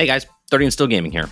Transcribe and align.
Hey 0.00 0.06
guys, 0.06 0.24
30 0.50 0.64
and 0.64 0.72
Still 0.72 0.86
Gaming 0.86 1.12
here. 1.12 1.28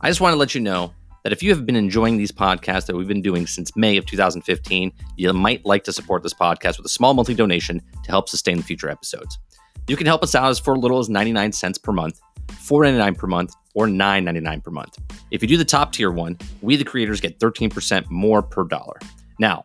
I 0.00 0.08
just 0.08 0.20
want 0.20 0.32
to 0.32 0.36
let 0.36 0.54
you 0.54 0.60
know 0.60 0.94
that 1.24 1.32
if 1.32 1.42
you 1.42 1.50
have 1.50 1.66
been 1.66 1.74
enjoying 1.74 2.18
these 2.18 2.30
podcasts 2.30 2.86
that 2.86 2.94
we've 2.94 3.08
been 3.08 3.20
doing 3.20 3.48
since 3.48 3.74
May 3.74 3.96
of 3.96 4.06
2015, 4.06 4.92
you 5.16 5.32
might 5.32 5.66
like 5.66 5.82
to 5.82 5.92
support 5.92 6.22
this 6.22 6.32
podcast 6.32 6.76
with 6.76 6.86
a 6.86 6.88
small 6.88 7.14
monthly 7.14 7.34
donation 7.34 7.80
to 7.80 8.10
help 8.12 8.28
sustain 8.28 8.58
the 8.58 8.62
future 8.62 8.88
episodes. 8.88 9.40
You 9.88 9.96
can 9.96 10.06
help 10.06 10.22
us 10.22 10.36
out 10.36 10.50
as 10.50 10.60
for 10.60 10.78
little 10.78 11.00
as 11.00 11.08
99 11.08 11.50
cents 11.50 11.78
per 11.78 11.90
month, 11.90 12.20
4.99 12.46 13.18
per 13.18 13.26
month, 13.26 13.54
or 13.74 13.88
9.99 13.88 14.62
per 14.62 14.70
month. 14.70 14.98
If 15.32 15.42
you 15.42 15.48
do 15.48 15.56
the 15.56 15.64
top 15.64 15.90
tier 15.90 16.12
one, 16.12 16.38
we 16.60 16.76
the 16.76 16.84
creators 16.84 17.20
get 17.20 17.40
13% 17.40 18.08
more 18.08 18.40
per 18.40 18.62
dollar. 18.62 19.00
Now, 19.40 19.64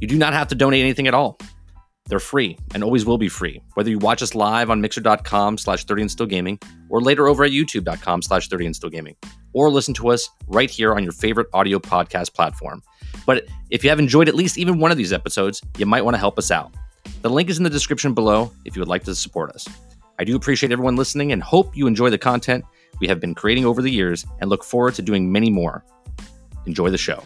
you 0.00 0.08
do 0.08 0.16
not 0.16 0.32
have 0.32 0.48
to 0.48 0.54
donate 0.54 0.82
anything 0.82 1.06
at 1.06 1.12
all. 1.12 1.38
They're 2.10 2.18
free 2.18 2.58
and 2.74 2.82
always 2.82 3.06
will 3.06 3.18
be 3.18 3.28
free, 3.28 3.62
whether 3.74 3.88
you 3.88 3.98
watch 3.98 4.20
us 4.20 4.34
live 4.34 4.68
on 4.68 4.80
mixer.com 4.80 5.56
slash 5.56 5.84
30 5.84 6.02
and 6.02 6.10
still 6.10 6.26
gaming 6.26 6.58
or 6.88 7.00
later 7.00 7.28
over 7.28 7.44
at 7.44 7.52
youtube.com 7.52 8.22
slash 8.22 8.48
30 8.48 8.66
and 8.66 8.76
still 8.76 8.90
gaming 8.90 9.14
or 9.52 9.70
listen 9.70 9.94
to 9.94 10.08
us 10.08 10.28
right 10.48 10.68
here 10.68 10.92
on 10.92 11.04
your 11.04 11.12
favorite 11.12 11.46
audio 11.52 11.78
podcast 11.78 12.34
platform. 12.34 12.82
But 13.26 13.46
if 13.70 13.84
you 13.84 13.90
have 13.90 14.00
enjoyed 14.00 14.28
at 14.28 14.34
least 14.34 14.58
even 14.58 14.80
one 14.80 14.90
of 14.90 14.96
these 14.96 15.12
episodes, 15.12 15.62
you 15.78 15.86
might 15.86 16.04
want 16.04 16.14
to 16.14 16.18
help 16.18 16.36
us 16.36 16.50
out. 16.50 16.74
The 17.22 17.30
link 17.30 17.48
is 17.48 17.58
in 17.58 17.64
the 17.64 17.70
description 17.70 18.12
below 18.12 18.52
if 18.64 18.74
you 18.74 18.80
would 18.80 18.88
like 18.88 19.04
to 19.04 19.14
support 19.14 19.52
us. 19.52 19.68
I 20.18 20.24
do 20.24 20.34
appreciate 20.34 20.72
everyone 20.72 20.96
listening 20.96 21.30
and 21.30 21.40
hope 21.40 21.76
you 21.76 21.86
enjoy 21.86 22.10
the 22.10 22.18
content 22.18 22.64
we 23.00 23.06
have 23.06 23.20
been 23.20 23.36
creating 23.36 23.64
over 23.64 23.82
the 23.82 23.90
years 23.90 24.26
and 24.40 24.50
look 24.50 24.64
forward 24.64 24.94
to 24.94 25.02
doing 25.02 25.30
many 25.30 25.48
more. 25.48 25.84
Enjoy 26.66 26.90
the 26.90 26.98
show. 26.98 27.22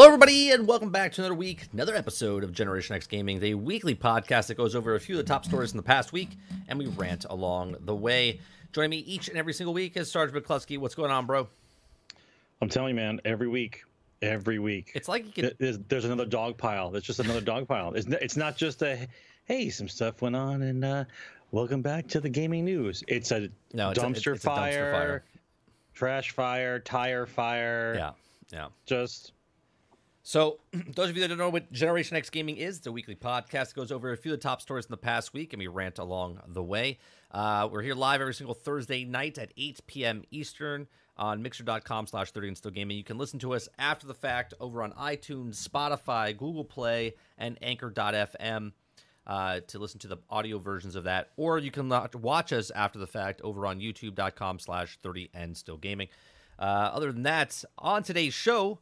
Hello, 0.00 0.08
everybody, 0.08 0.50
and 0.50 0.66
welcome 0.66 0.88
back 0.88 1.12
to 1.12 1.20
another 1.20 1.34
week, 1.34 1.68
another 1.74 1.94
episode 1.94 2.42
of 2.42 2.52
Generation 2.52 2.96
X 2.96 3.06
Gaming, 3.06 3.38
the 3.38 3.52
weekly 3.52 3.94
podcast 3.94 4.46
that 4.46 4.54
goes 4.54 4.74
over 4.74 4.94
a 4.94 4.98
few 4.98 5.16
of 5.16 5.18
the 5.18 5.28
top 5.30 5.44
stories 5.44 5.72
in 5.72 5.76
the 5.76 5.82
past 5.82 6.10
week, 6.10 6.30
and 6.68 6.78
we 6.78 6.86
rant 6.86 7.26
along 7.28 7.76
the 7.80 7.94
way. 7.94 8.40
Joining 8.72 8.88
me 8.88 8.96
each 9.00 9.28
and 9.28 9.36
every 9.36 9.52
single 9.52 9.74
week 9.74 9.98
is 9.98 10.10
Sarge 10.10 10.32
McCluskey. 10.32 10.78
What's 10.78 10.94
going 10.94 11.10
on, 11.10 11.26
bro? 11.26 11.46
I'm 12.62 12.70
telling 12.70 12.88
you, 12.88 12.94
man, 12.94 13.20
every 13.26 13.46
week, 13.46 13.82
every 14.22 14.58
week. 14.58 14.90
It's 14.94 15.06
like 15.06 15.26
you 15.26 15.32
can. 15.32 15.52
there's, 15.58 15.78
there's 15.80 16.06
another 16.06 16.24
dog 16.24 16.56
pile. 16.56 16.90
There's 16.90 17.04
just 17.04 17.20
another 17.20 17.42
dog 17.42 17.68
pile. 17.68 17.92
It's, 17.92 18.06
it's 18.06 18.38
not 18.38 18.56
just 18.56 18.80
a, 18.80 19.06
hey, 19.44 19.68
some 19.68 19.86
stuff 19.86 20.22
went 20.22 20.34
on 20.34 20.62
and 20.62 20.82
uh, 20.82 21.04
welcome 21.50 21.82
back 21.82 22.06
to 22.08 22.20
the 22.20 22.30
gaming 22.30 22.64
news. 22.64 23.04
It's 23.06 23.32
a 23.32 23.50
No, 23.74 23.90
it's 23.90 23.98
a- 23.98 24.02
dumpster, 24.02 24.34
it's 24.34 24.46
a 24.46 24.48
dumpster 24.48 24.54
fire, 24.54 24.92
fire. 24.92 25.24
trash 25.92 26.30
fire, 26.30 26.78
tire 26.78 27.26
fire. 27.26 27.94
Yeah, 27.98 28.12
yeah. 28.50 28.68
Just 28.86 29.32
So, 30.30 30.60
those 30.94 31.10
of 31.10 31.16
you 31.16 31.22
that 31.22 31.28
don't 31.28 31.38
know 31.38 31.50
what 31.50 31.72
Generation 31.72 32.16
X 32.16 32.30
Gaming 32.30 32.56
is, 32.56 32.78
it's 32.78 32.86
a 32.86 32.92
weekly 32.92 33.16
podcast 33.16 33.50
that 33.50 33.74
goes 33.74 33.90
over 33.90 34.12
a 34.12 34.16
few 34.16 34.32
of 34.32 34.38
the 34.38 34.42
top 34.44 34.62
stories 34.62 34.84
in 34.84 34.92
the 34.92 34.96
past 34.96 35.34
week, 35.34 35.52
and 35.52 35.58
we 35.58 35.66
rant 35.66 35.98
along 35.98 36.38
the 36.46 36.62
way. 36.62 37.00
Uh, 37.32 37.68
we're 37.68 37.82
here 37.82 37.96
live 37.96 38.20
every 38.20 38.34
single 38.34 38.54
Thursday 38.54 39.04
night 39.04 39.38
at 39.38 39.52
8 39.56 39.80
p.m. 39.88 40.22
Eastern 40.30 40.86
on 41.16 41.42
mixer.com 41.42 42.06
slash 42.06 42.30
30 42.30 42.46
and 42.46 42.56
still 42.56 42.70
gaming. 42.70 42.96
You 42.96 43.02
can 43.02 43.18
listen 43.18 43.40
to 43.40 43.54
us 43.54 43.68
after 43.76 44.06
the 44.06 44.14
fact 44.14 44.54
over 44.60 44.84
on 44.84 44.92
iTunes, 44.92 45.68
Spotify, 45.68 46.38
Google 46.38 46.64
Play, 46.64 47.14
and 47.36 47.58
Anchor.fm 47.60 48.70
uh, 49.26 49.60
to 49.66 49.78
listen 49.80 49.98
to 49.98 50.06
the 50.06 50.18
audio 50.30 50.60
versions 50.60 50.94
of 50.94 51.02
that. 51.02 51.30
Or 51.36 51.58
you 51.58 51.72
can 51.72 51.88
watch 51.88 52.52
us 52.52 52.70
after 52.70 53.00
the 53.00 53.08
fact 53.08 53.40
over 53.40 53.66
on 53.66 53.80
youtube.com 53.80 54.60
slash 54.60 54.96
30 55.02 55.30
and 55.34 55.56
still 55.56 55.76
gaming. 55.76 56.06
Uh, 56.56 56.92
other 56.92 57.10
than 57.10 57.24
that, 57.24 57.64
on 57.78 58.04
today's 58.04 58.34
show, 58.34 58.78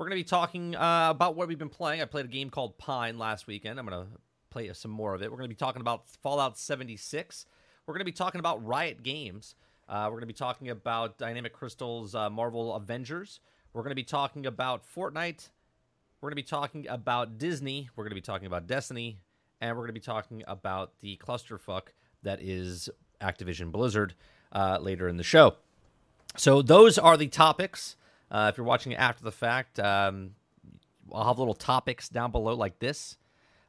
we're 0.00 0.06
going 0.06 0.18
to 0.18 0.24
be 0.24 0.28
talking 0.30 0.74
uh, 0.76 1.10
about 1.10 1.36
what 1.36 1.46
we've 1.46 1.58
been 1.58 1.68
playing. 1.68 2.00
I 2.00 2.06
played 2.06 2.24
a 2.24 2.28
game 2.28 2.48
called 2.48 2.78
Pine 2.78 3.18
last 3.18 3.46
weekend. 3.46 3.78
I'm 3.78 3.84
going 3.84 4.02
to 4.02 4.10
play 4.48 4.72
some 4.72 4.90
more 4.90 5.12
of 5.12 5.20
it. 5.20 5.30
We're 5.30 5.36
going 5.36 5.50
to 5.50 5.54
be 5.54 5.58
talking 5.58 5.82
about 5.82 6.08
Fallout 6.08 6.58
76. 6.58 7.44
We're 7.84 7.92
going 7.92 8.00
to 8.00 8.06
be 8.06 8.10
talking 8.10 8.38
about 8.38 8.64
Riot 8.64 9.02
Games. 9.02 9.56
Uh, 9.90 10.04
we're 10.06 10.12
going 10.12 10.22
to 10.22 10.26
be 10.26 10.32
talking 10.32 10.70
about 10.70 11.18
Dynamic 11.18 11.52
Crystal's 11.52 12.14
uh, 12.14 12.30
Marvel 12.30 12.74
Avengers. 12.74 13.40
We're 13.74 13.82
going 13.82 13.90
to 13.90 13.94
be 13.94 14.02
talking 14.02 14.46
about 14.46 14.84
Fortnite. 14.86 15.50
We're 16.22 16.30
going 16.30 16.36
to 16.36 16.36
be 16.36 16.42
talking 16.44 16.88
about 16.88 17.36
Disney. 17.36 17.90
We're 17.94 18.04
going 18.04 18.12
to 18.12 18.14
be 18.14 18.22
talking 18.22 18.46
about 18.46 18.66
Destiny. 18.66 19.18
And 19.60 19.76
we're 19.76 19.82
going 19.82 19.88
to 19.88 19.92
be 19.92 20.00
talking 20.00 20.42
about 20.48 20.92
the 21.00 21.18
clusterfuck 21.18 21.88
that 22.22 22.40
is 22.40 22.88
Activision 23.20 23.70
Blizzard 23.70 24.14
uh, 24.50 24.78
later 24.80 25.08
in 25.08 25.18
the 25.18 25.22
show. 25.22 25.56
So 26.38 26.62
those 26.62 26.96
are 26.96 27.18
the 27.18 27.28
topics. 27.28 27.96
Uh, 28.30 28.48
if 28.50 28.56
you're 28.56 28.66
watching 28.66 28.92
it 28.92 28.96
after 28.96 29.24
the 29.24 29.32
fact, 29.32 29.80
um, 29.80 30.30
I'll 31.12 31.26
have 31.26 31.38
little 31.38 31.54
topics 31.54 32.08
down 32.08 32.30
below 32.30 32.54
like 32.54 32.78
this. 32.78 33.16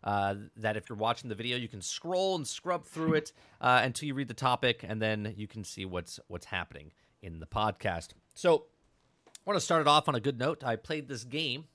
Uh, 0.04 0.36
that 0.58 0.78
if 0.78 0.90
you're 0.90 0.98
watching 0.98 1.30
the 1.30 1.36
video, 1.36 1.58
you 1.58 1.68
can 1.68 1.82
scroll 1.82 2.36
and 2.36 2.48
scrub 2.48 2.86
through 2.86 3.14
it 3.14 3.34
uh, 3.60 3.82
until 3.84 4.08
you 4.08 4.16
read 4.16 4.28
the 4.28 4.34
topic, 4.34 4.84
and 4.88 5.00
then 5.00 5.34
you 5.38 5.48
can 5.48 5.64
see 5.64 5.86
what's 5.86 6.20
what's 6.28 6.46
happening 6.46 6.92
in 7.22 7.40
the 7.40 7.46
podcast. 7.46 8.10
So, 8.34 8.66
I 9.28 9.50
want 9.50 9.58
to 9.58 9.64
start 9.64 9.82
it 9.82 9.88
off 9.88 10.08
on 10.10 10.16
a 10.16 10.20
good 10.20 10.40
note. 10.40 10.64
I 10.64 10.76
played 10.76 11.08
this 11.08 11.24
game 11.24 11.66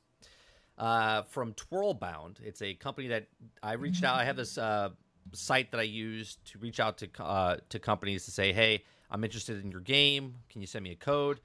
uh, 0.76 1.22
from 1.22 1.54
Twirlbound. 1.54 2.40
It's 2.42 2.62
a 2.62 2.74
company 2.74 3.08
that 3.08 3.28
I 3.62 3.74
reached 3.74 4.02
out. 4.02 4.18
I 4.18 4.24
have 4.24 4.36
this 4.36 4.58
uh, 4.58 4.90
site 5.32 5.70
that 5.70 5.78
I 5.78 5.84
use 5.84 6.38
to 6.46 6.58
reach 6.58 6.80
out 6.80 6.98
to 6.98 7.08
uh, 7.22 7.56
to 7.68 7.78
companies 7.78 8.24
to 8.24 8.32
say, 8.32 8.52
"Hey, 8.52 8.82
I'm 9.08 9.22
interested 9.22 9.64
in 9.64 9.70
your 9.70 9.80
game. 9.80 10.34
Can 10.48 10.60
you 10.60 10.66
send 10.66 10.82
me 10.82 10.90
a 10.90 10.96
code?" 10.96 11.40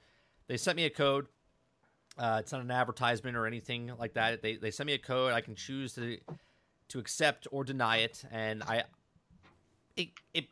They 0.52 0.58
sent 0.58 0.76
me 0.76 0.84
a 0.84 0.90
code. 0.90 1.28
Uh, 2.18 2.36
it's 2.40 2.52
not 2.52 2.60
an 2.60 2.70
advertisement 2.70 3.38
or 3.38 3.46
anything 3.46 3.90
like 3.98 4.12
that. 4.12 4.42
They 4.42 4.56
they 4.56 4.70
sent 4.70 4.86
me 4.86 4.92
a 4.92 4.98
code. 4.98 5.32
I 5.32 5.40
can 5.40 5.54
choose 5.54 5.94
to 5.94 6.18
to 6.88 6.98
accept 6.98 7.46
or 7.50 7.64
deny 7.64 8.00
it, 8.00 8.22
and 8.30 8.62
I 8.62 8.84
it 9.96 10.08
it 10.34 10.48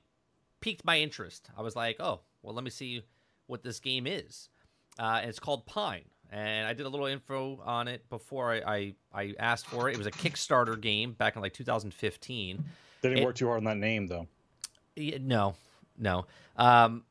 piqued 0.62 0.86
my 0.86 0.98
interest. 0.98 1.50
I 1.54 1.60
was 1.60 1.76
like, 1.76 1.96
"Oh, 2.00 2.20
well, 2.40 2.54
let 2.54 2.64
me 2.64 2.70
see 2.70 3.02
what 3.46 3.62
this 3.62 3.78
game 3.78 4.06
is." 4.06 4.48
Uh, 4.98 5.18
and 5.20 5.28
it's 5.28 5.38
called 5.38 5.66
Pine 5.66 6.06
and 6.30 6.66
I 6.66 6.72
did 6.72 6.86
a 6.86 6.88
little 6.88 7.06
info 7.06 7.60
on 7.66 7.86
it 7.88 8.08
before 8.08 8.52
I, 8.52 8.60
I, 8.60 8.94
I 9.12 9.34
asked 9.38 9.66
for 9.66 9.90
it. 9.90 9.92
It 9.94 9.98
was 9.98 10.06
a 10.06 10.10
Kickstarter 10.12 10.80
game 10.80 11.12
back 11.12 11.36
in 11.36 11.42
like 11.42 11.52
2015. 11.52 12.64
didn't 13.02 13.18
It- 13.18 13.24
work 13.24 13.34
too 13.34 13.48
hard 13.48 13.58
on 13.58 13.64
that 13.64 13.76
name 13.76 14.06
though. 14.06 14.26
Yeah, 14.96 15.18
no, 15.20 15.56
no. 15.98 16.24
Um, 16.56 17.04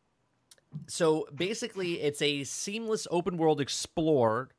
so 0.88 1.28
basically, 1.34 2.02
it's 2.02 2.22
a 2.22 2.44
seamless 2.44 3.07
open 3.12 3.38
world 3.38 3.62
explore, 3.62 4.50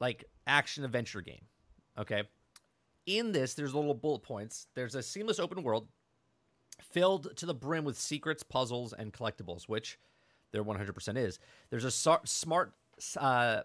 like 0.00 0.24
action 0.46 0.84
adventure 0.84 1.20
game. 1.20 1.44
Okay. 1.98 2.24
In 3.06 3.32
this, 3.32 3.54
there's 3.54 3.74
little 3.74 3.94
bullet 3.94 4.22
points. 4.22 4.66
There's 4.74 4.94
a 4.94 5.02
seamless 5.02 5.38
open 5.38 5.62
world 5.62 5.88
filled 6.80 7.36
to 7.36 7.46
the 7.46 7.54
brim 7.54 7.84
with 7.84 7.98
secrets, 7.98 8.42
puzzles, 8.42 8.92
and 8.92 9.12
collectibles, 9.12 9.68
which 9.68 9.98
there 10.52 10.64
100% 10.64 11.16
is. 11.16 11.38
There's 11.70 11.84
a 11.84 11.90
smart 11.90 12.72
uh, 13.16 13.60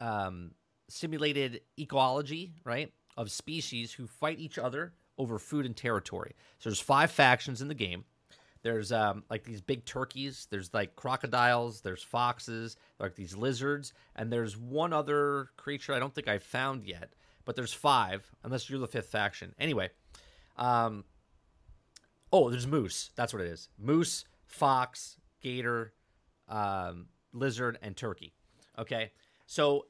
um, 0.00 0.52
simulated 0.88 1.62
ecology, 1.78 2.52
right, 2.64 2.92
of 3.16 3.30
species 3.30 3.92
who 3.92 4.06
fight 4.06 4.38
each 4.38 4.58
other 4.58 4.92
over 5.18 5.38
food 5.38 5.66
and 5.66 5.76
territory. 5.76 6.34
So 6.58 6.70
there's 6.70 6.80
five 6.80 7.10
factions 7.10 7.60
in 7.60 7.68
the 7.68 7.74
game. 7.74 8.04
There's 8.62 8.92
um, 8.92 9.24
like 9.28 9.44
these 9.44 9.60
big 9.60 9.84
turkeys. 9.84 10.46
There's 10.50 10.72
like 10.72 10.94
crocodiles. 10.94 11.80
There's 11.80 12.02
foxes. 12.02 12.76
Like 12.98 13.16
these 13.16 13.36
lizards, 13.36 13.92
and 14.14 14.32
there's 14.32 14.56
one 14.56 14.92
other 14.92 15.50
creature 15.56 15.92
I 15.92 15.98
don't 15.98 16.14
think 16.14 16.28
I've 16.28 16.44
found 16.44 16.84
yet. 16.84 17.12
But 17.44 17.56
there's 17.56 17.72
five, 17.72 18.30
unless 18.44 18.70
you're 18.70 18.78
the 18.78 18.86
fifth 18.86 19.08
faction. 19.08 19.52
Anyway, 19.58 19.90
um, 20.56 21.04
oh, 22.32 22.50
there's 22.50 22.68
moose. 22.68 23.10
That's 23.16 23.32
what 23.32 23.42
it 23.42 23.48
is. 23.48 23.68
Moose, 23.78 24.24
fox, 24.44 25.16
gator, 25.40 25.92
um, 26.48 27.06
lizard, 27.32 27.78
and 27.82 27.96
turkey. 27.96 28.32
Okay, 28.78 29.10
so 29.46 29.86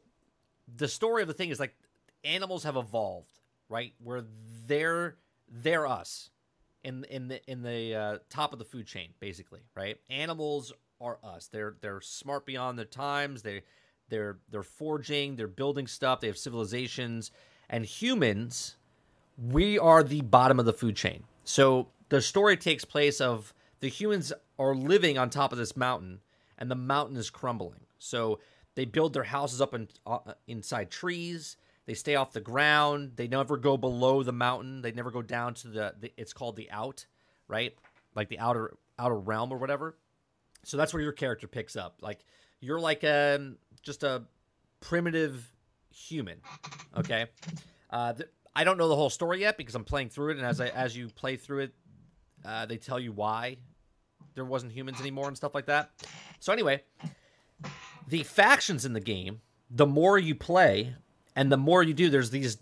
the 0.74 0.88
story 0.88 1.20
of 1.20 1.28
the 1.28 1.34
thing 1.34 1.50
is 1.50 1.60
like 1.60 1.74
animals 2.24 2.64
have 2.64 2.76
evolved, 2.76 3.38
right? 3.69 3.92
Where 4.02 4.24
they're 4.66 5.16
they're 5.46 5.86
us 5.86 6.30
in 6.84 7.05
in 7.05 7.29
the 7.29 7.50
in 7.50 7.62
the 7.62 7.94
uh, 7.94 8.19
top 8.31 8.52
of 8.52 8.58
the 8.58 8.64
food 8.64 8.87
chain, 8.87 9.11
basically, 9.20 9.61
right? 9.75 9.99
Animals 10.11 10.73
are 11.00 11.19
us. 11.23 11.49
They're 11.49 11.76
they're 11.81 12.00
smart 12.00 12.46
beyond 12.46 12.79
their 12.79 12.84
times. 12.87 13.43
They 13.43 13.62
they're 14.08 14.38
they're 14.50 14.62
forging, 14.62 15.37
they're 15.37 15.49
building 15.49 15.87
stuff, 15.87 16.20
they 16.20 16.26
have 16.26 16.38
civilizations, 16.38 17.31
and 17.70 17.84
humans, 17.84 18.76
we 19.38 19.79
are 19.79 20.02
the 20.02 20.20
bottom 20.20 20.58
of 20.58 20.67
the 20.67 20.73
food 20.73 20.96
chain. 20.96 21.25
So 21.44 21.88
the 22.08 22.20
story 22.20 22.56
takes 22.56 22.84
place 22.84 23.20
of 23.20 23.55
the 23.81 23.88
humans 23.88 24.32
are 24.58 24.75
living 24.75 25.19
on 25.19 25.31
top 25.31 25.52
of 25.52 25.58
this 25.58 25.76
mountain, 25.76 26.20
and 26.58 26.70
the 26.70 26.76
mountain 26.76 27.17
is 27.17 27.31
crumbling. 27.31 27.81
So 27.99 28.38
they 28.75 28.84
build 28.84 29.14
their 29.14 29.25
houses 29.25 29.61
up 29.61 29.75
in, 29.75 29.88
uh, 30.06 30.19
inside 30.46 30.90
trees. 30.90 31.56
They 31.93 31.97
stay 31.97 32.15
off 32.15 32.33
the 32.33 32.41
ground. 32.41 33.12
They 33.17 33.29
never 33.29 33.59
go 33.59 33.77
below 33.77 34.23
the 34.23 34.33
mountain. 34.33 34.81
They 34.81 34.93
never 34.93 35.11
go 35.11 35.21
down 35.21 35.53
to 35.56 35.69
the, 35.69 35.94
the 36.00 36.11
it's 36.17 36.33
called 36.33 36.56
the 36.56 36.71
out, 36.71 37.05
right? 37.49 37.77
Like 38.15 38.31
the 38.31 38.39
outer 38.39 38.79
outer 38.99 39.19
realm 39.19 39.53
or 39.53 39.59
whatever. 39.59 39.99
So 40.65 40.79
that's 40.79 40.94
where 40.94 41.03
your 41.03 41.12
character 41.12 41.47
picks 41.47 41.77
up. 41.77 41.99
Like 42.00 42.25
you're 42.61 42.81
like 42.81 43.05
a 43.05 43.35
um, 43.35 43.59
just 43.83 44.05
a 44.05 44.23
primitive 44.81 45.53
human. 45.91 46.39
Okay. 46.97 47.27
Uh, 47.91 48.15
th- 48.15 48.31
I 48.56 48.65
don't 48.65 48.79
know 48.79 48.89
the 48.89 48.97
whole 48.97 49.11
story 49.11 49.43
yet 49.43 49.59
because 49.59 49.75
I'm 49.75 49.85
playing 49.85 50.09
through 50.09 50.31
it, 50.31 50.39
and 50.39 50.47
as 50.47 50.62
I 50.62 50.69
as 50.69 50.97
you 50.97 51.11
play 51.11 51.37
through 51.37 51.65
it, 51.65 51.75
uh, 52.43 52.65
they 52.65 52.79
tell 52.79 52.99
you 52.99 53.12
why 53.12 53.59
there 54.35 54.47
wasn't 54.47 54.73
humans 54.73 54.99
anymore 54.99 55.29
and 55.29 55.37
stuff 55.37 55.55
like 55.55 55.67
that. 55.67 55.91
So 56.41 56.55
anyway, 56.55 56.85
the 58.09 58.23
factions 58.23 58.87
in 58.87 58.94
the 58.94 59.00
game, 59.00 59.43
the 59.71 59.85
more 59.87 60.17
you 60.17 60.35
play 60.35 60.94
and 61.37 61.50
the 61.50 61.56
more 61.56 61.82
you 61.82 61.94
do, 61.94 62.11
there's 62.11 62.31
these 62.31 62.58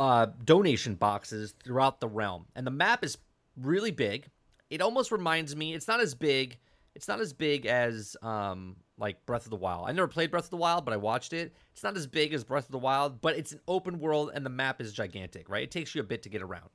uh, 0.00 0.26
donation 0.44 0.94
boxes 0.94 1.54
throughout 1.64 2.00
the 2.00 2.08
realm, 2.08 2.46
and 2.54 2.66
the 2.66 2.70
map 2.70 3.04
is 3.04 3.18
really 3.56 3.90
big. 3.90 4.28
It 4.70 4.80
almost 4.80 5.12
reminds 5.12 5.56
me. 5.56 5.74
It's 5.74 5.88
not 5.88 6.00
as 6.00 6.14
big. 6.14 6.58
It's 6.94 7.08
not 7.08 7.20
as 7.20 7.32
big 7.32 7.66
as 7.66 8.16
um, 8.22 8.76
like 8.98 9.24
Breath 9.24 9.44
of 9.44 9.50
the 9.50 9.56
Wild. 9.56 9.88
I 9.88 9.92
never 9.92 10.08
played 10.08 10.30
Breath 10.30 10.44
of 10.44 10.50
the 10.50 10.56
Wild, 10.56 10.84
but 10.84 10.92
I 10.92 10.96
watched 10.96 11.32
it. 11.32 11.54
It's 11.72 11.82
not 11.82 11.96
as 11.96 12.06
big 12.06 12.34
as 12.34 12.44
Breath 12.44 12.66
of 12.66 12.72
the 12.72 12.78
Wild, 12.78 13.20
but 13.20 13.36
it's 13.36 13.52
an 13.52 13.60
open 13.68 14.00
world 14.00 14.32
and 14.34 14.44
the 14.44 14.50
map 14.50 14.80
is 14.80 14.92
gigantic. 14.92 15.48
Right? 15.48 15.62
It 15.62 15.70
takes 15.70 15.94
you 15.94 16.00
a 16.00 16.04
bit 16.04 16.24
to 16.24 16.28
get 16.28 16.42
around. 16.42 16.68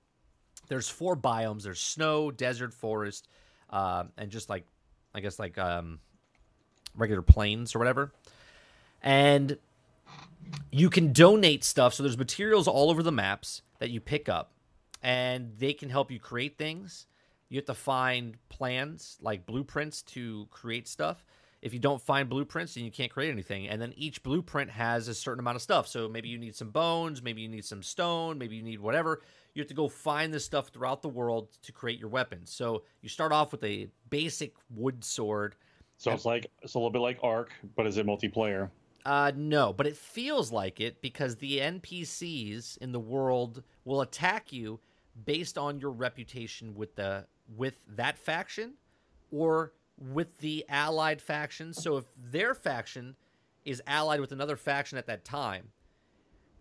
There's 0.69 0.87
four 0.87 1.17
biomes. 1.17 1.63
There's 1.63 1.81
snow, 1.81 2.31
desert, 2.31 2.73
forest, 2.73 3.27
uh, 3.69 4.05
and 4.17 4.31
just 4.31 4.49
like 4.49 4.65
I 5.13 5.19
guess 5.19 5.39
like 5.39 5.57
um, 5.57 5.99
regular 6.95 7.21
plains 7.21 7.75
or 7.75 7.79
whatever. 7.79 8.13
And 9.01 9.57
you 10.71 10.89
can 10.89 11.13
donate 11.13 11.63
stuff. 11.63 11.93
So 11.93 12.03
there's 12.03 12.17
materials 12.17 12.67
all 12.67 12.89
over 12.89 13.03
the 13.03 13.11
maps 13.11 13.61
that 13.79 13.89
you 13.89 13.99
pick 13.99 14.27
up, 14.29 14.53
and 15.01 15.51
they 15.57 15.73
can 15.73 15.89
help 15.89 16.11
you 16.11 16.19
create 16.19 16.57
things. 16.57 17.07
You 17.49 17.57
have 17.57 17.65
to 17.65 17.73
find 17.75 18.37
plans, 18.49 19.17
like 19.21 19.45
blueprints, 19.45 20.01
to 20.03 20.47
create 20.49 20.87
stuff. 20.87 21.23
If 21.61 21.73
you 21.73 21.79
don't 21.79 22.01
find 22.01 22.27
blueprints, 22.27 22.73
then 22.73 22.83
you 22.83 22.91
can't 22.91 23.11
create 23.11 23.29
anything. 23.29 23.69
And 23.69 23.81
then 23.81 23.93
each 23.95 24.21
blueprint 24.23 24.69
has 24.71 25.07
a 25.07 25.13
certain 25.13 25.39
amount 25.39 25.55
of 25.55 25.61
stuff. 25.61 25.87
So 25.87 26.09
maybe 26.09 26.27
you 26.27 26.37
need 26.37 26.55
some 26.55 26.71
bones, 26.71 27.21
maybe 27.21 27.41
you 27.41 27.47
need 27.47 27.63
some 27.63 27.83
stone, 27.83 28.37
maybe 28.37 28.55
you 28.55 28.63
need 28.63 28.81
whatever. 28.81 29.21
You 29.53 29.61
have 29.61 29.69
to 29.69 29.75
go 29.75 29.87
find 29.87 30.33
this 30.33 30.43
stuff 30.43 30.69
throughout 30.69 31.01
the 31.01 31.09
world 31.09 31.49
to 31.61 31.71
create 31.71 31.99
your 31.99 32.09
weapons. 32.09 32.51
So 32.51 32.83
you 33.01 33.07
start 33.07 33.31
off 33.31 33.51
with 33.51 33.63
a 33.63 33.87
basic 34.09 34.55
wood 34.71 35.05
sword. 35.05 35.55
So 35.97 36.11
it's 36.11 36.25
like 36.25 36.47
it's 36.63 36.73
a 36.73 36.79
little 36.79 36.89
bit 36.89 36.99
like 36.99 37.19
Ark, 37.23 37.51
but 37.75 37.85
is 37.85 37.97
it 37.97 38.05
multiplayer? 38.05 38.69
Uh, 39.05 39.31
no, 39.35 39.73
but 39.73 39.85
it 39.85 39.97
feels 39.97 40.51
like 40.51 40.79
it 40.79 41.01
because 41.01 41.35
the 41.35 41.59
NPCs 41.59 42.77
in 42.77 42.91
the 42.91 42.99
world 42.99 43.63
will 43.83 44.01
attack 44.01 44.53
you 44.53 44.79
based 45.25 45.57
on 45.57 45.79
your 45.79 45.91
reputation 45.91 46.73
with 46.73 46.95
the 46.95 47.25
with 47.57 47.75
that 47.87 48.17
faction 48.17 48.73
or 49.31 49.73
with 49.97 50.39
the 50.39 50.65
allied 50.69 51.21
faction. 51.21 51.73
So 51.73 51.97
if 51.97 52.05
their 52.17 52.53
faction 52.53 53.15
is 53.65 53.81
allied 53.87 54.21
with 54.21 54.31
another 54.31 54.55
faction 54.55 54.97
at 54.97 55.07
that 55.07 55.25
time, 55.25 55.69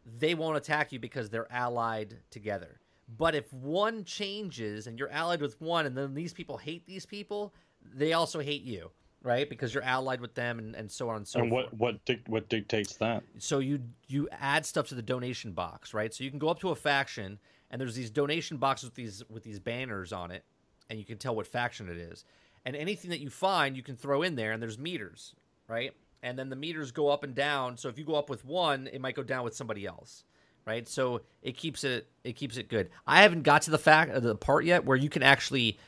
they 0.04 0.34
won't 0.34 0.56
attack 0.56 0.92
you 0.92 0.98
because 0.98 1.30
they're 1.30 1.52
allied 1.52 2.18
together. 2.30 2.80
But 3.16 3.34
if 3.34 3.52
one 3.52 4.04
changes 4.04 4.86
and 4.86 4.98
you're 4.98 5.10
allied 5.10 5.40
with 5.40 5.60
one 5.60 5.86
and 5.86 5.96
then 5.96 6.14
these 6.14 6.32
people 6.32 6.56
hate 6.56 6.86
these 6.86 7.06
people, 7.06 7.54
they 7.94 8.12
also 8.12 8.40
hate 8.40 8.62
you, 8.62 8.90
right? 9.22 9.48
Because 9.48 9.72
you're 9.72 9.84
allied 9.84 10.20
with 10.20 10.34
them 10.34 10.58
and, 10.58 10.74
and 10.74 10.90
so 10.90 11.08
on 11.08 11.16
and 11.16 11.28
so 11.28 11.40
and 11.40 11.50
forth. 11.50 11.66
what 11.66 11.74
what 11.78 12.04
dic- 12.04 12.26
what 12.26 12.48
dictates 12.48 12.96
that? 12.96 13.22
So 13.38 13.58
you 13.58 13.80
you 14.08 14.28
add 14.32 14.66
stuff 14.66 14.88
to 14.88 14.94
the 14.94 15.02
donation 15.02 15.52
box, 15.52 15.94
right? 15.94 16.12
So 16.12 16.24
you 16.24 16.30
can 16.30 16.38
go 16.38 16.48
up 16.48 16.60
to 16.60 16.70
a 16.70 16.76
faction 16.76 17.38
and 17.70 17.80
there's 17.80 17.94
these 17.94 18.10
donation 18.10 18.56
boxes 18.56 18.88
with 18.88 18.94
these 18.94 19.22
with 19.30 19.42
these 19.44 19.58
banners 19.58 20.12
on 20.12 20.30
it 20.30 20.44
and 20.90 20.98
you 20.98 21.04
can 21.04 21.18
tell 21.18 21.34
what 21.34 21.46
faction 21.46 21.88
it 21.88 21.96
is. 21.96 22.24
And 22.64 22.76
anything 22.76 23.10
that 23.10 23.20
you 23.20 23.30
find, 23.30 23.76
you 23.76 23.82
can 23.82 23.96
throw 23.96 24.22
in 24.22 24.36
there 24.36 24.52
and 24.52 24.62
there's 24.62 24.78
meters, 24.78 25.34
right? 25.68 25.92
And 26.22 26.38
then 26.38 26.50
the 26.50 26.56
meters 26.56 26.92
go 26.92 27.08
up 27.08 27.24
and 27.24 27.34
down. 27.34 27.76
So 27.76 27.88
if 27.88 27.98
you 27.98 28.04
go 28.04 28.14
up 28.14 28.30
with 28.30 28.44
one, 28.44 28.88
it 28.92 29.00
might 29.00 29.16
go 29.16 29.24
down 29.24 29.42
with 29.42 29.56
somebody 29.56 29.86
else, 29.86 30.22
right? 30.64 30.86
So 30.86 31.22
it 31.42 31.56
keeps 31.56 31.82
it 31.84 32.08
it 32.24 32.34
keeps 32.34 32.56
it 32.56 32.68
good. 32.68 32.90
I 33.06 33.22
haven't 33.22 33.42
got 33.42 33.62
to 33.62 33.70
the 33.70 33.78
fact 33.78 34.20
the 34.22 34.36
part 34.36 34.64
yet 34.64 34.84
where 34.84 34.96
you 34.96 35.08
can 35.08 35.22
actually 35.22 35.78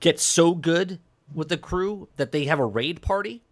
get 0.00 0.20
so 0.20 0.54
good 0.54 0.98
with 1.34 1.48
the 1.48 1.56
crew 1.56 2.08
that 2.16 2.32
they 2.32 2.44
have 2.44 2.58
a 2.58 2.66
raid 2.66 3.02
party 3.02 3.42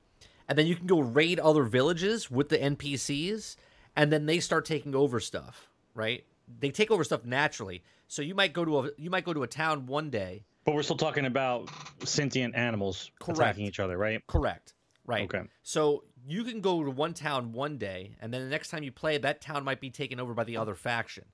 and 0.51 0.59
then 0.59 0.67
you 0.67 0.75
can 0.75 0.87
go 0.87 0.99
raid 0.99 1.39
other 1.39 1.63
villages 1.63 2.31
with 2.31 2.49
the 2.49 2.59
NPCs 2.59 3.55
and 3.95 4.13
then 4.13 4.27
they 4.27 4.41
start 4.41 4.65
taking 4.65 4.95
over 4.95 5.21
stuff, 5.21 5.69
right? 5.95 6.25
They 6.59 6.71
take 6.71 6.91
over 6.91 7.05
stuff 7.05 7.25
naturally. 7.25 7.83
So 8.09 8.23
you 8.23 8.35
might 8.35 8.53
go 8.53 8.65
to 8.65 8.79
a 8.81 8.91
you 8.99 9.11
might 9.11 9.25
go 9.25 9.33
to 9.33 9.45
a 9.45 9.47
town 9.47 9.87
one 9.87 10.11
day. 10.11 10.43
But 10.65 10.75
we're 10.75 10.83
still 10.83 10.97
talking 10.97 11.25
about 11.25 11.71
sentient 12.05 12.57
animals 12.57 13.13
Correct. 13.21 13.39
attacking 13.39 13.67
each 13.67 13.79
other, 13.79 13.97
right? 13.97 14.27
Correct. 14.27 14.75
Right. 15.07 15.25
Okay. 15.25 15.43
So 15.63 16.03
you 16.27 16.43
can 16.43 16.61
go 16.61 16.83
to 16.83 16.91
one 16.91 17.15
town 17.15 17.53
one 17.53 17.79
day 17.79 18.11
and 18.21 18.35
then 18.35 18.43
the 18.43 18.51
next 18.51 18.71
time 18.71 18.83
you 18.83 18.91
play 18.93 19.19
that 19.19 19.41
town 19.41 19.65
might 19.65 19.81
be 19.81 19.91
taken 19.91 20.19
over 20.19 20.35
by 20.35 20.45
the 20.45 20.57
other 20.57 20.75
faction. 20.75 21.25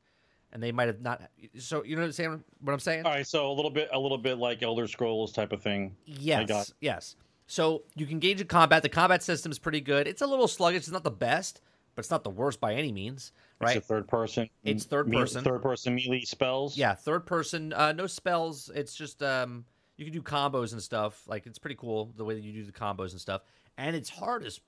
And 0.52 0.62
they 0.62 0.72
might 0.72 0.86
have 0.86 1.00
not 1.00 1.22
so 1.58 1.84
you 1.84 1.96
know 1.96 2.02
what 2.02 2.06
I'm 2.06 2.12
saying 2.12 2.44
what 2.60 2.72
I'm 2.72 2.80
saying? 2.80 3.04
All 3.04 3.12
right, 3.12 3.26
so 3.26 3.50
a 3.50 3.52
little 3.52 3.70
bit 3.70 3.88
a 3.92 3.98
little 3.98 4.18
bit 4.18 4.38
like 4.38 4.62
Elder 4.62 4.86
Scrolls 4.86 5.32
type 5.32 5.52
of 5.52 5.62
thing. 5.62 5.94
Yes. 6.06 6.72
Yes. 6.80 7.16
So 7.46 7.82
you 7.94 8.06
can 8.06 8.18
gauge 8.18 8.40
in 8.40 8.46
combat. 8.46 8.82
The 8.82 8.88
combat 8.88 9.22
system 9.22 9.52
is 9.52 9.58
pretty 9.58 9.80
good. 9.80 10.08
It's 10.08 10.22
a 10.22 10.26
little 10.26 10.48
sluggish. 10.48 10.78
It's 10.78 10.90
not 10.90 11.04
the 11.04 11.10
best, 11.10 11.60
but 11.94 12.00
it's 12.00 12.10
not 12.10 12.24
the 12.24 12.30
worst 12.30 12.60
by 12.60 12.74
any 12.74 12.90
means. 12.90 13.32
Right? 13.60 13.76
It's 13.76 13.84
a 13.84 13.88
third 13.88 14.08
person. 14.08 14.48
It's 14.64 14.84
third 14.84 15.08
me- 15.08 15.16
person. 15.16 15.44
Third 15.44 15.62
person 15.62 15.94
melee 15.94 16.22
spells. 16.22 16.76
Yeah, 16.76 16.94
third 16.94 17.26
person. 17.26 17.72
Uh, 17.72 17.92
no 17.92 18.06
spells. 18.06 18.70
It's 18.74 18.94
just 18.94 19.22
um, 19.22 19.64
you 19.96 20.04
can 20.04 20.12
do 20.12 20.22
combos 20.22 20.72
and 20.72 20.82
stuff. 20.82 21.22
Like 21.26 21.46
it's 21.46 21.58
pretty 21.58 21.76
cool 21.76 22.12
the 22.16 22.24
way 22.24 22.34
that 22.34 22.42
you 22.42 22.52
do 22.52 22.64
the 22.64 22.72
combos 22.72 23.12
and 23.12 23.20
stuff. 23.20 23.42
And 23.78 23.94
it's 23.94 24.08
hard 24.08 24.44
as 24.44 24.60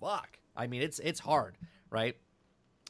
fuck. 0.00 0.38
I 0.56 0.66
mean, 0.66 0.82
it's 0.82 0.98
it's 0.98 1.20
hard, 1.20 1.56
right? 1.90 2.16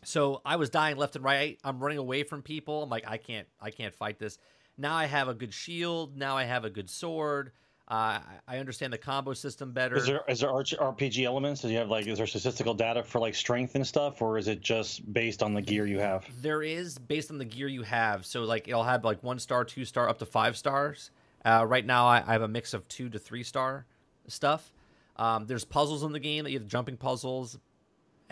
So 0.04 0.42
I 0.44 0.56
was 0.56 0.70
dying 0.70 0.96
left 0.96 1.16
and 1.16 1.24
right. 1.24 1.58
I'm 1.62 1.78
running 1.80 1.98
away 1.98 2.22
from 2.24 2.42
people. 2.42 2.82
I'm 2.82 2.90
like, 2.90 3.04
I 3.06 3.16
can't, 3.16 3.46
I 3.60 3.70
can't 3.70 3.94
fight 3.94 4.18
this. 4.18 4.38
Now 4.76 4.94
I 4.94 5.06
have 5.06 5.28
a 5.28 5.34
good 5.34 5.52
shield. 5.52 6.16
Now 6.16 6.36
I 6.36 6.44
have 6.44 6.64
a 6.64 6.70
good 6.70 6.90
sword. 6.90 7.52
Uh, 7.88 8.20
I 8.48 8.58
understand 8.58 8.92
the 8.92 8.98
combo 8.98 9.34
system 9.34 9.72
better. 9.72 9.96
Is 9.96 10.06
there 10.06 10.22
is 10.28 10.40
there 10.40 10.50
RPG 10.50 11.24
elements? 11.24 11.60
Do 11.60 11.68
you 11.68 11.76
have 11.78 11.90
like 11.90 12.06
is 12.06 12.16
there 12.16 12.26
statistical 12.26 12.74
data 12.74 13.02
for 13.02 13.18
like 13.18 13.34
strength 13.34 13.74
and 13.74 13.86
stuff, 13.86 14.22
or 14.22 14.38
is 14.38 14.48
it 14.48 14.60
just 14.60 15.12
based 15.12 15.42
on 15.42 15.52
the 15.52 15.60
gear 15.60 15.86
you 15.86 15.98
have? 15.98 16.24
There 16.40 16.62
is 16.62 16.96
based 16.96 17.30
on 17.30 17.38
the 17.38 17.44
gear 17.44 17.68
you 17.68 17.82
have. 17.82 18.24
So 18.24 18.44
like 18.44 18.66
it'll 18.68 18.84
have 18.84 19.04
like 19.04 19.22
one 19.22 19.38
star, 19.38 19.64
two 19.64 19.84
star, 19.84 20.08
up 20.08 20.18
to 20.20 20.26
five 20.26 20.56
stars. 20.56 21.10
Uh, 21.44 21.66
right 21.68 21.84
now 21.84 22.06
I, 22.06 22.22
I 22.26 22.32
have 22.32 22.42
a 22.42 22.48
mix 22.48 22.72
of 22.72 22.86
two 22.88 23.10
to 23.10 23.18
three 23.18 23.42
star 23.42 23.84
stuff. 24.26 24.72
Um, 25.16 25.46
there's 25.46 25.64
puzzles 25.64 26.02
in 26.02 26.12
the 26.12 26.20
game 26.20 26.44
that 26.44 26.50
you 26.50 26.58
have 26.60 26.68
jumping 26.68 26.96
puzzles, 26.96 27.58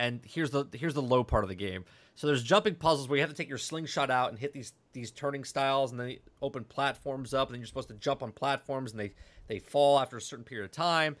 and 0.01 0.19
here's 0.25 0.49
the 0.49 0.65
here's 0.73 0.95
the 0.95 1.01
low 1.01 1.23
part 1.23 1.43
of 1.43 1.49
the 1.49 1.55
game. 1.55 1.85
So 2.15 2.25
there's 2.25 2.41
jumping 2.41 2.73
puzzles 2.73 3.07
where 3.07 3.17
you 3.17 3.21
have 3.21 3.29
to 3.29 3.35
take 3.35 3.47
your 3.47 3.59
slingshot 3.59 4.09
out 4.09 4.31
and 4.31 4.39
hit 4.39 4.51
these 4.51 4.73
these 4.93 5.11
turning 5.11 5.43
styles, 5.43 5.91
and 5.91 5.99
then 5.99 6.17
open 6.41 6.63
platforms 6.63 7.35
up, 7.35 7.47
and 7.47 7.53
then 7.53 7.61
you're 7.61 7.67
supposed 7.67 7.89
to 7.89 7.93
jump 7.93 8.23
on 8.23 8.31
platforms, 8.31 8.91
and 8.91 8.99
they 8.99 9.13
they 9.47 9.59
fall 9.59 9.99
after 9.99 10.17
a 10.17 10.21
certain 10.21 10.43
period 10.43 10.65
of 10.65 10.71
time. 10.71 11.15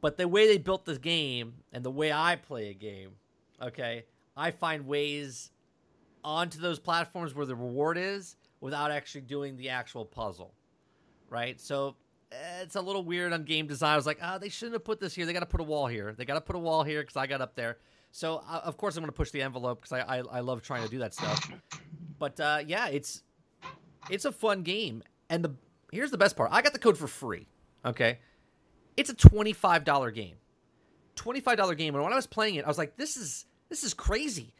But 0.00 0.16
the 0.16 0.28
way 0.28 0.46
they 0.46 0.58
built 0.58 0.84
the 0.84 0.96
game 0.96 1.54
and 1.72 1.84
the 1.84 1.90
way 1.90 2.12
I 2.12 2.36
play 2.36 2.70
a 2.70 2.74
game, 2.74 3.10
okay, 3.60 4.04
I 4.36 4.52
find 4.52 4.86
ways 4.86 5.50
onto 6.22 6.60
those 6.60 6.78
platforms 6.78 7.34
where 7.34 7.46
the 7.46 7.56
reward 7.56 7.98
is 7.98 8.36
without 8.60 8.92
actually 8.92 9.22
doing 9.22 9.56
the 9.56 9.70
actual 9.70 10.04
puzzle, 10.04 10.54
right? 11.30 11.60
So 11.60 11.96
it's 12.30 12.76
a 12.76 12.80
little 12.80 13.04
weird 13.04 13.32
on 13.32 13.42
game 13.44 13.66
design. 13.66 13.94
I 13.94 13.96
was 13.96 14.06
like, 14.06 14.18
ah, 14.22 14.38
they 14.38 14.50
shouldn't 14.50 14.74
have 14.74 14.84
put 14.84 15.00
this 15.00 15.14
here. 15.14 15.26
They 15.26 15.32
got 15.32 15.40
to 15.40 15.46
put 15.46 15.60
a 15.60 15.64
wall 15.64 15.86
here. 15.86 16.14
They 16.16 16.24
got 16.24 16.34
to 16.34 16.40
put 16.40 16.54
a 16.54 16.60
wall 16.60 16.84
here 16.84 17.02
because 17.02 17.16
I 17.16 17.26
got 17.26 17.40
up 17.40 17.56
there. 17.56 17.78
So 18.14 18.44
uh, 18.48 18.60
of 18.62 18.76
course 18.76 18.96
I'm 18.96 19.02
going 19.02 19.08
to 19.10 19.16
push 19.16 19.32
the 19.32 19.42
envelope 19.42 19.82
because 19.82 20.04
I, 20.06 20.18
I 20.18 20.22
I 20.34 20.40
love 20.40 20.62
trying 20.62 20.84
to 20.84 20.88
do 20.88 21.00
that 21.00 21.14
stuff. 21.14 21.50
But 22.16 22.38
uh, 22.38 22.60
yeah, 22.64 22.86
it's 22.86 23.24
it's 24.08 24.24
a 24.24 24.30
fun 24.30 24.62
game, 24.62 25.02
and 25.28 25.44
the 25.44 25.56
here's 25.90 26.12
the 26.12 26.16
best 26.16 26.36
part. 26.36 26.50
I 26.52 26.62
got 26.62 26.72
the 26.72 26.78
code 26.78 26.96
for 26.96 27.08
free. 27.08 27.48
Okay, 27.84 28.20
it's 28.96 29.10
a 29.10 29.14
twenty 29.14 29.52
five 29.52 29.82
dollar 29.82 30.12
game. 30.12 30.36
Twenty 31.16 31.40
five 31.40 31.56
dollar 31.56 31.74
game, 31.74 31.96
and 31.96 32.04
when 32.04 32.12
I 32.12 32.16
was 32.16 32.28
playing 32.28 32.54
it, 32.54 32.64
I 32.64 32.68
was 32.68 32.78
like, 32.78 32.96
this 32.96 33.16
is 33.16 33.46
this 33.68 33.82
is 33.82 33.94
crazy. 33.94 34.54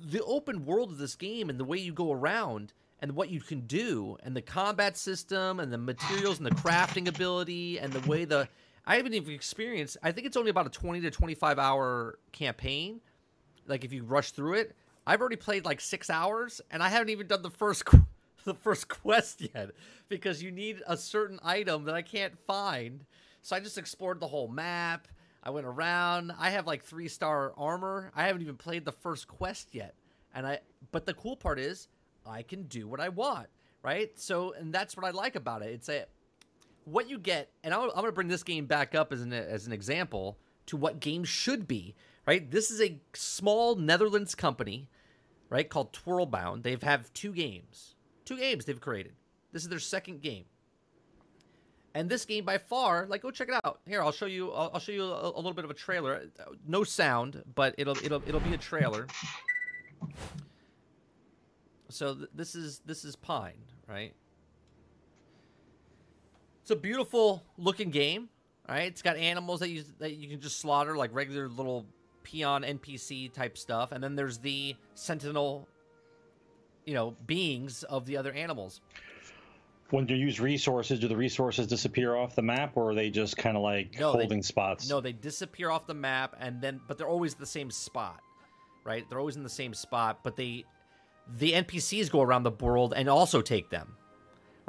The 0.00 0.24
open 0.24 0.64
world 0.64 0.90
of 0.90 0.98
this 0.98 1.14
game 1.14 1.48
and 1.48 1.60
the 1.60 1.64
way 1.64 1.78
you 1.78 1.92
go 1.92 2.10
around 2.10 2.72
and 2.98 3.12
what 3.12 3.30
you 3.30 3.40
can 3.40 3.60
do 3.68 4.16
and 4.24 4.34
the 4.34 4.42
combat 4.42 4.96
system 4.96 5.60
and 5.60 5.72
the 5.72 5.78
materials 5.78 6.38
and 6.38 6.46
the 6.46 6.56
crafting 6.56 7.06
ability 7.06 7.78
and 7.78 7.92
the 7.92 8.08
way 8.10 8.24
the 8.24 8.48
I 8.86 8.96
haven't 8.96 9.14
even 9.14 9.34
experienced. 9.34 9.96
I 10.02 10.12
think 10.12 10.26
it's 10.26 10.36
only 10.36 10.50
about 10.50 10.66
a 10.66 10.70
twenty 10.70 11.00
to 11.02 11.10
twenty-five 11.10 11.58
hour 11.58 12.18
campaign. 12.32 13.00
Like 13.66 13.84
if 13.84 13.92
you 13.92 14.04
rush 14.04 14.30
through 14.32 14.54
it, 14.54 14.74
I've 15.06 15.20
already 15.20 15.36
played 15.36 15.64
like 15.64 15.80
six 15.80 16.10
hours, 16.10 16.60
and 16.70 16.82
I 16.82 16.88
haven't 16.88 17.10
even 17.10 17.26
done 17.26 17.42
the 17.42 17.50
first 17.50 17.84
the 18.44 18.54
first 18.54 18.88
quest 18.88 19.42
yet 19.54 19.70
because 20.08 20.42
you 20.42 20.50
need 20.50 20.82
a 20.86 20.96
certain 20.96 21.38
item 21.42 21.84
that 21.84 21.94
I 21.94 22.02
can't 22.02 22.38
find. 22.46 23.04
So 23.42 23.56
I 23.56 23.60
just 23.60 23.78
explored 23.78 24.20
the 24.20 24.28
whole 24.28 24.48
map. 24.48 25.08
I 25.42 25.50
went 25.50 25.66
around. 25.66 26.32
I 26.38 26.50
have 26.50 26.66
like 26.66 26.84
three 26.84 27.08
star 27.08 27.52
armor. 27.56 28.12
I 28.14 28.26
haven't 28.26 28.42
even 28.42 28.56
played 28.56 28.84
the 28.84 28.92
first 28.92 29.28
quest 29.28 29.68
yet. 29.72 29.94
And 30.34 30.46
I 30.46 30.60
but 30.92 31.06
the 31.06 31.14
cool 31.14 31.36
part 31.36 31.58
is 31.58 31.88
I 32.26 32.42
can 32.42 32.64
do 32.64 32.86
what 32.86 33.00
I 33.00 33.08
want, 33.08 33.48
right? 33.82 34.10
So 34.18 34.52
and 34.52 34.72
that's 34.72 34.96
what 34.96 35.06
I 35.06 35.10
like 35.10 35.36
about 35.36 35.62
it. 35.62 35.70
It's 35.70 35.88
a 35.88 36.04
what 36.84 37.08
you 37.08 37.18
get, 37.18 37.50
and 37.62 37.72
I'm, 37.74 37.82
I'm 37.82 37.94
going 37.96 38.06
to 38.06 38.12
bring 38.12 38.28
this 38.28 38.42
game 38.42 38.66
back 38.66 38.94
up 38.94 39.12
as 39.12 39.20
an 39.20 39.32
as 39.32 39.66
an 39.66 39.72
example 39.72 40.38
to 40.66 40.76
what 40.76 41.00
games 41.00 41.28
should 41.28 41.66
be, 41.66 41.94
right? 42.26 42.50
This 42.50 42.70
is 42.70 42.80
a 42.80 43.00
small 43.14 43.76
Netherlands 43.76 44.34
company, 44.34 44.88
right, 45.48 45.68
called 45.68 45.92
Twirlbound. 45.92 46.62
They've 46.62 46.82
have 46.82 47.12
two 47.12 47.32
games, 47.32 47.94
two 48.24 48.38
games 48.38 48.64
they've 48.64 48.80
created. 48.80 49.12
This 49.52 49.62
is 49.62 49.68
their 49.68 49.78
second 49.78 50.22
game. 50.22 50.44
And 51.92 52.08
this 52.08 52.24
game, 52.24 52.44
by 52.44 52.58
far, 52.58 53.06
like 53.06 53.22
go 53.22 53.32
check 53.32 53.48
it 53.48 53.60
out. 53.64 53.80
Here, 53.86 54.00
I'll 54.00 54.12
show 54.12 54.26
you. 54.26 54.52
I'll, 54.52 54.70
I'll 54.74 54.80
show 54.80 54.92
you 54.92 55.04
a, 55.04 55.30
a, 55.30 55.36
little 55.36 55.54
bit 55.54 55.64
of 55.64 55.70
a 55.70 55.74
trailer. 55.74 56.22
No 56.66 56.84
sound, 56.84 57.42
but 57.56 57.74
it'll 57.78 57.96
it'll 57.98 58.22
it'll 58.28 58.40
be 58.40 58.54
a 58.54 58.58
trailer. 58.58 59.08
So 61.88 62.14
th- 62.14 62.30
this 62.32 62.54
is 62.54 62.80
this 62.86 63.04
is 63.04 63.16
Pine, 63.16 63.58
right? 63.88 64.14
It's 66.70 66.78
a 66.78 66.80
beautiful 66.80 67.42
looking 67.58 67.90
game, 67.90 68.28
right? 68.68 68.84
It's 68.84 69.02
got 69.02 69.16
animals 69.16 69.58
that 69.58 69.70
you 69.70 69.82
that 69.98 70.12
you 70.12 70.28
can 70.28 70.40
just 70.40 70.60
slaughter 70.60 70.96
like 70.96 71.12
regular 71.12 71.48
little 71.48 71.84
peon 72.22 72.62
NPC 72.62 73.32
type 73.32 73.58
stuff, 73.58 73.90
and 73.90 74.00
then 74.04 74.14
there's 74.14 74.38
the 74.38 74.76
sentinel, 74.94 75.66
you 76.84 76.94
know, 76.94 77.16
beings 77.26 77.82
of 77.82 78.06
the 78.06 78.16
other 78.16 78.30
animals 78.30 78.82
when 79.88 80.06
you 80.06 80.14
use 80.14 80.38
resources, 80.38 81.00
do 81.00 81.08
the 81.08 81.16
resources 81.16 81.66
disappear 81.66 82.14
off 82.14 82.36
the 82.36 82.42
map, 82.42 82.76
or 82.76 82.92
are 82.92 82.94
they 82.94 83.10
just 83.10 83.36
kind 83.36 83.56
of 83.56 83.64
like 83.64 83.98
no, 83.98 84.12
holding 84.12 84.38
they, 84.38 84.42
spots? 84.42 84.88
No, 84.88 85.00
they 85.00 85.10
disappear 85.10 85.70
off 85.70 85.88
the 85.88 85.94
map, 85.94 86.36
and 86.38 86.60
then 86.60 86.80
but 86.86 86.98
they're 86.98 87.08
always 87.08 87.34
the 87.34 87.46
same 87.46 87.72
spot, 87.72 88.20
right? 88.84 89.04
They're 89.10 89.18
always 89.18 89.34
in 89.34 89.42
the 89.42 89.48
same 89.48 89.74
spot, 89.74 90.20
but 90.22 90.36
they 90.36 90.66
the 91.36 91.50
NPCs 91.50 92.12
go 92.12 92.22
around 92.22 92.44
the 92.44 92.52
world 92.52 92.94
and 92.96 93.08
also 93.08 93.40
take 93.40 93.70
them, 93.70 93.96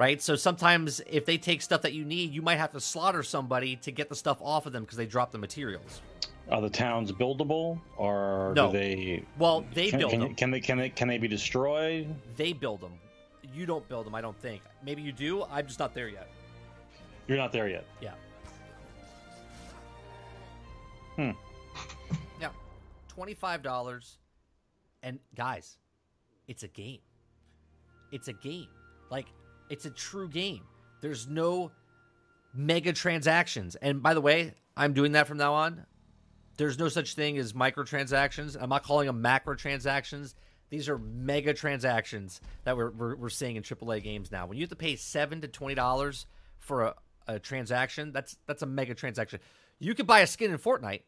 right? 0.02 0.22
So 0.22 0.36
sometimes 0.36 1.02
if 1.08 1.26
they 1.26 1.38
take 1.38 1.62
stuff 1.62 1.84
that 1.84 1.94
you 1.94 2.04
need, 2.04 2.34
you 2.34 2.42
might 2.42 2.58
have 2.58 2.72
to 2.74 2.82
slaughter 2.82 3.24
somebody 3.24 3.76
to 3.78 3.92
get 3.92 4.10
the 4.10 4.16
stuff 4.16 4.40
off 4.42 4.66
of 4.66 4.74
them 4.74 4.84
because 4.84 4.98
they 4.98 5.06
drop 5.06 5.32
the 5.32 5.38
materials. 5.38 6.02
Are 6.50 6.60
the 6.60 6.70
towns 6.70 7.12
buildable, 7.12 7.80
or 7.96 8.54
no. 8.56 8.72
do 8.72 8.78
they? 8.78 9.24
Well, 9.38 9.64
they 9.74 9.90
can, 9.90 10.00
build 10.00 10.12
can, 10.12 10.20
them. 10.20 10.36
Can 10.36 10.52
they? 10.52 10.60
Can 10.60 10.78
they? 10.78 10.90
Can 10.90 11.08
they 11.08 11.18
be 11.18 11.28
destroyed? 11.30 12.14
They 12.36 12.52
build 12.52 12.82
them 12.82 12.92
you 13.54 13.66
don't 13.66 13.88
build 13.88 14.06
them. 14.06 14.16
I 14.16 14.22
don't 14.22 14.38
think. 14.40 14.62
Maybe 14.84 15.02
you 15.02 15.12
do. 15.12 15.44
I'm 15.44 15.68
just 15.68 15.80
not 15.80 15.94
there 15.94 16.08
yet. 16.08 16.30
You're 17.28 17.38
not 17.38 17.52
there 17.52 17.68
yet. 17.68 17.86
Yeah. 18.02 18.14
Hmm. 21.16 21.32
Yeah. 22.40 22.50
Twenty-five 23.08 23.62
dollars, 23.62 24.18
and 25.04 25.20
guys, 25.36 25.78
it's 26.48 26.64
a 26.64 26.68
game. 26.68 27.00
It's 28.12 28.28
a 28.28 28.34
game. 28.34 28.68
Like 29.10 29.28
it's 29.72 29.86
a 29.86 29.90
true 29.90 30.28
game. 30.28 30.62
There's 31.00 31.28
no 31.28 31.72
mega 32.54 32.92
transactions. 32.92 33.76
And 33.76 34.04
by 34.04 34.14
the 34.14 34.22
way, 34.22 34.54
I'm 34.76 34.94
doing 34.94 35.14
that 35.14 35.28
from 35.28 35.38
now 35.38 35.54
on. 35.54 35.86
There's 36.58 36.78
no 36.78 36.90
such 36.90 37.16
thing 37.16 37.38
as 37.38 37.54
microtransactions. 37.54 38.58
I'm 38.60 38.70
not 38.70 38.84
calling 38.84 39.08
them 39.08 39.22
macro 39.22 39.56
transactions. 39.56 40.36
These 40.70 40.90
are 40.90 40.98
mega 40.98 41.54
transactions 41.54 42.42
that 42.66 42.76
we're, 42.76 42.92
we're, 42.92 43.16
we're 43.16 43.30
seeing 43.30 43.56
in 43.56 43.64
AAA 43.64 44.04
games 44.04 44.32
now. 44.32 44.46
When 44.46 44.58
you 44.58 44.64
have 44.64 44.70
to 44.70 44.76
pay 44.76 44.96
seven 44.98 45.42
to 45.42 45.48
twenty 45.48 45.76
dollars 45.76 46.28
for 46.60 46.84
a, 46.84 46.96
a 47.28 47.40
transaction, 47.40 48.12
that's 48.12 48.38
that's 48.48 48.62
a 48.62 48.66
mega 48.66 48.94
transaction. 48.94 49.40
You 49.80 49.96
could 49.96 50.08
buy 50.08 50.20
a 50.20 50.28
skin 50.28 50.52
in 50.52 50.58
Fortnite, 50.58 51.02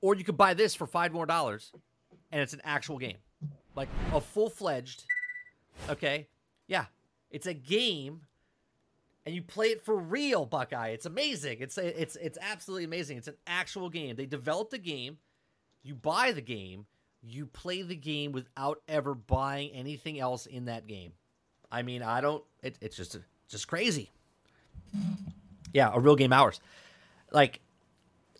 or 0.00 0.16
you 0.16 0.24
could 0.24 0.36
buy 0.36 0.54
this 0.54 0.74
for 0.74 0.86
five 0.86 1.12
more 1.12 1.24
dollars, 1.24 1.72
and 2.32 2.40
it's 2.42 2.52
an 2.52 2.60
actual 2.64 2.98
game, 2.98 3.18
like 3.74 3.88
a 4.12 4.20
full 4.20 4.50
fledged. 4.50 5.04
Okay, 5.88 6.28
yeah, 6.66 6.86
it's 7.30 7.46
a 7.46 7.54
game, 7.54 8.22
and 9.26 9.34
you 9.34 9.42
play 9.42 9.68
it 9.68 9.84
for 9.84 9.96
real, 9.96 10.46
Buckeye. 10.46 10.88
It's 10.88 11.06
amazing. 11.06 11.58
It's 11.60 11.76
it's 11.78 12.16
it's 12.16 12.38
absolutely 12.40 12.84
amazing. 12.84 13.18
It's 13.18 13.28
an 13.28 13.36
actual 13.46 13.90
game. 13.90 14.16
They 14.16 14.26
developed 14.26 14.70
the 14.70 14.78
game, 14.78 15.18
you 15.82 15.94
buy 15.94 16.32
the 16.32 16.40
game, 16.40 16.86
you 17.22 17.46
play 17.46 17.82
the 17.82 17.96
game 17.96 18.32
without 18.32 18.80
ever 18.88 19.14
buying 19.14 19.70
anything 19.70 20.18
else 20.18 20.46
in 20.46 20.66
that 20.66 20.86
game. 20.86 21.12
I 21.70 21.82
mean, 21.82 22.02
I 22.02 22.20
don't. 22.20 22.44
It, 22.62 22.78
it's 22.80 22.96
just 22.96 23.18
just 23.48 23.68
crazy. 23.68 24.10
Yeah, 25.72 25.90
a 25.92 26.00
real 26.00 26.16
game 26.16 26.32
hours. 26.32 26.60
Like, 27.30 27.60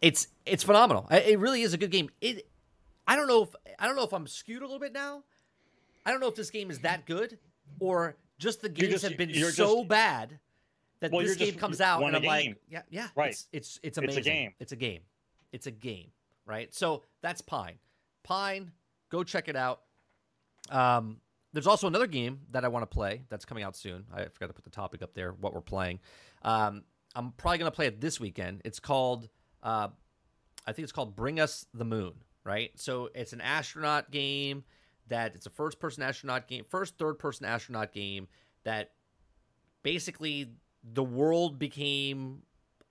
it's 0.01 0.29
it's 0.47 0.63
phenomenal. 0.63 1.07
It 1.11 1.39
really 1.39 1.63
is 1.63 1.75
a 1.75 1.79
good 1.79 1.91
game. 1.91 2.11
It. 2.21 2.47
I 3.07 3.17
don't 3.17 3.29
know 3.29 3.43
if 3.43 3.51
I 3.79 3.87
don't 3.87 3.97
know 3.97 4.05
if 4.05 4.13
I'm 4.13 4.27
skewed 4.27 4.63
a 4.63 4.65
little 4.65 4.81
bit 4.81 4.93
now. 4.93 5.25
I 6.07 6.11
don't 6.11 6.21
know 6.21 6.29
if 6.29 6.35
this 6.35 6.51
game 6.51 6.71
is 6.71 6.81
that 6.81 7.05
good 7.05 7.39
or 7.81 8.17
just 8.39 8.63
the 8.63 8.69
games 8.69 8.93
just, 8.93 9.05
have 9.05 9.17
been 9.17 9.35
so 9.53 9.77
just, 9.77 9.89
bad 9.89 10.39
that 11.01 11.13
well, 11.13 11.25
this 11.25 11.37
game 11.37 11.49
just, 11.49 11.59
comes 11.59 11.81
out 11.81 12.03
and 12.03 12.17
I'm 12.17 12.23
like, 12.23 12.57
yeah, 12.69 12.83
yeah, 12.91 13.09
right. 13.15 13.31
It's, 13.31 13.49
it's 13.53 13.81
it's 13.83 13.99
amazing. 13.99 14.19
It's 14.19 14.27
a 14.27 14.31
game. 14.31 14.53
It's 14.61 14.73
a 14.73 14.77
game. 14.77 15.01
It's 15.53 15.67
a 15.67 15.71
game. 15.71 16.11
Right. 16.47 16.73
So 16.75 17.03
that's 17.23 17.41
Pine. 17.41 17.79
Pine, 18.25 18.73
go 19.11 19.23
check 19.23 19.49
it 19.49 19.57
out. 19.57 19.83
Um, 20.71 21.19
there's 21.53 21.67
also 21.67 21.87
another 21.87 22.07
game 22.07 22.41
that 22.51 22.65
I 22.65 22.69
want 22.69 22.83
to 22.83 22.95
play 22.95 23.23
that's 23.29 23.45
coming 23.45 23.65
out 23.65 23.77
soon. 23.77 24.05
I 24.13 24.25
forgot 24.25 24.49
to 24.49 24.53
put 24.53 24.65
the 24.65 24.71
topic 24.71 25.03
up 25.03 25.15
there, 25.15 25.33
what 25.33 25.55
we're 25.55 25.61
playing. 25.61 26.01
Um, 26.43 26.83
I'm 27.15 27.33
probably 27.33 27.59
going 27.59 27.71
to 27.71 27.75
play 27.75 27.87
it 27.87 28.01
this 28.01 28.21
weekend. 28.21 28.63
It's 28.65 28.81
called, 28.81 29.29
uh, 29.63 29.89
I 30.67 30.73
think 30.73 30.85
it's 30.85 30.93
called 30.93 31.17
Bring 31.17 31.41
Us 31.41 31.65
the 31.73 31.85
Moon, 31.85 32.13
right? 32.45 32.71
So 32.77 33.09
it's 33.15 33.33
an 33.33 33.41
astronaut 33.41 34.11
game 34.11 34.65
that 35.09 35.35
it's 35.35 35.47
a 35.47 35.51
first 35.51 35.79
person 35.79 36.03
astronaut 36.03 36.49
game, 36.49 36.65
first 36.69 36.99
third 36.99 37.19
person 37.19 37.47
astronaut 37.47 37.93
game 37.93 38.29
that 38.65 38.93
basically 39.83 40.51
the 40.85 41.05
world 41.05 41.59
became 41.59 42.43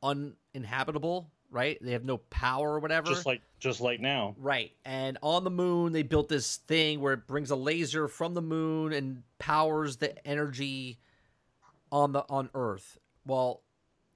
uninhabitable 0.03 1.31
right? 1.50 1.77
They 1.81 1.91
have 1.91 2.03
no 2.03 2.17
power 2.17 2.74
or 2.74 2.79
whatever. 2.79 3.07
Just 3.07 3.25
like 3.25 3.41
just 3.59 3.81
like 3.81 4.00
now. 4.00 4.36
Right. 4.38 4.71
And 4.86 5.17
on 5.21 5.43
the 5.43 5.50
moon 5.51 5.93
they 5.93 6.03
built 6.03 6.29
this 6.29 6.57
thing 6.57 7.00
where 7.00 7.13
it 7.13 7.27
brings 7.27 7.51
a 7.51 7.55
laser 7.55 8.07
from 8.07 8.33
the 8.33 8.41
moon 8.41 8.93
and 8.93 9.24
powers 9.39 9.97
the 9.97 10.27
energy 10.27 11.00
on 11.91 12.12
the 12.12 12.25
on 12.29 12.50
Earth. 12.53 12.97
Well, 13.25 13.62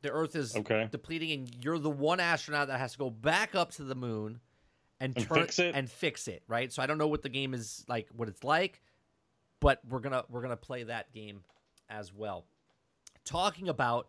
the 0.01 0.11
Earth 0.11 0.35
is 0.35 0.55
okay. 0.55 0.87
depleting 0.91 1.31
and 1.31 1.63
you're 1.63 1.79
the 1.79 1.89
one 1.89 2.19
astronaut 2.19 2.67
that 2.67 2.79
has 2.79 2.93
to 2.93 2.97
go 2.97 3.09
back 3.09 3.55
up 3.55 3.71
to 3.73 3.83
the 3.83 3.95
moon 3.95 4.39
and, 5.01 5.17
and 5.17 5.27
turn 5.27 5.39
fix 5.39 5.59
it 5.59 5.75
and 5.75 5.89
fix 5.89 6.27
it, 6.29 6.43
right? 6.47 6.71
So 6.71 6.81
I 6.81 6.85
don't 6.85 6.97
know 6.97 7.07
what 7.07 7.21
the 7.21 7.29
game 7.29 7.53
is 7.53 7.83
like 7.89 8.07
what 8.15 8.29
it's 8.29 8.43
like, 8.43 8.81
but 9.59 9.81
we're 9.89 9.99
going 9.99 10.13
to 10.13 10.23
we're 10.29 10.41
to 10.47 10.55
play 10.55 10.83
that 10.83 11.11
game 11.11 11.41
as 11.89 12.13
well. 12.13 12.45
Talking 13.25 13.67
about 13.67 14.07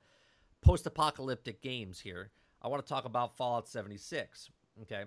post-apocalyptic 0.62 1.61
games 1.61 1.99
here 1.99 2.30
I 2.62 2.68
want 2.68 2.84
to 2.84 2.88
talk 2.88 3.04
about 3.04 3.37
Fallout 3.37 3.68
76. 3.68 4.49
Okay. 4.82 5.04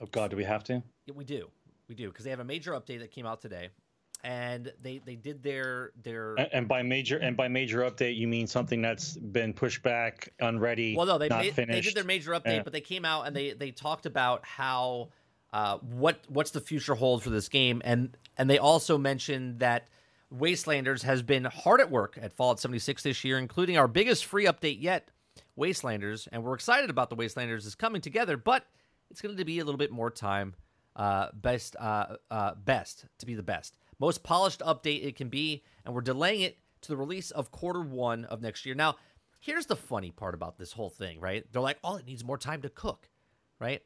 Oh 0.00 0.06
God, 0.10 0.30
do 0.30 0.36
we 0.36 0.44
have 0.44 0.64
to? 0.64 0.82
Yeah, 1.06 1.14
we 1.14 1.24
do. 1.24 1.50
We 1.88 1.94
do 1.94 2.08
because 2.08 2.24
they 2.24 2.30
have 2.30 2.40
a 2.40 2.44
major 2.44 2.72
update 2.72 3.00
that 3.00 3.10
came 3.10 3.26
out 3.26 3.40
today, 3.40 3.68
and 4.24 4.72
they 4.82 5.00
they 5.04 5.16
did 5.16 5.42
their 5.42 5.92
their. 6.02 6.34
And, 6.52 6.68
by 6.68 6.82
major 6.82 7.18
and 7.18 7.36
by 7.36 7.48
major 7.48 7.80
update, 7.80 8.16
you 8.16 8.28
mean 8.28 8.46
something 8.46 8.82
that's 8.82 9.16
been 9.16 9.52
pushed 9.52 9.82
back, 9.82 10.32
unready. 10.40 10.96
Well, 10.96 11.06
no, 11.06 11.18
they 11.18 11.28
not 11.28 11.40
made, 11.42 11.54
finished. 11.54 11.72
they 11.72 11.80
did 11.80 11.94
their 11.94 12.04
major 12.04 12.32
update, 12.32 12.56
yeah. 12.56 12.62
but 12.62 12.72
they 12.72 12.80
came 12.80 13.04
out 13.04 13.26
and 13.26 13.34
they 13.34 13.52
they 13.52 13.70
talked 13.70 14.06
about 14.06 14.44
how 14.44 15.08
uh, 15.52 15.78
what 15.78 16.20
what's 16.28 16.50
the 16.50 16.60
future 16.60 16.94
hold 16.94 17.22
for 17.22 17.30
this 17.30 17.48
game, 17.48 17.80
and 17.84 18.16
and 18.36 18.48
they 18.48 18.58
also 18.58 18.98
mentioned 18.98 19.60
that. 19.60 19.88
Wastelanders 20.32 21.02
has 21.02 21.22
been 21.22 21.44
hard 21.44 21.80
at 21.80 21.90
work 21.90 22.16
at 22.22 22.32
Fallout 22.32 22.60
76 22.60 23.02
this 23.02 23.24
year, 23.24 23.36
including 23.36 23.76
our 23.76 23.88
biggest 23.88 24.26
free 24.26 24.44
update 24.44 24.80
yet, 24.80 25.10
Wastelanders, 25.58 26.28
and 26.30 26.44
we're 26.44 26.54
excited 26.54 26.88
about 26.88 27.10
the 27.10 27.16
Wastelanders 27.16 27.66
is 27.66 27.74
coming 27.74 28.00
together, 28.00 28.36
but 28.36 28.64
it's 29.10 29.20
going 29.20 29.36
to 29.36 29.44
be 29.44 29.58
a 29.58 29.64
little 29.64 29.78
bit 29.78 29.90
more 29.90 30.10
time. 30.10 30.54
Uh, 30.96 31.28
best, 31.34 31.76
uh, 31.78 32.16
uh, 32.30 32.54
best 32.54 33.06
to 33.18 33.26
be 33.26 33.34
the 33.34 33.42
best, 33.42 33.74
most 34.00 34.22
polished 34.24 34.60
update 34.60 35.04
it 35.06 35.14
can 35.14 35.28
be, 35.28 35.62
and 35.84 35.94
we're 35.94 36.00
delaying 36.00 36.40
it 36.40 36.58
to 36.82 36.88
the 36.88 36.96
release 36.96 37.30
of 37.30 37.50
quarter 37.52 37.80
one 37.82 38.24
of 38.24 38.40
next 38.42 38.64
year. 38.66 38.74
Now, 38.74 38.96
here's 39.38 39.66
the 39.66 39.76
funny 39.76 40.10
part 40.10 40.34
about 40.34 40.58
this 40.58 40.72
whole 40.72 40.90
thing, 40.90 41.20
right? 41.20 41.44
They're 41.52 41.62
like, 41.62 41.78
"Oh, 41.84 41.96
it 41.96 42.06
needs 42.06 42.24
more 42.24 42.38
time 42.38 42.62
to 42.62 42.68
cook," 42.70 43.08
right? 43.60 43.82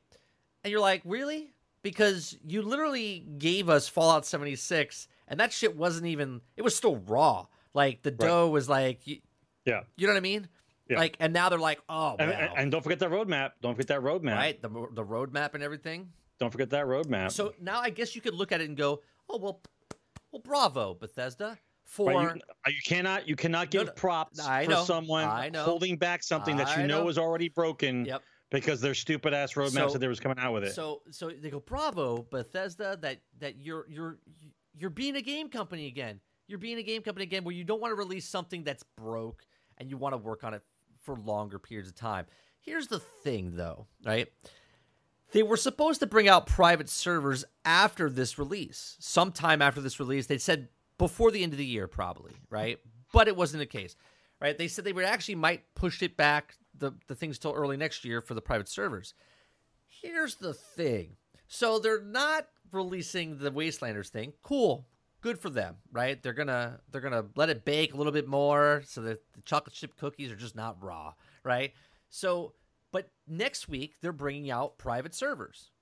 And 0.63 0.71
you're 0.71 0.81
like, 0.81 1.03
"Really?" 1.05 1.53
Because 1.83 2.35
you 2.47 2.63
literally 2.63 3.27
gave 3.37 3.69
us 3.69 3.89
Fallout 3.89 4.25
76, 4.25 5.07
and 5.29 5.39
that 5.41 5.53
shit 5.53 5.77
wasn't 5.77 6.07
even. 6.07 6.41
It 6.57 6.63
was 6.63 6.75
still 6.75 6.97
raw. 6.97 7.47
Like 7.75 8.03
the 8.03 8.11
dough 8.13 8.45
right. 8.45 8.53
was 8.53 8.69
like, 8.69 9.01
yeah, 9.07 9.81
you 9.97 10.07
know 10.07 10.13
what 10.13 10.19
I 10.19 10.21
mean? 10.21 10.49
Yeah. 10.89 10.99
Like, 10.99 11.17
and 11.19 11.33
now 11.33 11.49
they're 11.49 11.59
like, 11.59 11.81
oh, 11.89 12.15
And, 12.19 12.31
wow. 12.31 12.37
and- 12.39 12.53
and 12.59 12.71
don't 12.71 12.83
forget 12.83 13.01
that 13.01 13.11
roadmap. 13.11 13.53
Don't 13.63 13.75
forget 13.75 13.89
that 13.89 14.01
roadmap. 14.01 14.37
right? 14.37 14.63
The 14.63 14.69
the 14.93 15.05
roadmap 15.05 15.55
and 15.55 15.63
everything. 15.63 16.13
Don't 16.39 16.51
forget 16.51 16.71
that 16.71 16.87
roadmap. 16.87 17.33
So 17.33 17.53
now 17.61 17.81
I 17.81 17.91
guess 17.91 18.15
you 18.15 18.21
could 18.21 18.35
look 18.35 18.53
at 18.53 18.61
it 18.61 18.69
and 18.69 18.77
go, 18.77 19.03
oh 19.29 19.39
well, 19.39 19.61
well, 20.35 20.43
bravo, 20.43 20.95
Bethesda 20.95 21.57
for 21.85 22.11
Right, 22.11 22.35
you, 22.35 22.41
uh, 22.67 22.71
you 22.71 22.81
cannot 22.85 23.29
you 23.29 23.37
cannot 23.37 23.71
give 23.71 23.87
no, 23.87 23.93
props 23.93 24.41
I 24.41 24.65
for 24.65 24.71
know, 24.73 24.85
someone 24.85 25.25
I 25.29 25.49
know. 25.49 25.63
holding 25.63 25.97
back 25.97 26.23
something 26.25 26.57
that 26.57 26.77
you 26.77 26.87
know, 26.89 27.05
know. 27.05 27.09
is 27.09 27.19
already 27.19 27.49
broken 27.49 28.05
Yep. 28.07 28.23
because 28.51 28.81
their 28.81 28.95
stupid 28.95 29.33
ass 29.33 29.53
roadmap 29.53 29.73
So- 29.73 29.89
said 29.91 30.01
they 30.01 30.09
was 30.09 30.19
coming 30.19 30.39
out 30.41 30.53
with 30.53 30.65
it. 30.65 30.73
So 30.75 31.03
so 31.11 31.31
they 31.31 31.51
go, 31.51 31.61
bravo, 31.61 32.23
Bethesda, 32.31 32.99
that 33.03 33.21
that 33.39 33.57
you're 33.61 33.87
you're 33.89 34.19
you're 34.77 34.91
being 34.91 35.15
a 35.17 35.23
game 35.23 35.49
company 35.49 35.87
again. 35.87 36.21
You're 36.49 36.59
being 36.59 36.79
a 36.79 36.83
game 36.83 37.03
company 37.03 37.23
again 37.25 37.45
where 37.45 37.55
you 37.55 37.63
don't 37.65 37.81
want 37.81 37.93
to 37.93 37.97
release 37.97 38.29
something 38.29 38.65
that's 38.65 38.83
broke 38.97 39.45
and 39.79 39.89
you 39.89 39.97
want 39.97 40.15
to 40.15 40.19
work 40.19 40.43
on 40.43 40.53
it 40.53 40.63
for 41.05 41.17
longer 41.17 41.59
periods 41.61 41.89
of 41.89 41.95
time. 41.95 42.27
Here's 42.61 42.89
the 42.89 42.99
thing 42.99 43.55
though, 43.57 43.87
right? 44.05 44.27
They 45.35 45.43
were 45.43 45.57
supposed 45.57 45.99
to 45.99 46.07
bring 46.07 46.29
out 46.29 46.47
private 46.47 46.89
servers 46.89 47.45
after 47.65 48.09
this 48.09 48.39
release. 48.39 48.97
Sometime 49.01 49.61
after 49.61 49.81
this 49.81 49.99
release. 49.99 50.27
They 50.27 50.39
said 50.39 50.69
before 50.97 51.33
the 51.33 51.43
end 51.43 51.53
of 51.53 51.59
the 51.59 51.67
year, 51.67 51.89
probably, 51.89 52.35
right? 52.51 52.79
But 53.13 53.27
it 53.27 53.37
wasn't 53.37 53.59
the 53.59 53.67
case. 53.67 53.97
Right? 54.41 54.57
They 54.57 54.69
said 54.69 54.85
they 54.85 54.93
would 54.93 55.05
actually 55.05 55.35
might 55.35 55.75
push 55.75 56.03
it 56.03 56.17
back 56.17 56.55
the, 56.79 56.93
the 57.09 57.17
things 57.17 57.41
till 57.41 57.53
early 57.53 57.77
next 57.77 58.05
year 58.05 58.21
for 58.21 58.35
the 58.35 58.41
private 58.41 58.69
servers. 58.69 59.13
Here's 59.89 60.37
the 60.37 60.55
thing. 60.55 61.17
So 61.49 61.81
they're 61.81 62.01
not 62.01 62.47
releasing 62.71 63.39
the 63.39 63.51
Wastelanders 63.51 64.11
thing. 64.11 64.35
Cool. 64.45 64.87
Good 65.21 65.41
for 65.41 65.51
them, 65.51 65.79
right? 65.91 66.23
They're 66.23 66.33
gonna 66.33 66.79
they're 66.93 67.01
gonna 67.01 67.25
let 67.35 67.49
it 67.49 67.65
bake 67.65 67.93
a 67.93 67.97
little 67.97 68.13
bit 68.13 68.29
more 68.29 68.83
so 68.87 69.01
that 69.03 69.21
the 69.33 69.43
chocolate 69.43 69.75
chip 69.75 69.97
cookies 69.97 70.31
are 70.31 70.37
just 70.37 70.55
not 70.55 70.81
raw, 70.81 71.15
right? 71.43 71.73
So, 72.09 72.53
but 72.95 73.11
next 73.27 73.69
week 73.69 73.97
they're 74.01 74.13
bringing 74.13 74.53
out 74.53 74.79
private 74.79 75.17
servers. 75.17 75.73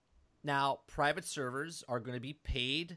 Now, 0.42 0.80
private 0.86 1.26
servers 1.26 1.84
are 1.86 2.00
going 2.00 2.16
to 2.16 2.20
be 2.20 2.32
paid 2.32 2.96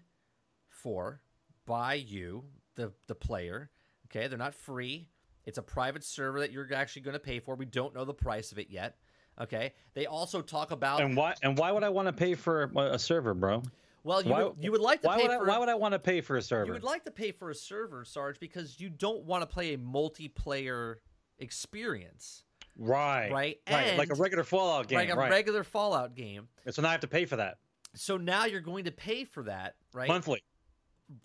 for 0.69 1.22
by 1.65 1.95
you, 1.95 2.45
the 2.75 2.93
the 3.07 3.15
player. 3.15 3.69
Okay, 4.07 4.27
they're 4.27 4.38
not 4.38 4.55
free. 4.55 5.10
It's 5.43 5.57
a 5.57 5.62
private 5.62 6.05
server 6.05 6.39
that 6.39 6.53
you're 6.53 6.74
actually 6.74 7.01
going 7.01 7.13
to 7.15 7.19
pay 7.19 7.39
for. 7.39 7.55
We 7.55 7.65
don't 7.65 7.93
know 7.93 8.05
the 8.05 8.13
price 8.13 8.53
of 8.53 8.57
it 8.57 8.69
yet. 8.69 8.95
Okay. 9.39 9.74
They 9.95 10.05
also 10.05 10.41
talk 10.41 10.72
about 10.72 11.01
and 11.01 11.17
why 11.17 11.34
and 11.43 11.57
why 11.57 11.74
would 11.74 11.84
I 11.84 11.89
want 11.89 12.07
to 12.07 12.13
pay 12.13 12.36
for 12.36 12.72
a 12.77 12.98
server, 12.98 13.34
bro? 13.34 13.63
well, 14.05 14.22
you 14.22 14.31
why- 14.31 14.43
would, 14.45 14.55
you 14.62 14.72
would 14.72 14.79
like 14.79 15.01
to 15.01 15.07
Why 15.10 15.17
pay 15.17 15.24
would 15.24 15.31
I, 15.31 15.39
for 15.39 15.45
why 15.45 15.57
would 15.57 15.67
I 15.67 15.75
want 15.75 15.91
to 15.91 16.00
pay 16.00 16.22
for 16.22 16.38
a 16.38 16.41
server? 16.41 16.67
you 16.67 16.72
would 16.72 16.86
like 16.86 17.03
to 17.03 17.12
pay 17.12 17.34
for 17.34 17.50
a 17.50 17.55
server, 17.55 18.05
Sarge, 18.05 18.39
because 18.39 18.79
you 18.79 18.89
don't 18.89 19.25
want 19.25 19.41
to 19.41 19.45
play 19.45 19.74
a 19.74 19.77
multiplayer 19.77 20.95
experience, 21.39 22.44
right, 22.77 23.32
right? 23.32 23.60
right, 23.70 23.98
like 23.98 24.10
a 24.10 24.15
regular 24.15 24.44
Fallout 24.44 24.88
game, 24.88 24.98
like 24.98 25.10
a 25.10 25.15
right? 25.15 25.32
regular 25.32 25.63
Fallout 25.63 26.15
game. 26.15 26.48
And 26.65 26.74
so 26.74 26.82
now 26.82 26.89
I 26.89 26.91
have 26.91 27.01
to 27.01 27.08
pay 27.08 27.25
for 27.25 27.36
that 27.38 27.58
So 27.94 28.17
now 28.17 28.46
you're 28.46 28.62
going 28.62 28.86
to 28.86 28.91
pay 28.91 29.24
for 29.24 29.44
that, 29.44 29.75
right? 29.94 30.08
monthly. 30.08 30.44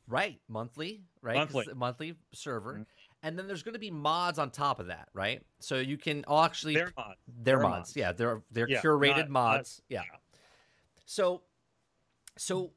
Right, 0.07 0.39
monthly, 0.49 1.03
right? 1.23 1.37
Monthly. 1.37 1.67
monthly 1.75 2.15
server. 2.35 2.75
Mhm. 2.81 2.87
And 3.23 3.39
then 3.39 3.47
there's 3.47 3.63
going 3.63 3.73
to 3.75 3.79
be 3.81 3.91
mods 3.91 4.39
on 4.39 4.51
top 4.51 4.79
of 4.81 4.87
that, 4.89 5.09
right? 5.15 5.43
So 5.59 5.77
you 5.79 5.97
can 5.99 6.25
all 6.27 6.43
actually 6.45 6.75
Their 6.75 6.93
mod. 6.97 7.17
their 7.27 7.61
mods. 7.61 7.73
mods. 7.91 7.97
Yeah, 7.97 8.13
they're 8.13 8.43
they're 8.51 8.69
Yeah, 8.69 8.81
curated 8.83 9.09
not- 9.17 9.17
not- 9.19 9.31
mods. 9.31 9.83
yeah. 9.89 10.03
So 11.07 11.43
so 12.37 12.73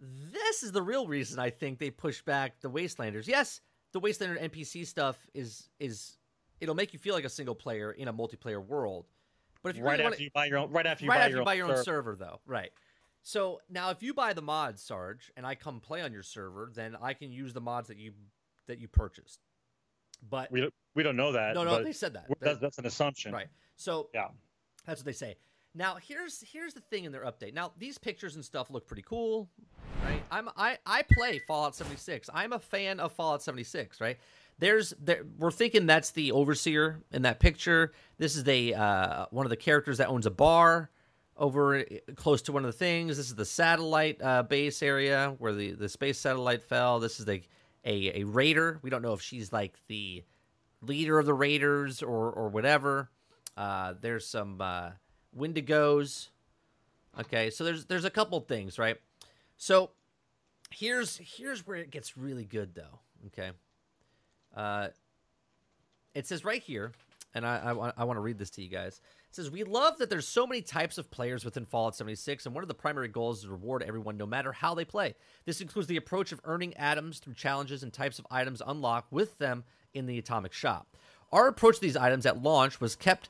this 0.00 0.62
is 0.62 0.72
the 0.72 0.82
real 0.82 1.06
reason 1.06 1.38
I 1.38 1.50
think 1.50 1.78
they 1.78 1.90
pushed 1.90 2.24
back 2.24 2.60
the 2.60 2.70
Wastelanders. 2.70 3.26
Yes, 3.26 3.60
the 3.92 4.00
Wastelander 4.00 4.40
NPC 4.40 4.84
stuff 4.86 5.26
is 5.34 5.68
is 5.78 6.16
it'll 6.60 6.74
make 6.74 6.92
you 6.92 6.98
feel 6.98 7.14
like 7.14 7.24
a 7.24 7.28
single 7.30 7.54
player 7.54 7.92
in 7.92 8.08
a 8.08 8.12
multiplayer 8.12 8.64
world. 8.64 9.06
But 9.62 9.70
if 9.70 9.76
you 9.76 9.84
Right 9.84 9.92
really 9.98 10.04
after 10.04 10.14
wanna, 10.16 10.22
you 10.24 10.30
buy 10.34 10.46
your 10.46 10.58
own, 10.58 10.70
right 10.70 10.86
after 10.86 11.04
you 11.04 11.10
right 11.10 11.16
buy 11.18 11.20
after 11.24 11.30
your 11.30 11.36
you 11.38 11.40
own, 11.40 11.44
buy 11.44 11.54
your 11.54 11.66
own 11.66 11.70
server. 11.72 11.84
server, 11.84 12.16
though, 12.16 12.40
right? 12.46 12.70
So 13.22 13.60
now, 13.68 13.90
if 13.90 14.02
you 14.02 14.14
buy 14.14 14.32
the 14.32 14.40
mods, 14.40 14.82
Sarge, 14.82 15.30
and 15.36 15.46
I 15.46 15.54
come 15.54 15.80
play 15.80 16.00
on 16.00 16.12
your 16.12 16.22
server, 16.22 16.70
then 16.74 16.96
I 17.02 17.12
can 17.12 17.30
use 17.30 17.52
the 17.52 17.60
mods 17.60 17.88
that 17.88 17.98
you 17.98 18.12
that 18.66 18.78
you 18.78 18.88
purchased. 18.88 19.40
But 20.28 20.50
We 20.50 20.60
don't, 20.62 20.74
we 20.94 21.02
don't 21.02 21.16
know 21.16 21.32
that. 21.32 21.54
no, 21.54 21.64
no, 21.64 21.82
they 21.82 21.92
said 21.92 22.14
that. 22.14 22.26
that's, 22.40 22.58
that's 22.60 22.78
an 22.78 22.86
assumption. 22.86 23.32
right. 23.32 23.48
So 23.76 24.08
Yeah. 24.14 24.28
that's 24.86 25.00
what 25.00 25.06
they 25.06 25.12
say. 25.12 25.36
Now 25.74 25.96
here's 26.02 26.42
here's 26.50 26.74
the 26.74 26.80
thing 26.80 27.04
in 27.04 27.12
their 27.12 27.24
update. 27.24 27.52
Now 27.54 27.72
these 27.78 27.96
pictures 27.98 28.34
and 28.36 28.44
stuff 28.44 28.70
look 28.70 28.86
pretty 28.86 29.02
cool, 29.02 29.48
right? 30.04 30.22
I'm 30.30 30.48
I 30.56 30.78
I 30.86 31.02
play 31.02 31.38
Fallout 31.46 31.76
76. 31.76 32.28
I'm 32.34 32.52
a 32.52 32.58
fan 32.58 32.98
of 33.00 33.12
Fallout 33.12 33.42
76, 33.42 34.00
right? 34.00 34.18
There's 34.60 34.92
there 35.00 35.24
we're 35.38 35.50
thinking 35.50 35.86
that's 35.86 36.10
the 36.10 36.32
overseer 36.32 37.00
in 37.12 37.22
that 37.22 37.40
picture. 37.40 37.92
This 38.18 38.36
is 38.36 38.44
the 38.44 38.74
uh, 38.74 39.26
one 39.30 39.46
of 39.46 39.50
the 39.50 39.56
characters 39.56 39.98
that 39.98 40.08
owns 40.08 40.26
a 40.26 40.30
bar 40.30 40.90
over 41.36 41.78
uh, 41.78 41.84
close 42.14 42.42
to 42.42 42.52
one 42.52 42.64
of 42.64 42.70
the 42.70 42.76
things. 42.78 43.16
This 43.16 43.28
is 43.30 43.34
the 43.34 43.46
satellite 43.46 44.20
uh, 44.22 44.42
base 44.42 44.82
area 44.82 45.34
where 45.38 45.54
the 45.54 45.72
the 45.72 45.88
space 45.88 46.18
satellite 46.18 46.62
fell. 46.62 47.00
This 47.00 47.18
is 47.18 47.24
the 47.24 47.42
a 47.84 48.20
a 48.20 48.24
raider. 48.24 48.78
We 48.82 48.90
don't 48.90 49.02
know 49.02 49.14
if 49.14 49.22
she's 49.22 49.50
like 49.50 49.78
the 49.88 50.24
leader 50.82 51.18
of 51.18 51.24
the 51.24 51.34
raiders 51.34 52.02
or 52.02 52.30
or 52.30 52.50
whatever. 52.50 53.10
Uh, 53.56 53.94
there's 53.98 54.26
some 54.26 54.60
uh, 54.60 54.90
Wendigos. 55.36 56.28
Okay, 57.18 57.48
so 57.48 57.64
there's 57.64 57.86
there's 57.86 58.04
a 58.04 58.10
couple 58.10 58.38
things, 58.40 58.78
right? 58.78 58.98
So 59.56 59.90
here's 60.70 61.18
here's 61.22 61.66
where 61.66 61.76
it 61.78 61.90
gets 61.90 62.16
really 62.16 62.44
good, 62.44 62.74
though. 62.74 63.00
Okay, 63.28 63.52
uh, 64.56 64.88
it 66.14 66.26
says 66.26 66.44
right 66.44 66.62
here, 66.62 66.92
and 67.34 67.46
I 67.46 67.56
I, 67.56 67.92
I 67.98 68.04
want 68.04 68.16
to 68.16 68.20
read 68.20 68.38
this 68.38 68.50
to 68.50 68.62
you 68.62 68.68
guys. 68.68 69.00
It 69.28 69.36
says 69.36 69.50
we 69.50 69.62
love 69.62 69.98
that 69.98 70.10
there's 70.10 70.26
so 70.26 70.46
many 70.46 70.60
types 70.60 70.98
of 70.98 71.10
players 71.10 71.44
within 71.44 71.64
Fallout 71.64 71.94
76, 71.94 72.46
and 72.46 72.54
one 72.54 72.64
of 72.64 72.68
the 72.68 72.74
primary 72.74 73.08
goals 73.08 73.38
is 73.38 73.44
to 73.44 73.50
reward 73.50 73.82
everyone 73.82 74.16
no 74.16 74.26
matter 74.26 74.52
how 74.52 74.74
they 74.74 74.84
play. 74.84 75.14
This 75.44 75.60
includes 75.60 75.86
the 75.86 75.96
approach 75.96 76.32
of 76.32 76.40
earning 76.44 76.76
atoms 76.76 77.20
through 77.20 77.34
challenges 77.34 77.82
and 77.82 77.92
types 77.92 78.18
of 78.18 78.26
items 78.30 78.60
unlocked 78.66 79.12
with 79.12 79.38
them 79.38 79.64
in 79.94 80.06
the 80.06 80.18
Atomic 80.18 80.52
Shop. 80.52 80.88
Our 81.32 81.46
approach 81.46 81.76
to 81.76 81.80
these 81.80 81.96
items 81.96 82.26
at 82.26 82.42
launch 82.42 82.80
was 82.80 82.96
kept 82.96 83.28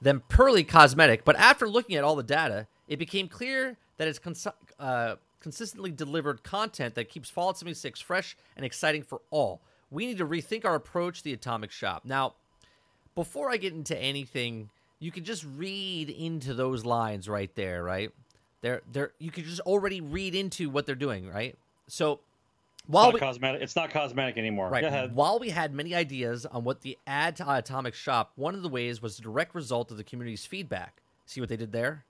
them 0.00 0.22
purely 0.28 0.64
cosmetic, 0.64 1.24
but 1.24 1.36
after 1.36 1.68
looking 1.68 1.96
at 1.96 2.04
all 2.04 2.16
the 2.16 2.22
data, 2.22 2.66
it 2.88 2.98
became 2.98 3.28
clear 3.28 3.76
that 3.98 4.08
it's 4.08 4.18
cons- 4.18 4.46
uh, 4.78 5.16
consistently 5.40 5.90
delivered 5.90 6.42
content 6.42 6.94
that 6.94 7.08
keeps 7.08 7.28
Fallout 7.28 7.58
76 7.58 8.00
fresh 8.00 8.36
and 8.56 8.64
exciting 8.64 9.02
for 9.02 9.20
all. 9.30 9.60
We 9.92 10.06
need 10.06 10.18
to 10.18 10.26
rethink 10.26 10.64
our 10.64 10.74
approach 10.74 11.18
to 11.18 11.24
the 11.24 11.34
Atomic 11.34 11.70
Shop. 11.70 12.02
Now, 12.04 12.32
before 13.14 13.50
I 13.50 13.58
get 13.58 13.74
into 13.74 13.96
anything, 13.96 14.70
you 14.98 15.12
can 15.12 15.22
just 15.22 15.44
read 15.56 16.08
into 16.08 16.54
those 16.54 16.84
lines 16.84 17.28
right 17.28 17.54
there, 17.54 17.84
right? 17.84 18.10
They're, 18.62 18.80
they're, 18.90 19.12
you 19.18 19.30
can 19.30 19.44
just 19.44 19.60
already 19.60 20.00
read 20.00 20.34
into 20.34 20.70
what 20.70 20.86
they're 20.86 20.94
doing, 20.94 21.28
right? 21.28 21.56
So, 21.88 22.20
while 22.86 23.08
It's 23.10 23.14
we, 23.14 23.20
cosmetic. 23.20 23.60
It's 23.60 23.76
not 23.76 23.90
cosmetic 23.90 24.38
anymore. 24.38 24.70
Right. 24.70 24.80
Go 24.80 24.88
ahead. 24.88 25.14
While 25.14 25.38
we 25.38 25.50
had 25.50 25.74
many 25.74 25.94
ideas 25.94 26.46
on 26.46 26.64
what 26.64 26.80
the 26.80 26.98
add 27.06 27.36
to 27.36 27.54
Atomic 27.54 27.94
Shop, 27.94 28.32
one 28.36 28.54
of 28.54 28.62
the 28.62 28.68
ways 28.68 29.02
was 29.02 29.18
a 29.18 29.22
direct 29.22 29.54
result 29.54 29.90
of 29.90 29.98
the 29.98 30.04
community's 30.04 30.46
feedback. 30.46 31.02
See 31.26 31.40
what 31.40 31.48
they 31.48 31.56
did 31.56 31.70
there? 31.70 32.04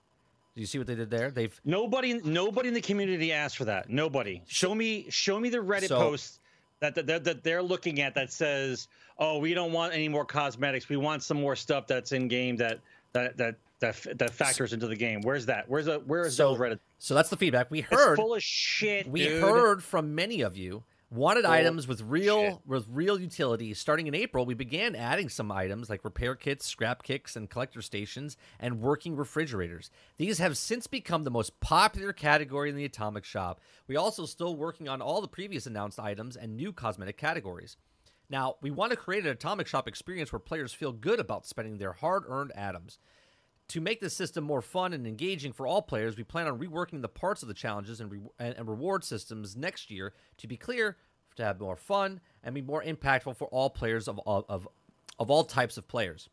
Do 0.54 0.60
you 0.60 0.66
see 0.66 0.78
what 0.78 0.86
they 0.86 0.94
did 0.94 1.10
there? 1.10 1.30
They've 1.30 1.58
Nobody, 1.64 2.14
nobody 2.22 2.68
in 2.68 2.74
the 2.74 2.80
community 2.80 3.32
asked 3.32 3.56
for 3.56 3.64
that. 3.64 3.88
Nobody. 3.90 4.42
Show 4.46 4.74
me, 4.74 5.06
show 5.08 5.40
me 5.40 5.48
the 5.48 5.58
Reddit 5.58 5.88
So- 5.88 5.98
post 5.98 6.38
that 6.82 7.06
that, 7.06 7.24
that 7.24 7.42
they're 7.42 7.62
looking 7.62 8.00
at 8.00 8.14
that 8.16 8.30
says, 8.32 8.88
"Oh, 9.18 9.38
we 9.38 9.54
don't 9.54 9.72
want 9.72 9.94
any 9.94 10.08
more 10.08 10.24
cosmetics. 10.24 10.88
We 10.88 10.96
want 10.98 11.22
some 11.22 11.40
more 11.40 11.56
stuff 11.56 11.86
that's 11.86 12.12
in 12.12 12.28
game 12.28 12.56
that 12.56 12.80
that 13.12 13.36
that 13.38 13.54
that, 13.80 14.18
that 14.18 14.30
factors 14.30 14.72
into 14.72 14.86
the 14.88 14.96
game." 14.96 15.22
Where's 15.22 15.46
that? 15.46 15.68
Where's 15.68 15.86
a 15.86 16.00
where 16.00 16.26
is 16.26 16.36
So- 16.36 16.50
those 16.54 16.58
Reddit? 16.58 16.78
so 16.98 17.14
that's 17.14 17.30
the 17.30 17.36
feedback 17.36 17.70
we 17.70 17.80
It's 17.80 17.88
heard. 17.88 18.16
full 18.16 18.34
of 18.34 18.42
shit. 18.42 19.08
we 19.08 19.24
dude. 19.24 19.42
heard 19.42 19.82
from 19.82 20.14
many 20.14 20.42
of 20.42 20.56
you 20.56 20.82
wanted 21.12 21.44
items 21.44 21.86
with 21.86 22.00
real 22.02 22.42
shit. 22.42 22.58
with 22.66 22.86
real 22.90 23.20
utility. 23.20 23.74
Starting 23.74 24.06
in 24.06 24.14
April, 24.14 24.46
we 24.46 24.54
began 24.54 24.96
adding 24.96 25.28
some 25.28 25.52
items 25.52 25.90
like 25.90 26.04
repair 26.04 26.34
kits, 26.34 26.66
scrap 26.66 27.02
kits, 27.02 27.36
and 27.36 27.50
collector 27.50 27.82
stations, 27.82 28.36
and 28.58 28.80
working 28.80 29.14
refrigerators. 29.14 29.90
These 30.16 30.38
have 30.38 30.56
since 30.56 30.86
become 30.86 31.24
the 31.24 31.30
most 31.30 31.60
popular 31.60 32.12
category 32.12 32.70
in 32.70 32.76
the 32.76 32.84
Atomic 32.84 33.24
Shop. 33.24 33.60
We 33.86 33.96
also 33.96 34.26
still 34.26 34.56
working 34.56 34.88
on 34.88 35.02
all 35.02 35.20
the 35.20 35.28
previous 35.28 35.66
announced 35.66 36.00
items 36.00 36.36
and 36.36 36.56
new 36.56 36.72
cosmetic 36.72 37.18
categories. 37.18 37.76
Now, 38.30 38.56
we 38.62 38.70
want 38.70 38.90
to 38.90 38.96
create 38.96 39.26
an 39.26 39.32
Atomic 39.32 39.66
Shop 39.66 39.86
experience 39.86 40.32
where 40.32 40.38
players 40.40 40.72
feel 40.72 40.92
good 40.92 41.20
about 41.20 41.44
spending 41.44 41.76
their 41.76 41.92
hard-earned 41.92 42.52
atoms. 42.54 42.98
To 43.68 43.80
make 43.80 44.00
the 44.00 44.10
system 44.10 44.44
more 44.44 44.60
fun 44.60 44.92
and 44.92 45.06
engaging 45.06 45.52
for 45.52 45.66
all 45.66 45.80
players, 45.80 46.16
we 46.16 46.24
plan 46.24 46.46
on 46.46 46.58
reworking 46.58 47.00
the 47.00 47.08
parts 47.08 47.42
of 47.42 47.48
the 47.48 47.54
challenges 47.54 48.00
and, 48.00 48.10
re- 48.10 48.20
and, 48.38 48.68
reward 48.68 49.02
systems 49.02 49.56
next 49.56 49.90
year 49.90 50.12
to 50.38 50.46
be 50.46 50.56
clear, 50.56 50.98
to 51.36 51.44
have 51.44 51.58
more 51.58 51.76
fun 51.76 52.20
and 52.42 52.54
be 52.54 52.60
more 52.60 52.82
impactful 52.82 53.36
for 53.36 53.48
all 53.48 53.70
players 53.70 54.08
of 54.08 54.18
all, 54.18 54.44
of, 54.48 54.68
of 55.18 55.30
all 55.30 55.44
types 55.44 55.78
of 55.78 55.88
players. 55.88 56.28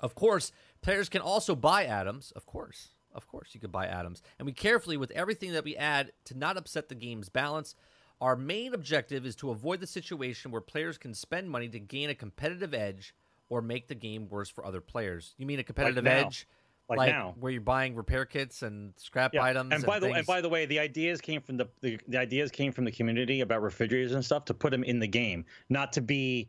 Of 0.00 0.14
course, 0.14 0.50
players 0.82 1.08
can 1.08 1.20
also 1.20 1.54
buy 1.54 1.84
atoms. 1.84 2.32
Of 2.34 2.46
course, 2.46 2.88
of 3.12 3.28
course, 3.28 3.50
you 3.52 3.60
could 3.60 3.70
buy 3.70 3.86
atoms. 3.86 4.22
And 4.38 4.46
we 4.46 4.52
carefully, 4.52 4.96
with 4.96 5.12
everything 5.12 5.52
that 5.52 5.64
we 5.64 5.76
add, 5.76 6.12
to 6.24 6.36
not 6.36 6.56
upset 6.56 6.88
the 6.88 6.96
game's 6.96 7.28
balance. 7.28 7.76
Our 8.20 8.36
main 8.36 8.74
objective 8.74 9.26
is 9.26 9.36
to 9.36 9.50
avoid 9.50 9.80
the 9.80 9.86
situation 9.86 10.50
where 10.50 10.60
players 10.60 10.98
can 10.98 11.14
spend 11.14 11.50
money 11.50 11.68
to 11.68 11.78
gain 11.78 12.10
a 12.10 12.14
competitive 12.14 12.74
edge 12.74 13.14
or 13.48 13.62
make 13.62 13.88
the 13.88 13.94
game 13.94 14.28
worse 14.28 14.48
for 14.48 14.64
other 14.66 14.80
players. 14.80 15.34
You 15.38 15.46
mean 15.46 15.58
a 15.58 15.62
competitive 15.64 16.04
now. 16.04 16.26
edge, 16.26 16.46
Like 16.88 17.10
now. 17.10 17.34
where 17.38 17.52
you're 17.52 17.60
buying 17.60 17.94
repair 17.94 18.24
kits 18.24 18.62
and 18.62 18.92
scrap 18.96 19.34
Yeah. 19.34 19.42
items? 19.44 19.72
And 19.72 19.84
by 19.84 19.98
the 19.98 20.06
things? 20.06 20.18
and 20.18 20.26
by 20.26 20.40
the 20.40 20.48
way, 20.48 20.66
the 20.66 20.78
ideas 20.78 21.20
came 21.20 21.40
from 21.40 21.56
the, 21.56 21.68
the 21.80 21.98
the 22.08 22.18
ideas 22.18 22.50
came 22.50 22.72
from 22.72 22.84
the 22.84 22.92
community 22.92 23.40
about 23.40 23.62
refrigerators 23.62 24.12
and 24.12 24.24
stuff 24.24 24.44
to 24.46 24.54
put 24.54 24.70
them 24.70 24.84
in 24.84 24.98
the 24.98 25.06
game, 25.08 25.44
not 25.68 25.92
to 25.94 26.00
be 26.00 26.48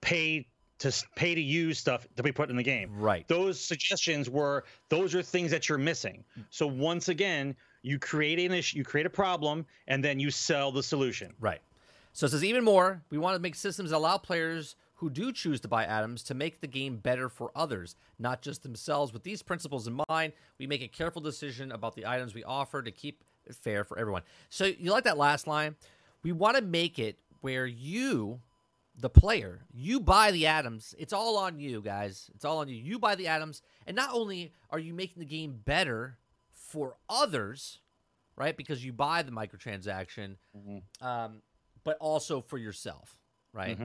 paid 0.00 0.46
to 0.78 0.92
pay 1.16 1.34
to 1.34 1.40
use 1.40 1.76
stuff 1.78 2.06
to 2.16 2.22
be 2.22 2.30
put 2.30 2.50
in 2.50 2.56
the 2.56 2.62
game. 2.62 2.92
right. 2.96 3.26
Those 3.26 3.60
suggestions 3.60 4.30
were 4.30 4.64
those 4.90 5.12
are 5.14 5.22
things 5.22 5.50
that 5.50 5.68
you're 5.68 5.76
missing. 5.78 6.24
So 6.50 6.68
once 6.68 7.08
again, 7.08 7.56
you 7.82 7.98
create 7.98 8.38
an 8.38 8.52
issue, 8.52 8.78
you 8.78 8.84
create 8.84 9.06
a 9.06 9.10
problem, 9.10 9.66
and 9.88 10.04
then 10.04 10.20
you 10.20 10.30
sell 10.30 10.70
the 10.70 10.82
solution. 10.82 11.34
Right. 11.40 11.60
So 12.12 12.26
it 12.26 12.30
says 12.30 12.44
even 12.44 12.62
more, 12.64 13.02
we 13.10 13.18
want 13.18 13.34
to 13.36 13.40
make 13.40 13.54
systems 13.56 13.90
that 13.90 13.96
allow 13.96 14.18
players 14.18 14.76
who 14.98 15.08
do 15.08 15.32
choose 15.32 15.60
to 15.60 15.68
buy 15.68 15.84
atoms 15.84 16.24
to 16.24 16.34
make 16.34 16.60
the 16.60 16.66
game 16.66 16.96
better 16.96 17.28
for 17.28 17.52
others, 17.54 17.94
not 18.18 18.42
just 18.42 18.64
themselves. 18.64 19.12
With 19.12 19.22
these 19.22 19.42
principles 19.42 19.86
in 19.86 20.00
mind, 20.08 20.32
we 20.58 20.66
make 20.66 20.82
a 20.82 20.88
careful 20.88 21.22
decision 21.22 21.70
about 21.70 21.94
the 21.94 22.04
items 22.04 22.34
we 22.34 22.42
offer 22.42 22.82
to 22.82 22.90
keep 22.90 23.22
it 23.46 23.54
fair 23.54 23.84
for 23.84 23.96
everyone. 23.96 24.22
So 24.50 24.64
you 24.64 24.90
like 24.90 25.04
that 25.04 25.16
last 25.16 25.46
line? 25.46 25.76
We 26.24 26.32
want 26.32 26.56
to 26.56 26.62
make 26.62 26.98
it 26.98 27.16
where 27.42 27.64
you, 27.64 28.40
the 28.98 29.08
player, 29.08 29.60
you 29.72 30.00
buy 30.00 30.32
the 30.32 30.48
atoms. 30.48 30.96
It's 30.98 31.12
all 31.12 31.36
on 31.36 31.60
you, 31.60 31.80
guys. 31.80 32.28
It's 32.34 32.44
all 32.44 32.58
on 32.58 32.68
you. 32.68 32.74
You 32.74 32.98
buy 32.98 33.14
the 33.14 33.28
atoms, 33.28 33.62
and 33.86 33.94
not 33.94 34.10
only 34.12 34.52
are 34.70 34.80
you 34.80 34.94
making 34.94 35.20
the 35.20 35.26
game 35.26 35.60
better 35.64 36.18
for 36.50 36.96
others, 37.08 37.78
right? 38.34 38.56
Because 38.56 38.84
you 38.84 38.92
buy 38.92 39.22
the 39.22 39.30
microtransaction, 39.30 40.38
um, 41.00 41.42
but 41.84 41.96
also 42.00 42.40
for 42.40 42.58
yourself, 42.58 43.16
right? 43.52 43.78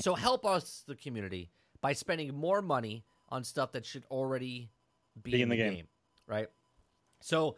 So 0.00 0.14
help 0.14 0.44
us, 0.44 0.82
the 0.86 0.94
community, 0.94 1.50
by 1.80 1.92
spending 1.92 2.34
more 2.34 2.60
money 2.62 3.04
on 3.28 3.44
stuff 3.44 3.72
that 3.72 3.86
should 3.86 4.04
already 4.10 4.70
be, 5.22 5.40
in 5.40 5.48
the, 5.48 5.56
game. 5.56 5.86
right? 6.26 6.48
So, 7.20 7.56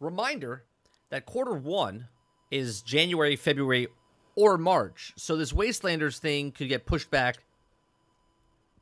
reminder 0.00 0.64
that 1.10 1.26
quarter 1.26 1.54
one 1.54 2.08
is 2.50 2.82
January, 2.82 3.36
February, 3.36 3.88
or 4.36 4.56
March. 4.58 5.12
So 5.16 5.36
this 5.36 5.52
Wastelanders 5.52 6.18
thing 6.18 6.52
could 6.52 6.68
get 6.68 6.86
pushed 6.86 7.10
back 7.10 7.38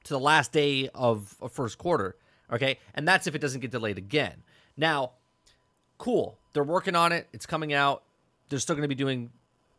to 0.04 0.12
the 0.12 0.20
last 0.20 0.52
day 0.52 0.88
of 0.94 1.34
a 1.40 1.48
first 1.48 1.78
quarter. 1.78 2.16
Okay, 2.52 2.78
and 2.94 3.08
that's 3.08 3.26
if 3.26 3.34
it 3.34 3.40
doesn't 3.40 3.60
get 3.60 3.70
delayed 3.70 3.98
again. 3.98 4.42
Now, 4.76 5.12
cool. 5.98 6.38
They're 6.52 6.62
working 6.62 6.94
on 6.94 7.10
it. 7.12 7.26
It's 7.32 7.46
coming 7.46 7.72
out. 7.72 8.02
They're 8.48 8.58
still 8.58 8.76
going 8.76 8.84
to 8.84 8.88
be 8.88 8.94
doing 8.94 9.30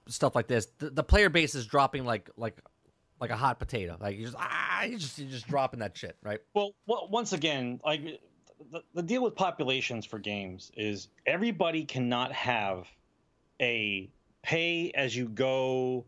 stuff 0.07 0.35
like 0.35 0.47
this. 0.47 0.67
The, 0.79 0.89
the 0.89 1.03
player 1.03 1.29
base 1.29 1.55
is 1.55 1.65
dropping 1.65 2.05
like 2.05 2.29
like 2.37 2.57
like 3.19 3.29
a 3.29 3.35
hot 3.35 3.59
potato. 3.59 3.97
Like 3.99 4.17
you 4.17 4.25
just 4.25 4.35
ah, 4.37 4.83
you 4.83 4.97
just 4.97 5.17
you're 5.19 5.29
just 5.29 5.47
dropping 5.47 5.79
that 5.79 5.97
shit, 5.97 6.17
right? 6.23 6.39
Well, 6.53 6.73
well 6.85 7.07
once 7.11 7.33
again, 7.33 7.79
like 7.85 8.19
the, 8.71 8.83
the 8.93 9.01
deal 9.03 9.23
with 9.23 9.35
populations 9.35 10.05
for 10.05 10.19
games 10.19 10.71
is 10.75 11.09
everybody 11.25 11.83
cannot 11.85 12.31
have 12.31 12.87
a 13.61 14.09
pay 14.43 14.91
as 14.95 15.15
you 15.15 15.27
go 15.29 16.05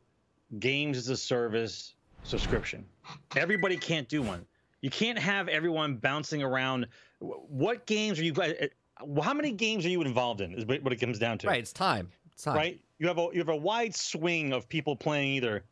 games 0.60 0.98
as 0.98 1.10
a 1.10 1.18
service 1.18 1.94
subscription. 2.24 2.86
Everybody 3.36 3.78
can't 3.78 4.08
do 4.08 4.22
one. 4.22 4.46
You 4.82 4.90
can't 4.90 5.20
have 5.20 5.48
everyone 5.48 5.96
bouncing 5.96 6.42
around. 6.42 6.88
What 7.20 7.86
games 7.86 8.20
are 8.20 8.24
you? 8.24 8.34
uh, 8.34 9.22
How 9.22 9.34
many 9.34 9.52
games 9.52 9.86
are 9.86 9.90
you 9.90 10.02
involved 10.02 10.42
in? 10.42 10.54
Is 10.54 10.66
what 10.66 10.94
it 10.94 11.00
comes 11.00 11.20
down 11.20 11.38
to. 11.40 11.48
Right. 11.48 11.60
It's 11.60 11.74
time. 11.74 12.10
It's 12.34 12.44
time. 12.44 12.56
right? 12.56 12.80
You 12.98 13.08
have 13.08 13.18
a 13.18 13.28
you 13.34 13.40
have 13.40 13.50
a 13.50 13.56
wide 13.56 13.96
swing 13.96 14.54
of 14.54 14.70
people 14.70 14.96
playing 14.96 15.34
either 15.34 15.64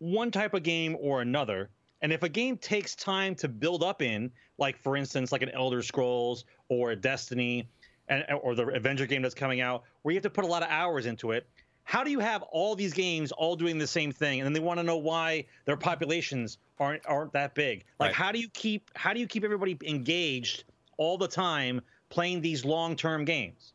one 0.00 0.30
type 0.32 0.54
of 0.54 0.64
game 0.64 0.96
or 1.00 1.22
another. 1.22 1.70
And 2.02 2.12
if 2.12 2.22
a 2.22 2.28
game 2.28 2.56
takes 2.56 2.94
time 2.96 3.34
to 3.36 3.48
build 3.48 3.84
up 3.84 4.02
in, 4.02 4.32
like 4.58 4.76
for 4.78 4.96
instance, 4.96 5.30
like 5.30 5.42
an 5.42 5.50
Elder 5.50 5.82
Scrolls 5.82 6.44
or 6.68 6.90
a 6.90 6.96
Destiny, 6.96 7.68
and 8.08 8.24
or 8.42 8.54
the 8.56 8.66
Avenger 8.66 9.06
game 9.06 9.22
that's 9.22 9.34
coming 9.34 9.60
out, 9.60 9.84
where 10.02 10.12
you 10.12 10.16
have 10.16 10.24
to 10.24 10.30
put 10.30 10.44
a 10.44 10.48
lot 10.48 10.62
of 10.62 10.68
hours 10.70 11.06
into 11.06 11.30
it, 11.30 11.46
how 11.84 12.02
do 12.02 12.10
you 12.10 12.18
have 12.20 12.42
all 12.42 12.74
these 12.74 12.92
games 12.92 13.30
all 13.32 13.54
doing 13.54 13.78
the 13.78 13.86
same 13.86 14.10
thing, 14.12 14.40
and 14.40 14.46
then 14.46 14.52
they 14.52 14.60
want 14.60 14.78
to 14.80 14.84
know 14.84 14.96
why 14.96 15.44
their 15.64 15.76
populations 15.76 16.58
aren't 16.78 17.04
aren't 17.06 17.32
that 17.34 17.54
big? 17.54 17.84
Like, 17.98 18.08
Right. 18.08 18.14
how 18.14 18.32
do 18.32 18.38
you 18.40 18.48
keep 18.48 18.90
how 18.96 19.12
do 19.12 19.20
you 19.20 19.26
keep 19.26 19.44
everybody 19.44 19.76
engaged 19.84 20.64
all 20.96 21.18
the 21.18 21.28
time 21.28 21.80
playing 22.08 22.40
these 22.40 22.64
long 22.64 22.96
term 22.96 23.24
games? 23.24 23.74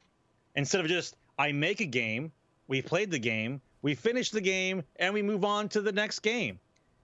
instead 0.58 0.80
of 0.82 0.88
just 0.88 1.18
I 1.38 1.52
make 1.52 1.82
a 1.82 1.86
game, 1.86 2.32
we 2.68 2.82
played 2.82 3.12
the 3.12 3.20
game, 3.20 3.60
we 3.86 3.94
finish 3.94 4.32
the 4.32 4.42
game, 4.42 4.82
and 4.96 5.14
we 5.14 5.22
move 5.22 5.46
on 5.46 5.70
to 5.70 5.80
the 5.80 5.92
next 5.92 6.20
game, 6.20 6.60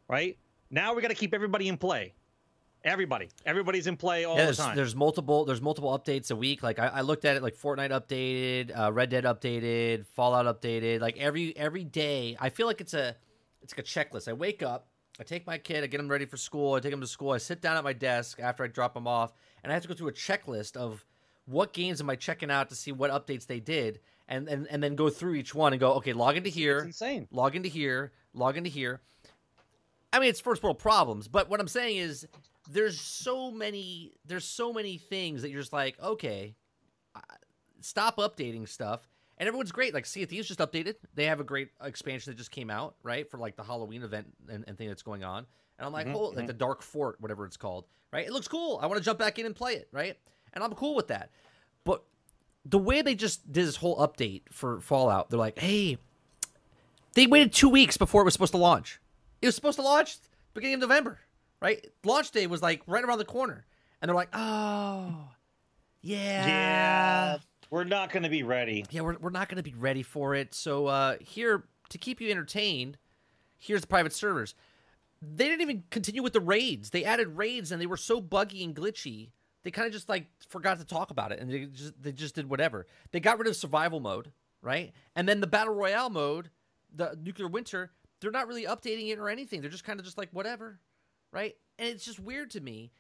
right? 0.08 0.36
Now 0.72 0.96
we 0.96 1.04
got 1.04 1.10
to 1.10 1.14
keep 1.14 1.32
everybody 1.32 1.68
in 1.68 1.78
play. 1.78 2.16
Everybody, 2.84 3.30
everybody's 3.46 3.86
in 3.86 3.98
play 3.98 4.24
all 4.26 4.36
Yeah, 4.36 4.48
the 4.48 4.56
time. 4.56 4.76
there's 4.76 4.96
multiple 4.96 5.46
there's 5.46 5.62
multiple 5.62 5.96
updates 5.96 6.32
a 6.32 6.36
week. 6.36 6.64
Like 6.64 6.80
I, 6.80 6.88
I 6.88 7.02
looked 7.02 7.24
at 7.24 7.36
it 7.36 7.44
like 7.44 7.56
Fortnite 7.56 7.92
updated, 7.92 8.76
uh, 8.76 8.92
Red 8.92 9.12
Dead 9.12 9.26
updated, 9.26 10.08
Fallout 10.08 10.48
updated. 10.48 11.02
Like 11.02 11.18
every 11.18 11.56
every 11.56 11.84
day, 11.84 12.36
I 12.40 12.50
feel 12.50 12.66
like 12.66 12.82
it's 12.82 12.96
a 12.96 13.16
it's 13.62 13.78
like 13.78 13.86
a 13.86 13.88
checklist. 13.88 14.28
I 14.28 14.34
wake 14.34 14.64
up, 14.64 14.88
I 15.20 15.24
take 15.24 15.46
my 15.46 15.60
kid, 15.60 15.84
I 15.84 15.88
get 15.88 16.00
him 16.00 16.10
ready 16.10 16.26
for 16.26 16.38
school, 16.38 16.74
I 16.74 16.80
take 16.80 16.94
him 16.94 17.02
to 17.02 17.06
school, 17.06 17.30
I 17.30 17.38
sit 17.38 17.62
down 17.62 17.78
at 17.78 17.84
my 17.84 17.94
desk 17.94 18.40
after 18.40 18.64
I 18.64 18.68
drop 18.68 18.98
him 18.98 19.06
off, 19.06 19.34
and 19.64 19.72
I 19.72 19.76
have 19.76 19.84
to 19.84 19.88
go 19.88 19.94
through 19.94 20.08
a 20.08 20.14
checklist 20.14 20.76
of 20.76 21.06
what 21.46 21.74
games 21.74 22.02
am 22.02 22.10
I 22.10 22.16
checking 22.16 22.50
out 22.50 22.70
to 22.70 22.76
see 22.76 22.92
what 22.92 23.12
updates 23.12 23.46
they 23.46 23.60
did, 23.60 24.00
and 24.32 24.48
and, 24.48 24.68
and 24.72 24.82
then 24.82 24.96
go 24.96 25.10
through 25.10 25.36
each 25.36 25.54
one 25.54 25.74
and 25.74 25.80
go, 25.80 25.94
okay, 25.96 26.14
log 26.14 26.38
into 26.38 26.50
here, 26.50 26.78
It's 26.80 26.86
insane. 27.02 27.28
log 27.32 27.56
into 27.56 27.70
here, 27.70 28.12
log 28.34 28.58
into 28.58 28.70
here. 28.70 29.02
I 30.14 30.20
mean, 30.20 30.30
it's 30.30 30.40
first 30.42 30.64
world 30.64 30.80
problems, 30.80 31.28
but 31.28 31.50
what 31.50 31.60
I'm 31.60 31.68
saying 31.68 31.98
is 31.98 32.28
there's 32.70 33.00
so 33.00 33.52
many 33.52 34.14
there's 34.26 34.46
so 34.46 34.74
many 34.74 34.98
things 34.98 35.42
that 35.44 35.52
you're 35.52 35.62
just 35.62 35.74
like, 35.74 36.00
okay, 36.02 36.56
stop 37.82 38.18
updating 38.18 38.68
stuff. 38.68 39.08
And 39.38 39.48
everyone's 39.48 39.72
great. 39.72 39.94
Like 39.94 40.06
Sea 40.06 40.24
of 40.24 40.30
Thieves 40.30 40.48
just 40.48 40.60
updated. 40.60 40.96
They 41.16 41.26
have 41.26 41.40
a 41.40 41.44
great 41.44 41.70
expansion 41.84 42.32
that 42.32 42.38
just 42.38 42.52
came 42.52 42.70
out, 42.70 42.96
right, 43.02 43.30
for 43.30 43.38
like 43.38 43.56
the 43.56 43.64
Halloween 43.64 44.04
event 44.04 44.28
and, 44.48 44.64
and 44.68 44.78
thing 44.78 44.88
that's 44.88 45.02
going 45.02 45.24
on. 45.24 45.46
And 45.80 45.86
I'm 45.88 45.92
like, 45.92 46.06
Mhm, 46.08 46.14
oh, 46.16 46.26
like 46.36 46.46
the 46.46 46.54
Dark 46.54 46.84
Fort, 46.84 47.16
whatever 47.20 47.46
it's 47.46 47.58
called, 47.58 47.86
right? 48.14 48.26
It 48.28 48.32
looks 48.34 48.48
cool. 48.48 48.80
I 48.82 48.86
want 48.86 49.00
to 49.00 49.04
jump 49.04 49.18
back 49.18 49.40
in 49.40 49.48
and 49.48 49.56
play 49.56 49.74
it, 49.74 49.88
right? 49.92 50.16
And 50.54 50.64
I'm 50.64 50.74
cool 50.74 50.94
with 50.94 51.08
that. 51.08 51.32
The 52.66 52.78
way 52.78 53.02
they 53.02 53.16
just 53.16 53.52
did 53.52 53.66
this 53.66 53.78
whole 53.78 53.98
update 53.98 54.44
for 54.52 54.80
Fallout, 54.82 55.30
they're 55.30 55.40
like, 55.40 55.58
hey, 55.58 55.98
they 57.16 57.26
waited 57.28 57.54
two 57.54 57.70
weeks 57.70 57.98
before 57.98 58.22
it 58.22 58.26
was 58.26 58.34
supposed 58.34 58.54
to 58.54 58.58
launch. 58.60 59.00
It 59.42 59.48
was 59.48 59.56
supposed 59.56 59.78
to 59.78 59.82
launch 59.82 60.18
beginning 60.54 60.76
of 60.76 60.82
November, 60.82 61.20
right? 61.62 61.86
Launch 62.04 62.32
day 62.32 62.46
was 62.48 62.62
like 62.62 62.82
right 62.86 63.04
around 63.04 63.18
the 63.18 63.26
corner, 63.26 63.66
and 64.02 64.08
they're 64.10 64.16
like, 64.16 64.30
"Oh, 64.34 65.30
yeah, 66.02 66.46
Yeah, 66.48 67.38
we're 67.72 67.84
not 67.84 68.12
going 68.12 68.24
to 68.24 68.30
be 68.30 68.44
ready. 68.44 68.86
yeah, 68.92 69.02
we're, 69.02 69.18
we're 69.18 69.30
not 69.32 69.50
going 69.50 69.58
to 69.58 69.64
be 69.64 69.74
ready 69.74 70.04
for 70.04 70.36
it." 70.36 70.54
So 70.54 70.86
uh, 70.88 71.16
here 71.20 71.64
to 71.90 71.98
keep 71.98 72.22
you 72.22 72.30
entertained, 72.30 72.98
here's 73.58 73.82
the 73.82 73.88
private 73.88 74.14
servers. 74.14 74.54
They 75.22 75.46
didn't 75.48 75.62
even 75.62 75.84
continue 75.90 76.24
with 76.24 76.34
the 76.34 76.40
raids. 76.40 76.92
They 76.92 77.04
added 77.06 77.38
raids, 77.38 77.72
and 77.72 77.82
they 77.82 77.86
were 77.88 77.98
so 77.98 78.22
buggy 78.22 78.64
and 78.64 78.76
glitchy. 78.76 79.30
They 79.64 79.72
kind 79.72 79.86
of 79.86 79.94
just 79.94 80.10
like 80.10 80.28
forgot 80.50 80.80
to 80.80 80.86
talk 80.86 81.12
about 81.12 81.32
it, 81.32 81.40
and 81.40 81.52
they 81.52 81.66
just 81.66 82.02
they 82.02 82.12
just 82.12 82.36
did 82.36 82.50
whatever. 82.50 82.88
They 83.12 83.20
got 83.20 83.38
rid 83.38 83.48
of 83.48 83.56
survival 83.56 84.00
mode, 84.00 84.32
right? 84.62 84.92
And 85.16 85.28
then 85.30 85.40
the 85.40 85.48
battle 85.48 85.74
royale 85.74 86.10
mode, 86.10 86.50
the 86.96 87.18
nuclear 87.22 87.48
winter, 87.48 87.92
they're 88.20 88.32
not 88.32 88.48
really 88.48 88.66
updating 88.66 89.10
it 89.12 89.20
or 89.20 89.30
anything. 89.30 89.62
They're 89.62 89.70
just 89.70 89.84
kind 89.84 90.00
of 90.00 90.06
just 90.06 90.18
like 90.18 90.30
whatever, 90.32 90.80
right? 91.32 91.56
And 91.78 91.90
it's 91.90 92.06
just 92.06 92.20
weird 92.20 92.50
to 92.52 92.62
me 92.62 92.92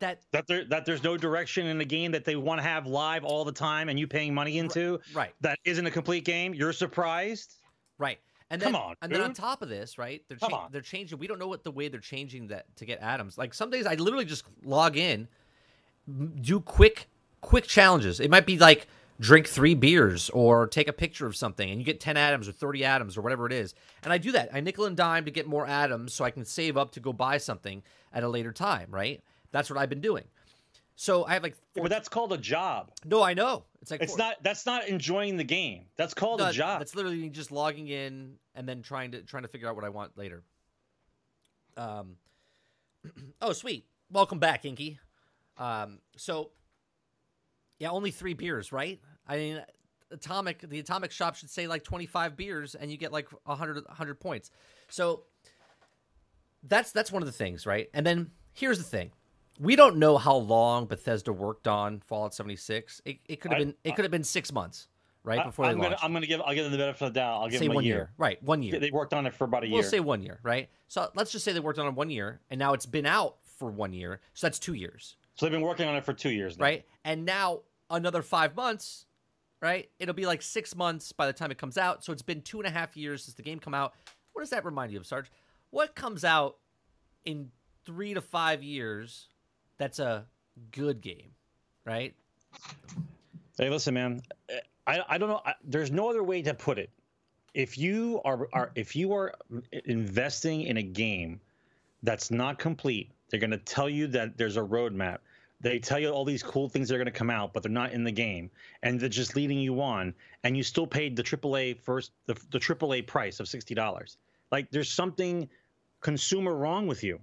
that 0.00 0.20
That 0.32 0.46
there 0.46 0.64
that 0.66 0.84
there's 0.84 1.02
no 1.02 1.16
direction 1.16 1.66
in 1.66 1.78
the 1.78 1.84
game 1.84 2.12
that 2.12 2.24
they 2.24 2.36
want 2.36 2.58
to 2.58 2.62
have 2.62 2.86
live 2.86 3.24
all 3.24 3.44
the 3.44 3.52
time, 3.52 3.88
and 3.88 3.98
you 3.98 4.06
paying 4.06 4.34
money 4.34 4.58
into 4.58 5.00
right, 5.14 5.32
that 5.40 5.58
isn't 5.64 5.86
a 5.86 5.90
complete 5.90 6.24
game. 6.24 6.52
You're 6.54 6.72
surprised. 6.72 7.54
right. 7.98 8.18
And 8.50 8.60
Come 8.60 8.72
then, 8.74 8.82
on, 8.82 8.94
and 9.00 9.10
then 9.10 9.22
on 9.22 9.32
top 9.32 9.62
of 9.62 9.70
this, 9.70 9.96
right? 9.96 10.22
They're 10.28 10.36
cha- 10.36 10.68
they're 10.68 10.82
changing. 10.82 11.18
We 11.18 11.26
don't 11.26 11.38
know 11.38 11.46
what 11.48 11.64
the 11.64 11.70
way 11.70 11.88
they're 11.88 12.00
changing 12.00 12.48
that 12.48 12.66
to 12.76 12.84
get 12.84 13.00
atoms. 13.00 13.38
Like 13.38 13.54
some 13.54 13.70
days, 13.70 13.86
I 13.86 13.94
literally 13.94 14.26
just 14.26 14.44
log 14.62 14.98
in, 14.98 15.26
do 16.40 16.60
quick 16.60 17.08
quick 17.40 17.64
challenges. 17.66 18.20
It 18.20 18.30
might 18.30 18.46
be 18.46 18.58
like 18.58 18.86
drink 19.20 19.46
three 19.46 19.74
beers 19.74 20.30
or 20.30 20.66
take 20.66 20.88
a 20.88 20.92
picture 20.92 21.26
of 21.26 21.36
something, 21.36 21.68
and 21.70 21.78
you 21.80 21.84
get 21.84 22.00
ten 22.00 22.16
atoms 22.16 22.48
or 22.48 22.52
thirty 22.52 22.84
atoms 22.84 23.16
or 23.16 23.22
whatever 23.22 23.46
it 23.46 23.52
is. 23.52 23.74
And 24.02 24.12
I 24.12 24.18
do 24.18 24.32
that. 24.32 24.50
I 24.52 24.60
nickel 24.60 24.84
and 24.86 24.96
dime 24.96 25.24
to 25.26 25.30
get 25.30 25.46
more 25.46 25.66
atoms 25.66 26.12
so 26.14 26.24
I 26.24 26.30
can 26.30 26.44
save 26.44 26.76
up 26.76 26.92
to 26.92 27.00
go 27.00 27.12
buy 27.12 27.38
something 27.38 27.82
at 28.12 28.22
a 28.24 28.28
later 28.28 28.52
time. 28.52 28.88
Right? 28.90 29.22
That's 29.52 29.68
what 29.70 29.78
I've 29.78 29.88
been 29.90 30.00
doing. 30.00 30.24
So 30.94 31.24
I 31.24 31.32
have 31.34 31.42
like 31.42 31.56
But 31.74 31.88
that's 31.88 32.08
called 32.08 32.32
a 32.32 32.38
job. 32.38 32.90
no, 33.04 33.22
I 33.22 33.34
know 33.34 33.64
it's 33.80 33.90
like 33.90 34.02
It's 34.02 34.12
four- 34.12 34.18
not. 34.18 34.36
That's 34.42 34.66
not 34.66 34.86
enjoying 34.88 35.36
the 35.36 35.44
game. 35.44 35.86
That's 35.96 36.14
called 36.14 36.40
No, 36.40 36.48
a 36.48 36.52
job. 36.52 36.80
That's 36.80 36.94
literally 36.94 37.28
just 37.30 37.50
logging 37.50 37.88
in 37.88 38.34
and 38.54 38.68
then 38.68 38.82
trying 38.82 39.12
to 39.12 39.22
trying 39.22 39.42
to 39.42 39.48
figure 39.48 39.68
out 39.68 39.74
what 39.74 39.84
I 39.84 39.88
want 39.88 40.16
later. 40.18 40.42
Um. 41.76 42.16
Oh, 43.40 43.52
sweet! 43.52 43.84
Welcome 44.12 44.38
back, 44.38 44.64
Inky. 44.64 45.00
Um. 45.58 45.98
So, 46.16 46.50
yeah, 47.78 47.90
only 47.90 48.10
three 48.10 48.34
beers, 48.34 48.72
right? 48.72 49.00
I 49.26 49.36
mean, 49.36 49.62
atomic. 50.10 50.60
The 50.68 50.78
atomic 50.78 51.10
shop 51.10 51.36
should 51.36 51.50
say 51.50 51.66
like 51.66 51.84
twenty 51.84 52.06
five 52.06 52.36
beers, 52.36 52.74
and 52.74 52.90
you 52.90 52.96
get 52.96 53.12
like 53.12 53.28
100, 53.44 53.84
100 53.86 54.20
points. 54.20 54.50
So, 54.88 55.24
that's 56.62 56.92
that's 56.92 57.12
one 57.12 57.22
of 57.22 57.26
the 57.26 57.32
things, 57.32 57.66
right? 57.66 57.88
And 57.94 58.06
then 58.06 58.30
here's 58.52 58.78
the 58.78 58.84
thing: 58.84 59.12
we 59.58 59.76
don't 59.76 59.96
know 59.96 60.18
how 60.18 60.36
long 60.36 60.86
Bethesda 60.86 61.32
worked 61.32 61.68
on 61.68 62.00
Fallout 62.00 62.34
76. 62.34 63.02
It, 63.04 63.18
it 63.28 63.40
could 63.40 63.52
have 63.52 63.58
been 63.58 63.74
it 63.84 63.94
could 63.94 64.04
have 64.04 64.10
been 64.10 64.24
six 64.24 64.52
months, 64.52 64.88
right 65.24 65.40
I, 65.40 65.44
before 65.44 65.66
they 65.66 65.72
am 65.72 65.80
gonna. 65.80 65.96
I'm 66.02 66.12
gonna 66.12 66.26
give 66.26 66.40
I'll 66.40 66.54
give 66.54 66.64
them 66.64 66.72
the 66.72 66.78
benefit 66.78 67.02
of 67.02 67.12
the 67.12 67.20
doubt. 67.20 67.42
I'll 67.42 67.48
give 67.48 67.58
say 67.58 67.66
them 67.66 67.72
a 67.72 67.74
one 67.76 67.84
year. 67.84 67.96
year. 67.96 68.10
right? 68.18 68.42
One 68.42 68.62
year. 68.62 68.80
They 68.80 68.90
worked 68.90 69.14
on 69.14 69.26
it 69.26 69.34
for 69.34 69.44
about 69.44 69.64
a 69.64 69.66
year. 69.66 69.74
We'll 69.74 69.82
say 69.88 70.00
one 70.00 70.22
year, 70.22 70.40
right? 70.42 70.68
So 70.88 71.10
let's 71.14 71.32
just 71.32 71.44
say 71.44 71.52
they 71.52 71.60
worked 71.60 71.78
on 71.78 71.86
it 71.86 71.94
one 71.94 72.10
year, 72.10 72.40
and 72.50 72.58
now 72.58 72.72
it's 72.72 72.86
been 72.86 73.06
out 73.06 73.36
for 73.58 73.70
one 73.70 73.92
year, 73.92 74.20
so 74.34 74.46
that's 74.46 74.58
two 74.58 74.74
years, 74.74 75.16
so 75.42 75.46
they've 75.46 75.58
been 75.58 75.66
working 75.66 75.88
on 75.88 75.96
it 75.96 76.04
for 76.04 76.12
two 76.12 76.30
years 76.30 76.56
now. 76.56 76.62
right? 76.62 76.84
And 77.04 77.24
now 77.24 77.62
another 77.90 78.22
five 78.22 78.54
months, 78.54 79.06
right? 79.60 79.90
It'll 79.98 80.14
be 80.14 80.24
like 80.24 80.40
six 80.40 80.76
months 80.76 81.10
by 81.10 81.26
the 81.26 81.32
time 81.32 81.50
it 81.50 81.58
comes 81.58 81.76
out. 81.76 82.04
So 82.04 82.12
it's 82.12 82.22
been 82.22 82.42
two 82.42 82.60
and 82.60 82.66
a 82.68 82.70
half 82.70 82.96
years 82.96 83.24
since 83.24 83.34
the 83.34 83.42
game 83.42 83.58
come 83.58 83.74
out. 83.74 83.92
What 84.34 84.42
does 84.42 84.50
that 84.50 84.64
remind 84.64 84.92
you 84.92 85.00
of, 85.00 85.06
Sarge? 85.06 85.32
What 85.70 85.96
comes 85.96 86.24
out 86.24 86.58
in 87.24 87.50
three 87.84 88.14
to 88.14 88.20
five 88.20 88.62
years 88.62 89.30
that's 89.78 89.98
a 89.98 90.26
good 90.70 91.00
game, 91.00 91.32
right? 91.84 92.14
Hey, 93.58 93.68
listen, 93.68 93.94
man. 93.94 94.22
I, 94.86 95.00
I 95.08 95.18
don't 95.18 95.28
know. 95.28 95.40
I, 95.44 95.54
there's 95.64 95.90
no 95.90 96.08
other 96.08 96.22
way 96.22 96.42
to 96.42 96.54
put 96.54 96.78
it. 96.78 96.90
If 97.52 97.76
you 97.76 98.20
are, 98.24 98.46
are 98.52 98.70
if 98.76 98.94
you 98.94 99.12
are 99.12 99.34
investing 99.86 100.62
in 100.62 100.76
a 100.76 100.84
game 100.84 101.40
that's 102.04 102.30
not 102.30 102.60
complete, 102.60 103.10
they're 103.32 103.40
going 103.40 103.50
to 103.50 103.58
tell 103.58 103.88
you 103.88 104.06
that 104.08 104.36
there's 104.36 104.56
a 104.56 104.60
roadmap. 104.60 105.18
They 105.62 105.78
tell 105.78 105.98
you 106.00 106.10
all 106.10 106.24
these 106.24 106.42
cool 106.42 106.68
things 106.68 106.88
that 106.88 106.96
are 106.96 106.98
going 106.98 107.06
to 107.06 107.12
come 107.12 107.30
out, 107.30 107.54
but 107.54 107.62
they're 107.62 107.70
not 107.72 107.92
in 107.92 108.02
the 108.02 108.12
game, 108.12 108.50
and 108.82 108.98
they're 108.98 109.08
just 109.08 109.36
leading 109.36 109.58
you 109.58 109.80
on. 109.80 110.12
And 110.42 110.56
you 110.56 110.64
still 110.64 110.88
paid 110.88 111.14
the 111.16 111.22
AAA 111.22 111.78
first, 111.78 112.10
the, 112.26 112.34
the 112.50 112.58
AAA 112.58 113.06
price 113.06 113.38
of 113.38 113.48
sixty 113.48 113.74
dollars. 113.74 114.16
Like 114.50 114.70
there's 114.70 114.90
something 114.90 115.48
consumer 116.00 116.54
wrong 116.54 116.86
with 116.88 117.04
you, 117.04 117.20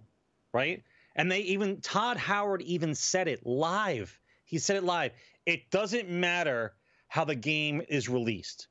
right? 0.54 0.84
And 1.16 1.30
they 1.30 1.42
even 1.42 1.82
Todd 1.82 2.16
Howard 2.18 2.62
even 2.62 2.96
said 2.96 3.28
it 3.28 3.46
live. 3.46 4.18
He 4.46 4.58
said 4.58 4.78
it 4.78 4.84
live. 4.86 5.12
It 5.46 5.70
doesn't 5.70 6.10
matter 6.10 6.74
how 7.08 7.26
the 7.26 7.36
game 7.36 7.82
is 7.90 8.08
released. 8.08 8.68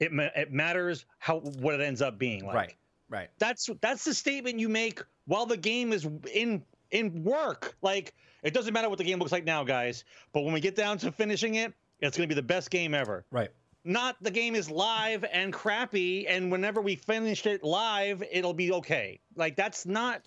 It 0.00 0.10
ma- 0.10 0.30
it 0.34 0.52
matters 0.52 1.04
how 1.18 1.40
what 1.40 1.74
it 1.74 1.80
ends 1.82 2.00
up 2.00 2.18
being 2.18 2.46
like. 2.46 2.54
right, 2.54 2.74
right. 3.10 3.28
That's 3.38 3.68
that's 3.82 4.04
the 4.04 4.14
statement 4.14 4.58
you 4.58 4.70
make 4.70 5.02
while 5.26 5.44
the 5.46 5.56
game 5.58 5.92
is 5.92 6.08
in 6.32 6.62
in 6.92 7.24
work. 7.24 7.76
Like 7.82 8.14
it 8.42 8.54
doesn't 8.54 8.72
matter 8.72 8.88
what 8.88 8.98
the 8.98 9.04
game 9.04 9.18
looks 9.18 9.32
like 9.32 9.44
now, 9.44 9.64
guys. 9.64 10.04
But 10.32 10.42
when 10.42 10.52
we 10.52 10.60
get 10.60 10.76
down 10.76 10.98
to 10.98 11.10
finishing 11.10 11.56
it, 11.56 11.74
it's 12.00 12.16
going 12.16 12.28
to 12.28 12.34
be 12.34 12.38
the 12.38 12.46
best 12.46 12.70
game 12.70 12.94
ever. 12.94 13.24
Right. 13.30 13.50
Not 13.84 14.16
the 14.22 14.30
game 14.30 14.54
is 14.54 14.70
live 14.70 15.24
and 15.32 15.52
crappy, 15.52 16.28
and 16.28 16.52
whenever 16.52 16.80
we 16.80 16.94
finish 16.94 17.44
it 17.46 17.64
live, 17.64 18.22
it'll 18.30 18.54
be 18.54 18.72
okay. 18.72 19.18
Like 19.34 19.56
that's 19.56 19.84
not 19.84 20.22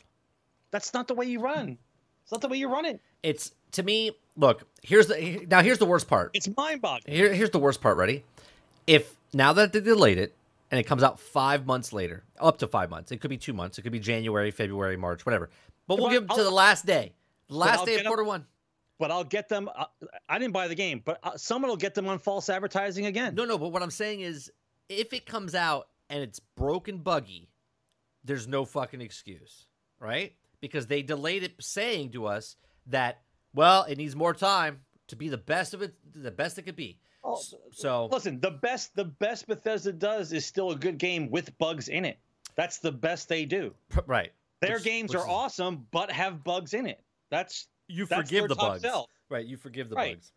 that's 0.72 0.94
not 0.94 1.08
the 1.08 1.14
way 1.14 1.26
you 1.26 1.40
run. 1.40 1.78
It's 2.24 2.32
not 2.32 2.42
the 2.42 2.50
way 2.50 2.58
you 2.58 2.68
run 2.68 2.86
it. 2.86 3.00
It's 3.24 3.54
to 3.74 3.84
me. 3.84 4.12
Look, 4.36 4.64
here's 4.84 5.08
the 5.08 5.46
now. 5.50 5.62
Here's 5.62 5.78
the 5.78 5.86
worst 5.86 6.10
part. 6.10 6.32
It's 6.34 6.50
mind-boggling. 6.58 7.16
Here, 7.16 7.34
here's 7.34 7.52
the 7.52 7.60
worst 7.60 7.80
part. 7.80 7.96
Ready? 7.96 8.26
If 8.88 9.16
now 9.34 9.54
that 9.54 9.72
they 9.72 9.80
delayed 9.80 10.18
it 10.18 10.36
and 10.70 10.80
it 10.80 10.84
comes 10.84 11.04
out 11.04 11.20
five 11.20 11.66
months 11.66 11.94
later, 11.94 12.24
up 12.40 12.58
to 12.58 12.68
five 12.68 12.90
months, 12.90 13.14
it 13.14 13.22
could 13.22 13.30
be 13.30 13.38
two 13.38 13.54
months, 13.54 13.78
it 13.78 13.84
could 13.84 13.94
be 13.94 14.00
January, 14.00 14.52
February, 14.52 14.98
March, 14.98 15.26
whatever. 15.26 15.50
But 15.88 15.98
we'll 15.98 16.08
But 16.08 16.12
give 16.14 16.22
them 16.28 16.30
to 16.30 16.34
I'll- 16.36 16.44
the 16.50 16.56
last 16.56 16.86
day, 16.86 17.14
the 17.48 17.56
last 17.56 17.86
day 17.86 18.00
of 18.00 18.06
quarter 18.06 18.24
one. 18.24 18.46
But 18.98 19.12
I'll 19.12 19.26
get 19.26 19.50
them. 19.50 19.70
Uh, 19.76 19.86
I 20.30 20.40
didn't 20.40 20.54
buy 20.54 20.70
the 20.70 20.76
game, 20.76 21.02
but 21.04 21.20
uh, 21.22 21.36
someone 21.36 21.70
will 21.70 21.76
get 21.76 21.96
them 21.96 22.08
on 22.08 22.18
false 22.18 22.48
advertising 22.48 23.06
again. 23.08 23.36
No, 23.36 23.44
no. 23.44 23.58
But 23.58 23.70
what 23.74 23.84
I'm 23.84 23.92
saying 23.92 24.22
is, 24.22 24.50
if 24.88 25.12
it 25.12 25.26
comes 25.26 25.54
out 25.54 25.90
and 26.10 26.24
it's 26.24 26.40
broken, 26.40 27.00
buggy, 27.00 27.50
there's 28.24 28.48
no 28.48 28.64
fucking 28.64 29.02
excuse, 29.02 29.68
right? 30.00 30.34
Because 30.62 30.88
they 30.88 31.02
delayed 31.02 31.44
it, 31.44 31.56
saying 31.60 32.12
to 32.12 32.26
us 32.26 32.56
that 32.88 33.22
well, 33.54 33.84
it 33.84 33.98
needs 33.98 34.16
more 34.16 34.34
time 34.34 34.80
to 35.08 35.16
be 35.18 35.28
the 35.30 35.38
best 35.38 35.74
of 35.74 35.82
it, 35.82 35.94
the 36.14 36.32
best 36.32 36.58
it 36.58 36.62
could 36.64 36.76
be. 36.78 36.98
Oh, 37.24 37.42
So 37.72 38.06
Listen, 38.12 38.40
the 38.40 38.52
best 38.52 38.96
the 38.96 39.06
best 39.06 39.46
Bethesda 39.48 39.92
does 39.92 40.32
is 40.32 40.46
still 40.46 40.72
a 40.72 40.76
good 40.76 40.98
game 40.98 41.30
with 41.32 41.58
bugs 41.58 41.90
in 41.90 42.06
it. 42.06 42.18
That's 42.56 42.78
the 42.78 42.92
best 42.94 43.28
they 43.28 43.44
do. 43.46 43.74
right, 44.06 44.32
Their 44.68 44.76
Which- 44.78 44.84
games 44.84 45.10
which 45.10 45.18
are 45.20 45.26
is- 45.26 45.32
awesome, 45.32 45.88
but 45.92 46.12
have 46.12 46.44
bugs 46.44 46.74
in 46.74 46.86
it. 46.88 47.04
That's 47.30 47.68
you 47.88 48.06
That's 48.06 48.28
forgive 48.30 48.42
their 48.44 48.48
the 48.50 48.56
top 48.56 48.68
bugs, 48.74 48.82
sell. 48.82 49.10
right? 49.30 49.46
You 49.46 49.58
forgive 49.58 49.90
the 49.90 49.96
Right. 49.96 50.16
bugs. 50.16 50.32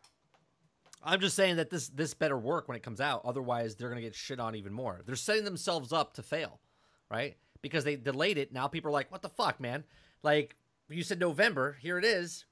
I'm 1.03 1.21
just 1.21 1.37
saying 1.37 1.57
that 1.57 1.71
this 1.71 1.89
this 1.89 2.13
better 2.15 2.37
work 2.37 2.69
when 2.69 2.77
it 2.77 2.83
comes 2.83 3.01
out. 3.01 3.23
Otherwise, 3.25 3.77
they're 3.77 3.89
gonna 3.89 4.01
get 4.01 4.15
shit 4.15 4.41
on 4.41 4.55
even 4.57 4.73
more. 4.73 5.03
They're 5.07 5.17
setting 5.17 5.45
themselves 5.45 5.93
up 5.93 6.15
to 6.15 6.23
fail, 6.23 6.61
right? 7.11 7.37
Because 7.63 7.85
they 7.85 7.97
delayed 7.97 8.37
it. 8.39 8.53
Now 8.53 8.67
people 8.69 8.89
are 8.89 8.93
like, 8.93 9.11
"What 9.11 9.23
the 9.23 9.29
fuck, 9.29 9.61
man?" 9.61 9.85
Like 10.23 10.57
you 10.89 11.03
said, 11.03 11.21
November. 11.21 11.75
Here 11.81 11.99
it 11.99 12.05
is, 12.05 12.45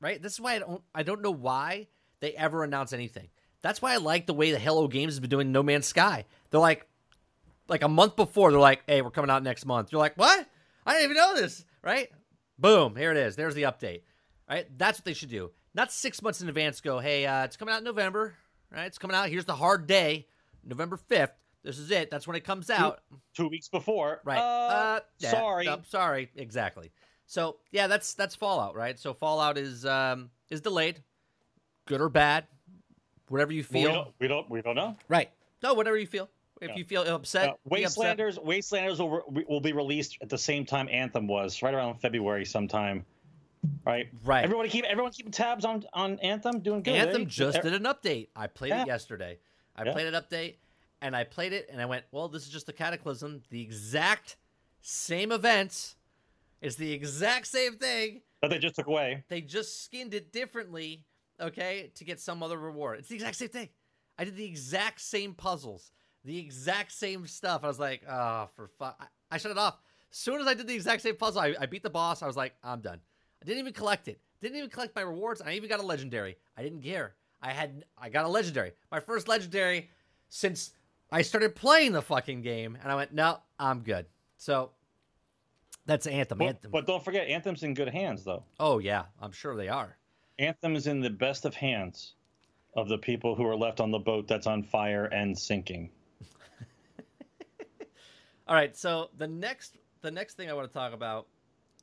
right? 0.00 0.20
This 0.20 0.32
is 0.32 0.40
why 0.40 0.54
I 0.56 0.58
don't 0.58 0.82
I 0.94 1.02
don't 1.02 1.22
know 1.22 1.30
why 1.30 1.88
they 2.20 2.32
ever 2.34 2.64
announce 2.64 2.92
anything. 2.92 3.30
That's 3.62 3.80
why 3.80 3.92
I 3.92 3.98
like 3.98 4.26
the 4.26 4.34
way 4.34 4.50
the 4.50 4.58
Hello 4.58 4.88
Games 4.88 5.12
has 5.12 5.20
been 5.20 5.30
doing 5.30 5.52
No 5.52 5.62
Man's 5.62 5.86
Sky. 5.86 6.24
They're 6.50 6.60
like, 6.60 6.88
like 7.68 7.82
a 7.82 7.88
month 7.88 8.16
before, 8.16 8.50
they're 8.50 8.58
like, 8.60 8.82
"Hey, 8.88 9.00
we're 9.02 9.10
coming 9.12 9.30
out 9.30 9.44
next 9.44 9.64
month." 9.64 9.92
You're 9.92 10.00
like, 10.00 10.16
"What? 10.16 10.48
I 10.86 10.92
didn't 10.94 11.04
even 11.04 11.16
know 11.16 11.34
this." 11.36 11.64
Right? 11.82 12.08
Boom! 12.58 12.96
Here 12.96 13.10
it 13.10 13.16
is. 13.16 13.36
There's 13.36 13.54
the 13.54 13.62
update. 13.62 14.02
Right? 14.48 14.66
That's 14.76 14.98
what 14.98 15.04
they 15.04 15.14
should 15.14 15.30
do. 15.30 15.50
Not 15.74 15.90
six 15.92 16.20
months 16.22 16.40
in 16.42 16.48
advance. 16.48 16.80
Go, 16.80 16.98
"Hey, 16.98 17.26
uh, 17.26 17.44
it's 17.44 17.56
coming 17.56 17.74
out 17.74 17.78
in 17.78 17.84
November." 17.84 18.34
Right? 18.70 18.86
It's 18.86 18.98
coming 18.98 19.16
out. 19.16 19.28
Here's 19.28 19.44
the 19.44 19.54
hard 19.54 19.86
day, 19.86 20.26
November 20.64 20.96
fifth. 20.96 21.32
This 21.62 21.78
is 21.78 21.90
it. 21.90 22.10
That's 22.10 22.26
when 22.26 22.36
it 22.36 22.44
comes 22.44 22.70
out. 22.70 23.00
two 23.36 23.48
weeks 23.48 23.68
before. 23.68 24.20
Right. 24.24 24.38
Uh, 24.38 25.00
yeah, 25.18 25.30
sorry. 25.30 25.64
nope, 25.66 25.86
sorry. 25.86 26.30
Exactly. 26.36 26.90
So 27.26 27.56
yeah, 27.70 27.86
that's 27.86 28.14
that's 28.14 28.34
Fallout, 28.34 28.74
right? 28.74 28.98
So 28.98 29.14
Fallout 29.14 29.56
is 29.58 29.86
um 29.86 30.30
is 30.50 30.60
delayed, 30.60 31.02
good 31.86 32.00
or 32.00 32.08
bad, 32.08 32.46
whatever 33.28 33.52
you 33.52 33.64
we 33.70 33.80
feel. 33.80 33.92
don't, 33.92 34.08
we 34.18 34.28
don't. 34.28 34.50
We 34.50 34.60
don't 34.62 34.74
know. 34.74 34.96
Right. 35.08 35.30
No, 35.62 35.74
whatever 35.74 35.96
you 35.96 36.06
feel. 36.06 36.28
If 36.62 36.70
Yeah. 36.70 36.76
you 36.76 36.84
feel 36.84 37.02
upset, 37.02 37.48
Uh, 37.50 37.54
be 37.74 37.82
upset. 37.84 38.16
Wastelanders. 38.16 38.38
Wastelanders 38.38 38.98
will, 39.00 39.22
re- 39.28 39.44
will 39.48 39.60
be 39.60 39.72
released 39.72 40.16
at 40.22 40.28
the 40.28 40.38
same 40.38 40.64
time 40.64 40.88
Anthem 40.90 41.26
was, 41.26 41.60
right 41.60 41.74
around 41.74 41.98
February 41.98 42.44
sometime. 42.44 43.04
Right. 43.84 44.08
Right. 44.24 44.44
Everyone 44.44 44.68
keep 44.68 44.84
everyone 44.84 45.12
keeping 45.12 45.32
tabs 45.32 45.64
on 45.64 45.84
on 45.92 46.18
Anthem. 46.20 46.60
Doing 46.60 46.82
good. 46.82 46.94
Anthem 46.94 47.22
eh? 47.22 47.26
just 47.26 47.62
did 47.62 47.74
an 47.74 47.82
update. 47.84 48.28
I 48.36 48.46
played 48.46 48.70
Yeah. 48.70 48.82
it 48.82 48.86
yesterday. 48.86 49.38
I 49.76 49.84
Yeah. 49.84 49.92
played 49.92 50.06
an 50.06 50.14
update 50.14 50.56
and 51.00 51.16
I 51.16 51.24
played 51.24 51.52
it 51.52 51.68
and 51.70 51.80
I 51.80 51.86
went, 51.86 52.04
well, 52.12 52.28
this 52.28 52.44
is 52.44 52.48
just 52.48 52.68
a 52.68 52.72
cataclysm. 52.72 53.42
The 53.50 53.60
exact 53.60 54.36
same 54.80 55.32
events. 55.32 55.96
It's 56.60 56.76
the 56.76 56.92
exact 56.92 57.46
same 57.48 57.76
thing. 57.76 58.22
that 58.40 58.50
they 58.50 58.58
just 58.58 58.74
took 58.76 58.86
away. 58.88 59.22
They 59.28 59.40
just 59.40 59.82
skinned 59.84 60.14
it 60.14 60.32
differently, 60.32 61.04
okay, 61.40 61.92
to 61.94 62.04
get 62.04 62.18
some 62.20 62.42
other 62.42 62.58
reward. 62.58 62.98
It's 62.98 63.08
the 63.08 63.14
exact 63.14 63.36
same 63.36 63.48
thing. 63.50 63.68
I 64.18 64.24
did 64.24 64.34
the 64.36 64.44
exact 64.44 65.00
same 65.00 65.32
puzzles, 65.34 65.92
the 66.24 66.38
exact 66.38 66.92
same 66.92 67.26
stuff. 67.26 67.64
I 67.64 67.68
was 67.68 67.78
like, 67.78 68.02
oh, 68.08 68.48
for 68.54 68.68
fuck. 68.78 68.96
I, 69.00 69.06
I 69.34 69.38
shut 69.38 69.50
it 69.50 69.58
off. 69.58 69.78
As 70.10 70.18
soon 70.18 70.40
as 70.40 70.46
I 70.46 70.54
did 70.54 70.66
the 70.66 70.74
exact 70.74 71.02
same 71.02 71.16
puzzle, 71.16 71.40
I, 71.40 71.54
I 71.60 71.66
beat 71.66 71.82
the 71.82 71.90
boss. 71.90 72.22
I 72.22 72.26
was 72.26 72.36
like, 72.36 72.54
I'm 72.62 72.80
done. 72.80 73.00
I 73.40 73.44
didn't 73.44 73.60
even 73.60 73.72
collect 73.72 74.08
it. 74.08 74.20
Didn't 74.40 74.58
even 74.58 74.70
collect 74.70 74.94
my 74.94 75.02
rewards. 75.02 75.40
I 75.40 75.52
even 75.52 75.68
got 75.68 75.80
a 75.80 75.86
legendary. 75.86 76.36
I 76.56 76.62
didn't 76.62 76.82
care. 76.82 77.14
I 77.40 77.52
had 77.52 77.84
I 77.98 78.08
got 78.08 78.24
a 78.24 78.28
legendary. 78.28 78.72
My 78.90 79.00
first 79.00 79.26
legendary 79.28 79.90
since 80.28 80.72
I 81.10 81.22
started 81.22 81.54
playing 81.54 81.92
the 81.92 82.02
fucking 82.02 82.42
game, 82.42 82.78
and 82.80 82.90
I 82.90 82.94
went, 82.94 83.12
no, 83.12 83.38
I'm 83.58 83.80
good. 83.80 84.06
So 84.36 84.70
that's 85.86 86.06
Anthem. 86.06 86.38
But, 86.38 86.46
Anthem. 86.46 86.70
but 86.70 86.86
don't 86.86 87.04
forget, 87.04 87.28
Anthem's 87.28 87.62
in 87.62 87.74
good 87.74 87.88
hands 87.88 88.24
though. 88.24 88.44
oh 88.60 88.78
yeah, 88.78 89.04
I'm 89.20 89.32
sure 89.32 89.56
they 89.56 89.68
are. 89.68 89.96
Anthem 90.38 90.76
is 90.76 90.86
in 90.86 91.00
the 91.00 91.10
best 91.10 91.44
of 91.44 91.54
hands 91.54 92.14
of 92.74 92.88
the 92.88 92.98
people 92.98 93.34
who 93.34 93.46
are 93.46 93.56
left 93.56 93.80
on 93.80 93.90
the 93.90 93.98
boat 93.98 94.26
that's 94.26 94.46
on 94.46 94.62
fire 94.62 95.04
and 95.06 95.38
sinking. 95.38 95.90
All 98.48 98.56
right, 98.56 98.76
so 98.76 99.10
the 99.16 99.28
next 99.28 99.78
the 100.00 100.10
next 100.10 100.36
thing 100.36 100.50
I 100.50 100.52
want 100.52 100.68
to 100.68 100.74
talk 100.74 100.92
about, 100.92 101.28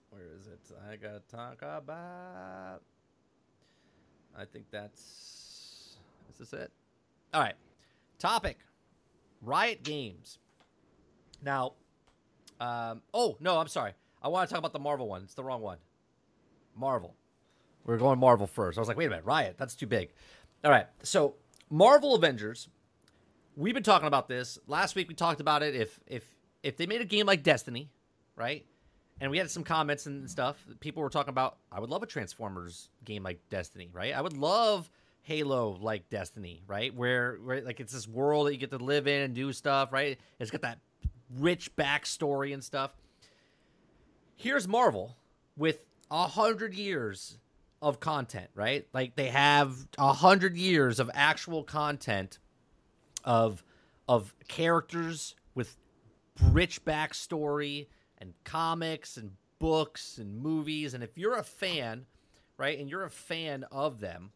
where 0.10 0.24
is 0.38 0.48
it? 0.48 0.60
I 0.90 0.98
gotta 0.98 1.22
talk 1.32 1.62
about. 1.62 2.82
I 4.38 4.46
think 4.46 4.66
that's 4.70 5.98
is 6.32 6.38
this 6.38 6.54
it? 6.54 6.72
All 7.34 7.42
right, 7.42 7.56
topic: 8.18 8.60
Riot 9.42 9.84
Games. 9.84 10.38
Now, 11.42 11.74
um, 12.60 13.02
oh 13.14 13.38
no, 13.40 13.58
I'm 13.58 13.68
sorry. 13.68 13.94
I 14.22 14.28
want 14.28 14.50
to 14.50 14.54
talk 14.54 14.60
about 14.60 14.74
the 14.74 14.80
Marvel 14.80 15.08
one. 15.08 15.24
It's 15.24 15.36
the 15.36 15.44
wrong 15.44 15.62
one. 15.62 15.78
Marvel. 16.76 17.16
We're 17.86 17.98
going 17.98 18.20
Marvel 18.20 18.48
first. 18.48 18.78
I 18.78 18.82
was 18.82 18.90
like, 18.90 18.98
wait 18.98 19.06
a 19.06 19.10
minute, 19.10 19.26
Riot. 19.26 19.56
That's 19.58 19.76
too 19.76 19.88
big. 19.88 20.10
All 20.66 20.72
right, 20.72 20.88
so 21.04 21.36
Marvel 21.70 22.16
Avengers 22.16 22.68
we've 23.56 23.74
been 23.74 23.84
talking 23.84 24.08
about 24.08 24.30
this 24.30 24.58
last 24.68 24.96
week 24.96 25.10
we 25.10 25.14
talked 25.14 25.42
about 25.42 25.62
it 25.62 25.76
if 25.76 26.00
if 26.08 26.24
if 26.64 26.78
they 26.78 26.86
made 26.86 27.02
a 27.02 27.06
game 27.06 27.26
like 27.26 27.44
destiny 27.44 27.90
right 28.36 28.66
and 29.22 29.32
we 29.32 29.38
had 29.38 29.50
some 29.52 29.64
comments 29.64 30.06
and 30.06 30.30
stuff 30.30 30.64
people 30.80 31.02
were 31.04 31.10
talking 31.10 31.30
about 31.30 31.58
i 31.72 31.80
would 31.80 31.90
love 31.90 32.04
a 32.04 32.06
transformers 32.06 32.90
game 33.06 33.24
like 33.24 33.40
destiny 33.50 33.90
right? 33.94 34.14
I 34.14 34.22
would 34.22 34.38
love 34.38 34.90
halo 35.24 35.78
like 35.80 36.10
destiny 36.10 36.64
right? 36.68 36.94
Where 36.94 37.38
where 37.44 37.62
like 37.62 37.80
it's 37.80 37.94
this 37.94 38.08
world 38.08 38.48
that 38.48 38.54
you 38.54 38.60
get 38.60 38.72
to 38.72 38.78
live 38.78 39.08
in 39.08 39.22
and 39.22 39.34
do 39.34 39.52
stuff 39.54 39.92
right? 39.92 40.20
It's 40.40 40.52
got 40.52 40.62
that 40.62 40.80
rich 41.38 41.76
backstory 41.76 42.54
and 42.54 42.64
stuff. 42.64 42.92
Here's 44.36 44.68
Marvel 44.68 45.16
with 45.58 45.86
a 46.10 46.28
hundred 46.28 46.74
years 46.74 47.38
of 47.82 48.00
content, 48.00 48.50
right? 48.56 48.88
Like 48.94 49.16
they 49.16 49.28
have 49.28 49.76
a 49.98 50.14
hundred 50.14 50.58
years 50.58 51.00
of 51.00 51.10
actual 51.14 51.64
content 51.64 52.40
of 53.24 53.64
of 54.08 54.34
characters 54.48 55.36
with 55.54 55.78
rich 56.52 56.84
backstory 56.86 57.88
and 58.18 58.34
comics 58.44 59.18
and 59.18 59.32
books 59.60 60.18
and 60.18 60.42
movies. 60.42 60.94
And 60.94 61.04
if 61.04 61.18
you're 61.18 61.38
a 61.38 61.44
fan, 61.44 62.06
right, 62.58 62.78
and 62.80 62.90
you're 62.90 63.04
a 63.06 63.10
fan 63.10 63.66
of 63.72 64.00
them, 64.00 64.32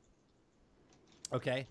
okay, 1.32 1.68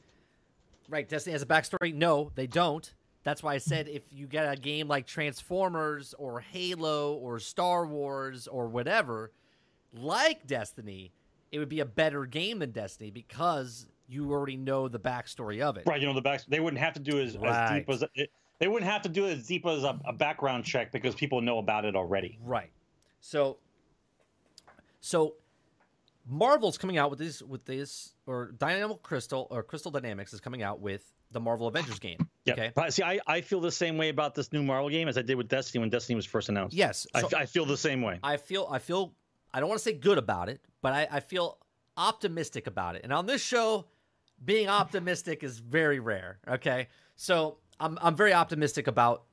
right, 0.88 1.08
Destiny 1.08 1.32
has 1.32 1.42
a 1.42 1.46
backstory. 1.46 1.94
No, 1.94 2.30
they 2.34 2.46
don't. 2.46 2.92
That's 3.24 3.42
why 3.42 3.54
I 3.54 3.58
said 3.58 3.88
if 3.88 4.02
you 4.10 4.26
get 4.26 4.52
a 4.52 4.56
game 4.56 4.88
like 4.88 5.06
Transformers 5.06 6.12
or 6.18 6.40
Halo 6.40 7.14
or 7.14 7.38
Star 7.38 7.86
Wars 7.86 8.48
or 8.48 8.66
whatever, 8.66 9.30
like 9.94 10.46
Destiny, 10.46 11.12
it 11.52 11.58
would 11.60 11.68
be 11.68 11.80
a 11.80 11.84
better 11.86 12.26
game 12.26 12.58
than 12.58 12.72
Destiny 12.72 13.10
because 13.12 13.86
you 14.08 14.32
already 14.32 14.56
know 14.56 14.88
the 14.88 14.98
backstory 14.98 15.60
of 15.60 15.76
it. 15.76 15.84
Right, 15.86 16.00
you 16.00 16.06
know 16.08 16.14
the 16.14 16.20
back. 16.20 16.42
They 16.48 16.58
wouldn't 16.58 16.82
have 16.82 16.94
to 16.94 17.00
do 17.00 17.20
as, 17.20 17.38
Right. 17.38 17.52
as 17.54 17.70
deep 17.78 17.88
as 17.90 18.04
it, 18.16 18.30
they 18.62 18.68
wouldn't 18.68 18.88
have 18.88 19.02
to 19.02 19.08
do 19.08 19.26
as 19.26 19.44
deep 19.44 19.66
as 19.66 19.82
a, 19.82 19.98
a 20.04 20.12
background 20.12 20.64
check 20.64 20.92
because 20.92 21.16
people 21.16 21.40
know 21.40 21.58
about 21.58 21.84
it 21.84 21.96
already. 21.96 22.38
Right. 22.44 22.70
So 23.18 23.58
so 25.00 25.34
Marvel's 26.28 26.78
coming 26.78 26.96
out 26.96 27.10
with 27.10 27.18
this 27.18 27.42
with 27.42 27.64
this 27.64 28.14
or 28.24 28.52
Dynamic 28.52 29.02
Crystal 29.02 29.48
or 29.50 29.64
Crystal 29.64 29.90
Dynamics 29.90 30.32
is 30.32 30.40
coming 30.40 30.62
out 30.62 30.78
with 30.78 31.12
the 31.32 31.40
Marvel 31.40 31.66
Avengers 31.66 31.98
game. 31.98 32.28
Yeah. 32.44 32.52
Okay. 32.52 32.70
But 32.72 32.94
see, 32.94 33.02
I, 33.02 33.18
I 33.26 33.40
feel 33.40 33.60
the 33.60 33.72
same 33.72 33.98
way 33.98 34.10
about 34.10 34.36
this 34.36 34.52
new 34.52 34.62
Marvel 34.62 34.90
game 34.90 35.08
as 35.08 35.18
I 35.18 35.22
did 35.22 35.34
with 35.34 35.48
Destiny 35.48 35.80
when 35.80 35.90
Destiny 35.90 36.14
was 36.14 36.24
first 36.26 36.48
announced. 36.48 36.76
Yes. 36.76 37.04
I, 37.16 37.24
I 37.36 37.46
feel 37.46 37.66
the 37.66 37.76
same 37.76 38.00
way. 38.00 38.20
I 38.22 38.36
feel 38.36 38.68
I 38.70 38.78
feel 38.78 39.12
I 39.52 39.58
don't 39.58 39.70
want 39.70 39.80
to 39.80 39.84
say 39.84 39.94
good 39.94 40.18
about 40.18 40.48
it, 40.48 40.60
but 40.82 40.92
I, 40.92 41.08
I 41.10 41.18
feel 41.18 41.58
optimistic 41.96 42.68
about 42.68 42.94
it. 42.94 43.00
And 43.02 43.12
on 43.12 43.26
this 43.26 43.42
show, 43.42 43.86
being 44.44 44.68
optimistic 44.68 45.42
is 45.42 45.58
very 45.58 45.98
rare. 45.98 46.38
Okay. 46.46 46.86
So 47.16 47.58
I'm 47.82 47.98
I'm 48.00 48.16
very 48.16 48.32
optimistic 48.32 48.86
about 48.86 49.24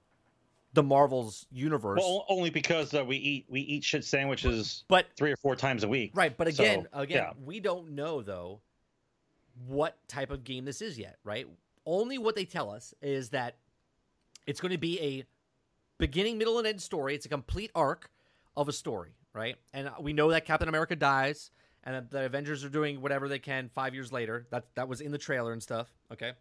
the 0.74 0.84
Marvel's 0.84 1.46
universe. 1.52 2.00
Well, 2.02 2.26
only 2.28 2.50
because 2.50 2.94
uh, 2.94 3.04
we 3.06 3.18
eat 3.18 3.46
we 3.50 3.62
eat 3.62 3.84
shit 3.84 4.04
sandwiches 4.04 4.84
but 4.88 5.08
three 5.16 5.32
or 5.32 5.38
four 5.38 5.56
times 5.56 5.84
a 5.84 5.88
week. 5.88 6.12
Right, 6.14 6.36
but 6.36 6.48
again, 6.48 6.88
So, 6.92 7.00
again, 7.00 7.18
yeah. 7.18 7.34
we 7.44 7.60
don't 7.60 7.92
know 7.92 8.22
though 8.22 8.60
what 9.68 9.98
type 10.08 10.32
of 10.32 10.44
game 10.44 10.66
this 10.66 10.82
is 10.82 10.98
yet, 10.98 11.18
right? 11.24 11.48
Only 11.86 12.18
what 12.18 12.36
they 12.36 12.46
tell 12.46 12.70
us 12.70 12.94
is 13.02 13.30
that 13.30 13.56
it's 14.46 14.62
going 14.62 14.72
to 14.72 14.78
be 14.78 15.00
a 15.02 15.24
beginning, 15.98 16.38
middle, 16.38 16.58
and 16.58 16.68
end 16.68 16.82
story. 16.82 17.16
It's 17.16 17.26
a 17.26 17.30
complete 17.30 17.72
arc 17.76 18.10
of 18.56 18.68
a 18.68 18.74
story, 18.74 19.12
right? 19.34 19.56
And 19.74 19.90
we 20.00 20.14
know 20.14 20.30
that 20.32 20.46
Captain 20.46 20.70
America 20.70 20.96
dies, 20.96 21.52
and 21.84 21.96
that 21.96 22.12
the 22.12 22.26
Avengers 22.26 22.64
are 22.64 22.70
doing 22.70 23.02
whatever 23.02 23.28
they 23.28 23.40
can 23.40 23.70
five 23.70 23.94
years 23.94 24.12
later. 24.12 24.46
That 24.52 24.66
that 24.76 24.88
was 24.88 25.02
in 25.02 25.12
the 25.12 25.18
trailer 25.18 25.52
and 25.52 25.62
stuff. 25.62 25.92
Okay, 26.12 26.34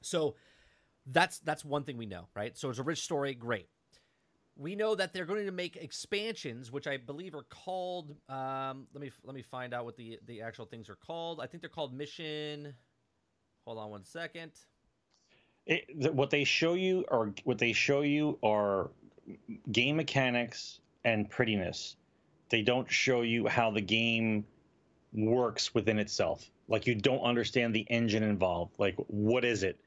so 0.00 0.34
that's 1.06 1.38
that's 1.40 1.64
one 1.64 1.84
thing 1.84 1.96
we 1.96 2.06
know, 2.06 2.28
right? 2.34 2.56
So 2.56 2.70
it's 2.70 2.78
a 2.78 2.82
rich 2.82 3.00
story, 3.00 3.34
great. 3.34 3.68
We 4.56 4.76
know 4.76 4.94
that 4.94 5.14
they're 5.14 5.24
going 5.24 5.46
to 5.46 5.52
make 5.52 5.76
expansions, 5.76 6.70
which 6.70 6.86
I 6.86 6.98
believe 6.98 7.34
are 7.34 7.46
called. 7.48 8.14
Um, 8.28 8.86
let 8.92 9.00
me 9.00 9.10
let 9.24 9.34
me 9.34 9.42
find 9.42 9.74
out 9.74 9.84
what 9.84 9.96
the 9.96 10.18
the 10.26 10.42
actual 10.42 10.66
things 10.66 10.88
are 10.88 10.96
called. 10.96 11.40
I 11.40 11.46
think 11.46 11.62
they're 11.62 11.70
called 11.70 11.94
Mission. 11.94 12.74
Hold 13.64 13.78
on 13.78 13.90
one 13.90 14.04
second. 14.04 14.52
It, 15.64 16.12
what 16.14 16.30
they 16.30 16.44
show 16.44 16.74
you 16.74 17.04
are 17.10 17.32
what 17.44 17.58
they 17.58 17.72
show 17.72 18.02
you 18.02 18.38
are 18.42 18.90
game 19.70 19.96
mechanics 19.96 20.80
and 21.04 21.30
prettiness. 21.30 21.96
They 22.48 22.62
don't 22.62 22.90
show 22.90 23.22
you 23.22 23.46
how 23.46 23.70
the 23.70 23.80
game 23.80 24.44
works 25.12 25.74
within 25.74 25.98
itself. 25.98 26.50
Like 26.68 26.86
you 26.86 26.94
don't 26.94 27.20
understand 27.20 27.74
the 27.74 27.86
engine 27.88 28.22
involved. 28.22 28.78
Like 28.78 28.96
what 29.06 29.44
is 29.44 29.62
it? 29.62 29.80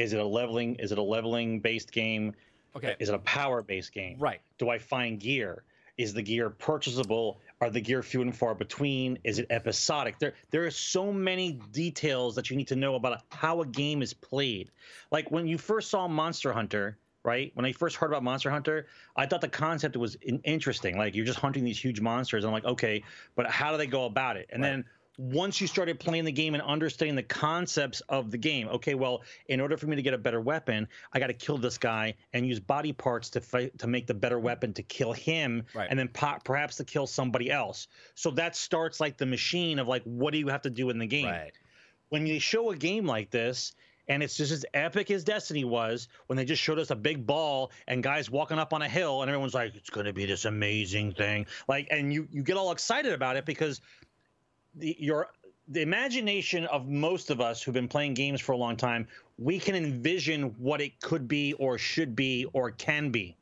Is 0.00 0.14
it 0.14 0.20
a 0.20 0.24
leveling? 0.24 0.76
Is 0.76 0.92
it 0.92 0.98
a 0.98 1.02
leveling 1.02 1.60
based 1.60 1.92
game? 1.92 2.34
Okay, 2.74 2.96
Is 2.98 3.08
it 3.10 3.14
a 3.14 3.18
power 3.18 3.62
based 3.62 3.92
game? 3.92 4.16
right. 4.18 4.40
Do 4.58 4.70
I 4.70 4.78
find 4.78 5.20
gear? 5.20 5.64
Is 5.98 6.14
the 6.14 6.22
gear 6.22 6.48
purchasable? 6.48 7.40
Are 7.60 7.68
the 7.68 7.80
gear 7.82 8.02
few 8.02 8.22
and 8.22 8.34
far 8.34 8.54
between? 8.54 9.18
Is 9.24 9.38
it 9.38 9.46
episodic? 9.50 10.18
There, 10.18 10.32
there 10.50 10.64
are 10.64 10.70
so 10.70 11.12
many 11.12 11.60
details 11.72 12.34
that 12.36 12.48
you 12.48 12.56
need 12.56 12.68
to 12.68 12.76
know 12.76 12.94
about 12.94 13.20
how 13.30 13.60
a 13.60 13.66
game 13.66 14.00
is 14.00 14.14
played. 14.14 14.70
Like 15.10 15.30
when 15.30 15.46
you 15.46 15.58
first 15.58 15.90
saw 15.90 16.08
Monster 16.08 16.52
Hunter, 16.54 16.96
right? 17.22 17.50
When 17.54 17.66
I 17.66 17.72
first 17.72 17.96
heard 17.96 18.06
about 18.06 18.22
Monster 18.22 18.50
Hunter, 18.50 18.86
I 19.14 19.26
thought 19.26 19.42
the 19.42 19.48
concept 19.48 19.94
was 19.98 20.16
interesting. 20.44 20.96
Like 20.96 21.14
you're 21.14 21.26
just 21.26 21.38
hunting 21.40 21.64
these 21.64 21.78
huge 21.78 22.00
monsters. 22.00 22.44
I'm 22.46 22.52
like, 22.52 22.64
okay, 22.64 23.02
but 23.34 23.50
how 23.50 23.70
do 23.72 23.76
they 23.76 23.86
go 23.86 24.06
about 24.06 24.38
it? 24.38 24.48
And 24.50 24.62
Right. 24.62 24.70
then 24.70 24.84
once 25.18 25.60
you 25.60 25.66
started 25.66 26.00
playing 26.00 26.24
the 26.24 26.32
game 26.32 26.54
and 26.54 26.62
understanding 26.62 27.14
the 27.16 27.22
concepts 27.22 28.00
of 28.08 28.30
the 28.30 28.38
game, 28.38 28.68
okay, 28.68 28.94
well, 28.94 29.22
in 29.48 29.60
order 29.60 29.76
for 29.76 29.86
me 29.86 29.96
to 29.96 30.02
get 30.02 30.14
a 30.14 30.18
better 30.18 30.40
weapon, 30.40 30.88
I 31.12 31.18
got 31.18 31.26
to 31.26 31.34
kill 31.34 31.58
this 31.58 31.76
guy 31.78 32.14
and 32.32 32.46
use 32.46 32.60
body 32.60 32.92
parts 32.92 33.30
to 33.30 33.40
fight 33.40 33.78
to 33.78 33.86
make 33.86 34.06
the 34.06 34.14
better 34.14 34.38
weapon 34.38 34.72
to 34.74 34.82
kill 34.82 35.12
him, 35.12 35.64
Right. 35.74 35.88
and 35.90 35.98
then 35.98 36.08
po- 36.08 36.38
perhaps 36.44 36.76
to 36.76 36.84
kill 36.84 37.06
somebody 37.06 37.50
else. 37.50 37.88
So 38.14 38.30
that 38.32 38.56
starts 38.56 39.00
like 39.00 39.18
the 39.18 39.26
machine 39.26 39.78
of 39.78 39.88
like, 39.88 40.02
what 40.04 40.32
do 40.32 40.38
you 40.38 40.48
have 40.48 40.62
to 40.62 40.70
do 40.70 40.90
in 40.90 40.98
the 40.98 41.06
game? 41.06 41.26
Right. 41.26 41.52
when 42.08 42.26
you 42.26 42.40
show 42.40 42.70
a 42.70 42.76
game 42.76 43.06
like 43.06 43.30
this 43.30 43.72
and 44.08 44.20
it's 44.24 44.36
just 44.36 44.50
as 44.50 44.64
epic 44.74 45.10
as 45.12 45.22
Destiny 45.22 45.62
was 45.64 46.08
when 46.26 46.36
they 46.36 46.44
just 46.44 46.60
showed 46.60 46.80
us 46.80 46.90
a 46.90 46.96
big 46.96 47.24
ball 47.24 47.70
and 47.86 48.02
guys 48.02 48.28
walking 48.28 48.58
up 48.58 48.72
on 48.72 48.82
a 48.82 48.88
hill 48.88 49.22
and 49.22 49.30
everyone's 49.30 49.54
like 49.54 49.76
it's 49.76 49.90
going 49.90 50.06
to 50.06 50.12
be 50.12 50.26
this 50.26 50.44
amazing 50.44 51.12
thing 51.12 51.46
like 51.68 51.86
and 51.92 52.12
you 52.12 52.26
you 52.32 52.42
get 52.42 52.56
all 52.56 52.72
excited 52.72 53.12
about 53.12 53.36
it 53.36 53.46
because 53.46 53.80
the 54.74 54.96
your 54.98 55.28
the 55.68 55.82
imagination 55.82 56.64
of 56.66 56.88
most 56.88 57.30
of 57.30 57.40
us 57.40 57.62
who've 57.62 57.74
been 57.74 57.88
playing 57.88 58.14
games 58.14 58.40
for 58.40 58.52
a 58.52 58.56
long 58.56 58.76
time 58.76 59.06
we 59.38 59.58
can 59.58 59.74
envision 59.74 60.54
what 60.58 60.80
it 60.80 61.00
could 61.00 61.26
be 61.28 61.52
or 61.54 61.78
should 61.78 62.14
be 62.14 62.44
or 62.52 62.70
can 62.72 63.10
be 63.10 63.36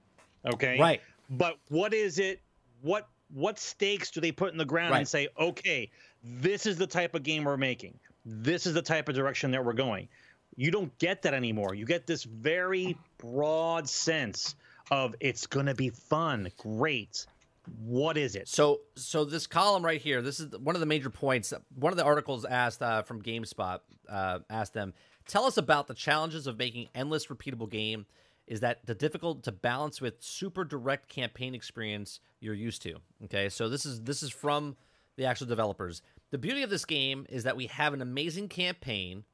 okay? 0.47 0.79
Right. 0.79 1.01
but 1.31 1.59
what 1.69 1.93
is 1.95 2.19
it 2.19 2.41
what 2.83 3.09
what 3.35 3.59
stakes 3.59 4.11
do 4.11 4.21
they 4.21 4.33
put 4.33 4.53
in 4.53 4.59
the 4.59 4.65
ground 4.65 4.93
Right. 4.93 4.99
and 4.99 5.09
say 5.09 5.29
okay 5.39 5.91
this 6.23 6.67
is 6.67 6.77
the 6.77 6.87
type 6.87 7.15
of 7.15 7.23
game 7.23 7.45
we're 7.45 7.57
making. 7.57 7.99
This 8.25 8.67
is 8.67 8.75
the 8.75 8.83
type 8.83 9.09
of 9.09 9.15
direction 9.15 9.51
that 9.53 9.65
we're 9.65 9.73
going. 9.73 10.09
You 10.57 10.71
don't 10.71 10.97
get 10.99 11.23
that 11.23 11.35
anymore. 11.35 11.75
You 11.75 11.87
get 11.87 12.07
this 12.07 12.25
very 12.25 12.97
broad 13.19 13.89
sense 13.89 14.57
of 14.91 15.15
it's 15.21 15.47
going 15.47 15.67
to 15.67 15.75
be 15.75 15.91
fun. 15.91 16.51
Great 16.57 17.27
what 17.79 18.17
is 18.17 18.35
it 18.35 18.49
So, 18.49 18.81
so 18.97 19.25
this 19.25 19.47
column 19.47 19.85
right 19.85 20.01
here, 20.01 20.23
this 20.23 20.41
is 20.41 20.57
one 20.59 20.75
of 20.77 20.81
the 20.81 20.87
major 20.87 21.11
points. 21.11 21.53
One 21.75 21.93
of 21.93 21.97
the 21.97 22.05
articles 22.05 22.45
asked 22.45 22.83
uh, 22.83 23.03
from 23.03 23.23
GameSpot 23.23 23.81
uh, 24.09 24.39
asked 24.49 24.75
them, 24.75 24.95
"Tell 25.27 25.45
us 25.45 25.57
about 25.57 25.87
the 25.87 25.95
challenges 25.95 26.47
of 26.47 26.59
making 26.59 26.89
endless, 26.95 27.27
repeatable 27.27 27.71
game. 27.71 28.07
Is 28.47 28.61
that 28.61 28.87
the 28.87 28.95
difficult 28.95 29.43
to 29.45 29.53
balance 29.53 30.01
with 30.01 30.23
super 30.23 30.65
direct 30.65 31.09
campaign 31.09 31.55
experience 31.55 32.21
you're 32.41 32.55
used 32.55 32.83
to?" 32.83 32.97
Okay, 33.25 33.49
so 33.49 33.69
this 33.69 33.85
is 33.85 34.03
this 34.03 34.23
is 34.23 34.31
from 34.31 34.77
the 35.17 35.27
actual 35.27 35.47
developers. 35.47 36.03
The 36.31 36.39
beauty 36.39 36.63
of 36.63 36.71
this 36.71 36.85
game 36.85 37.27
is 37.29 37.45
that 37.45 37.57
we 37.57 37.67
have 37.67 37.95
an 37.95 38.03
amazing 38.03 38.49
campaign. 38.49 39.25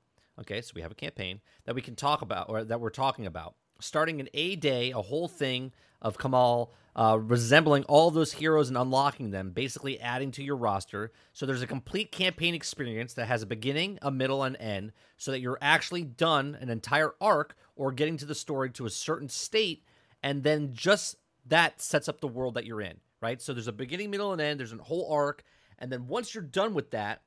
Okay, 0.40 0.60
so 0.62 0.72
we 0.74 0.82
have 0.82 0.92
a 0.92 0.96
campaign 0.96 1.40
that 1.64 1.74
we 1.74 1.82
can 1.82 1.94
talk 1.94 2.22
about, 2.22 2.48
or 2.48 2.64
that 2.64 2.80
we're 2.80 2.90
talking 2.90 3.26
about, 3.26 3.54
starting 3.84 4.20
an 4.20 4.28
a 4.34 4.56
day, 4.56 4.90
a 4.90 5.02
whole 5.02 5.28
thing 5.28 5.72
of 6.00 6.18
Kamala 6.18 6.68
uh, 6.96 7.18
resembling 7.20 7.84
all 7.84 8.10
those 8.10 8.32
heroes 8.32 8.68
and 8.68 8.78
unlocking 8.78 9.30
them, 9.30 9.50
basically 9.50 10.00
adding 10.00 10.30
to 10.32 10.44
your 10.44 10.56
roster. 10.56 11.12
So 11.32 11.44
there's 11.44 11.62
a 11.62 11.66
complete 11.66 12.12
campaign 12.12 12.54
experience 12.54 13.14
that 13.14 13.26
has 13.26 13.42
a 13.42 13.46
beginning, 13.46 13.98
a 14.00 14.10
middle, 14.10 14.42
and 14.44 14.56
end, 14.58 14.92
so 15.16 15.30
that 15.32 15.40
you're 15.40 15.58
actually 15.60 16.04
done 16.04 16.56
an 16.60 16.70
entire 16.70 17.14
arc 17.20 17.56
or 17.74 17.90
getting 17.90 18.16
to 18.18 18.26
the 18.26 18.34
story 18.34 18.70
to 18.70 18.86
a 18.86 18.90
certain 18.90 19.28
state, 19.28 19.84
and 20.22 20.42
then 20.42 20.70
just 20.72 21.16
that 21.46 21.80
sets 21.80 22.08
up 22.08 22.20
the 22.20 22.28
world 22.28 22.54
that 22.54 22.64
you're 22.64 22.80
in, 22.80 22.98
right? 23.20 23.42
So 23.42 23.52
there's 23.52 23.68
a 23.68 23.72
beginning, 23.72 24.10
middle, 24.10 24.32
and 24.32 24.40
end. 24.40 24.60
There's 24.60 24.72
a 24.72 24.76
whole 24.76 25.10
arc, 25.12 25.42
and 25.78 25.90
then 25.90 26.06
once 26.06 26.34
you're 26.34 26.44
done 26.44 26.74
with 26.74 26.92
that, 26.92 27.22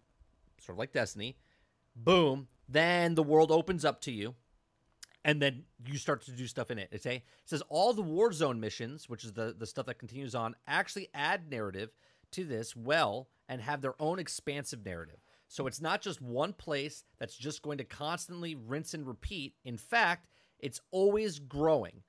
sort 0.62 0.76
of 0.76 0.80
like 0.80 0.94
Destiny, 0.94 1.38
boom, 1.96 2.48
then 2.70 3.16
the 3.16 3.24
world 3.24 3.52
opens 3.52 3.84
up 3.84 4.02
to 4.02 4.12
you 4.12 4.36
and 5.28 5.42
then 5.42 5.64
you 5.86 5.98
start 5.98 6.22
to 6.24 6.32
do 6.32 6.48
stuff 6.48 6.72
in 6.72 6.80
it. 6.80 6.88
It 6.90 7.22
says 7.46 7.62
all 7.68 7.94
the 7.94 8.02
Warzone 8.02 8.60
missions, 8.60 9.10
which 9.10 9.26
is 9.26 9.34
the, 9.34 9.54
the 9.56 9.68
stuff 9.68 9.86
that 9.88 10.00
continues 10.00 10.34
on, 10.34 10.56
actually 10.66 11.10
add 11.14 11.52
narrative 11.52 11.90
to 12.32 12.46
this 12.46 12.76
well 12.78 13.28
and 13.50 13.62
have 13.62 13.82
their 13.82 14.02
own 14.02 14.20
expansive 14.20 14.86
narrative. 14.86 15.18
So 15.50 15.68
it's 15.68 15.82
not 15.82 16.02
just 16.02 16.22
one 16.22 16.54
place 16.54 17.04
that's 17.20 17.36
just 17.36 17.62
going 17.62 17.78
to 17.78 17.84
constantly 17.84 18.56
rinse 18.56 18.94
and 18.94 19.06
repeat. 19.06 19.56
In 19.66 19.78
fact, 19.78 20.28
it's 20.60 20.80
always 20.92 21.40
growing. 21.40 22.04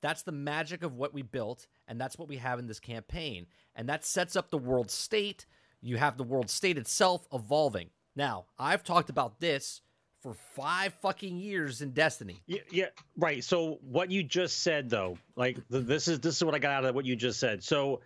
That's 0.00 0.22
the 0.22 0.32
magic 0.32 0.84
of 0.84 0.94
what 0.94 1.12
we 1.12 1.22
built, 1.22 1.66
and 1.88 2.00
that's 2.00 2.18
what 2.18 2.28
we 2.28 2.36
have 2.36 2.60
in 2.60 2.68
this 2.68 2.80
campaign. 2.80 3.46
And 3.74 3.88
that 3.88 4.04
sets 4.04 4.36
up 4.36 4.50
the 4.50 4.58
world 4.58 4.92
state. 4.92 5.44
You 5.82 5.96
have 5.96 6.16
the 6.16 6.24
world 6.24 6.48
state 6.48 6.78
itself 6.78 7.26
evolving. 7.32 7.90
Now, 8.14 8.46
I've 8.58 8.84
talked 8.84 9.10
about 9.10 9.40
this 9.40 9.82
for 10.22 10.34
five 10.54 10.92
fucking 11.00 11.36
years 11.36 11.82
in 11.82 11.90
Destiny. 11.92 12.40
Yeah, 12.46 12.60
yeah, 12.70 12.86
right. 13.16 13.42
So 13.42 13.78
what 13.82 14.10
you 14.10 14.22
just 14.22 14.62
said, 14.62 14.90
though, 14.90 15.18
like 15.36 15.56
th- 15.70 15.86
this 15.86 16.08
is 16.08 16.20
this 16.20 16.36
is 16.36 16.44
what 16.44 16.54
I 16.54 16.58
got 16.58 16.72
out 16.72 16.84
of 16.84 16.94
what 16.94 17.04
you 17.04 17.16
just 17.16 17.40
said. 17.40 17.64
So 17.64 18.00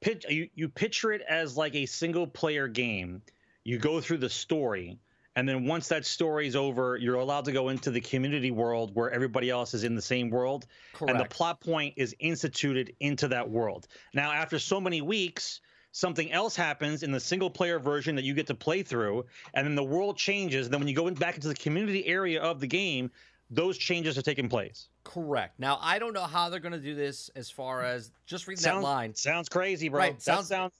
pitch 0.00 0.24
you, 0.28 0.48
you 0.54 0.68
picture 0.68 1.12
it 1.12 1.22
as 1.28 1.56
like 1.56 1.74
a 1.74 1.86
single 1.86 2.26
player 2.26 2.68
game. 2.68 3.22
You 3.62 3.78
go 3.78 4.00
through 4.00 4.18
the 4.18 4.28
story, 4.28 4.98
and 5.36 5.48
then 5.48 5.66
once 5.66 5.88
that 5.88 6.04
story's 6.04 6.56
over, 6.56 6.96
you're 6.96 7.14
allowed 7.14 7.46
to 7.46 7.52
go 7.52 7.68
into 7.70 7.90
the 7.90 8.00
community 8.00 8.50
world 8.50 8.94
where 8.94 9.10
everybody 9.10 9.48
else 9.48 9.74
is 9.74 9.84
in 9.84 9.94
the 9.94 10.02
same 10.02 10.30
world, 10.30 10.66
Correct. 10.92 11.10
and 11.10 11.20
the 11.20 11.28
plot 11.28 11.60
point 11.60 11.94
is 11.96 12.14
instituted 12.18 12.94
into 13.00 13.28
that 13.28 13.48
world. 13.48 13.86
Now, 14.12 14.32
after 14.32 14.58
so 14.58 14.80
many 14.80 15.00
weeks, 15.00 15.60
something 15.94 16.32
else 16.32 16.56
happens 16.56 17.04
in 17.04 17.12
the 17.12 17.20
single 17.20 17.48
player 17.48 17.78
version 17.78 18.16
that 18.16 18.24
you 18.24 18.34
get 18.34 18.48
to 18.48 18.54
play 18.54 18.82
through, 18.82 19.24
and 19.54 19.64
then 19.64 19.76
the 19.76 19.84
world 19.84 20.16
changes. 20.16 20.66
And 20.66 20.74
Then 20.74 20.80
when 20.80 20.88
you 20.88 20.94
go 20.94 21.06
in, 21.06 21.14
back 21.14 21.36
into 21.36 21.46
the 21.46 21.54
community 21.54 22.04
area 22.06 22.42
of 22.42 22.58
the 22.58 22.66
game, 22.66 23.12
those 23.48 23.78
changes 23.78 24.18
are 24.18 24.22
taking 24.22 24.48
place. 24.48 24.88
Correct. 25.04 25.58
Now 25.60 25.78
I 25.80 26.00
don't 26.00 26.12
know 26.12 26.24
how 26.24 26.48
they're 26.50 26.58
going 26.58 26.72
to 26.72 26.80
do 26.80 26.96
this 26.96 27.30
as 27.36 27.48
far 27.48 27.82
as 27.84 28.10
just 28.26 28.48
reading 28.48 28.60
Sounds, 28.60 28.82
that 28.82 28.88
line. 28.90 29.14
sounds 29.14 29.48
crazy, 29.48 29.88
bro. 29.88 30.00
Right, 30.00 30.14
That 30.18 30.22
sounds- 30.22 30.48
sounds 30.48 30.72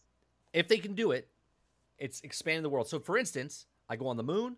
If 0.53 0.67
they 0.67 0.79
can 0.79 0.95
do 0.95 1.13
it, 1.13 1.29
it's 1.99 2.21
expanding 2.23 2.65
the 2.65 2.69
world. 2.71 2.89
So 2.89 2.99
for 2.99 3.17
instance, 3.17 3.67
I 3.89 3.95
go 3.95 4.09
on 4.09 4.17
the 4.17 4.25
moon, 4.25 4.57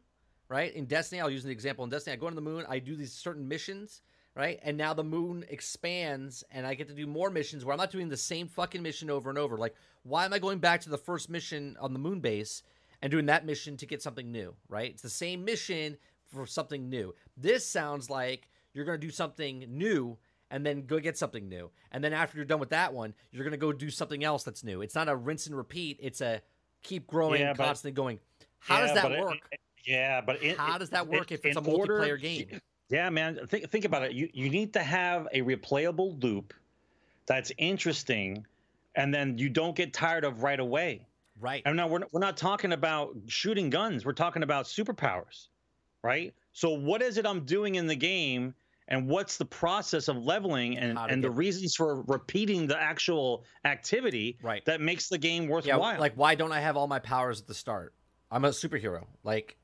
right? 0.48 0.72
In 0.74 0.86
Destiny, 0.86 1.20
I'll 1.20 1.28
use 1.28 1.44
an 1.44 1.50
example. 1.50 1.84
In 1.84 1.90
Destiny, 1.90 2.14
I 2.14 2.16
go 2.16 2.28
on 2.28 2.34
the 2.34 2.40
moon, 2.40 2.64
I 2.66 2.78
do 2.78 2.96
these 2.96 3.12
certain 3.12 3.46
missions, 3.46 4.00
right? 4.36 4.60
And 4.62 4.76
now 4.76 4.92
the 4.94 5.02
moon 5.02 5.44
expands 5.48 6.44
and 6.52 6.66
I 6.66 6.74
get 6.74 6.88
to 6.88 6.94
do 6.94 7.06
more 7.06 7.30
missions 7.30 7.64
where 7.64 7.72
I'm 7.72 7.78
not 7.78 7.90
doing 7.90 8.08
the 8.08 8.16
same 8.16 8.46
fucking 8.48 8.82
mission 8.82 9.10
over 9.10 9.30
and 9.30 9.38
over. 9.38 9.56
Like, 9.56 9.74
why 10.02 10.24
am 10.26 10.32
I 10.32 10.38
going 10.38 10.58
back 10.58 10.82
to 10.82 10.90
the 10.90 10.98
first 10.98 11.30
mission 11.30 11.76
on 11.80 11.92
the 11.94 11.98
moon 11.98 12.20
base 12.20 12.62
and 13.02 13.10
doing 13.10 13.26
that 13.26 13.46
mission 13.46 13.76
to 13.78 13.86
get 13.86 14.02
something 14.02 14.30
new, 14.30 14.54
right? 14.68 14.90
It's 14.90 15.02
the 15.02 15.08
same 15.10 15.44
mission 15.44 15.96
for 16.32 16.46
something 16.46 16.88
new. 16.88 17.14
This 17.36 17.66
sounds 17.66 18.10
like 18.10 18.48
you're 18.74 18.84
going 18.84 19.00
to 19.00 19.06
do 19.06 19.10
something 19.12 19.64
new 19.68 20.18
and 20.50 20.64
then 20.64 20.86
go 20.86 21.00
get 21.00 21.16
something 21.16 21.48
new. 21.48 21.70
And 21.90 22.04
then 22.04 22.12
after 22.12 22.36
you're 22.36 22.44
done 22.44 22.60
with 22.60 22.70
that 22.70 22.92
one, 22.92 23.14
you're 23.32 23.42
going 23.42 23.52
to 23.52 23.56
go 23.56 23.72
do 23.72 23.90
something 23.90 24.22
else 24.22 24.44
that's 24.44 24.62
new. 24.62 24.82
It's 24.82 24.94
not 24.94 25.08
a 25.08 25.16
rinse 25.16 25.46
and 25.46 25.56
repeat, 25.56 25.98
it's 26.00 26.20
a 26.20 26.42
keep 26.82 27.06
growing, 27.06 27.40
Yeah, 27.40 27.54
but- 27.54 27.64
constantly 27.64 27.92
going. 27.96 28.20
How 28.58 28.80
Yeah, 28.80 28.86
does 28.86 28.94
that 28.94 29.02
but 29.02 29.12
it- 29.12 29.20
work? 29.20 29.38
yeah, 29.86 30.20
but 30.20 30.42
it, 30.42 30.56
How 30.58 30.78
does 30.78 30.90
that 30.90 31.08
work 31.08 31.32
it- 31.32 31.36
if 31.36 31.44
it's 31.46 31.56
a 31.56 31.60
order- 31.60 32.00
multiplayer 32.00 32.20
game? 32.20 32.60
Yeah, 32.88 33.10
man. 33.10 33.38
Think 33.48 33.70
think 33.70 33.84
about 33.84 34.04
it. 34.04 34.12
You 34.12 34.28
you 34.32 34.48
need 34.50 34.72
to 34.74 34.82
have 34.82 35.26
a 35.32 35.42
replayable 35.42 36.22
loop 36.22 36.54
that's 37.26 37.50
interesting, 37.58 38.46
and 38.94 39.12
then 39.12 39.38
you 39.38 39.48
don't 39.48 39.74
get 39.74 39.92
tired 39.92 40.24
of 40.24 40.42
right 40.42 40.60
away. 40.60 41.06
Right. 41.40 41.62
And 41.66 41.76
now 41.76 41.88
we're 41.88 42.00
we're 42.12 42.20
not 42.20 42.36
talking 42.36 42.72
about 42.72 43.14
shooting 43.26 43.70
guns. 43.70 44.04
We're 44.04 44.12
talking 44.12 44.42
about 44.42 44.66
superpowers, 44.66 45.48
right? 46.02 46.32
So 46.52 46.70
what 46.70 47.02
is 47.02 47.18
it 47.18 47.26
I'm 47.26 47.44
doing 47.44 47.74
in 47.74 47.86
the 47.88 47.96
game, 47.96 48.54
and 48.88 49.08
what's 49.08 49.36
the 49.36 49.44
process 49.44 50.06
of 50.08 50.16
leveling, 50.16 50.78
and 50.78 50.96
and 50.96 51.22
the 51.22 51.30
reasons 51.30 51.74
for 51.74 52.02
repeating 52.02 52.66
the 52.68 52.80
actual 52.80 53.44
activity 53.64 54.38
Right. 54.42 54.64
that 54.64 54.80
makes 54.80 55.08
the 55.08 55.18
game 55.18 55.42
Yeah, 55.44 55.48
worthwhile? 55.50 56.00
like 56.00 56.14
why 56.14 56.36
don't 56.36 56.52
I 56.52 56.60
have 56.60 56.76
all 56.76 56.86
my 56.86 57.00
powers 57.00 57.40
at 57.40 57.48
the 57.48 57.54
start? 57.54 57.92
I'm 58.30 58.44
a 58.44 58.50
superhero. 58.50 59.04
Like, 59.24 59.56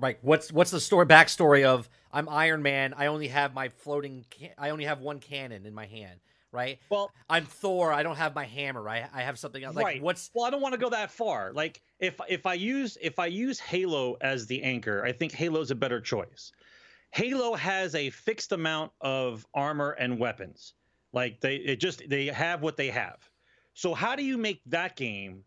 like 0.00 0.20
what's 0.22 0.50
what's 0.52 0.70
the 0.70 0.80
story 0.80 1.06
backstory 1.06 1.64
of 1.64 1.90
I'm 2.12 2.28
Iron 2.28 2.62
Man. 2.62 2.94
I 2.96 3.06
only 3.06 3.28
have 3.28 3.54
my 3.54 3.68
floating. 3.68 4.24
Can- 4.30 4.50
I 4.58 4.70
only 4.70 4.84
have 4.84 5.00
one 5.00 5.20
cannon 5.20 5.66
in 5.66 5.74
my 5.74 5.86
hand. 5.86 6.20
Right. 6.50 6.78
well, 6.88 7.12
I'm 7.28 7.44
Thor. 7.44 7.92
I 7.92 8.02
don't 8.02 8.16
have 8.16 8.34
my 8.34 8.46
hammer. 8.46 8.88
I 8.88 9.06
I 9.12 9.20
have 9.22 9.38
something 9.38 9.62
else. 9.62 9.76
Like 9.76 9.84
right. 9.84 10.02
what's 10.02 10.30
well, 10.32 10.46
I 10.46 10.50
don't 10.50 10.62
want 10.62 10.72
to 10.72 10.80
go 10.80 10.88
that 10.88 11.10
far. 11.10 11.52
Like 11.52 11.82
if 12.00 12.18
if 12.26 12.46
I 12.46 12.54
use 12.54 12.96
if 13.02 13.18
I 13.18 13.26
use 13.26 13.60
Halo 13.60 14.16
as 14.22 14.46
the 14.46 14.62
anchor, 14.62 15.04
I 15.04 15.12
think 15.12 15.32
Halo's 15.32 15.70
a 15.70 15.74
better 15.74 16.00
choice. 16.00 16.52
Halo 17.10 17.54
has 17.54 17.94
a 17.94 18.08
fixed 18.10 18.52
amount 18.52 18.92
of 19.02 19.46
armor 19.52 19.90
and 19.90 20.18
weapons. 20.18 20.72
Like 21.12 21.40
they 21.40 21.56
it 21.56 21.80
just 21.80 22.08
they 22.08 22.26
have 22.26 22.62
what 22.62 22.78
they 22.78 22.88
have. 22.88 23.18
So 23.74 23.92
how 23.92 24.16
do 24.16 24.24
you 24.24 24.38
make 24.38 24.62
that 24.66 24.96
game 24.96 25.44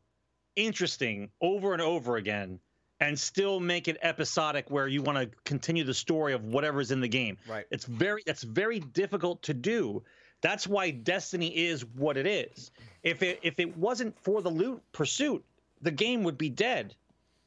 interesting 0.55 1.31
over 1.41 1.73
and 1.73 1.81
over 1.81 2.17
again 2.17 2.59
and 3.01 3.19
still 3.19 3.59
make 3.59 3.87
it 3.87 3.97
episodic 4.01 4.69
where 4.69 4.87
you 4.87 5.01
want 5.01 5.17
to 5.17 5.37
continue 5.43 5.83
the 5.83 5.93
story 5.93 6.33
of 6.33 6.45
whatever's 6.45 6.91
in 6.91 7.01
the 7.01 7.07
game? 7.07 7.37
right? 7.49 7.65
It's 7.71 7.83
very 7.85 8.23
that's 8.25 8.43
very 8.43 8.79
difficult 8.79 9.41
to 9.43 9.53
do. 9.53 10.03
That's 10.41 10.67
why 10.67 10.91
Destiny 10.91 11.47
is 11.47 11.83
what 11.83 12.15
it 12.15 12.27
is. 12.27 12.71
If 13.03 13.23
it 13.23 13.39
if 13.43 13.59
it 13.59 13.75
wasn't 13.75 14.17
for 14.23 14.41
the 14.41 14.49
loot 14.49 14.81
pursuit, 14.93 15.43
the 15.81 15.91
game 15.91 16.23
would 16.23 16.37
be 16.37 16.49
dead. 16.49 16.95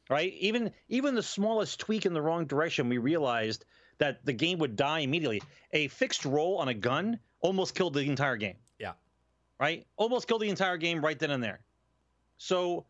Right? 0.09 0.33
Even 0.39 0.71
even 0.89 1.15
the 1.15 1.23
smallest 1.23 1.79
tweak 1.79 2.05
in 2.05 2.13
the 2.13 2.21
wrong 2.21 2.45
direction, 2.45 2.89
we 2.89 2.99
realized 2.99 3.65
that 3.97 4.23
the 4.25 4.33
game 4.33 4.59
would 4.59 4.75
die 4.75 4.99
immediately. 4.99 5.41
A 5.71 5.87
fixed 5.87 6.25
roll 6.25 6.57
on 6.57 6.67
a 6.67 6.73
gun 6.73 7.17
almost 7.39 7.73
killed 7.75 7.93
the 7.93 8.01
entire 8.01 8.35
game. 8.35 8.57
Yeah. 8.77 8.91
Right? 9.59 9.87
Almost 9.95 10.27
killed 10.27 10.41
the 10.41 10.49
entire 10.49 10.77
game 10.77 11.03
right 11.03 11.17
then 11.17 11.31
and 11.31 11.41
there. 11.41 11.61
So 12.37 12.85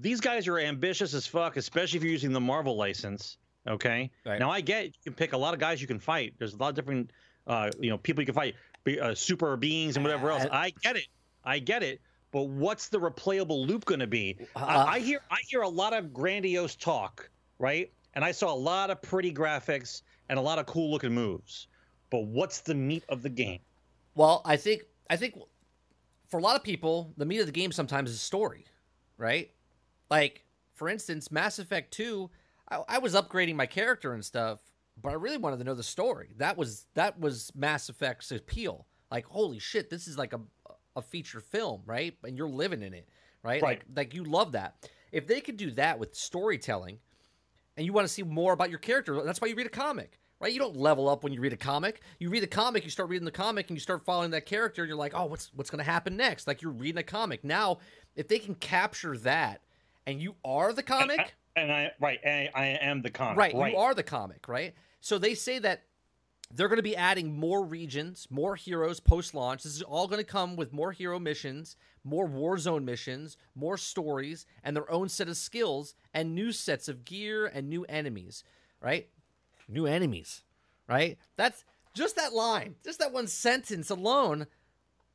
these 0.00 0.20
guys 0.20 0.48
are 0.48 0.58
ambitious 0.58 1.14
as 1.14 1.26
fuck, 1.26 1.56
especially 1.56 1.98
if 1.98 2.02
you're 2.02 2.12
using 2.12 2.32
the 2.32 2.40
Marvel 2.40 2.76
license. 2.76 3.36
Okay. 3.68 4.10
Right. 4.24 4.38
Now 4.38 4.50
I 4.50 4.60
get 4.60 4.86
you 4.86 4.92
can 5.04 5.14
pick 5.14 5.32
a 5.32 5.36
lot 5.36 5.54
of 5.54 5.60
guys 5.60 5.80
you 5.80 5.86
can 5.86 5.98
fight. 6.00 6.34
There's 6.38 6.54
a 6.54 6.56
lot 6.56 6.70
of 6.70 6.74
different, 6.74 7.12
uh, 7.46 7.70
you 7.78 7.90
know, 7.90 7.98
people 7.98 8.22
you 8.22 8.26
can 8.26 8.34
fight, 8.34 8.54
be- 8.84 8.98
uh, 8.98 9.14
super 9.14 9.56
beings 9.56 9.96
and 9.96 10.04
whatever 10.04 10.30
else. 10.30 10.46
I 10.50 10.72
get 10.82 10.96
it. 10.96 11.06
I 11.44 11.58
get 11.58 11.82
it. 11.82 12.00
But 12.32 12.44
what's 12.48 12.88
the 12.88 12.98
replayable 12.98 13.66
loop 13.66 13.84
going 13.84 14.00
to 14.00 14.06
be? 14.06 14.36
Uh, 14.54 14.60
I, 14.60 14.94
I 14.94 14.98
hear 15.00 15.20
I 15.30 15.38
hear 15.48 15.62
a 15.62 15.68
lot 15.68 15.92
of 15.92 16.12
grandiose 16.12 16.76
talk, 16.76 17.28
right? 17.58 17.92
And 18.14 18.24
I 18.24 18.32
saw 18.32 18.52
a 18.52 18.56
lot 18.56 18.90
of 18.90 19.02
pretty 19.02 19.32
graphics 19.32 20.02
and 20.28 20.38
a 20.38 20.42
lot 20.42 20.58
of 20.58 20.66
cool 20.66 20.90
looking 20.90 21.12
moves. 21.12 21.66
But 22.08 22.26
what's 22.26 22.60
the 22.60 22.74
meat 22.74 23.04
of 23.08 23.22
the 23.22 23.28
game? 23.28 23.60
Well, 24.14 24.42
I 24.44 24.56
think 24.56 24.82
I 25.10 25.16
think 25.16 25.34
for 26.28 26.38
a 26.38 26.42
lot 26.42 26.56
of 26.56 26.62
people, 26.62 27.12
the 27.16 27.26
meat 27.26 27.40
of 27.40 27.46
the 27.46 27.52
game 27.52 27.72
sometimes 27.72 28.10
is 28.10 28.20
story, 28.20 28.64
right? 29.18 29.50
Like 30.10 30.44
for 30.74 30.88
instance, 30.88 31.30
Mass 31.30 31.58
Effect 31.58 31.92
Two, 31.92 32.30
I, 32.70 32.82
I 32.88 32.98
was 32.98 33.14
upgrading 33.14 33.54
my 33.54 33.66
character 33.66 34.14
and 34.14 34.24
stuff, 34.24 34.60
but 35.00 35.10
I 35.10 35.14
really 35.16 35.36
wanted 35.36 35.58
to 35.58 35.64
know 35.64 35.74
the 35.74 35.82
story. 35.82 36.30
That 36.38 36.56
was 36.56 36.86
that 36.94 37.20
was 37.20 37.52
Mass 37.54 37.88
Effect's 37.88 38.32
appeal. 38.32 38.86
Like, 39.10 39.26
holy 39.26 39.58
shit, 39.58 39.90
this 39.90 40.08
is 40.08 40.16
like 40.16 40.32
a 40.32 40.40
a 40.96 41.02
feature 41.02 41.40
film, 41.40 41.82
right? 41.86 42.16
And 42.24 42.36
you're 42.36 42.48
living 42.48 42.82
in 42.82 42.94
it, 42.94 43.08
right? 43.42 43.62
Right. 43.62 43.62
Like, 43.62 43.84
like 43.94 44.14
you 44.14 44.24
love 44.24 44.52
that. 44.52 44.88
If 45.12 45.26
they 45.26 45.40
could 45.40 45.56
do 45.56 45.70
that 45.72 45.98
with 45.98 46.14
storytelling, 46.14 46.98
and 47.76 47.86
you 47.86 47.92
want 47.92 48.06
to 48.06 48.12
see 48.12 48.22
more 48.22 48.52
about 48.52 48.70
your 48.70 48.78
character, 48.78 49.22
that's 49.22 49.40
why 49.40 49.48
you 49.48 49.54
read 49.54 49.66
a 49.66 49.70
comic, 49.70 50.18
right? 50.40 50.52
You 50.52 50.58
don't 50.58 50.76
level 50.76 51.08
up 51.08 51.24
when 51.24 51.32
you 51.32 51.40
read 51.40 51.52
a 51.52 51.56
comic. 51.56 52.00
You 52.18 52.30
read 52.30 52.42
a 52.42 52.48
comic, 52.48 52.84
you 52.84 52.90
start 52.90 53.08
reading 53.08 53.24
the 53.24 53.30
comic, 53.30 53.68
and 53.68 53.76
you 53.76 53.80
start 53.80 54.04
following 54.04 54.30
that 54.30 54.46
character, 54.46 54.82
and 54.82 54.88
you're 54.88 54.98
like, 54.98 55.12
oh, 55.14 55.26
what's 55.26 55.50
what's 55.54 55.70
going 55.70 55.84
to 55.84 55.90
happen 55.90 56.16
next? 56.16 56.46
Like 56.46 56.62
you're 56.62 56.72
reading 56.72 56.98
a 56.98 57.02
comic. 57.02 57.44
Now, 57.44 57.78
if 58.16 58.28
they 58.28 58.38
can 58.38 58.54
capture 58.54 59.16
that, 59.18 59.60
and 60.10 60.20
you 60.20 60.34
are 60.44 60.72
the 60.72 60.82
comic, 60.82 61.34
And 61.56 61.72
I 61.72 61.92
right, 62.00 62.18
I, 62.24 62.50
I 62.54 62.66
am 62.82 63.02
the 63.02 63.10
comic. 63.10 63.38
right, 63.38 63.54
you 63.54 63.76
are 63.78 63.94
the 63.94 64.02
comic, 64.02 64.48
right? 64.48 64.74
So 65.00 65.18
they 65.18 65.34
say 65.34 65.58
that 65.60 65.84
they're 66.52 66.68
going 66.68 66.78
to 66.78 66.82
be 66.82 66.96
adding 66.96 67.38
more 67.38 67.64
regions, 67.64 68.26
more 68.28 68.56
heroes 68.56 68.98
post 69.00 69.34
launch. 69.34 69.62
This 69.62 69.76
is 69.76 69.82
all 69.82 70.08
going 70.08 70.20
to 70.20 70.24
come 70.24 70.56
with 70.56 70.72
more 70.72 70.90
hero 70.92 71.18
missions, 71.18 71.76
more 72.02 72.28
Warzone 72.28 72.82
missions, 72.84 73.36
more 73.54 73.76
stories, 73.78 74.46
and 74.64 74.74
their 74.74 74.90
own 74.90 75.08
set 75.08 75.28
of 75.28 75.36
skills 75.36 75.94
and 76.12 76.34
new 76.34 76.50
sets 76.50 76.88
of 76.88 77.04
gear 77.04 77.46
and 77.46 77.68
new 77.68 77.84
enemies, 77.84 78.42
right? 78.80 79.08
New 79.68 79.86
enemies, 79.86 80.42
right? 80.88 81.18
That's 81.36 81.64
just 81.94 82.16
that 82.16 82.32
line, 82.32 82.74
just 82.84 82.98
that 82.98 83.12
one 83.12 83.28
sentence 83.28 83.90
alone. 83.90 84.46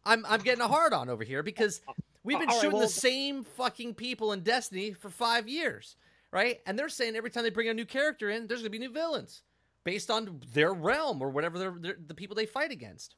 I'm 0.05 0.25
I'm 0.27 0.41
getting 0.41 0.61
a 0.61 0.67
hard 0.67 0.93
on 0.93 1.09
over 1.09 1.23
here 1.23 1.43
because 1.43 1.81
we've 2.26 2.39
been 2.39 2.49
All 2.49 2.55
right, 2.55 2.61
shooting 2.61 2.78
well- 2.78 2.88
the 2.88 2.93
same 2.93 3.43
fucking 3.43 3.93
people 3.93 4.34
in 4.34 4.41
Destiny 4.41 4.91
for 4.91 5.09
five 5.09 5.47
years, 5.47 5.95
right? 6.32 6.59
And 6.65 6.78
they're 6.78 6.89
saying 6.89 7.15
every 7.15 7.30
time 7.30 7.43
they 7.43 7.49
bring 7.49 7.69
a 7.69 7.73
new 7.73 7.86
character 7.86 8.30
in, 8.30 8.47
there's 8.47 8.61
gonna 8.61 8.69
be 8.69 8.80
new 8.80 8.91
villains 8.91 9.43
based 9.84 10.11
on 10.11 10.41
their 10.53 10.73
realm 10.73 11.21
or 11.21 11.30
whatever 11.30 11.59
they're, 11.59 11.76
they're, 11.80 11.97
the 12.07 12.13
people 12.15 12.36
they 12.36 12.45
fight 12.45 12.71
against. 12.71 13.15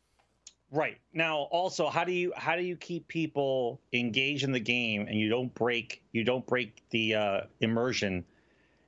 Right. 0.70 0.98
Now 1.14 1.44
also 1.52 1.88
how 1.88 2.04
do 2.04 2.12
you 2.12 2.34
how 2.36 2.58
do 2.58 2.62
you 2.62 2.76
keep 2.76 3.08
people 3.08 3.80
engaged 3.94 4.44
in 4.44 4.52
the 4.52 4.60
game 4.60 5.08
and 5.08 5.18
you 5.18 5.30
don't 5.30 5.54
break 5.56 6.04
you 6.12 6.26
don't 6.26 6.46
break 6.46 6.84
the 6.90 7.16
uh, 7.16 7.42
immersion 7.62 8.26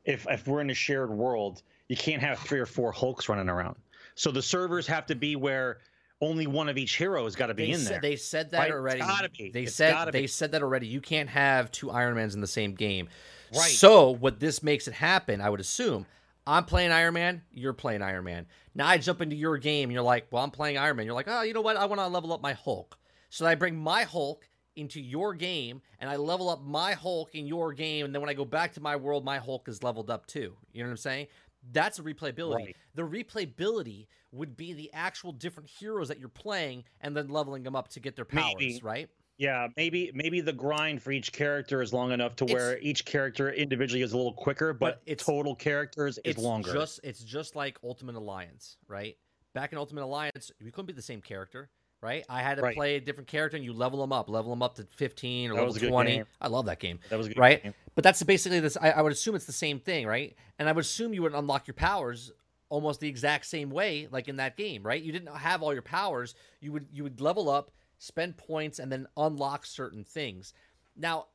if 0.03 0.27
if 0.29 0.45
we're 0.45 0.61
in 0.61 0.69
a 0.69 0.73
shared 0.75 1.09
world, 1.09 1.61
you 1.87 1.95
can't 1.95 2.21
have 2.21 2.39
three 2.39 2.59
or 2.59 2.65
four 2.65 2.91
Hulks 2.91 3.29
running 3.29 3.47
around. 3.47 3.77
So 4.15 4.31
the 4.31 4.41
servers 4.41 4.87
have 4.87 5.05
to 5.05 5.15
be 5.15 5.37
where 5.37 5.79
only 6.21 6.47
one 6.47 6.67
of 6.69 6.77
each 6.77 6.95
hero 6.97 7.23
has 7.23 7.35
got 7.35 7.47
to 7.47 7.53
be 7.53 7.67
They 7.67 7.71
in 7.71 7.79
said, 7.79 7.93
there. 7.93 8.01
they 8.01 8.15
said 8.15 8.51
that 8.51 8.57
Right? 8.59 8.67
It's 8.67 8.73
already. 8.75 8.99
gotta 8.99 9.29
be. 9.29 9.51
They 9.51 9.63
It's 9.63 9.75
said 9.75 10.11
they 10.11 10.21
be. 10.21 10.27
said 10.27 10.51
that 10.51 10.61
already. 10.61 10.87
You 10.87 11.01
can't 11.01 11.29
have 11.29 11.71
two 11.71 11.91
Iron 11.91 12.15
Mans 12.15 12.35
in 12.35 12.41
the 12.41 12.47
same 12.47 12.75
game. 12.75 13.07
Right. 13.53 13.61
So 13.71 14.11
what 14.11 14.39
this 14.39 14.61
makes 14.61 14.87
it 14.87 14.93
happen, 14.93 15.41
I 15.41 15.49
would 15.49 15.59
assume, 15.59 16.05
I'm 16.45 16.65
playing 16.65 16.91
Iron 16.91 17.13
Man, 17.13 17.41
you're 17.51 17.73
playing 17.73 18.01
Iron 18.01 18.23
Man. 18.25 18.47
Now 18.75 18.87
I 18.87 18.97
jump 18.97 19.21
into 19.21 19.35
your 19.35 19.57
game 19.57 19.85
and 19.89 19.93
you're 19.93 20.03
like, 20.03 20.27
well, 20.31 20.43
I'm 20.43 20.51
playing 20.51 20.77
Iron 20.77 20.97
Man. 20.97 21.05
You're 21.05 21.15
like, 21.15 21.27
oh, 21.29 21.41
you 21.43 21.53
know 21.53 21.61
what? 21.61 21.77
I 21.77 21.85
want 21.85 21.99
to 22.01 22.07
level 22.07 22.33
up 22.33 22.41
my 22.41 22.53
Hulk. 22.53 22.97
So 23.29 23.45
I 23.45 23.55
bring 23.55 23.75
my 23.77 24.03
Hulk 24.03 24.47
into 24.75 24.99
your 25.01 25.33
game 25.33 25.81
and 25.99 26.09
I 26.09 26.15
level 26.15 26.49
up 26.49 26.63
my 26.63 26.93
Hulk 26.93 27.33
in 27.35 27.45
your 27.47 27.73
game. 27.73 28.05
And 28.05 28.13
then 28.15 28.21
when 28.21 28.29
I 28.29 28.33
go 28.33 28.45
back 28.45 28.73
to 28.73 28.81
my 28.81 28.95
world, 28.95 29.23
my 29.25 29.37
Hulk 29.37 29.67
is 29.67 29.83
leveled 29.83 30.09
up 30.09 30.25
too. 30.25 30.55
You 30.73 30.81
know 30.83 30.89
what 30.89 30.91
I'm 30.93 30.97
saying? 30.97 31.27
That's 31.71 31.99
a 31.99 32.03
replayability. 32.03 32.55
Right. 32.55 32.75
The 32.95 33.03
replayability 33.03 34.07
would 34.31 34.55
be 34.55 34.73
the 34.73 34.91
actual 34.93 35.31
different 35.31 35.69
heroes 35.69 36.07
that 36.07 36.19
you're 36.19 36.29
playing 36.29 36.83
and 37.01 37.15
then 37.15 37.29
leveling 37.29 37.63
them 37.63 37.75
up 37.75 37.87
to 37.89 37.99
get 37.99 38.15
their 38.15 38.25
powers, 38.25 38.53
Maybe. 38.57 38.79
right? 38.83 39.09
Yeah, 39.37 39.69
maybe 39.77 40.11
maybe 40.13 40.41
the 40.41 40.51
grind 40.51 41.01
for 41.01 41.11
each 41.11 41.31
character 41.31 41.81
is 41.81 41.93
long 41.93 42.11
enough 42.11 42.35
to 42.37 42.45
where 42.45 42.77
each 42.79 43.05
character 43.05 43.49
individually 43.51 44.01
is 44.01 44.11
a 44.11 44.17
little 44.17 44.33
quicker, 44.33 44.73
but, 44.73 45.01
But 45.05 45.11
it's- 45.11 45.25
total 45.25 45.55
characters 45.55 46.17
is 46.19 46.35
it's 46.35 46.39
longer. 46.43 46.73
Just 46.73 46.99
it's 47.05 47.23
just 47.23 47.55
like 47.55 47.77
Ultimate 47.83 48.15
Alliance, 48.15 48.77
right? 48.87 49.15
Back 49.53 49.71
in 49.71 49.77
Ultimate 49.77 50.03
Alliance, 50.03 50.51
we 50.61 50.71
couldn't 50.71 50.87
be 50.87 50.93
the 50.93 51.01
same 51.01 51.21
character, 51.21 51.69
right? 52.01 52.25
I 52.29 52.41
had 52.41 52.55
to 52.55 52.61
Right. 52.61 52.75
play 52.75 52.95
a 52.95 53.01
different 53.01 53.27
character, 53.27 53.55
and 53.57 53.65
you 53.65 53.73
level 53.73 53.99
them 54.01 54.11
up, 54.13 54.29
level 54.29 54.51
them 54.51 54.61
up 54.61 54.75
to 54.75 54.83
fifteen 54.85 55.49
or 55.49 55.53
That 55.53 55.59
level 55.61 55.67
was 55.73 55.77
a 55.77 55.79
good 55.81 55.89
twenty. 55.89 56.15
game. 56.17 56.25
I 56.41 56.47
love 56.47 56.65
that 56.65 56.79
game. 56.79 56.99
that 57.09 57.17
was 57.17 57.27
a 57.27 57.29
good 57.29 57.37
right? 57.37 57.61
game. 57.63 57.73
But 57.95 58.03
that's 58.03 58.21
basically 58.23 58.59
this. 58.59 58.77
I, 58.79 58.91
I 58.91 59.01
would 59.01 59.11
assume 59.11 59.35
it's 59.35 59.45
the 59.45 59.51
same 59.51 59.79
thing, 59.79 60.07
right? 60.07 60.35
And 60.57 60.69
I 60.69 60.71
would 60.71 60.85
assume 60.85 61.13
you 61.13 61.21
would 61.23 61.33
unlock 61.33 61.67
your 61.67 61.73
powers 61.73 62.31
almost 62.69 62.99
the 62.99 63.07
exact 63.09 63.45
same 63.45 63.69
way, 63.71 64.07
like 64.11 64.27
in 64.27 64.35
that 64.37 64.55
game, 64.55 64.83
right? 64.83 65.01
You 65.01 65.11
didn't 65.11 65.35
have 65.35 65.63
all 65.63 65.73
your 65.73 65.81
powers. 65.81 66.35
You 66.61 66.71
would 66.71 66.87
you 66.91 67.03
would 67.03 67.19
level 67.19 67.49
up, 67.49 67.71
spend 67.97 68.37
points, 68.37 68.79
and 68.79 68.91
then 68.91 69.07
unlock 69.17 69.65
certain 69.65 70.03
things. 70.03 70.53
Now, 70.95 71.27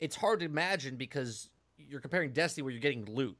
it's 0.00 0.16
hard 0.16 0.40
to 0.40 0.46
imagine 0.46 0.96
because 0.96 1.48
you're 1.78 2.00
comparing 2.00 2.32
Destiny 2.32 2.62
where 2.62 2.72
you're 2.72 2.80
getting 2.80 3.04
loot. 3.06 3.36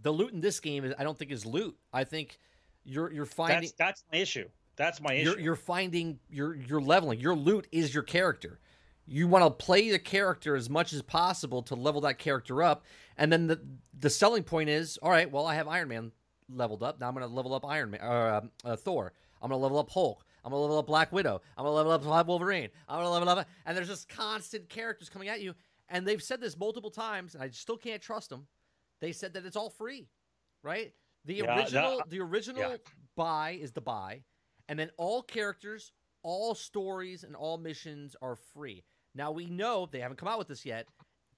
The 0.00 0.12
loot 0.12 0.32
in 0.32 0.40
this 0.40 0.60
game, 0.60 0.84
is, 0.84 0.94
I 0.98 1.02
don't 1.02 1.18
think, 1.18 1.32
is 1.32 1.44
loot. 1.44 1.76
I 1.92 2.04
think 2.04 2.38
you're 2.84 3.12
you're 3.12 3.26
finding 3.26 3.60
That's 3.60 3.72
that's 3.72 4.04
my 4.12 4.18
issue. 4.18 4.48
That's 4.78 5.00
my 5.00 5.12
issue. 5.14 5.30
you're, 5.30 5.40
you're 5.40 5.56
finding 5.56 6.18
you're 6.30 6.54
you're 6.54 6.80
leveling. 6.80 7.20
Your 7.20 7.34
loot 7.34 7.66
is 7.72 7.92
your 7.92 8.02
character. 8.02 8.60
You 9.06 9.26
want 9.26 9.44
to 9.44 9.50
play 9.50 9.90
the 9.90 9.98
character 9.98 10.54
as 10.54 10.70
much 10.70 10.92
as 10.92 11.02
possible 11.02 11.62
to 11.62 11.74
level 11.74 12.02
that 12.02 12.18
character 12.18 12.62
up. 12.62 12.84
And 13.16 13.32
then 13.32 13.46
the 13.46 13.60
the 13.98 14.10
selling 14.10 14.44
point 14.44 14.68
is 14.70 14.98
all 15.02 15.10
right 15.10 15.30
well 15.30 15.46
i 15.46 15.54
have 15.54 15.66
iron 15.68 15.88
man 15.88 16.12
leveled 16.48 16.82
up. 16.82 17.00
Now 17.00 17.08
i'm 17.08 17.14
going 17.14 17.26
to 17.28 17.34
level 17.34 17.54
up 17.54 17.66
iron 17.66 17.90
man 17.90 18.00
uh, 18.00 18.40
uh, 18.64 18.76
thor. 18.76 19.12
I'm 19.42 19.50
going 19.50 19.58
to 19.58 19.62
level 19.62 19.78
up 19.78 19.90
hulk. 19.90 20.24
I'm 20.44 20.52
going 20.52 20.58
to 20.60 20.62
level 20.62 20.78
up 20.78 20.86
black 20.86 21.12
widow. 21.12 21.42
I'm 21.56 21.64
going 21.64 21.84
to 21.84 21.88
level 21.88 22.12
up 22.12 22.26
wolverine. 22.26 22.70
I'm 22.88 22.96
going 22.96 23.06
to 23.06 23.10
level 23.10 23.28
up 23.28 23.48
and 23.66 23.76
there's 23.76 23.88
just 23.88 24.08
constant 24.08 24.68
characters 24.68 25.08
coming 25.08 25.28
at 25.28 25.40
you. 25.40 25.54
And 25.88 26.06
they've 26.06 26.22
said 26.22 26.40
this 26.40 26.56
multiple 26.56 26.90
times 26.90 27.34
and 27.34 27.42
i 27.42 27.48
still 27.50 27.76
can't 27.76 28.00
trust 28.00 28.30
them. 28.30 28.46
They 29.00 29.12
said 29.12 29.34
that 29.34 29.44
it's 29.44 29.56
all 29.56 29.70
free 29.70 30.08
right? 30.62 30.92
The 31.24 31.34
Yeah, 31.34 31.58
original 31.58 32.02
the 32.08 32.20
original 32.20 32.62
yeah. 32.62 32.76
buy 33.16 33.58
is 33.60 33.72
the 33.72 33.80
buy 33.80 34.22
and 34.68 34.78
then 34.78 34.90
all 34.96 35.22
characters, 35.22 35.92
all 36.22 36.54
stories, 36.54 37.24
and 37.24 37.34
all 37.36 37.58
missions 37.58 38.14
are 38.22 38.36
free. 38.54 38.84
Now 39.14 39.30
we 39.32 39.46
know 39.46 39.88
they 39.90 40.00
haven't 40.00 40.16
come 40.18 40.28
out 40.28 40.38
with 40.38 40.48
this 40.48 40.64
yet. 40.66 40.86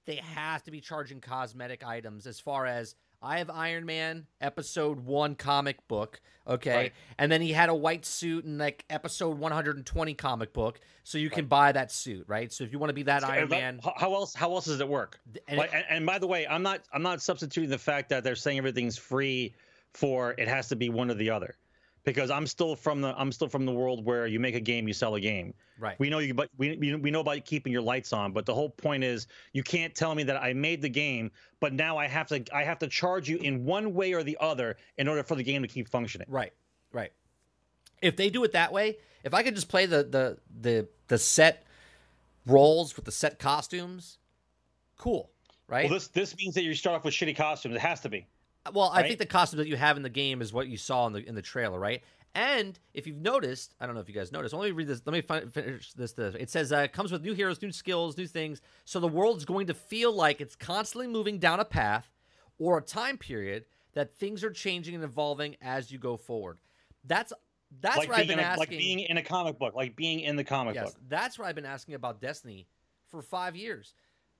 They 0.05 0.15
have 0.15 0.63
to 0.63 0.71
be 0.71 0.81
charging 0.81 1.21
cosmetic 1.21 1.85
items 1.85 2.25
as 2.27 2.39
far 2.39 2.65
as 2.65 2.95
I 3.23 3.37
have 3.37 3.51
Iron 3.51 3.85
Man 3.85 4.25
episode 4.41 4.99
one 5.05 5.35
comic 5.35 5.87
book, 5.87 6.19
okay, 6.47 6.75
Right. 6.75 6.93
and 7.19 7.31
then 7.31 7.39
he 7.39 7.51
had 7.53 7.69
a 7.69 7.75
white 7.75 8.03
suit 8.03 8.45
in 8.45 8.57
like 8.57 8.83
episode 8.89 9.37
120 9.37 10.13
comic 10.15 10.53
book, 10.53 10.79
so 11.03 11.19
you 11.19 11.29
can 11.29 11.45
buy 11.45 11.71
that 11.71 11.91
suit, 11.91 12.25
right? 12.27 12.51
So 12.51 12.63
if 12.63 12.71
you 12.73 12.79
want 12.79 12.89
to 12.89 12.95
be 12.95 13.03
that 13.03 13.23
Iron 13.23 13.43
And 13.43 13.51
that- 13.51 13.55
Man, 13.61 13.79
How, 13.83 13.93
how 13.95 14.13
else? 14.15 14.33
How 14.33 14.51
else 14.55 14.65
does 14.65 14.79
it 14.79 14.87
work? 14.89 15.19
and 15.47 15.59
Like, 15.59 15.71
and, 15.71 15.85
and 15.87 16.05
by 16.07 16.17
the 16.17 16.25
way, 16.25 16.47
I'm 16.47 16.63
not 16.63 16.81
I'm 16.91 17.03
not 17.03 17.21
substituting 17.21 17.69
the 17.69 17.77
fact 17.77 18.09
that 18.09 18.23
they're 18.23 18.35
saying 18.35 18.57
everything's 18.57 18.97
free 18.97 19.53
for 19.93 20.33
it 20.39 20.47
has 20.47 20.69
to 20.69 20.75
be 20.75 20.89
one 20.89 21.11
or 21.11 21.13
the 21.13 21.29
other, 21.29 21.55
because 22.03 22.31
I'm 22.31 22.47
still 22.47 22.75
from 22.75 23.01
the 23.01 23.13
I'm 23.19 23.31
still 23.31 23.47
from 23.47 23.65
the 23.65 23.71
world 23.71 24.05
where 24.05 24.27
you 24.27 24.39
make 24.39 24.55
a 24.55 24.59
game, 24.59 24.87
you 24.87 24.93
sell 24.93 25.15
a 25.15 25.19
game. 25.19 25.53
right? 25.79 25.99
We 25.99 26.09
know 26.09 26.19
you, 26.19 26.33
but 26.33 26.49
we 26.57 26.75
we 26.77 27.11
know 27.11 27.19
about 27.19 27.45
keeping 27.45 27.71
your 27.71 27.81
lights 27.81 28.13
on. 28.13 28.31
But 28.31 28.45
the 28.45 28.53
whole 28.53 28.69
point 28.69 29.03
is, 29.03 29.27
you 29.53 29.63
can't 29.63 29.93
tell 29.93 30.15
me 30.15 30.23
that 30.23 30.41
I 30.41 30.53
made 30.53 30.81
the 30.81 30.89
game, 30.89 31.31
but 31.59 31.73
now 31.73 31.97
I 31.97 32.07
have 32.07 32.27
to 32.27 32.43
I 32.53 32.63
have 32.63 32.79
to 32.79 32.87
charge 32.87 33.29
you 33.29 33.37
in 33.37 33.65
one 33.65 33.93
way 33.93 34.13
or 34.13 34.23
the 34.23 34.37
other 34.39 34.77
in 34.97 35.07
order 35.07 35.23
for 35.23 35.35
the 35.35 35.43
game 35.43 35.61
to 35.61 35.67
keep 35.67 35.87
functioning. 35.87 36.27
Right, 36.29 36.53
right. 36.91 37.11
If 38.01 38.15
they 38.15 38.29
do 38.29 38.43
it 38.43 38.53
that 38.53 38.73
way, 38.73 38.97
if 39.23 39.33
I 39.33 39.43
could 39.43 39.55
just 39.55 39.69
play 39.69 39.85
the 39.85 40.03
the 40.03 40.37
the 40.59 40.87
the 41.07 41.17
set 41.17 41.65
roles 42.45 42.95
with 42.95 43.05
the 43.05 43.11
set 43.11 43.37
costumes, 43.37 44.17
cool, 44.97 45.29
right? 45.67 45.85
Well, 45.85 45.93
this 45.93 46.07
this 46.07 46.35
means 46.35 46.55
that 46.55 46.63
you 46.63 46.73
start 46.73 46.95
off 46.95 47.05
with 47.05 47.13
shitty 47.13 47.35
costumes. 47.35 47.75
It 47.75 47.81
has 47.81 48.01
to 48.01 48.09
be. 48.09 48.25
Well, 48.73 48.89
I 48.89 48.97
right? 49.01 49.07
think 49.07 49.19
the 49.19 49.25
costumes 49.25 49.57
that 49.59 49.67
you 49.67 49.75
have 49.75 49.97
in 49.97 50.03
the 50.03 50.09
game 50.09 50.41
is 50.41 50.53
what 50.53 50.67
you 50.67 50.77
saw 50.77 51.07
in 51.07 51.13
the 51.13 51.27
in 51.27 51.35
the 51.35 51.41
trailer, 51.41 51.79
right? 51.79 52.03
And 52.33 52.79
if 52.93 53.07
you've 53.07 53.17
noticed, 53.17 53.75
I 53.79 53.85
don't 53.85 53.95
know 53.95 54.01
if 54.01 54.07
you 54.07 54.15
guys 54.15 54.31
noticed. 54.31 54.53
Let 54.53 54.63
me 54.63 54.71
read 54.71 54.87
this. 54.87 55.01
Let 55.05 55.13
me 55.13 55.21
fin- 55.21 55.49
finish 55.49 55.91
this. 55.93 56.13
this. 56.13 56.35
It 56.39 56.49
says 56.49 56.71
uh, 56.71 56.77
it 56.77 56.93
comes 56.93 57.11
with 57.11 57.23
new 57.23 57.33
heroes, 57.33 57.61
new 57.61 57.71
skills, 57.73 58.17
new 58.17 58.27
things. 58.27 58.61
So 58.85 58.99
the 59.01 59.07
world's 59.07 59.43
going 59.43 59.67
to 59.67 59.73
feel 59.73 60.13
like 60.13 60.39
it's 60.39 60.55
constantly 60.55 61.07
moving 61.07 61.39
down 61.39 61.59
a 61.59 61.65
path 61.65 62.09
or 62.57 62.77
a 62.77 62.81
time 62.81 63.17
period 63.17 63.65
that 63.93 64.15
things 64.15 64.43
are 64.45 64.51
changing 64.51 64.95
and 64.95 65.03
evolving 65.03 65.57
as 65.61 65.91
you 65.91 65.97
go 65.97 66.15
forward. 66.15 66.57
That's 67.03 67.33
that's 67.81 67.97
like 67.97 68.09
what 68.09 68.17
I've 68.19 68.27
been 68.27 68.39
a, 68.39 68.43
asking. 68.43 68.59
like 68.59 68.69
being 68.69 68.99
in 68.99 69.17
a 69.17 69.23
comic 69.23 69.59
book, 69.59 69.73
like 69.75 69.95
being 69.97 70.21
in 70.21 70.35
the 70.37 70.43
comic 70.43 70.75
Yes, 70.75 70.91
book. 70.93 71.01
that's 71.09 71.37
what 71.37 71.47
I've 71.49 71.55
been 71.55 71.65
asking 71.65 71.95
about 71.95 72.21
Destiny 72.21 72.67
for 73.09 73.21
five 73.21 73.55
years. 73.57 73.93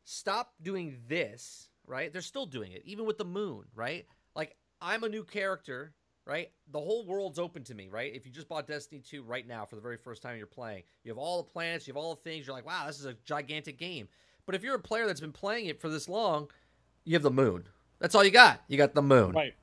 Stop 0.06 0.54
doing 0.62 0.98
this, 1.10 1.70
right? 1.86 2.12
They're 2.12 2.22
still 2.22 2.46
doing 2.46 2.72
it, 2.72 2.84
even 2.86 3.06
with 3.06 3.18
the 3.18 3.26
moon, 3.26 3.66
right? 3.76 4.06
Like 4.36 4.56
I'm 4.82 5.04
a 5.04 5.10
new 5.10 5.24
character, 5.24 5.94
right? 6.26 6.50
The 6.72 6.80
whole 6.80 7.06
world's 7.06 7.40
open 7.40 7.64
to 7.66 7.76
me, 7.76 7.90
right? 7.90 8.14
If 8.14 8.26
you 8.26 8.32
just 8.32 8.48
bought 8.48 8.68
Destiny 8.68 9.02
2 9.02 9.24
right 9.24 9.48
now 9.48 9.66
for 9.66 9.76
the 9.76 9.82
very 9.82 9.98
first 9.98 10.22
time 10.22 10.38
you're 10.38 10.48
playing, 10.48 10.84
you 11.04 11.12
have 11.12 11.18
all 11.18 11.44
the 11.44 11.50
planets, 11.50 11.88
you 11.88 11.94
have 11.94 12.02
all 12.02 12.16
the 12.16 12.22
things, 12.22 12.48
you're 12.48 12.56
like, 12.56 12.66
wow, 12.66 12.86
this 12.88 13.00
is 13.00 13.06
a 13.06 13.16
gigantic 13.26 13.78
game. 13.78 14.08
But 14.46 14.56
if 14.56 14.64
you're 14.64 14.76
a 14.76 14.80
player 14.80 15.06
that's 15.08 15.22
been 15.22 15.32
playing 15.32 15.68
it 15.68 15.80
for 15.80 15.90
this 15.90 16.10
long, 16.10 16.50
you 17.06 17.14
have 17.14 17.24
the 17.24 17.32
moon. 17.32 17.68
That's 18.00 18.16
all 18.16 18.24
you 18.24 18.32
got. 18.32 18.62
You 18.68 18.78
got 18.78 18.96
the 18.96 19.02
moon, 19.02 19.32
Right. 19.34 19.54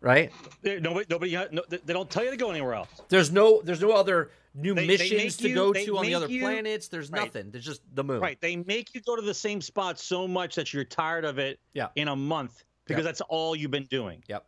Right? 0.00 0.32
Nobody, 0.62 1.06
nobody, 1.10 1.36
uh, 1.36 1.48
no, 1.52 1.62
they 1.68 1.78
they 1.78 1.92
don't 1.92 2.10
tell 2.10 2.24
you 2.24 2.30
to 2.30 2.36
go 2.36 2.50
anywhere 2.50 2.74
else. 2.74 2.88
There's 3.08 3.30
no 3.32 3.60
there's 3.62 3.80
no 3.80 3.92
other 3.92 4.30
new 4.54 4.74
They- 4.74 4.82
they 4.82 4.86
missions 4.86 5.22
make 5.22 5.36
to 5.38 5.48
you- 5.48 5.54
go 5.54 5.72
to 5.72 5.98
on 5.98 6.04
the 6.06 6.14
other 6.14 6.26
you- 6.28 6.40
planets. 6.40 6.88
There's 6.88 7.10
Right. 7.10 7.24
nothing. 7.24 7.50
There's 7.50 7.64
just 7.64 7.82
the 7.94 8.02
moon. 8.04 8.20
Right. 8.20 8.40
They 8.40 8.56
make 8.56 8.94
you 8.94 9.00
go 9.00 9.14
to 9.16 9.22
the 9.22 9.34
same 9.34 9.60
spot 9.60 9.98
so 9.98 10.26
much 10.26 10.54
that 10.56 10.72
you're 10.72 10.84
tired 10.84 11.24
of 11.24 11.38
it 11.38 11.60
Yeah. 11.74 11.88
in 11.96 12.08
a 12.08 12.16
month 12.16 12.64
because 12.86 13.02
Yep. 13.02 13.08
that's 13.08 13.20
all 13.22 13.54
you've 13.54 13.70
been 13.70 13.84
doing. 13.86 14.22
Yep. 14.28 14.46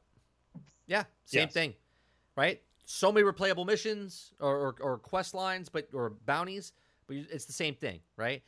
Yeah, 0.86 1.04
same 1.24 1.42
Yes. 1.42 1.52
thing, 1.52 1.74
right? 2.36 2.60
So 2.84 3.12
many 3.12 3.24
replayable 3.24 3.64
missions 3.66 4.32
or, 4.40 4.56
or, 4.56 4.74
or 4.80 4.98
quest 4.98 5.34
lines, 5.34 5.68
but 5.68 5.88
or 5.94 6.10
bounties, 6.10 6.72
but 7.06 7.16
it's 7.16 7.44
the 7.44 7.52
same 7.52 7.74
thing, 7.76 8.00
right? 8.16 8.42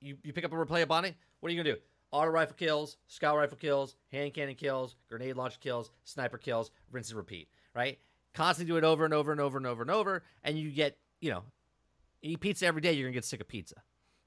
You 0.00 0.18
you 0.24 0.32
pick 0.32 0.44
up 0.44 0.52
a 0.52 0.56
replayable 0.56 0.88
bounty. 0.88 1.14
What 1.38 1.50
are 1.50 1.54
you 1.54 1.62
gonna 1.62 1.76
do? 1.76 1.82
Auto 2.14 2.30
rifle 2.30 2.54
kills, 2.56 2.96
scout 3.08 3.36
rifle 3.36 3.56
kills, 3.58 3.96
hand 4.12 4.32
cannon 4.34 4.54
kills, 4.54 4.94
grenade 5.08 5.34
launch 5.36 5.58
kills, 5.58 5.90
sniper 6.04 6.38
kills, 6.38 6.70
rinse 6.92 7.08
and 7.10 7.16
repeat, 7.16 7.48
right? 7.74 7.98
Constantly 8.34 8.72
do 8.72 8.76
it 8.78 8.84
over 8.84 9.04
and 9.04 9.12
over 9.12 9.32
and 9.32 9.40
over 9.40 9.56
and 9.58 9.66
over 9.66 9.82
and 9.82 9.90
over, 9.90 10.22
and 10.44 10.56
you 10.56 10.70
get 10.70 10.96
you 11.20 11.30
know, 11.30 11.42
you 12.22 12.32
eat 12.32 12.40
pizza 12.40 12.66
every 12.66 12.80
day. 12.80 12.92
You're 12.92 13.08
gonna 13.08 13.14
get 13.14 13.24
sick 13.24 13.40
of 13.40 13.48
pizza. 13.48 13.82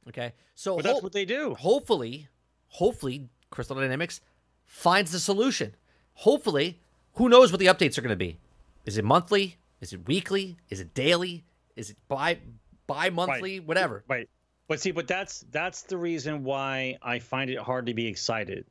Okay, 0.10 0.34
so 0.54 0.76
But 0.76 0.84
that's 0.84 0.94
hol- 0.96 1.02
what 1.02 1.14
they 1.14 1.24
do. 1.24 1.56
hopefully, 1.56 2.28
hopefully, 2.68 3.30
Crystal 3.52 3.76
Dynamics 3.78 4.20
finds 4.66 5.12
the 5.14 5.20
solution. 5.20 5.74
Hopefully, 6.14 6.82
who 7.14 7.30
knows 7.30 7.52
what 7.54 7.60
the 7.60 7.68
updates 7.68 7.98
are 7.98 8.02
going 8.02 8.10
to 8.10 8.16
be? 8.18 8.38
Is 8.86 8.98
it 8.98 9.06
monthly? 9.06 9.58
Is 9.80 9.94
it 9.94 10.06
weekly? 10.08 10.58
Is 10.70 10.80
it 10.82 10.94
daily? 10.94 11.46
Is 11.78 11.90
it 11.92 11.98
bi 12.10 12.40
bi 12.86 13.10
monthly? 13.12 13.60
Whatever. 13.62 14.04
Right. 14.10 14.28
But 14.68 14.82
see, 14.82 14.92
but 14.92 15.08
that's 15.08 15.46
that's 15.52 15.84
the 15.84 15.98
reason 15.98 16.44
why 16.44 16.98
I 17.02 17.20
find 17.20 17.50
it 17.50 17.60
hard 17.60 17.86
to 17.86 17.94
be 17.94 18.08
excited. 18.08 18.66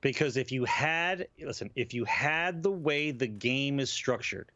Because 0.00 0.36
if 0.36 0.52
you 0.52 0.64
had 0.64 1.28
listen, 1.40 1.70
if 1.74 1.94
you 1.94 2.04
had 2.04 2.62
the 2.62 2.70
way 2.70 3.10
the 3.10 3.26
game 3.26 3.80
is 3.80 3.90
structured, 3.90 4.50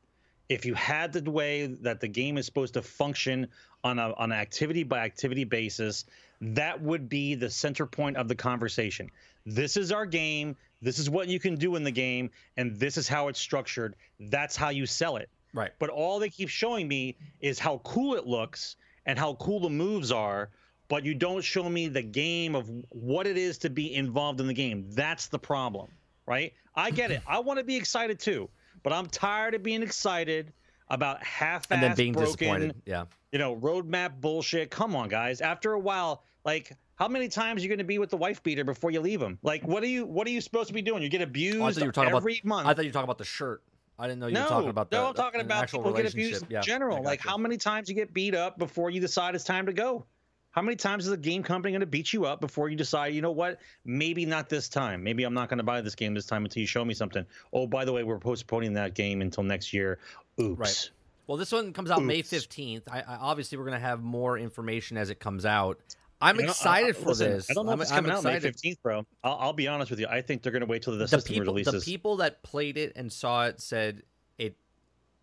if 0.49 0.67
you 0.67 0.75
had 0.75 1.13
the 1.13 1.31
way 1.31 1.67
that 1.67 2.01
the 2.01 2.09
game 2.09 2.37
is 2.37 2.47
supposed 2.47 2.75
to 2.75 2.83
function 2.83 3.49
on 3.83 3.99
a 3.99 4.13
on 4.15 4.33
an 4.33 4.39
activity 4.39 4.83
by 4.83 4.99
activity 4.99 5.45
basis, 5.45 6.05
that 6.41 6.81
would 6.81 7.09
be 7.09 7.35
the 7.35 7.51
center 7.51 7.87
point 7.87 8.17
of 8.17 8.29
the 8.29 8.35
conversation. 8.35 9.11
This 9.47 9.77
is 9.77 9.93
our 9.93 10.07
game. 10.07 10.57
This 10.83 10.99
is 10.99 11.09
what 11.09 11.29
you 11.29 11.41
can 11.41 11.57
do 11.57 11.77
in 11.77 11.85
the 11.85 11.91
game, 11.91 12.31
and 12.57 12.77
this 12.77 12.97
is 12.97 13.09
how 13.09 13.29
it's 13.29 13.41
structured. 13.41 13.97
That's 14.19 14.57
how 14.57 14.71
you 14.71 14.85
sell 14.87 15.17
it. 15.17 15.31
Right. 15.55 15.71
But 15.79 15.91
all 15.91 16.19
they 16.19 16.31
keep 16.31 16.49
showing 16.49 16.89
me 16.89 17.17
is 17.41 17.59
how 17.59 17.79
cool 17.85 18.15
it 18.15 18.27
looks 18.27 18.77
and 19.07 19.19
how 19.19 19.35
cool 19.35 19.61
the 19.61 19.71
moves 19.71 20.11
are, 20.11 20.51
but 20.93 21.07
you 21.07 21.15
don't 21.15 21.43
show 21.43 21.67
me 21.71 21.89
the 21.89 22.03
game 22.03 22.55
of 22.55 22.71
what 22.91 23.27
it 23.27 23.39
is 23.39 23.57
to 23.57 23.71
be 23.71 23.95
involved 23.95 24.43
in 24.43 24.47
the 24.47 24.53
game. 24.53 24.85
That's 24.91 25.29
the 25.29 25.39
problem, 25.39 25.89
right? 26.27 26.53
I 26.75 26.91
get 26.91 27.11
it. 27.11 27.23
I 27.27 27.39
want 27.39 27.59
to 27.61 27.65
be 27.65 27.77
excited 27.77 28.19
too, 28.21 28.51
but 28.83 28.93
I'm 28.93 29.07
tired 29.07 29.55
of 29.55 29.63
being 29.63 29.83
excited 29.83 30.53
about 30.91 31.25
half-assed, 31.25 31.69
And 31.71 31.83
then 31.83 31.95
being 31.95 32.13
broken, 32.13 32.33
disappointed. 32.35 32.75
Yeah. 32.85 33.07
you 33.33 33.39
know, 33.39 33.57
roadmap 33.57 34.21
bullshit. 34.21 34.71
Come 34.71 34.95
on, 34.95 35.09
guys. 35.09 35.41
After 35.41 35.73
a 35.73 35.79
while, 35.79 36.25
like 36.45 36.77
how 36.97 37.09
many 37.09 37.29
times 37.29 37.61
are 37.61 37.63
you 37.63 37.69
going 37.69 37.79
to 37.79 37.85
be 37.85 37.99
with 37.99 38.11
the 38.11 38.19
wife 38.19 38.43
beater 38.43 38.63
before 38.63 38.91
you 38.91 39.01
leave 39.01 39.23
him? 39.23 39.39
Like, 39.43 39.67
what 39.67 39.83
are 39.83 39.87
you 39.87 40.05
what 40.05 40.27
are 40.27 40.31
you 40.31 40.43
supposed 40.43 40.69
to 40.69 40.75
be 40.75 40.83
doing? 40.83 41.03
You 41.03 41.09
get 41.09 41.23
abused 41.23 41.59
Oh, 41.59 41.65
I 41.65 41.73
thought 41.73 41.81
you 41.81 41.87
were 41.87 41.93
talking 41.93 42.15
every 42.15 42.41
about. 42.41 42.45
month. 42.45 42.69
I 42.69 42.75
thought 42.75 42.85
you 42.85 42.91
were 42.91 42.93
talking 42.93 43.05
about 43.05 43.17
the 43.17 43.25
shirt. 43.25 43.63
I 43.99 44.09
didn't 44.09 44.21
know 44.21 44.27
you 44.27 44.35
no, 44.35 44.43
were 44.43 44.49
talking 44.51 44.69
about 44.69 44.91
the. 44.91 44.99
no, 44.99 45.09
I'm 45.09 45.15
talking 45.15 45.41
about 45.41 45.63
actual 45.63 45.85
people 45.85 45.95
get 45.95 46.13
abused 46.13 46.43
in 46.43 46.51
yeah, 46.51 46.61
general. 46.61 47.03
Like 47.03 47.25
you. 47.25 47.31
how 47.31 47.39
many 47.39 47.57
times 47.57 47.89
you 47.89 47.95
get 47.95 48.13
beat 48.13 48.35
up 48.35 48.59
before 48.59 48.91
you 48.91 49.01
decide 49.01 49.35
it's 49.35 49.45
time 49.45 49.65
to 49.65 49.73
go? 49.73 50.05
How 50.53 50.63
many 50.63 50.77
times 50.77 51.07
is 51.07 51.13
a 51.13 51.17
game 51.17 51.43
company 51.43 51.73
going 51.73 51.81
to 51.81 51.87
beat 51.87 52.13
you 52.13 52.27
up 52.27 52.41
before 52.41 52.69
you 52.69 52.77
decide, 52.77 53.15
you 53.15 53.23
know 53.23 53.31
what? 53.31 53.59
Maybe 53.85 54.27
not 54.27 54.49
this 54.49 54.69
time. 54.69 55.03
Maybe 55.03 55.25
I'm 55.25 55.35
not 55.35 55.49
going 55.49 55.59
to 55.59 55.65
buy 55.65 55.81
this 55.81 55.95
game 55.95 56.15
this 56.15 56.27
time 56.27 56.45
until 56.45 56.61
you 56.61 56.67
show 56.67 56.85
me 56.85 56.93
something. 56.95 57.25
Oh, 57.53 57.67
by 57.67 57.85
the 57.85 57.93
way, 57.93 58.03
we're 58.05 58.19
postponing 58.19 58.75
that 58.75 58.95
game 58.95 59.23
until 59.23 59.43
next 59.43 59.73
year. 59.73 59.99
Oops. 60.41 60.59
Right. 60.59 60.91
Well, 61.27 61.39
this 61.39 61.53
one 61.53 61.73
comes 61.73 61.91
out 61.91 62.03
May 62.05 62.23
15th. 62.23 62.83
I, 62.91 63.01
I 63.01 63.17
obviously 63.17 63.57
we're 63.57 63.65
going 63.65 63.81
to 63.81 63.87
have 63.87 64.03
more 64.03 64.37
information 64.39 64.99
as 64.99 65.09
it 65.09 65.19
comes 65.21 65.47
out. 65.47 65.79
I'm 66.21 66.37
You 66.37 66.43
know, 66.43 66.51
excited 66.51 66.91
I- 66.91 67.01
for 67.01 67.09
listen, 67.09 67.31
this. 67.33 67.51
I 67.51 67.55
don't 67.55 67.65
know 67.67 67.73
I'm, 67.73 67.79
if 67.81 67.83
it's 67.85 67.91
coming 67.93 68.13
out 68.13 68.23
May 68.23 68.39
15th, 68.39 68.83
bro. 68.83 69.07
I'll, 69.25 69.39
I'll 69.41 69.53
be 69.55 69.69
honest 69.69 69.91
with 69.91 70.01
you. 70.01 70.07
I 70.07 70.21
think 70.21 70.43
they're 70.43 70.53
going 70.53 70.61
to 70.61 70.67
wait 70.67 70.83
till 70.83 70.93
the, 70.93 71.01
the 71.01 71.09
system 71.09 71.35
people, 71.35 71.55
the 71.55 71.83
people 71.85 72.17
that 72.19 72.43
played 72.43 72.77
it 72.77 72.93
and 72.95 73.11
saw 73.13 73.47
it 73.47 73.61
said 73.61 74.03
it 74.39 74.57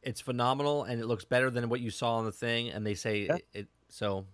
it's 0.01 0.21
phenomenal 0.21 0.83
and 0.83 0.99
it 0.99 1.05
looks 1.05 1.23
better 1.25 1.49
than 1.51 1.69
what 1.69 1.79
you 1.81 1.91
saw 1.91 2.15
on 2.15 2.25
the 2.25 2.31
thing 2.31 2.69
and 2.69 2.85
they 2.85 2.95
say 2.95 3.27
Yeah. 3.27 3.35
it, 3.35 3.45
it 3.53 3.67
so 3.89 4.25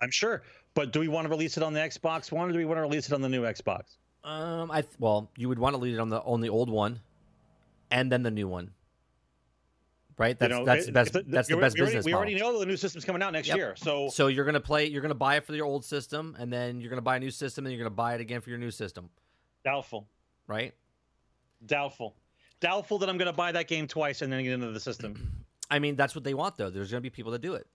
I'm 0.00 0.10
sure. 0.10 0.42
But 0.74 0.92
do 0.92 1.00
we 1.00 1.08
want 1.08 1.24
to 1.24 1.30
release 1.30 1.56
it 1.56 1.62
on 1.62 1.72
the 1.72 1.80
Xbox 1.80 2.30
One 2.30 2.48
or 2.48 2.52
do 2.52 2.58
we 2.58 2.64
want 2.66 2.78
to 2.78 2.82
release 2.82 3.06
it 3.08 3.12
on 3.14 3.22
the 3.22 3.28
new 3.28 3.42
Xbox? 3.42 3.96
um 4.24 4.72
i 4.72 4.80
th- 4.82 4.92
well 4.98 5.30
you 5.36 5.48
would 5.48 5.58
want 5.58 5.72
to 5.74 5.80
leave 5.80 5.94
it 5.94 6.00
on 6.00 6.08
the 6.08 6.18
on 6.22 6.40
the 6.40 6.48
old 6.48 6.68
one 6.68 6.98
and 7.92 8.10
then 8.10 8.24
the 8.24 8.30
new 8.30 8.48
one 8.48 8.72
right 10.18 10.36
that's 10.38 10.50
you 10.52 10.58
know, 10.58 10.64
that's 10.64 10.82
it- 10.82 10.86
the 10.86 10.92
best 10.92 11.14
if 11.14 11.26
that's 11.26 11.48
the 11.48 11.56
best 11.56 11.76
already, 11.76 11.80
business 11.94 12.04
We 12.04 12.14
already 12.14 12.34
know 12.34 12.58
the 12.58 12.66
new 12.66 12.76
system's 12.76 13.04
coming 13.04 13.22
out 13.22 13.32
next 13.32 13.46
Yep. 13.48 13.56
year. 13.56 13.74
So 13.76 14.08
so 14.08 14.26
you're 14.26 14.44
gonna 14.44 14.58
play 14.60 14.86
you're 14.86 15.02
gonna 15.02 15.14
buy 15.14 15.36
it 15.36 15.44
for 15.44 15.54
your 15.54 15.66
old 15.66 15.84
system 15.84 16.34
and 16.40 16.52
then 16.52 16.80
you're 16.80 16.90
gonna 16.90 17.02
buy 17.02 17.16
a 17.16 17.20
new 17.20 17.30
system 17.30 17.66
and 17.66 17.72
you're 17.72 17.78
gonna 17.84 17.94
buy 17.94 18.14
it 18.14 18.20
again 18.20 18.40
for 18.40 18.50
your 18.50 18.58
new 18.58 18.70
system 18.72 19.10
doubtful. 19.64 20.08
right 20.48 20.74
Doubtful. 21.64 22.14
Doubtful 22.60 22.98
that 22.98 23.08
I'm 23.08 23.16
going 23.18 23.30
to 23.30 23.36
buy 23.36 23.50
that 23.52 23.66
game 23.66 23.86
twice 23.88 24.20
and 24.22 24.30
then 24.32 24.42
get 24.44 24.52
into 24.52 24.70
the 24.72 24.80
system. 24.80 25.14
i 25.70 25.78
mean 25.78 25.94
that's 25.96 26.14
what 26.14 26.22
they 26.24 26.34
want 26.34 26.56
though 26.56 26.70
there's 26.70 26.90
gonna 26.90 27.00
be 27.00 27.10
people 27.10 27.30
that 27.32 27.42
do 27.42 27.54
it 27.54 27.66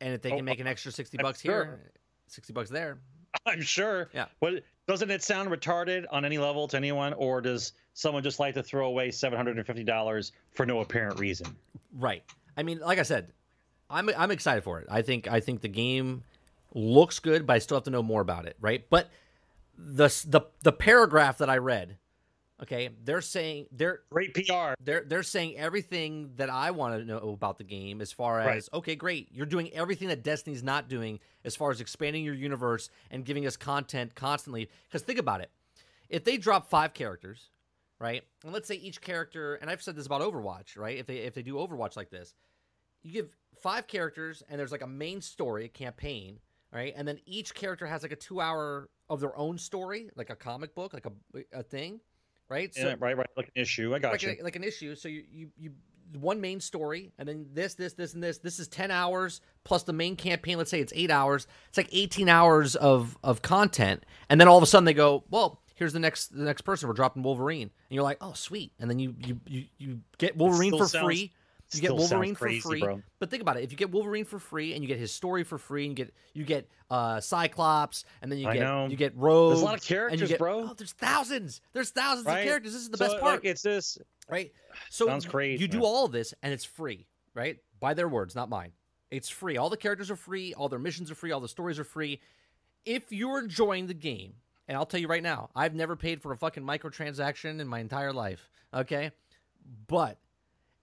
and 0.00 0.14
if 0.14 0.22
they 0.22 0.32
Oh, 0.32 0.36
can 0.36 0.44
make 0.44 0.60
an 0.60 0.66
extra 0.66 0.90
60 0.92 1.18
I'm 1.18 1.22
bucks 1.22 1.40
sure. 1.42 1.64
here 1.64 1.92
60 2.28 2.52
bucks 2.52 2.70
there 2.70 2.98
I'm 3.46 3.62
sure. 3.62 4.10
Yeah. 4.12 4.26
What 4.40 4.64
doesn't 4.88 5.08
it 5.08 5.22
sound 5.22 5.50
retarded 5.50 6.04
on 6.10 6.24
any 6.24 6.36
level 6.36 6.66
to 6.66 6.76
anyone, 6.76 7.12
or 7.12 7.40
does 7.40 7.74
someone 7.94 8.24
just 8.24 8.40
like 8.40 8.54
to 8.54 8.62
throw 8.62 8.86
away 8.88 9.12
seven 9.12 9.36
hundred 9.36 9.56
and 9.56 9.64
fifty 9.64 9.84
dollars 9.84 10.32
for 10.50 10.66
no 10.66 10.80
apparent 10.80 11.20
reason? 11.20 11.46
Right. 11.96 12.24
I 12.56 12.64
mean, 12.64 12.80
like 12.80 12.98
I 12.98 13.04
said, 13.04 13.32
I'm 13.88 14.10
I'm 14.18 14.32
excited 14.32 14.64
for 14.64 14.80
it. 14.80 14.88
I 14.90 15.02
think 15.02 15.28
I 15.28 15.38
think 15.38 15.60
the 15.60 15.68
game 15.68 16.24
looks 16.74 17.20
good, 17.20 17.46
but 17.46 17.54
I 17.54 17.58
still 17.60 17.76
have 17.76 17.84
to 17.84 17.90
know 17.90 18.02
more 18.02 18.20
about 18.20 18.46
it, 18.46 18.56
right? 18.60 18.84
But 18.90 19.08
the 19.78 20.08
the 20.26 20.40
the 20.62 20.72
paragraph 20.72 21.38
that 21.38 21.48
I 21.48 21.58
read, 21.58 21.98
okay, 22.62 22.90
they're 23.04 23.20
saying 23.20 23.66
they're 23.72 24.00
Great 24.10 24.34
PR. 24.34 24.74
they're 24.82 25.04
they're 25.06 25.22
saying 25.22 25.56
everything 25.56 26.32
that 26.36 26.50
I 26.50 26.70
want 26.70 26.98
to 26.98 27.04
know 27.04 27.18
about 27.32 27.58
the 27.58 27.64
game 27.64 28.00
as 28.00 28.12
far 28.12 28.40
as 28.40 28.46
Right. 28.46 28.68
okay, 28.78 28.94
great, 28.96 29.28
you're 29.32 29.46
doing 29.46 29.70
everything 29.72 30.08
that 30.08 30.22
Destiny's 30.22 30.62
not 30.62 30.88
doing 30.88 31.20
as 31.44 31.56
far 31.56 31.70
as 31.70 31.80
expanding 31.80 32.24
your 32.24 32.34
universe 32.34 32.90
and 33.10 33.24
giving 33.24 33.46
us 33.46 33.56
content 33.56 34.14
constantly. 34.14 34.68
Because 34.84 35.02
think 35.02 35.18
about 35.18 35.40
it, 35.40 35.50
if 36.08 36.24
they 36.24 36.36
drop 36.36 36.68
five 36.68 36.92
characters, 36.94 37.50
right, 37.98 38.22
and 38.44 38.52
let's 38.52 38.68
say 38.68 38.74
each 38.76 39.00
character, 39.00 39.54
and 39.56 39.70
I've 39.70 39.82
said 39.82 39.96
this 39.96 40.06
about 40.06 40.20
Overwatch, 40.22 40.76
right? 40.76 40.98
If 40.98 41.06
they 41.06 41.16
if 41.18 41.34
they 41.34 41.42
do 41.42 41.54
Overwatch 41.54 41.96
like 41.96 42.10
this, 42.10 42.34
you 43.02 43.12
give 43.12 43.36
five 43.62 43.86
characters 43.86 44.42
and 44.48 44.58
there's 44.60 44.72
like 44.72 44.82
a 44.82 44.86
main 44.86 45.20
story, 45.22 45.64
a 45.64 45.68
campaign, 45.68 46.38
right, 46.72 46.92
and 46.96 47.06
then 47.08 47.18
each 47.26 47.54
character 47.54 47.86
has 47.86 48.02
like 48.02 48.12
a 48.12 48.16
two 48.16 48.40
hour 48.40 48.88
of 49.08 49.20
their 49.20 49.36
own 49.36 49.58
story, 49.58 50.08
like 50.16 50.30
a 50.30 50.36
comic 50.36 50.74
book, 50.74 50.92
like 50.92 51.06
a 51.06 51.12
a 51.58 51.62
thing, 51.62 52.00
right? 52.50 52.70
Yeah, 52.76 52.96
right, 52.98 53.16
right. 53.16 53.26
Like 53.36 53.46
an 53.54 53.62
issue. 53.62 53.94
I 53.94 53.98
got 53.98 54.12
like, 54.12 54.22
you. 54.22 54.36
a, 54.40 54.44
like 54.44 54.56
an 54.56 54.64
issue. 54.64 54.94
So 54.94 55.08
you, 55.08 55.24
you 55.32 55.48
you 55.56 55.72
one 56.18 56.40
main 56.40 56.60
story, 56.60 57.12
and 57.18 57.28
then 57.28 57.46
this 57.54 57.74
this 57.74 57.92
this 57.94 58.14
and 58.14 58.22
this. 58.22 58.38
This 58.38 58.58
is 58.58 58.68
ten 58.68 58.90
hours 58.90 59.40
plus 59.64 59.84
the 59.84 59.92
main 59.92 60.16
campaign. 60.16 60.58
Let's 60.58 60.70
say 60.70 60.80
it's 60.80 60.92
eight 60.94 61.10
hours. 61.10 61.46
It's 61.68 61.78
like 61.78 61.88
eighteen 61.92 62.28
hours 62.28 62.74
of 62.76 63.16
of 63.22 63.40
content, 63.42 64.04
and 64.28 64.40
then 64.40 64.48
all 64.48 64.56
of 64.56 64.62
a 64.62 64.66
sudden 64.66 64.84
they 64.84 64.94
go, 64.94 65.24
well. 65.30 65.62
Here's 65.76 65.94
the 65.94 65.98
next 65.98 66.36
the 66.36 66.42
next 66.42 66.60
person. 66.60 66.88
We're 66.88 66.94
dropping 66.94 67.22
Wolverine, 67.22 67.62
and 67.62 67.94
you're 67.94 68.02
like, 68.02 68.18
oh 68.20 68.34
sweet, 68.34 68.72
and 68.78 68.90
then 68.90 68.98
you 68.98 69.14
you 69.18 69.40
you, 69.46 69.64
you 69.78 70.00
get 70.18 70.36
Wolverine 70.36 70.72
for 70.76 70.86
sounds- 70.86 71.02
free. 71.02 71.32
You 71.72 71.80
get 71.82 71.94
Wolverine 71.94 72.34
crazy, 72.34 72.60
for 72.60 72.68
free. 72.70 72.80
bro. 72.80 73.02
But 73.20 73.30
think 73.30 73.42
about 73.42 73.56
it: 73.56 73.62
if 73.64 73.70
you 73.70 73.76
get 73.78 73.90
Wolverine 73.92 74.24
for 74.24 74.38
free, 74.38 74.74
and 74.74 74.82
you 74.82 74.88
get 74.88 74.98
his 74.98 75.12
story 75.12 75.44
for 75.44 75.56
free, 75.58 75.86
and 75.86 75.96
you 75.98 76.04
get 76.04 76.14
you 76.34 76.44
get 76.44 76.68
uh, 76.90 77.20
Cyclops, 77.20 78.04
and 78.22 78.30
then 78.32 78.38
you 78.40 78.48
I 78.48 78.54
get 78.54 78.62
know. 78.62 78.86
you 78.88 78.96
get 78.96 79.16
Rogue. 79.16 79.50
There's 79.52 79.62
a 79.62 79.64
lot 79.64 79.74
of 79.76 79.82
characters, 79.84 80.28
get, 80.28 80.38
bro. 80.38 80.68
Oh, 80.70 80.74
there's 80.76 80.92
thousands. 80.92 81.60
There's 81.72 81.90
thousands 81.90 82.26
Right? 82.26 82.38
of 82.40 82.44
characters. 82.44 82.72
This 82.72 82.82
is 82.82 82.90
the 82.90 82.96
So, 82.98 83.04
best 83.06 83.20
part 83.20 83.34
Like, 83.36 83.44
it's 83.44 83.62
this. 83.62 83.98
right? 84.28 84.52
So 84.90 85.06
Sounds 85.06 85.26
crazy, 85.26 85.60
You 85.62 85.68
do 85.68 85.84
all 85.84 86.04
of 86.06 86.12
this, 86.12 86.34
and 86.42 86.52
it's 86.52 86.64
free, 86.64 87.06
right? 87.34 87.58
By 87.78 87.94
their 87.94 88.08
words, 88.08 88.34
not 88.34 88.48
mine. 88.48 88.72
It's 89.10 89.28
free. 89.28 89.56
All 89.56 89.70
the 89.70 89.76
characters 89.76 90.10
are 90.10 90.16
free. 90.16 90.54
All 90.54 90.68
their 90.68 90.78
missions 90.78 91.10
are 91.10 91.14
free. 91.16 91.30
All 91.32 91.40
the 91.40 91.48
stories 91.48 91.78
are 91.78 91.84
free. 91.84 92.20
If 92.84 93.12
you're 93.12 93.38
enjoying 93.38 93.86
the 93.86 93.94
game, 93.94 94.34
and 94.68 94.76
I'll 94.76 94.86
tell 94.86 95.00
you 95.00 95.08
right 95.08 95.22
now, 95.22 95.50
I've 95.54 95.74
never 95.74 95.96
paid 95.96 96.22
for 96.22 96.32
a 96.32 96.36
fucking 96.36 96.62
microtransaction 96.64 97.60
in 97.60 97.66
my 97.68 97.78
entire 97.80 98.12
life. 98.12 98.48
Okay, 98.72 99.10
but 99.88 100.18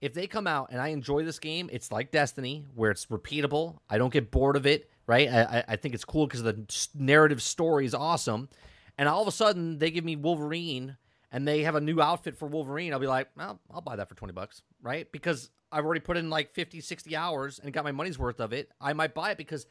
if 0.00 0.14
they 0.14 0.26
come 0.26 0.46
out 0.46 0.68
and 0.70 0.80
I 0.80 0.88
enjoy 0.88 1.24
this 1.24 1.38
game, 1.38 1.68
it's 1.72 1.90
like 1.90 2.10
Destiny, 2.10 2.64
where 2.74 2.90
it's 2.90 3.06
repeatable. 3.06 3.78
I 3.90 3.98
don't 3.98 4.12
get 4.12 4.30
bored 4.30 4.56
of 4.56 4.66
it, 4.66 4.90
right? 5.06 5.28
I, 5.28 5.64
I- 5.68 5.76
think 5.76 5.94
it's 5.94 6.04
cool 6.04 6.26
because 6.26 6.42
the 6.42 6.64
narrative 6.94 7.42
story 7.42 7.84
is 7.84 7.94
awesome. 7.94 8.48
And 8.96 9.08
all 9.08 9.22
of 9.22 9.28
a 9.28 9.32
sudden, 9.32 9.78
they 9.78 9.90
give 9.90 10.04
me 10.04 10.16
Wolverine 10.16 10.96
and 11.32 11.46
they 11.46 11.62
have 11.62 11.74
a 11.74 11.80
new 11.80 12.00
outfit 12.00 12.36
for 12.36 12.46
Wolverine. 12.48 12.92
I'll 12.92 12.98
be 12.98 13.06
like, 13.06 13.28
well, 13.36 13.60
I'll 13.72 13.80
buy 13.80 13.96
that 13.96 14.08
for 14.08 14.14
20 14.14 14.32
bucks, 14.32 14.62
right? 14.82 15.10
Because 15.12 15.50
I've 15.70 15.84
already 15.84 16.00
put 16.00 16.16
in 16.16 16.30
like 16.30 16.52
50, 16.54 16.80
60 16.80 17.14
hours 17.16 17.60
and 17.62 17.72
got 17.72 17.84
my 17.84 17.92
money's 17.92 18.18
worth 18.18 18.40
of 18.40 18.52
it. 18.52 18.70
I 18.80 18.92
might 18.94 19.14
buy 19.14 19.32
it 19.32 19.38
because 19.38 19.66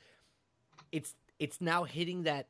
it's 0.91 1.15
it's 1.39 1.59
now 1.61 1.83
hitting 1.83 2.23
that 2.23 2.47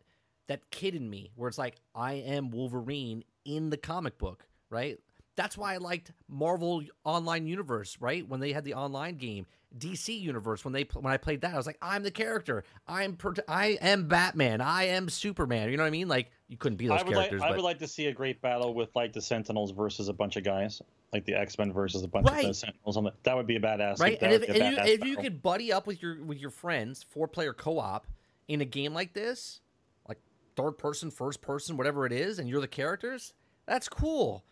that 0.48 0.70
kid 0.72 0.96
in 0.96 1.10
me 1.10 1.32
where 1.36 1.48
it's 1.50 1.58
like 1.58 1.76
I 1.96 2.14
am 2.14 2.52
Wolverine 2.52 3.24
in 3.46 3.70
the 3.70 3.78
comic 3.78 4.18
book, 4.18 4.48
right? 4.70 5.00
That's 5.38 5.58
why 5.58 5.76
I 5.76 5.78
liked 5.78 6.12
Marvel 6.28 6.84
Online 7.06 7.48
Universe, 7.48 7.96
right? 8.02 8.28
When 8.28 8.42
they 8.42 8.52
had 8.52 8.66
the 8.66 8.74
online 8.74 9.16
game, 9.16 9.46
DC 9.78 10.20
Universe 10.20 10.66
when 10.66 10.74
they 10.74 10.88
when 10.94 11.14
I 11.14 11.18
played 11.18 11.42
that, 11.42 11.54
I 11.54 11.58
was 11.58 11.68
like, 11.68 11.78
I'm 11.82 12.02
the 12.02 12.12
character. 12.12 12.64
I'm 12.88 13.18
I 13.48 13.78
am 13.80 14.08
Batman. 14.08 14.62
I 14.62 14.86
am 14.86 15.10
Superman. 15.10 15.70
You 15.70 15.78
know 15.78 15.84
what 15.84 15.88
I 15.88 15.92
mean? 15.92 16.08
Like 16.08 16.32
you 16.48 16.58
couldn't 16.58 16.78
be 16.78 16.88
those 16.88 17.02
I 17.02 17.04
would 17.04 17.16
like. 17.16 17.30
characters, 17.30 17.42
I 17.44 17.50
but 17.50 17.58
would 17.58 17.64
like 17.64 17.80
to 17.80 17.88
see 17.88 18.08
a 18.08 18.14
great 18.14 18.42
battle 18.42 18.74
with 18.74 18.90
like 18.96 19.14
the 19.14 19.22
Sentinels 19.22 19.72
versus 19.72 20.08
a 20.10 20.14
bunch 20.14 20.38
of 20.38 20.44
guys, 20.44 20.82
like 21.14 21.26
the 21.26 21.36
X 21.36 21.58
Men 21.58 21.72
versus 21.72 22.04
a 22.04 22.08
bunch 22.08 22.28
Right. 22.30 22.46
of 22.46 22.48
the 22.48 22.54
Sentinels. 22.56 22.98
On 22.98 23.04
the, 23.04 23.14
that 23.24 23.36
would 23.36 23.46
be 23.46 23.58
a 23.58 23.60
badass. 23.60 24.00
right? 24.00 24.18
And 24.22 24.34
if, 24.34 24.40
would 24.42 24.48
be 24.54 24.60
a 24.60 24.72
you, 24.72 24.78
badass 24.78 24.88
if 24.88 25.06
you 25.06 25.18
could 25.18 25.44
buddy 25.44 25.72
up 25.72 25.86
with 25.86 26.02
your 26.02 26.24
with 26.24 26.40
your 26.40 26.50
friends, 26.50 27.04
four 27.04 27.28
player 27.28 27.54
co 27.54 27.78
op 27.78 28.08
in 28.48 28.62
a 28.62 28.66
game 28.66 28.94
like 28.96 29.14
this, 29.14 29.60
like 30.08 30.18
third 30.56 30.80
person, 30.80 31.12
first 31.12 31.42
person, 31.42 31.78
whatever 31.78 32.06
it 32.08 32.14
is, 32.14 32.40
and 32.40 32.50
you're 32.50 32.62
the 32.62 32.68
characters, 32.68 33.34
that's 33.68 33.88
cool. 33.88 34.44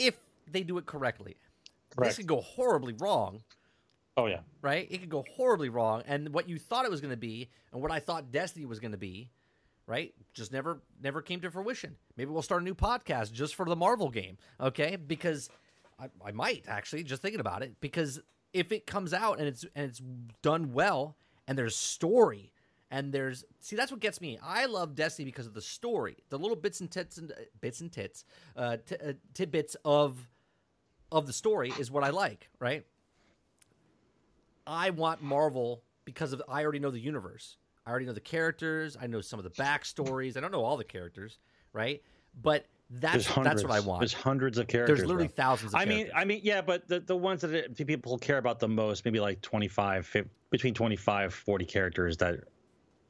If 0.00 0.16
they 0.50 0.62
do 0.62 0.78
it 0.78 0.86
correctly, 0.86 1.36
this 1.98 2.16
could 2.16 2.26
go 2.26 2.40
horribly 2.40 2.94
wrong, 2.94 3.42
Oh 4.16 4.26
yeah. 4.26 4.40
right? 4.62 4.86
It 4.90 4.98
could 4.98 5.10
go 5.10 5.24
horribly 5.36 5.68
wrong, 5.68 6.02
and 6.06 6.30
what 6.34 6.48
you 6.48 6.58
thought 6.58 6.84
it 6.84 6.90
was 6.90 7.00
going 7.00 7.12
to 7.12 7.16
be, 7.16 7.48
and 7.72 7.80
what 7.82 7.90
I 7.90 8.00
thought 8.00 8.32
Destiny 8.32 8.66
was 8.66 8.78
going 8.80 8.92
to 8.92 8.98
be, 8.98 9.30
right, 9.86 10.12
just 10.34 10.52
never 10.52 10.80
never 11.02 11.22
came 11.22 11.40
to 11.42 11.50
fruition. 11.50 11.96
Maybe 12.16 12.30
we'll 12.30 12.42
start 12.42 12.62
a 12.62 12.64
new 12.64 12.74
podcast 12.74 13.32
just 13.32 13.54
for 13.54 13.66
the 13.66 13.76
Marvel 13.76 14.08
game, 14.10 14.38
okay? 14.60 14.96
Because 14.96 15.48
I, 15.98 16.08
I 16.24 16.30
might 16.32 16.64
actually 16.68 17.02
just 17.04 17.22
thinking 17.22 17.40
about 17.40 17.62
it 17.62 17.74
because 17.80 18.20
if 18.52 18.72
it 18.72 18.86
comes 18.86 19.12
out 19.14 19.38
and 19.38 19.46
it's 19.48 19.64
and 19.74 19.88
it's 19.90 20.00
done 20.42 20.72
well 20.72 21.16
and 21.46 21.56
there's 21.58 21.76
story 21.76 22.52
and 22.90 23.12
there's 23.12 23.44
see 23.60 23.76
that's 23.76 23.90
what 23.90 24.00
gets 24.00 24.20
me. 24.20 24.38
I 24.42 24.66
love 24.66 24.94
Destiny 24.94 25.26
because 25.26 25.46
of 25.46 25.54
the 25.54 25.62
story, 25.62 26.16
the 26.28 26.38
little 26.38 26.56
bits 26.56 26.80
and 26.80 26.90
tits 26.90 27.18
and 27.18 27.32
uh, 27.32 27.36
bits 27.60 27.80
and 27.80 27.92
tits, 27.92 28.24
uh, 28.56 28.78
t- 28.84 28.96
uh, 28.96 29.12
tidbits 29.34 29.76
of 29.84 30.28
of 31.12 31.26
the 31.26 31.32
story 31.32 31.72
is 31.78 31.90
what 31.90 32.04
I 32.04 32.10
like, 32.10 32.48
right? 32.58 32.84
I 34.66 34.90
want 34.90 35.22
Marvel 35.22 35.82
because 36.04 36.32
of 36.32 36.42
I 36.48 36.62
already 36.62 36.78
know 36.78 36.90
the 36.90 37.00
universe. 37.00 37.56
I 37.86 37.90
already 37.90 38.06
know 38.06 38.12
the 38.12 38.20
characters. 38.20 38.96
I 39.00 39.06
know 39.06 39.20
some 39.20 39.38
of 39.38 39.44
the 39.44 39.50
backstories. 39.50 40.36
I 40.36 40.40
don't 40.40 40.52
know 40.52 40.64
all 40.64 40.76
the 40.76 40.84
characters, 40.84 41.38
right? 41.72 42.02
But 42.42 42.66
that's 42.90 43.32
that's 43.34 43.62
what 43.62 43.72
I 43.72 43.80
want. 43.80 44.00
There's 44.00 44.12
hundreds 44.12 44.58
of 44.58 44.66
characters. 44.66 44.98
There's 44.98 45.08
literally 45.08 45.28
bro. 45.28 45.44
thousands. 45.44 45.74
Of 45.74 45.80
I 45.80 45.84
mean. 45.84 46.10
I 46.14 46.24
mean, 46.24 46.40
yeah, 46.42 46.60
but 46.60 46.88
the, 46.88 47.00
the 47.00 47.16
ones 47.16 47.40
that 47.42 47.52
it- 47.52 47.86
people 47.86 48.18
care 48.18 48.38
about 48.38 48.58
the 48.58 48.68
most, 48.68 49.04
maybe 49.04 49.20
like 49.20 49.40
25, 49.42 50.06
fif- 50.06 50.26
between 50.50 50.74
25, 50.74 51.32
40 51.32 51.64
characters 51.64 52.16
that 52.18 52.40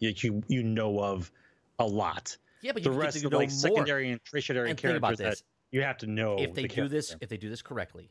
you 0.01 0.13
you, 0.17 0.43
you 0.49 0.63
know 0.63 0.99
of 0.99 1.31
a 1.79 1.87
lot. 1.87 2.37
yeah, 2.63 2.73
but 2.73 2.83
The 2.83 2.91
you 2.91 2.97
rest 2.99 3.21
to 3.21 3.27
of 3.27 3.33
know 3.33 3.39
like 3.39 3.49
more. 3.51 3.57
secondary 3.59 4.11
and 4.11 4.21
tertiary 4.25 4.71
And 4.71 4.79
characters 4.79 5.19
this. 5.19 5.41
that 5.41 5.43
you 5.71 5.83
have 5.83 5.99
to 5.99 6.07
know. 6.07 6.37
if 6.39 6.53
they 6.55 6.63
the 6.63 6.69
do 6.69 6.89
this, 6.89 7.15
if 7.21 7.29
they 7.29 7.37
do 7.37 7.49
this 7.49 7.63
correctly, 7.63 8.11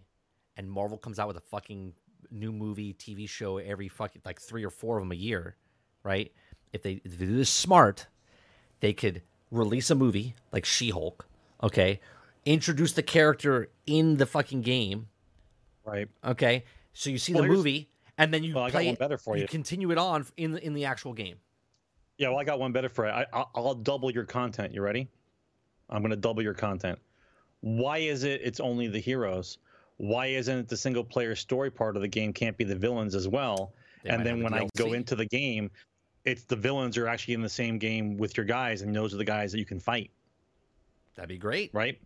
and 0.56 0.70
Marvel 0.72 0.98
comes 0.98 1.20
out 1.20 1.28
with 1.28 1.38
a 1.38 1.42
fucking 1.42 1.94
new 2.32 2.52
movie, 2.52 2.94
TV 2.94 3.28
show 3.28 3.58
every 3.58 3.88
fucking 3.90 4.22
like 4.26 4.40
three 4.40 4.64
or 4.64 4.70
four 4.70 4.98
of 4.98 5.02
them 5.04 5.12
a 5.12 5.16
year, 5.16 5.56
right? 6.04 6.32
If 6.72 6.84
they 6.84 7.02
if 7.04 7.18
they 7.18 7.26
do 7.26 7.36
this 7.36 7.50
smart, 7.50 8.08
they 8.80 8.94
could 8.94 9.22
release 9.52 9.90
a 9.90 9.96
movie 9.96 10.36
like 10.52 10.64
She-Hulk, 10.66 11.28
okay? 11.64 12.00
Introduce 12.46 12.94
the 12.94 13.04
character 13.04 13.70
in 13.88 14.18
the 14.18 14.26
fucking 14.26 14.62
game, 14.62 15.08
right? 15.84 16.08
okay? 16.24 16.64
So 16.94 17.10
you 17.10 17.18
see 17.18 17.34
Well, 17.34 17.44
the 17.44 17.50
movie, 17.50 17.90
and 18.18 18.34
then 18.34 18.44
you 18.44 18.54
Well, 18.56 18.64
I 18.66 18.68
got 18.70 18.78
play 18.78 18.86
one 18.86 18.94
it, 18.94 19.00
better 19.00 19.18
for 19.18 19.38
you. 19.38 19.48
continue 19.48 19.92
it 19.92 19.98
on 19.98 20.26
in 20.38 20.52
the 20.52 20.64
in 20.66 20.74
the 20.74 20.86
actual 20.86 21.14
game. 21.14 21.38
Yeah, 22.20 22.30
well, 22.30 22.38
I 22.38 22.44
got 22.44 22.60
one 22.60 22.72
better 22.72 22.90
for 22.90 23.08
it. 23.08 23.12
I, 23.12 23.26
I'll, 23.34 23.50
I'll 23.56 23.74
double 23.74 24.12
your 24.12 24.26
content. 24.26 24.74
You 24.74 24.84
ready? 24.84 25.08
I'm 25.90 26.04
going 26.04 26.12
to 26.12 26.18
double 26.18 26.44
your 26.44 26.54
content. 26.54 27.00
Why 27.62 27.98
is 27.98 28.24
it 28.24 28.42
it's 28.44 28.60
only 28.60 28.88
the 28.88 29.00
heroes? 29.00 29.58
why 30.00 30.28
isn't 30.28 30.70
the 30.70 30.78
single 30.78 31.04
player 31.04 31.36
story 31.36 31.70
part 31.70 31.98
of 31.98 32.02
the 32.02 32.08
game 32.08 32.32
can't 32.32 32.56
be 32.56 32.64
the 32.64 32.76
villains 32.76 33.16
as 33.16 33.28
well? 33.28 33.74
They 34.04 34.12
and 34.12 34.26
then 34.26 34.42
when 34.42 34.54
I 34.54 34.70
go 34.78 34.94
into 34.94 35.14
the 35.14 35.26
game, 35.26 35.70
it's 36.24 36.46
the 36.46 36.56
villains 36.56 36.98
are 36.98 37.06
actually 37.06 37.34
in 37.34 37.42
the 37.42 37.50
same 37.50 37.78
game 37.78 38.16
with 38.16 38.38
your 38.38 38.46
guys, 38.46 38.82
and 38.82 38.96
those 38.96 39.14
are 39.14 39.18
the 39.18 39.26
guys 39.26 39.52
that 39.52 39.60
you 39.60 39.66
can 39.66 39.80
fight, 39.80 40.10
That'd 41.16 41.28
be 41.28 41.38
great. 41.38 41.72
right? 41.74 42.00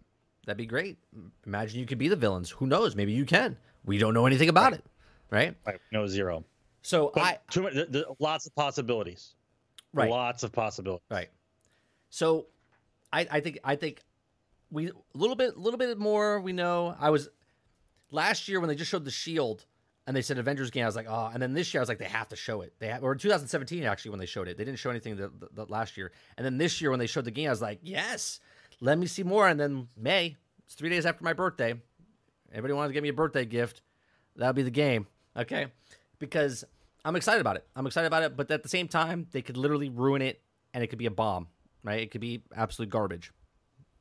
That'd 0.47 0.57
be 0.57 0.65
great. 0.65 0.97
Imagine 1.45 1.79
you 1.79 1.85
could 1.85 1.99
be 1.99 2.07
the 2.07 2.15
villains. 2.15 2.49
Who 2.49 2.65
knows? 2.65 2.95
Maybe 2.95 3.11
you 3.11 3.25
can. 3.25 3.55
We 3.85 3.99
don't 3.99 4.15
know 4.15 4.25
anything 4.25 4.49
about 4.49 4.73
it, 4.73 4.83
right? 5.29 5.55
Right. 5.65 5.79
No 5.91 6.07
zero. 6.07 6.43
So 6.81 7.11
But 7.13 7.23
I 7.23 7.39
too 7.51 7.69
th- 7.69 8.05
lots 8.17 8.47
of 8.47 8.55
possibilities. 8.55 9.35
Right. 9.93 10.09
Lots 10.09 10.43
of 10.43 10.51
possibilities. 10.51 11.05
Right. 11.09 11.29
So, 12.09 12.47
I, 13.11 13.27
I 13.29 13.39
think 13.39 13.59
I 13.63 13.75
think 13.75 14.01
we 14.71 14.89
a 14.89 14.93
little 15.13 15.35
bit 15.35 15.55
a 15.55 15.59
little 15.59 15.77
bit 15.77 15.97
more 15.97 16.39
we 16.39 16.53
know. 16.53 16.95
I 16.99 17.09
was 17.11 17.29
last 18.11 18.47
year 18.47 18.59
when 18.59 18.69
they 18.69 18.75
just 18.75 18.89
showed 18.89 19.05
the 19.05 19.11
Shield 19.11 19.65
and 20.05 20.15
they 20.15 20.21
said 20.21 20.37
Avengers 20.37 20.71
game. 20.71 20.83
I 20.83 20.87
was 20.87 20.95
like, 20.95 21.07
oh, 21.09 21.29
and 21.33 21.41
then 21.41 21.53
this 21.53 21.73
year 21.73 21.81
I 21.81 21.83
was 21.83 21.89
like, 21.89 21.99
they 21.99 22.05
have 22.05 22.29
to 22.29 22.35
show 22.35 22.61
it. 22.61 22.73
They 22.79 22.87
have, 22.87 23.03
or 23.03 23.15
2017 23.15 23.83
actually 23.83 24.11
when 24.11 24.19
they 24.19 24.25
showed 24.25 24.47
it, 24.47 24.57
they 24.57 24.65
didn't 24.65 24.79
show 24.79 24.89
anything 24.89 25.15
the, 25.15 25.29
the, 25.29 25.49
the 25.53 25.65
last 25.65 25.95
year. 25.97 26.11
And 26.37 26.45
then 26.45 26.57
this 26.57 26.81
year 26.81 26.89
when 26.89 26.99
they 26.99 27.07
showed 27.07 27.25
the 27.25 27.31
game, 27.31 27.47
I 27.47 27.51
was 27.51 27.61
like, 27.61 27.79
yes, 27.81 28.39
let 28.81 28.97
me 28.97 29.05
see 29.05 29.23
more. 29.23 29.47
And 29.47 29.59
then 29.59 29.87
May, 29.97 30.35
it's 30.65 30.75
three 30.75 30.89
days 30.89 31.05
after 31.05 31.23
my 31.23 31.33
birthday. 31.33 31.75
Everybody 32.51 32.73
wanted 32.73 32.89
to 32.89 32.93
give 32.93 33.03
me 33.03 33.09
a 33.09 33.13
birthday 33.13 33.45
gift. 33.45 33.81
That'll 34.35 34.53
be 34.53 34.63
the 34.63 34.71
game, 34.71 35.07
okay? 35.37 35.67
Because 36.19 36.63
I'm 37.05 37.15
excited 37.15 37.41
about 37.41 37.57
it. 37.57 37.67
I'm 37.75 37.85
excited 37.85 38.07
about 38.07 38.23
it, 38.23 38.37
but 38.37 38.49
at 38.49 38.63
the 38.63 38.69
same 38.69 38.87
time, 38.87 39.27
they 39.31 39.41
could 39.41 39.57
literally 39.57 39.89
ruin 39.89 40.21
it, 40.21 40.41
and 40.73 40.83
it 40.83 40.87
could 40.87 40.99
be 40.99 41.05
a 41.05 41.11
bomb, 41.11 41.47
right? 41.83 42.01
It 42.01 42.11
could 42.11 42.21
be 42.21 42.41
absolute 42.55 42.89
garbage. 42.89 43.31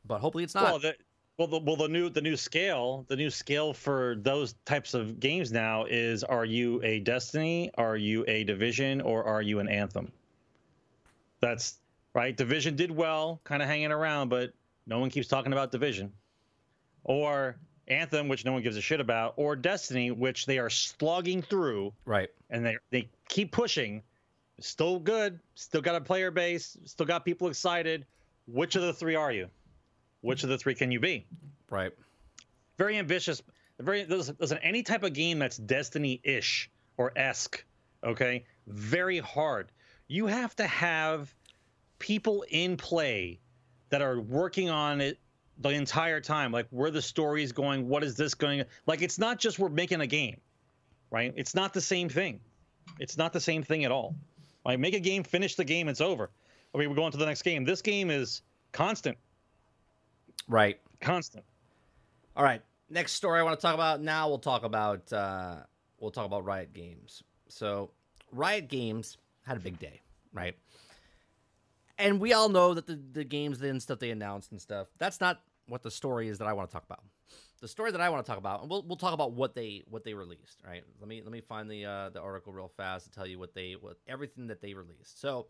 But 0.04 0.20
hopefully, 0.20 0.44
it's 0.44 0.54
not. 0.54 0.64
Well, 0.64 0.78
the, 0.78 0.94
well, 1.38 1.48
the, 1.48 1.58
well, 1.58 1.76
the 1.76 1.88
new 1.88 2.08
the 2.08 2.20
new 2.20 2.36
scale, 2.36 3.04
the 3.08 3.16
new 3.16 3.30
scale 3.30 3.72
for 3.72 4.16
those 4.20 4.54
types 4.64 4.94
of 4.94 5.18
games 5.18 5.50
now 5.50 5.84
is: 5.84 6.22
Are 6.22 6.44
you 6.44 6.80
a 6.84 7.00
Destiny? 7.00 7.70
Are 7.76 7.96
you 7.96 8.24
a 8.28 8.44
Division? 8.44 9.00
Or 9.00 9.24
are 9.24 9.42
you 9.42 9.58
an 9.58 9.68
Anthem? 9.68 10.12
That's 11.40 11.78
right. 12.14 12.36
Division 12.36 12.76
did 12.76 12.90
well, 12.90 13.40
kind 13.44 13.62
of 13.62 13.68
hanging 13.68 13.90
around, 13.90 14.28
but 14.28 14.52
no 14.86 14.98
one 14.98 15.10
keeps 15.10 15.26
talking 15.26 15.52
about 15.52 15.72
Division. 15.72 16.12
Or 17.04 17.56
Anthem, 17.88 18.28
which 18.28 18.44
no 18.44 18.52
one 18.52 18.62
gives 18.62 18.76
a 18.76 18.80
shit 18.80 19.00
about, 19.00 19.34
or 19.36 19.56
Destiny, 19.56 20.10
which 20.10 20.46
they 20.46 20.58
are 20.58 20.70
slogging 20.70 21.42
through 21.42 21.92
right. 22.04 22.30
and 22.50 22.64
they 22.64 22.76
they 22.90 23.08
keep 23.28 23.52
pushing. 23.52 24.02
Still 24.60 24.98
good. 24.98 25.40
Still 25.54 25.80
got 25.80 25.96
a 25.96 26.00
player 26.00 26.30
base. 26.30 26.76
Still 26.84 27.06
got 27.06 27.24
people 27.24 27.48
excited. 27.48 28.06
Which 28.46 28.76
of 28.76 28.82
the 28.82 28.92
three 28.92 29.14
are 29.16 29.32
you? 29.32 29.48
Which 30.20 30.44
of 30.44 30.50
the 30.50 30.58
three 30.58 30.74
can 30.74 30.92
you 30.92 31.00
be? 31.00 31.26
Right. 31.70 31.92
Very 32.78 32.98
ambitious. 32.98 33.42
Very 33.80 34.04
listen, 34.04 34.58
any 34.62 34.82
type 34.82 35.02
of 35.02 35.12
game 35.12 35.38
that's 35.38 35.56
Destiny-ish 35.56 36.70
or 36.96 37.12
esque, 37.16 37.64
okay, 38.04 38.44
very 38.66 39.18
hard. 39.18 39.72
You 40.06 40.26
have 40.26 40.54
to 40.56 40.66
have 40.66 41.34
people 41.98 42.44
in 42.48 42.76
play 42.76 43.40
that 43.88 44.02
are 44.02 44.20
working 44.20 44.70
on 44.70 45.00
it 45.00 45.18
the 45.58 45.70
entire 45.70 46.20
time. 46.20 46.52
Like 46.52 46.66
where 46.70 46.90
the 46.90 47.02
story 47.02 47.42
is 47.42 47.52
going, 47.52 47.88
what 47.88 48.02
is 48.04 48.16
this 48.16 48.34
going? 48.34 48.64
Like 48.86 49.02
it's 49.02 49.18
not 49.18 49.38
just 49.38 49.58
we're 49.58 49.68
making 49.68 50.00
a 50.00 50.06
game, 50.06 50.40
right? 51.10 51.32
It's 51.36 51.54
not 51.54 51.72
the 51.72 51.80
same 51.80 52.08
thing. 52.08 52.40
It's 52.98 53.16
not 53.16 53.32
the 53.32 53.40
same 53.40 53.62
thing 53.62 53.84
at 53.84 53.90
all. 53.92 54.14
Like 54.64 54.78
make 54.78 54.94
a 54.94 55.00
game, 55.00 55.22
finish 55.24 55.54
the 55.54 55.64
game, 55.64 55.88
it's 55.88 56.00
over. 56.00 56.30
I 56.74 56.78
mean, 56.78 56.88
we're 56.88 56.96
going 56.96 57.12
to 57.12 57.18
the 57.18 57.26
next 57.26 57.42
game. 57.42 57.64
This 57.64 57.82
game 57.82 58.10
is 58.10 58.42
constant, 58.72 59.18
Right. 60.48 60.80
constant. 61.00 61.44
All 62.36 62.44
right. 62.44 62.62
Next 62.90 63.12
story 63.12 63.40
I 63.40 63.42
want 63.42 63.58
to 63.58 63.62
talk 63.62 63.74
about 63.74 64.00
now. 64.00 64.28
We'll 64.28 64.38
talk 64.38 64.64
about 64.64 65.10
uh, 65.12 65.56
we'll 66.00 66.10
talk 66.10 66.26
about 66.26 66.44
Riot 66.44 66.72
Games. 66.72 67.22
So 67.48 67.90
Riot 68.32 68.68
Games 68.68 69.16
had 69.46 69.56
a 69.56 69.60
big 69.60 69.78
day, 69.78 70.00
right? 70.32 70.54
And 72.02 72.20
we 72.20 72.32
all 72.32 72.48
know 72.48 72.74
that 72.74 72.86
the, 72.86 73.00
the 73.12 73.24
games 73.24 73.60
and 73.62 73.80
stuff 73.80 73.98
they 73.98 74.10
announced 74.10 74.50
and 74.50 74.60
stuff. 74.60 74.88
That's 74.98 75.20
not 75.20 75.40
what 75.68 75.82
the 75.82 75.90
story 75.90 76.28
is 76.28 76.38
that 76.38 76.48
I 76.48 76.52
want 76.52 76.68
to 76.68 76.72
talk 76.72 76.84
about. 76.84 77.02
The 77.60 77.68
story 77.68 77.92
that 77.92 78.00
I 78.00 78.10
want 78.10 78.24
to 78.24 78.28
talk 78.28 78.38
about, 78.38 78.62
and 78.62 78.68
we'll, 78.70 78.82
we'll 78.82 78.96
talk 78.96 79.14
about 79.14 79.32
what 79.32 79.54
they 79.54 79.84
what 79.88 80.02
they 80.02 80.14
released. 80.14 80.60
Right? 80.66 80.82
Let 80.98 81.08
me 81.08 81.22
let 81.22 81.30
me 81.30 81.40
find 81.40 81.70
the 81.70 81.84
uh, 81.84 82.08
the 82.10 82.20
article 82.20 82.52
real 82.52 82.72
fast 82.76 83.04
to 83.04 83.10
tell 83.12 83.26
you 83.26 83.38
what 83.38 83.54
they 83.54 83.76
what 83.80 83.98
everything 84.08 84.48
that 84.48 84.60
they 84.60 84.74
released. 84.74 85.20
So 85.20 85.46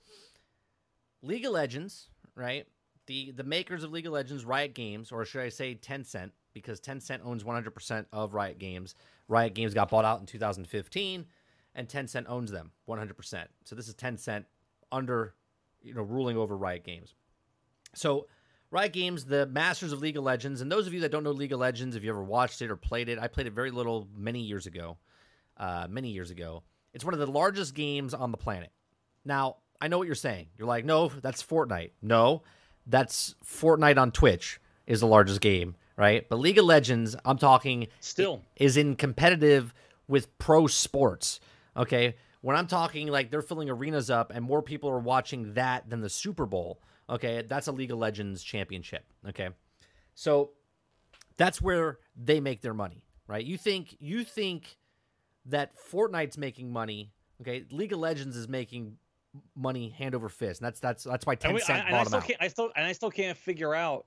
League 1.22 1.46
of 1.46 1.52
Legends, 1.52 2.10
right? 2.34 2.66
The 3.06 3.30
the 3.30 3.44
makers 3.44 3.82
of 3.82 3.92
League 3.92 4.06
of 4.06 4.12
Legends, 4.12 4.44
Riot 4.44 4.74
Games, 4.74 5.10
or 5.10 5.24
should 5.24 5.40
I 5.40 5.48
say 5.48 5.74
Tencent, 5.74 6.32
because 6.52 6.80
Tencent 6.80 7.20
owns 7.24 7.44
100% 7.44 8.06
of 8.12 8.34
Riot 8.34 8.58
Games. 8.58 8.94
Riot 9.28 9.54
Games 9.54 9.72
got 9.72 9.90
bought 9.90 10.04
out 10.04 10.20
in 10.20 10.26
2015, 10.26 11.26
and 11.74 11.88
Tencent 11.88 12.26
owns 12.28 12.50
them 12.50 12.72
100%. 12.88 13.46
So 13.64 13.74
this 13.74 13.88
is 13.88 13.94
Tencent 13.94 14.44
under, 14.90 15.34
you 15.82 15.94
know, 15.94 16.02
ruling 16.02 16.36
over 16.36 16.56
Riot 16.56 16.84
Games. 16.84 17.14
So 17.94 18.26
Riot 18.70 18.92
Games, 18.92 19.24
the 19.24 19.46
masters 19.46 19.92
of 19.92 20.00
League 20.00 20.16
of 20.16 20.24
Legends, 20.24 20.60
and 20.60 20.70
those 20.72 20.86
of 20.86 20.94
you 20.94 21.00
that 21.00 21.12
don't 21.12 21.24
know 21.24 21.30
League 21.32 21.52
of 21.52 21.60
Legends, 21.60 21.94
if 21.96 22.02
you 22.02 22.10
ever 22.10 22.22
watched 22.22 22.62
it 22.62 22.70
or 22.70 22.76
played 22.76 23.08
it, 23.08 23.18
I 23.18 23.28
played 23.28 23.46
it 23.46 23.52
very 23.52 23.70
little 23.70 24.08
many 24.16 24.40
years 24.40 24.66
ago. 24.66 24.96
Uh, 25.58 25.86
many 25.88 26.08
years 26.08 26.30
ago. 26.30 26.62
It's 26.94 27.04
one 27.04 27.12
of 27.14 27.20
the 27.20 27.26
largest 27.26 27.74
games 27.74 28.14
on 28.14 28.32
the 28.32 28.38
planet. 28.38 28.70
Now, 29.24 29.56
I 29.80 29.88
know 29.88 29.98
what 29.98 30.06
you're 30.06 30.14
saying. 30.14 30.46
You're 30.56 30.66
like, 30.66 30.84
no, 30.84 31.08
that's 31.08 31.42
Fortnite. 31.42 31.90
No, 32.00 32.42
that's 32.86 33.34
Fortnite 33.44 33.98
on 33.98 34.12
Twitch 34.12 34.60
is 34.86 35.00
the 35.00 35.06
largest 35.06 35.40
game, 35.40 35.76
right? 35.96 36.26
But 36.28 36.38
League 36.40 36.58
of 36.58 36.64
Legends, 36.64 37.14
I'm 37.24 37.38
talking 37.38 37.88
Still. 38.00 38.40
is 38.56 38.76
in 38.76 38.96
competitive 38.96 39.74
with 40.08 40.36
pro 40.38 40.66
sports. 40.66 41.38
Okay. 41.76 42.16
When 42.42 42.56
I'm 42.56 42.66
talking 42.66 43.06
like 43.08 43.30
they're 43.30 43.42
filling 43.42 43.70
arenas 43.70 44.10
up 44.10 44.32
and 44.34 44.44
more 44.44 44.62
people 44.62 44.90
are 44.90 44.98
watching 44.98 45.54
that 45.54 45.88
than 45.88 46.00
the 46.00 46.10
Super 46.10 46.44
Bowl, 46.44 46.80
okay, 47.08 47.42
that's 47.48 47.68
a 47.68 47.72
League 47.72 47.90
of 47.90 47.98
Legends 47.98 48.42
championship. 48.42 49.04
Okay. 49.28 49.48
So 50.14 50.50
that's 51.36 51.62
where 51.62 51.98
they 52.16 52.40
make 52.40 52.60
their 52.60 52.74
money, 52.74 53.04
right? 53.26 53.44
You 53.44 53.56
think 53.56 53.96
you 54.00 54.24
think 54.24 54.76
that 55.46 55.72
Fortnite's 55.76 56.36
making 56.36 56.72
money, 56.72 57.12
okay? 57.40 57.64
League 57.70 57.92
of 57.92 58.00
Legends 58.00 58.36
is 58.36 58.48
making 58.48 58.96
money 59.56 59.88
hand 59.88 60.14
over 60.14 60.28
fist. 60.28 60.60
And 60.60 60.66
that's 60.66 60.80
that's 60.80 61.04
that's 61.04 61.26
why 61.26 61.36
Tencent 61.36 61.70
I, 61.70 61.78
and 61.78 61.88
I 61.88 61.90
bought 61.90 62.04
them 62.04 62.06
still 62.06 62.18
out. 62.18 62.26
can't. 62.26 62.42
I 62.42 62.48
still 62.48 62.72
and 62.76 62.86
I 62.86 62.92
still 62.92 63.10
can't 63.10 63.38
figure 63.38 63.74
out 63.74 64.06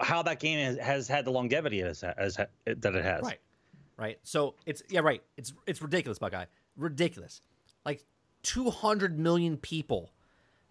how 0.00 0.22
that 0.22 0.38
game 0.38 0.58
has, 0.58 0.78
has 0.78 1.08
had 1.08 1.24
the 1.24 1.32
longevity 1.32 1.82
as, 1.82 2.04
as 2.04 2.36
that 2.36 2.48
it 2.66 3.04
has. 3.04 3.22
Right. 3.22 3.40
Right. 3.96 4.18
So 4.22 4.54
it's 4.66 4.82
yeah, 4.88 5.00
right. 5.00 5.22
It's 5.36 5.52
it's 5.66 5.80
ridiculous, 5.82 6.18
Buckeye. 6.18 6.46
Ridiculous. 6.76 7.40
Like 7.84 8.04
200 8.42 9.18
million 9.18 9.56
people 9.56 10.10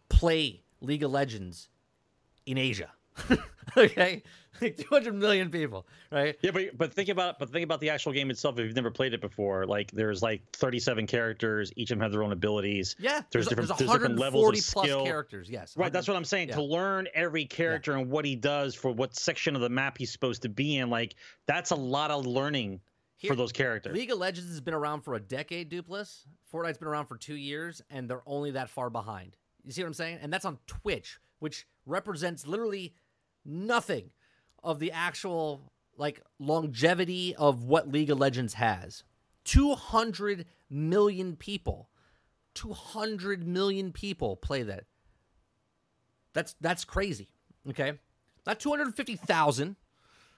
play 0.09 0.61
League 0.82 1.03
of 1.03 1.11
Legends 1.11 1.70
in 2.45 2.57
Asia. 2.57 2.91
okay? 3.78 4.24
Like 4.61 4.78
200 4.78 5.16
million 5.16 5.49
people, 5.49 5.86
right? 6.11 6.36
Yeah, 6.41 6.51
but 6.51 6.78
but 6.78 6.93
think 6.93 7.09
about 7.09 7.39
but 7.39 7.49
think 7.51 7.64
about 7.64 7.80
the 7.80 7.89
actual 7.89 8.11
game 8.14 8.30
itself. 8.30 8.57
If 8.59 8.66
you've 8.66 8.76
never 8.76 8.91
played 8.91 9.14
it 9.14 9.22
before, 9.22 9.66
like 9.66 9.89
there's 9.91 10.22
like 10.22 10.41
37 10.53 11.07
characters. 11.07 11.72
Each 11.76 11.89
of 11.89 11.97
them 11.97 12.03
have 12.03 12.11
their 12.11 12.24
own 12.24 12.32
abilities. 12.32 12.95
Yeah. 12.99 13.22
There's 13.32 13.47
different- 13.47 13.70
there's 13.70 13.80
there's 13.80 13.91
different 13.91 14.20
levels 14.20 14.45
of 14.59 14.74
plus 14.74 14.86
skill. 14.86 15.03
characters. 15.05 15.49
Yes. 15.49 15.76
Right, 15.76 15.91
that's 15.91 16.07
what 16.07 16.16
I'm 16.18 16.24
saying. 16.26 16.49
yeah. 16.49 16.55
To 16.55 16.61
learn 16.61 17.07
every 17.16 17.45
character 17.45 17.93
and 17.97 18.09
what 18.11 18.26
he 18.26 18.36
does 18.36 18.76
for 18.76 18.91
what 18.91 19.16
section 19.16 19.55
of 19.55 19.61
the 19.61 19.70
map 19.70 19.97
he's 19.97 20.11
supposed 20.11 20.43
to 20.43 20.49
be 20.49 20.78
in, 20.78 20.89
like 20.91 21.16
that's 21.47 21.72
a 21.72 21.76
lot 21.76 22.11
of 22.11 22.26
learning 22.28 22.80
Here- 23.24 23.32
for 23.32 23.36
those 23.38 23.53
characters. 23.53 23.95
League 23.95 24.11
of 24.11 24.17
Legends 24.19 24.49
has 24.49 24.59
been 24.59 24.74
around 24.74 25.01
for 25.01 25.13
a 25.13 25.19
decade, 25.19 25.69
Dupless. 25.69 26.28
Fortnite's 26.51 26.78
been 26.78 26.89
around 26.89 27.05
for 27.07 27.17
two 27.17 27.36
years, 27.36 27.82
and 27.89 28.09
they're 28.09 28.21
only 28.26 28.51
that 28.51 28.69
far 28.69 28.89
behind. 28.89 29.38
You 29.63 29.71
see 29.71 29.82
what 29.82 29.88
I'm 29.88 29.93
saying? 29.93 30.19
And 30.21 30.32
that's 30.32 30.43
on 30.43 30.59
Twitch, 30.67 31.19
which 31.39 31.65
represents 31.86 32.45
literally 32.45 32.95
nothing 33.45 34.11
of 34.61 34.80
the 34.80 34.91
actual 34.91 35.71
like 35.95 36.21
longevity 36.38 37.34
of 37.36 37.63
what 37.63 37.88
League 37.88 38.09
of 38.09 38.19
Legends 38.19 38.55
has. 38.55 39.05
200 39.45 40.45
million 40.69 41.38
people. 41.38 41.89
200 42.55 43.47
million 43.47 43.93
people 43.93 44.36
play 44.36 44.63
that. 44.63 44.84
That's 46.34 46.55
that's 46.59 46.84
crazy. 46.84 47.30
Okay? 47.69 47.99
Not 48.45 48.59
250,000, 48.59 49.78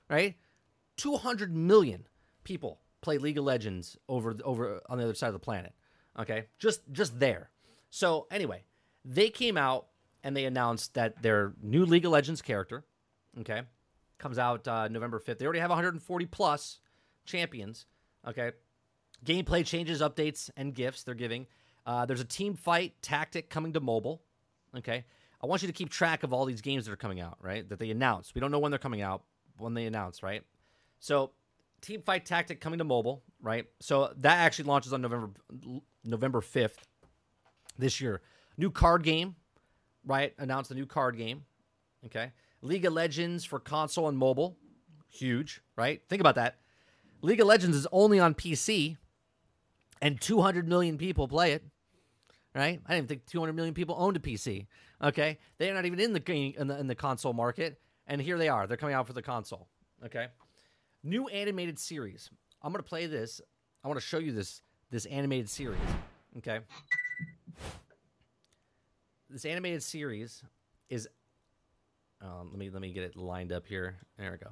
right? 0.08 0.36
200 0.98 1.56
million 1.56 2.08
people 2.46 2.80
play 3.02 3.18
League 3.18 3.38
of 3.38 3.44
Legends 3.44 3.98
over 4.08 4.36
over 4.46 4.82
on 4.88 4.98
the 4.98 5.04
other 5.04 5.14
side 5.14 5.28
of 5.28 5.34
the 5.34 5.40
planet. 5.40 5.74
Okay? 6.18 6.46
Just 6.58 6.82
just 6.94 7.20
there. 7.20 7.50
So 7.90 8.28
anyway, 8.32 8.64
they 9.04 9.30
came 9.30 9.58
out 9.58 9.88
and 10.24 10.36
they 10.36 10.46
announced 10.46 10.96
that 10.96 11.22
their 11.22 11.54
new 11.62 11.86
League 11.86 12.06
of 12.06 12.12
Legends 12.12 12.42
character, 12.42 12.84
okay, 13.42 13.62
comes 14.18 14.40
out 14.40 14.68
uh, 14.68 14.88
November 14.88 15.20
5th. 15.20 15.38
They 15.38 15.46
already 15.46 15.60
have 15.60 15.70
140 15.70 16.26
plus 16.26 16.80
champions, 17.26 17.86
okay? 18.28 18.52
Gameplay 19.24 19.64
changes, 19.64 20.02
updates, 20.02 20.50
and 20.58 20.74
gifts 20.74 21.04
they're 21.04 21.14
giving. 21.14 21.46
Uh, 21.86 22.08
there's 22.08 22.22
a 22.22 22.26
team 22.26 22.56
fight 22.56 22.94
tactic 23.04 23.50
coming 23.52 23.74
to 23.74 23.80
mobile, 23.80 24.24
okay? 24.76 25.06
I 25.42 25.46
want 25.46 25.62
you 25.62 25.68
to 25.68 25.74
keep 25.74 25.90
track 25.90 26.24
of 26.24 26.34
all 26.34 26.46
these 26.46 26.62
games 26.62 26.86
that 26.86 26.92
are 26.92 26.98
coming 26.98 27.20
out, 27.20 27.38
right? 27.40 27.68
That 27.70 27.78
they 27.78 27.92
announced. 27.92 28.34
We 28.34 28.42
don't 28.42 28.52
know 28.52 28.60
when 28.60 28.72
they're 28.72 28.80
coming 28.80 29.02
out, 29.02 29.24
when 29.60 29.76
they 29.76 29.86
announce, 29.86 30.24
right? 30.24 30.42
So 31.00 31.32
Team 31.82 32.02
Fight 32.02 32.26
Tactic 32.26 32.62
coming 32.62 32.80
to 32.80 32.84
mobile, 32.84 33.24
right? 33.42 33.66
So 33.80 34.14
that 34.18 34.38
actually 34.38 34.66
launches 34.66 34.94
on 34.94 35.02
November 35.02 35.30
November 36.04 36.42
5th 36.42 36.78
this 37.78 38.02
year. 38.02 38.22
New 38.58 38.72
card 38.72 39.04
game, 39.04 39.36
right? 40.06 40.34
Announced 40.38 40.72
a 40.72 40.76
new 40.76 40.86
card 40.86 41.18
game. 41.18 41.44
Okay. 42.06 42.32
League 42.62 42.86
of 42.86 42.94
Legends 42.94 43.46
for 43.46 43.60
console 43.60 44.08
and 44.08 44.18
mobile. 44.18 44.58
Huge, 45.10 45.62
right? 45.76 46.02
Think 46.10 46.20
about 46.20 46.36
that. 46.36 46.58
League 47.22 47.40
of 47.40 47.48
Legends 47.48 47.76
is 47.76 47.88
only 47.92 48.20
on 48.20 48.34
PC 48.34 48.98
and 50.02 50.20
200 50.20 50.68
million 50.68 50.98
people 50.98 51.28
play 51.28 51.54
it. 51.54 51.64
Right? 52.54 52.80
I 52.88 52.96
didn't 52.96 53.10
think 53.10 53.26
200 53.26 53.52
million 53.52 53.74
people 53.74 53.96
owned 53.98 54.16
a 54.16 54.20
PC. 54.20 54.68
Okay? 55.04 55.40
They're 55.58 55.74
not 55.74 55.86
even 55.86 56.00
in 56.00 56.14
the 56.14 56.22
game 56.22 56.54
in 56.58 56.68
the, 56.68 56.80
in 56.80 56.88
the 56.88 56.96
console 56.96 57.34
market 57.34 57.82
and 58.08 58.22
here 58.22 58.38
they 58.38 58.48
are. 58.48 58.66
They're 58.66 58.78
coming 58.78 58.96
out 58.96 59.08
for 59.08 59.14
the 59.14 59.22
console. 59.22 59.68
Okay? 60.06 60.28
New 61.06 61.28
animated 61.28 61.78
series. 61.78 62.32
I'm 62.64 62.74
to 62.74 62.82
play 62.82 63.06
this. 63.06 63.40
I 63.84 63.88
want 63.88 64.00
to 64.00 64.06
show 64.06 64.18
you 64.18 64.32
this 64.32 64.64
this 64.90 65.06
animated 65.06 65.50
series. 65.50 65.80
Okay? 66.40 66.60
This 69.30 69.46
animated 69.46 69.84
series 69.84 70.44
is 70.90 71.08
um, 72.22 72.50
let 72.50 72.58
me 72.58 72.70
let 72.72 72.82
me 72.82 72.92
get 72.92 73.04
it 73.04 73.16
lined 73.16 73.52
up 73.52 73.68
here. 73.68 73.98
There 74.18 74.32
we 74.32 74.38
go. 74.38 74.52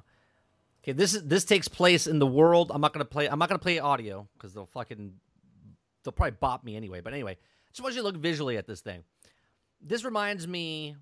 Okay, 0.82 0.92
this 0.92 1.14
is 1.14 1.24
this 1.24 1.44
takes 1.44 1.66
place 1.66 2.06
in 2.06 2.20
the 2.20 2.26
world. 2.26 2.70
I'm 2.72 2.80
not 2.80 2.92
gonna 2.92 3.04
play. 3.04 3.28
I'm 3.28 3.38
not 3.40 3.48
gonna 3.48 3.58
play 3.58 3.80
audio 3.80 4.28
because 4.34 4.54
they'll 4.54 4.66
fucking 4.66 5.12
they'll 6.04 6.12
probably 6.12 6.36
bop 6.38 6.62
me 6.62 6.76
anyway. 6.76 7.00
But 7.00 7.14
anyway, 7.14 7.36
just 7.72 7.82
want 7.82 7.96
you 7.96 8.02
to 8.02 8.06
look 8.06 8.16
visually 8.16 8.58
at 8.58 8.66
this 8.68 8.80
thing. 8.80 9.02
This 9.80 10.04
reminds 10.04 10.46
me 10.46 10.94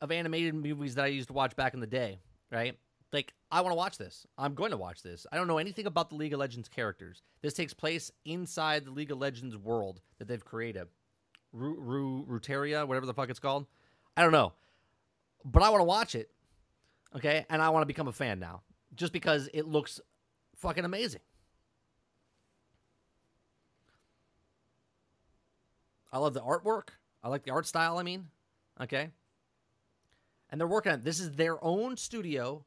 of 0.00 0.10
animated 0.10 0.54
movies 0.54 0.94
that 0.94 1.04
I 1.04 1.08
used 1.08 1.28
to 1.28 1.34
watch 1.34 1.56
back 1.56 1.74
in 1.74 1.80
the 1.80 1.86
day. 1.86 2.20
Right? 2.50 2.78
Like 3.12 3.34
I 3.50 3.60
want 3.60 3.72
to 3.72 3.76
watch 3.76 3.98
this. 3.98 4.26
I'm 4.38 4.54
going 4.54 4.70
to 4.70 4.76
watch 4.76 5.02
this. 5.02 5.26
I 5.30 5.36
don't 5.36 5.48
know 5.48 5.58
anything 5.58 5.86
about 5.86 6.08
the 6.08 6.16
League 6.16 6.32
of 6.32 6.40
Legends 6.40 6.68
characters. 6.68 7.22
This 7.42 7.54
takes 7.54 7.74
place 7.74 8.10
inside 8.24 8.84
the 8.84 8.90
League 8.90 9.10
of 9.10 9.18
Legends 9.18 9.56
world 9.56 10.00
that 10.18 10.28
they've 10.28 10.44
created. 10.44 10.88
Ru- 11.52 11.78
Ru- 11.78 12.86
whatever 12.86 13.06
the 13.06 13.14
fuck 13.14 13.28
it's 13.28 13.38
called. 13.38 13.66
I 14.16 14.22
don't 14.22 14.32
know 14.32 14.52
but 15.44 15.62
I 15.62 15.70
want 15.70 15.80
to 15.80 15.84
watch 15.84 16.14
it. 16.14 16.30
Okay, 17.14 17.44
and 17.50 17.60
I 17.60 17.68
want 17.70 17.82
to 17.82 17.86
become 17.86 18.08
a 18.08 18.12
fan 18.12 18.38
now, 18.38 18.62
just 18.94 19.12
because 19.12 19.48
it 19.52 19.66
looks 19.66 20.00
fucking 20.56 20.84
amazing. 20.84 21.20
I 26.10 26.18
love 26.18 26.34
the 26.34 26.40
artwork. 26.40 26.88
I 27.22 27.28
like 27.28 27.42
the 27.42 27.50
art 27.50 27.66
style. 27.66 27.98
I 27.98 28.02
mean, 28.02 28.28
okay. 28.80 29.10
And 30.50 30.60
they're 30.60 30.68
working 30.68 30.92
on 30.92 31.02
this 31.02 31.20
is 31.20 31.32
their 31.32 31.62
own 31.62 31.96
studio 31.96 32.64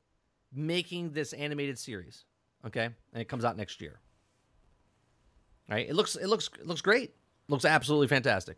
making 0.55 1.11
this 1.11 1.33
animated 1.33 1.77
series. 1.77 2.25
Okay, 2.65 2.85
and 2.85 3.21
it 3.21 3.27
comes 3.27 3.45
out 3.45 3.57
next 3.57 3.81
year. 3.81 3.99
All 5.69 5.75
right, 5.75 5.87
it 5.87 5.95
looks 5.95 6.15
it 6.15 6.27
looks 6.27 6.49
it 6.59 6.67
looks 6.67 6.81
great. 6.81 7.13
Looks 7.47 7.65
absolutely 7.65 8.07
fantastic. 8.07 8.57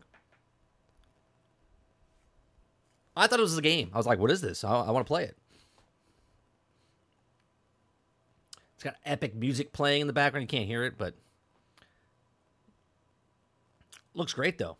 I 3.16 3.26
thought 3.26 3.40
it 3.40 3.42
was 3.42 3.58
a 3.58 3.62
game. 3.62 3.90
I 3.92 3.96
was 3.96 4.06
like, 4.06 4.18
what 4.18 4.30
is 4.30 4.40
this? 4.40 4.62
I, 4.62 4.72
I 4.72 4.90
want 4.92 5.04
to 5.04 5.08
play 5.08 5.24
it. 5.24 5.36
It's 8.74 8.84
got 8.84 8.94
epic 9.04 9.34
music 9.34 9.72
playing 9.72 10.02
in 10.02 10.06
the 10.06 10.12
background. 10.12 10.42
You 10.44 10.56
can't 10.56 10.68
hear 10.68 10.84
it, 10.84 10.94
but 10.96 11.14
looks 14.14 14.32
great 14.32 14.56
though. 14.56 14.76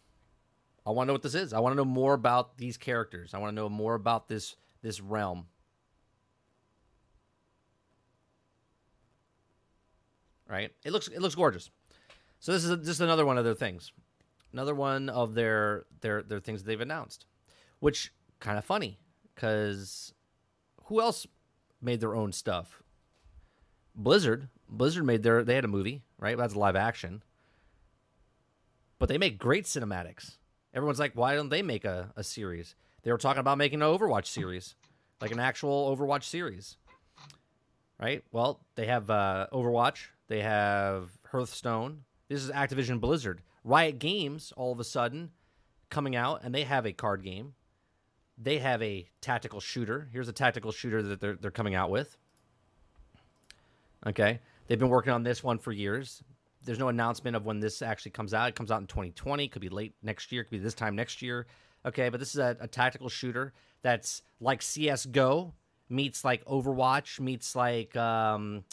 I 0.86 0.90
want 0.90 1.06
to 1.06 1.08
know 1.08 1.14
what 1.14 1.22
this 1.22 1.34
is. 1.34 1.52
I 1.52 1.58
want 1.58 1.72
to 1.72 1.76
know 1.76 1.84
more 1.84 2.14
about 2.14 2.56
these 2.56 2.76
characters. 2.76 3.34
I 3.34 3.38
want 3.38 3.50
to 3.50 3.54
know 3.54 3.68
more 3.68 3.94
about 3.94 4.28
this 4.28 4.56
this 4.82 5.00
realm. 5.00 5.46
Right? 10.48 10.72
It 10.84 10.92
looks 10.92 11.08
it 11.08 11.20
looks 11.20 11.34
gorgeous. 11.34 11.70
So 12.40 12.52
this 12.52 12.64
is 12.64 12.86
just 12.86 13.00
another 13.00 13.26
one 13.26 13.38
of 13.38 13.44
their 13.44 13.54
things. 13.54 13.92
Another 14.52 14.74
one 14.74 15.08
of 15.08 15.34
their 15.34 15.84
their 16.00 16.22
their 16.22 16.40
things 16.40 16.62
they've 16.62 16.80
announced, 16.80 17.26
which 17.80 18.12
kind 18.40 18.56
of 18.58 18.64
funny 18.64 18.98
because 19.34 20.14
who 20.84 21.00
else 21.00 21.26
made 21.82 22.00
their 22.00 22.14
own 22.14 22.32
stuff? 22.32 22.82
Blizzard. 23.94 24.48
Blizzard 24.68 25.04
made 25.04 25.22
their. 25.22 25.44
They 25.44 25.54
had 25.54 25.64
a 25.64 25.68
movie, 25.68 26.02
right? 26.18 26.36
That's 26.36 26.56
live 26.56 26.76
action. 26.76 27.22
But 28.98 29.08
they 29.08 29.18
make 29.18 29.38
great 29.38 29.64
cinematics. 29.64 30.38
Everyone's 30.74 30.98
like, 30.98 31.12
why 31.14 31.34
don't 31.34 31.48
they 31.48 31.62
make 31.62 31.84
a, 31.84 32.12
a 32.16 32.24
series? 32.24 32.74
They 33.02 33.12
were 33.12 33.18
talking 33.18 33.40
about 33.40 33.58
making 33.58 33.80
an 33.80 33.88
Overwatch 33.88 34.26
series, 34.26 34.74
like 35.20 35.30
an 35.30 35.40
actual 35.40 35.94
Overwatch 35.96 36.24
series. 36.24 36.76
Right? 38.00 38.24
Well, 38.32 38.60
they 38.74 38.86
have 38.86 39.08
uh, 39.10 39.46
Overwatch. 39.52 40.06
They 40.28 40.40
have 40.42 41.10
Hearthstone. 41.32 42.04
This 42.28 42.42
is 42.42 42.50
Activision 42.50 43.00
Blizzard. 43.00 43.42
Riot 43.64 43.98
Games, 43.98 44.52
all 44.56 44.72
of 44.72 44.80
a 44.80 44.84
sudden, 44.84 45.30
coming 45.90 46.14
out, 46.14 46.42
and 46.44 46.54
they 46.54 46.64
have 46.64 46.86
a 46.86 46.92
card 46.92 47.22
game 47.22 47.54
they 48.40 48.58
have 48.58 48.82
a 48.82 49.08
tactical 49.20 49.60
shooter. 49.60 50.08
Here's 50.12 50.28
a 50.28 50.32
tactical 50.32 50.72
shooter 50.72 51.02
that 51.02 51.20
they're 51.20 51.34
they're 51.34 51.50
coming 51.50 51.74
out 51.74 51.90
with. 51.90 52.16
Okay, 54.06 54.38
they've 54.66 54.78
been 54.78 54.88
working 54.88 55.12
on 55.12 55.24
this 55.24 55.42
one 55.42 55.58
for 55.58 55.72
years. 55.72 56.22
There's 56.64 56.78
no 56.78 56.88
announcement 56.88 57.36
of 57.36 57.44
when 57.44 57.60
this 57.60 57.82
actually 57.82 58.12
comes 58.12 58.34
out. 58.34 58.48
It 58.48 58.54
comes 58.54 58.70
out 58.70 58.80
in 58.80 58.86
2020. 58.86 59.48
Could 59.48 59.62
be 59.62 59.68
late 59.68 59.94
next 60.02 60.30
year. 60.30 60.44
Could 60.44 60.50
be 60.50 60.58
this 60.58 60.74
time 60.74 60.94
next 60.94 61.20
year. 61.22 61.46
Okay, 61.84 62.08
but 62.08 62.20
this 62.20 62.30
is 62.30 62.38
a, 62.38 62.56
a 62.60 62.68
tactical 62.68 63.08
shooter 63.08 63.52
that's 63.82 64.22
like 64.40 64.62
CS:GO 64.62 65.54
meets 65.88 66.24
like 66.24 66.44
Overwatch 66.44 67.18
meets 67.18 67.56
like 67.56 67.96
um, 67.96 68.64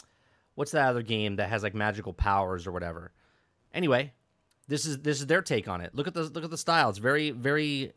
what's 0.56 0.72
that 0.72 0.88
other 0.88 1.02
game 1.02 1.36
that 1.36 1.48
has 1.48 1.62
like 1.62 1.74
magical 1.74 2.12
powers 2.12 2.66
or 2.66 2.72
whatever. 2.72 3.12
Anyway, 3.72 4.12
this 4.66 4.84
is 4.84 4.98
this 4.98 5.20
is 5.20 5.26
their 5.26 5.42
take 5.42 5.68
on 5.68 5.80
it. 5.80 5.94
Look 5.94 6.08
at 6.08 6.14
the 6.14 6.24
look 6.24 6.42
at 6.42 6.50
the 6.50 6.58
style. 6.58 6.90
It's 6.90 6.98
very 6.98 7.30
very 7.30 7.92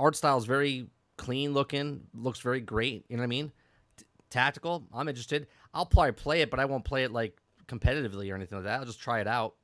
art 0.00 0.16
style 0.16 0.38
is 0.38 0.46
very 0.46 0.86
clean 1.18 1.52
looking, 1.52 2.04
looks 2.14 2.40
very 2.40 2.60
great. 2.60 3.04
You 3.08 3.16
know 3.16 3.20
what 3.20 3.26
I 3.26 3.28
mean? 3.28 3.52
T- 3.98 4.06
tactical. 4.30 4.86
I'm 4.94 5.08
interested. 5.08 5.46
I'll 5.74 5.86
probably 5.86 6.12
play 6.12 6.40
it, 6.40 6.50
but 6.50 6.58
I 6.58 6.64
won't 6.64 6.84
play 6.84 7.04
it 7.04 7.12
like 7.12 7.38
competitively 7.66 8.32
or 8.32 8.36
anything 8.36 8.58
like 8.58 8.64
that. 8.64 8.80
I'll 8.80 8.86
just 8.86 9.00
try 9.00 9.20
it 9.20 9.26
out. 9.26 9.54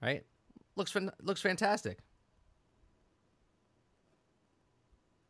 Right? 0.00 0.24
Looks 0.76 0.96
looks 1.22 1.42
fantastic. 1.42 1.98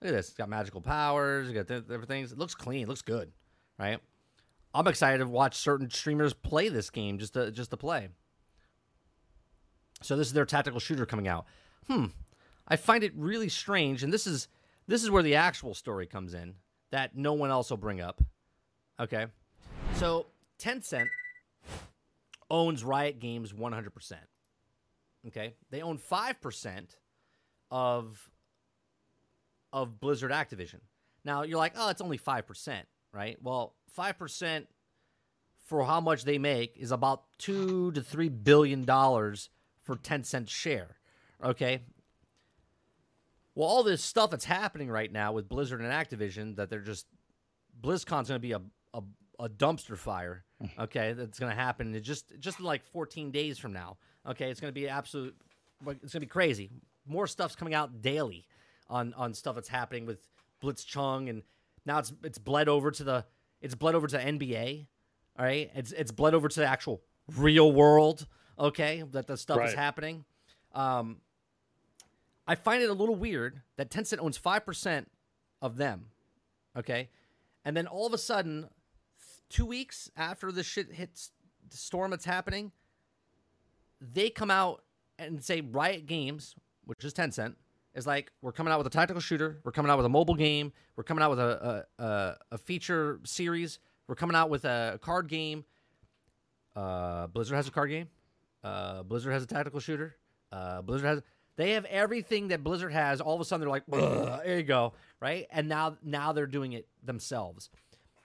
Look 0.00 0.10
at 0.10 0.14
this. 0.14 0.28
It's 0.28 0.36
got 0.36 0.48
magical 0.48 0.82
powers. 0.82 1.50
Got 1.50 1.68
th- 1.68 1.84
everything. 1.90 2.24
It 2.24 2.38
looks 2.38 2.54
clean. 2.54 2.82
It 2.82 2.88
looks 2.88 3.02
good. 3.02 3.32
Right? 3.78 4.00
I'm 4.76 4.86
excited 4.86 5.18
to 5.18 5.26
watch 5.26 5.56
certain 5.56 5.88
streamers 5.88 6.34
play 6.34 6.68
this 6.68 6.90
game 6.90 7.18
just 7.18 7.32
to 7.32 7.50
just 7.50 7.70
to 7.70 7.78
play. 7.78 8.08
So 10.02 10.16
this 10.16 10.26
is 10.26 10.34
their 10.34 10.44
tactical 10.44 10.80
shooter 10.80 11.06
coming 11.06 11.26
out. 11.26 11.46
Hmm. 11.86 12.06
I 12.68 12.76
find 12.76 13.02
it 13.02 13.12
really 13.16 13.48
strange, 13.48 14.02
and 14.02 14.12
this 14.12 14.26
is 14.26 14.48
this 14.86 15.02
is 15.02 15.10
where 15.10 15.22
the 15.22 15.36
actual 15.36 15.72
story 15.72 16.06
comes 16.06 16.34
in 16.34 16.56
that 16.90 17.16
no 17.16 17.32
one 17.32 17.50
else 17.50 17.70
will 17.70 17.78
bring 17.78 18.02
up. 18.02 18.22
Okay, 19.00 19.26
so 19.94 20.26
Tencent 20.58 21.08
owns 22.50 22.84
Riot 22.84 23.18
Games 23.18 23.52
100%. 23.52 24.12
Okay, 25.28 25.54
they 25.70 25.80
own 25.80 25.96
five 25.96 26.40
percent 26.42 26.96
of 27.70 28.30
of 29.72 30.00
Blizzard 30.00 30.32
Activision. 30.32 30.80
Now 31.24 31.42
you're 31.42 31.58
like, 31.58 31.72
oh, 31.76 31.88
it's 31.88 32.02
only 32.02 32.18
five 32.18 32.46
percent, 32.46 32.86
right? 33.16 33.38
Well, 33.42 33.74
five 33.88 34.18
percent 34.18 34.68
for 35.64 35.84
how 35.84 36.00
much 36.00 36.24
they 36.24 36.38
make 36.38 36.76
is 36.76 36.92
about 36.92 37.22
two 37.38 37.90
to 37.92 38.02
three 38.02 38.28
billion 38.28 38.84
dollars 38.84 39.48
for 39.82 39.96
Tencent 39.96 40.48
share. 40.48 40.96
Okay, 41.42 41.80
well, 43.56 43.66
all 43.68 43.82
this 43.82 44.04
stuff 44.04 44.30
that's 44.30 44.44
happening 44.44 44.90
right 44.90 45.10
now 45.10 45.32
with 45.32 45.48
Blizzard 45.48 45.80
and 45.80 45.90
Activision 45.90 46.56
that 46.56 46.68
they're 46.68 46.80
just 46.80 47.06
BlizzCon's 47.82 48.28
going 48.28 48.38
to 48.38 48.38
be 48.38 48.52
a, 48.52 48.60
a, 48.92 49.02
a 49.40 49.48
dumpster 49.48 49.96
fire. 49.96 50.44
Okay, 50.78 51.12
that's 51.12 51.38
going 51.38 51.50
to 51.54 51.56
happen 51.56 51.94
in 51.94 52.02
just 52.02 52.32
just 52.40 52.60
in 52.60 52.64
like 52.64 52.82
14 52.82 53.30
days 53.30 53.58
from 53.58 53.74
now. 53.74 53.98
Okay, 54.26 54.50
it's 54.50 54.58
going 54.58 54.70
to 54.70 54.74
be 54.74 54.88
absolute. 54.88 55.36
It's 55.86 55.86
going 55.86 56.08
to 56.08 56.20
be 56.20 56.26
crazy. 56.26 56.70
More 57.06 57.26
stuff's 57.26 57.54
coming 57.54 57.74
out 57.74 58.00
daily 58.00 58.46
on 58.88 59.12
on 59.14 59.34
stuff 59.34 59.54
that's 59.54 59.68
happening 59.68 60.06
with 60.06 60.26
Blitzchung, 60.62 61.28
and 61.28 61.42
now 61.86 61.98
it's 61.98 62.12
it's 62.22 62.38
bled 62.38 62.68
over 62.68 62.90
to 62.90 63.04
the 63.04 63.24
it's 63.60 63.74
bled 63.74 63.94
over 63.94 64.06
to 64.06 64.16
the 64.16 64.22
NBA. 64.22 64.86
All 65.38 65.44
right, 65.44 65.70
it's 65.74 65.92
it's 65.92 66.12
bled 66.12 66.34
over 66.34 66.48
to 66.48 66.60
the 66.60 66.66
actual 66.66 67.02
real 67.36 67.72
world. 67.72 68.26
Okay, 68.58 69.04
that 69.12 69.26
the 69.26 69.36
stuff 69.36 69.58
right. 69.58 69.68
is 69.68 69.74
happening. 69.74 70.24
Um, 70.74 71.18
I 72.46 72.54
find 72.54 72.82
it 72.82 72.88
a 72.88 72.94
little 72.94 73.16
weird 73.16 73.62
that 73.76 73.90
Tencent 73.90 74.18
owns 74.20 74.38
5% 74.38 75.06
of 75.60 75.76
them. 75.76 76.06
Okay. 76.76 77.08
And 77.64 77.76
then 77.76 77.86
all 77.86 78.06
of 78.06 78.12
a 78.12 78.18
sudden, 78.18 78.68
two 79.48 79.66
weeks 79.66 80.10
after 80.16 80.52
the 80.52 80.62
shit 80.62 80.92
hits 80.92 81.32
the 81.68 81.76
storm 81.76 82.12
that's 82.12 82.24
happening, 82.24 82.70
they 84.00 84.30
come 84.30 84.50
out 84.50 84.84
and 85.18 85.42
say 85.42 85.60
Riot 85.60 86.06
Games, 86.06 86.54
which 86.84 87.04
is 87.04 87.12
Tencent, 87.12 87.56
is 87.96 88.06
like, 88.06 88.30
we're 88.42 88.52
coming 88.52 88.72
out 88.72 88.78
with 88.78 88.86
a 88.86 88.90
tactical 88.90 89.20
shooter. 89.20 89.60
We're 89.64 89.72
coming 89.72 89.90
out 89.90 89.96
with 89.96 90.06
a 90.06 90.10
mobile 90.10 90.36
game. 90.36 90.72
We're 90.94 91.04
coming 91.04 91.22
out 91.24 91.30
with 91.30 91.40
a, 91.40 91.84
a, 91.98 92.04
a, 92.04 92.36
a 92.52 92.58
feature 92.58 93.20
series 93.24 93.80
We're 94.08 94.14
coming 94.14 94.36
out 94.36 94.50
with 94.50 94.64
a 94.64 94.98
card 95.02 95.28
game. 95.28 95.64
Uh, 96.74 97.26
Blizzard 97.26 97.56
has 97.56 97.66
a 97.66 97.70
card 97.70 97.90
game. 97.90 98.08
Uh, 98.62 99.02
Blizzard 99.02 99.32
has 99.32 99.42
a 99.42 99.46
tactical 99.46 99.80
shooter. 99.80 100.16
Uh, 100.52 100.82
Blizzard 100.82 101.06
has. 101.06 101.22
They 101.56 101.72
have 101.72 101.86
everything 101.86 102.48
that 102.48 102.62
Blizzard 102.62 102.92
has. 102.92 103.20
All 103.20 103.34
of 103.34 103.40
a 103.40 103.44
sudden, 103.44 103.62
they're 103.62 103.70
like, 103.70 103.86
"There 104.44 104.58
you 104.58 104.62
go," 104.62 104.92
right? 105.20 105.46
And 105.50 105.68
now, 105.68 105.96
now 106.02 106.32
they're 106.32 106.46
doing 106.46 106.72
it 106.74 106.86
themselves. 107.02 107.70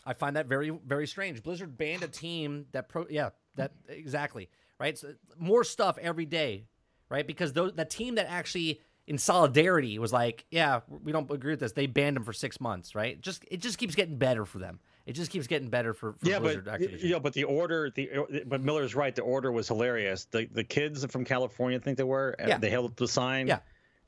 I 0.05 0.13
find 0.13 0.35
that 0.35 0.47
very, 0.47 0.69
very 0.69 1.07
strange. 1.07 1.41
Blizzard 1.41 1.77
banned 1.77 2.03
a 2.03 2.07
team 2.07 2.65
that 2.73 2.89
pro, 2.89 3.05
yeah, 3.09 3.29
that 3.55 3.71
exactly, 3.87 4.49
right? 4.79 4.97
So 4.97 5.13
more 5.37 5.63
stuff 5.63 5.97
every 5.99 6.25
day, 6.25 6.65
right? 7.09 7.25
Because 7.25 7.53
those, 7.53 7.73
the 7.73 7.85
team 7.85 8.15
that 8.15 8.27
actually 8.29 8.81
in 9.07 9.17
solidarity 9.17 9.97
was 9.99 10.13
like, 10.13 10.45
yeah, 10.51 10.81
we 10.87 11.11
don't 11.11 11.29
agree 11.31 11.53
with 11.53 11.59
this. 11.59 11.71
They 11.71 11.87
banned 11.87 12.15
them 12.15 12.23
for 12.23 12.33
six 12.33 12.61
months, 12.61 12.95
right? 12.95 13.19
Just 13.21 13.43
it 13.49 13.57
just 13.57 13.77
keeps 13.77 13.95
getting 13.95 14.17
better 14.17 14.45
for 14.45 14.59
them. 14.59 14.79
It 15.05 15.13
just 15.13 15.31
keeps 15.31 15.47
getting 15.47 15.69
better 15.69 15.93
for, 15.93 16.13
for 16.13 16.27
yeah, 16.27 16.39
Blizzard 16.39 16.65
but 16.65 16.79
Activision. 16.79 16.99
yeah, 17.01 17.19
but 17.19 17.33
the 17.33 17.43
order, 17.43 17.89
the 17.89 18.43
but 18.45 18.61
Miller's 18.61 18.93
right. 18.93 19.15
The 19.15 19.23
order 19.23 19.51
was 19.51 19.67
hilarious. 19.67 20.25
The 20.25 20.47
the 20.51 20.63
kids 20.63 21.03
from 21.05 21.25
California, 21.25 21.79
I 21.79 21.81
think 21.81 21.97
they 21.97 22.03
were. 22.03 22.35
Yeah. 22.39 22.57
They 22.59 22.69
held 22.69 22.91
up 22.91 22.95
the 22.95 23.07
sign. 23.07 23.47
Yeah. 23.47 23.59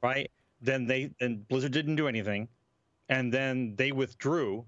Right. 0.02 0.30
Then 0.62 0.86
they 0.86 1.12
and 1.20 1.48
Blizzard 1.48 1.72
didn't 1.72 1.96
do 1.96 2.08
anything, 2.08 2.48
and 3.10 3.34
then 3.34 3.76
they 3.76 3.92
withdrew. 3.92 4.66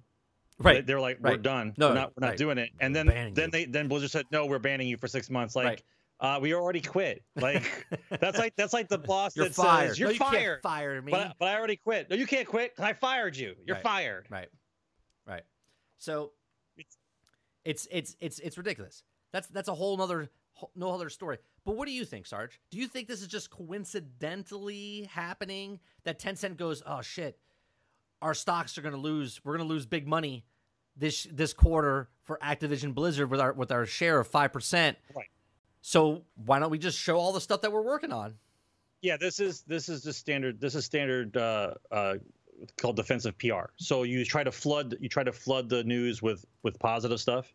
right. 0.57 0.73
They, 0.73 0.82
they 0.82 0.93
were 0.95 1.01
like, 1.01 1.19
"We're 1.21 1.38
done. 1.38 1.73
No, 1.78 1.89
we're 1.89 1.93
not. 1.93 2.13
We're 2.17 2.21
not 2.21 2.30
right. 2.32 2.38
doing 2.38 2.57
it." 2.57 2.71
And 2.80 2.95
then 2.95 3.07
then 3.07 3.36
you. 3.36 3.51
they 3.51 3.65
then 3.65 3.88
Blizzard 3.88 4.11
said, 4.11 4.26
"No, 4.32 4.47
we're 4.47 4.59
banning 4.59 4.88
you 4.88 4.97
for 4.97 5.07
six 5.07 5.30
months." 5.30 5.55
Like, 5.55 5.65
Right. 5.65 5.84
Uh, 6.20 6.39
we 6.41 6.53
already 6.53 6.82
quit. 6.82 7.24
Like 7.36 7.86
that's 8.22 8.38
like 8.38 8.55
that's 8.55 8.74
like 8.74 8.88
the 8.89 8.97
boss 8.97 9.36
You're 9.36 9.47
that 9.47 9.55
fired. 9.55 9.89
says, 9.89 9.99
"You're 9.99 10.09
no, 10.09 10.13
you 10.13 10.20
fired." 10.20 10.34
Can't 10.34 10.61
fire 10.61 11.01
me. 11.01 11.11
But 11.11 11.22
I, 11.22 11.34
but 11.39 11.47
I 11.49 11.57
already 11.57 11.76
quit. 11.78 12.09
No, 12.09 12.16
you 12.16 12.26
can't 12.28 12.47
quit. 12.47 12.74
I 12.80 12.93
fired 12.93 13.36
you. 13.36 13.55
You're 13.66 13.76
Right. 13.76 13.84
fired. 13.84 14.28
Right. 14.30 14.49
Right. 15.28 15.43
So 15.97 16.32
It's- 16.78 16.97
it's 17.63 17.88
it's 17.91 18.16
it's 18.20 18.39
it's 18.39 18.57
ridiculous. 18.57 19.03
That's 19.32 19.47
that's 19.47 19.68
a 19.68 19.74
whole 19.76 19.97
nother 19.97 20.30
whole- 20.53 20.72
no 20.76 20.91
other 20.91 21.09
story. 21.09 21.38
But 21.66 21.76
what 21.76 21.88
do 21.88 21.91
you 21.91 22.05
think, 22.05 22.28
Sarge? 22.28 22.61
Do 22.70 22.78
you 22.78 22.88
think 22.88 23.07
this 23.07 23.22
is 23.22 23.28
just 23.28 23.49
coincidentally 23.49 25.09
happening 25.11 25.80
that 26.03 26.20
Tencent 26.20 26.57
goes, 26.57 26.82
"Oh 26.86 27.01
shit, 27.01 27.39
our 28.22 28.34
stocks 28.34 28.78
are 28.78 28.82
going 28.82 28.93
to 28.93 28.99
lose. 29.01 29.41
We're 29.43 29.57
going 29.57 29.68
to 29.68 29.74
lose 29.74 29.86
big 29.86 30.07
money 30.07 30.45
this 30.95 31.28
this 31.32 31.53
quarter 31.53 32.09
for 32.24 32.38
Activision 32.41 32.93
Blizzard 32.93 33.30
with 33.30 33.39
our 33.41 33.51
with 33.53 33.72
our 33.72 33.86
share 33.86 34.20
of 34.20 34.30
5%." 34.30 34.95
Right. 35.16 35.26
So, 35.88 36.23
why 36.47 36.57
don't 36.57 36.71
we 36.71 36.79
just 36.79 36.97
show 36.97 37.17
all 37.17 37.31
the 37.31 37.39
stuff 37.39 37.61
that 37.61 37.71
we're 37.71 37.83
working 37.83 38.11
on? 38.11 38.33
Yeah, 39.03 39.17
this 39.17 39.39
is 39.39 39.61
this 39.67 39.88
is 39.88 40.01
just 40.01 40.17
standard. 40.17 40.59
This 40.59 40.73
is 40.73 40.83
standard 40.83 41.38
uh, 41.38 41.75
uh, 41.91 42.15
called 42.81 42.95
defensive 42.95 43.38
PR. 43.38 43.65
So 43.75 44.01
you 44.01 44.25
try 44.25 44.43
to 44.43 44.51
flood 44.51 44.97
you 44.99 45.09
try 45.09 45.23
to 45.23 45.31
flood 45.31 45.69
the 45.69 45.83
news 45.83 46.23
with 46.23 46.43
with 46.63 46.79
positive 46.79 47.19
stuff. 47.21 47.53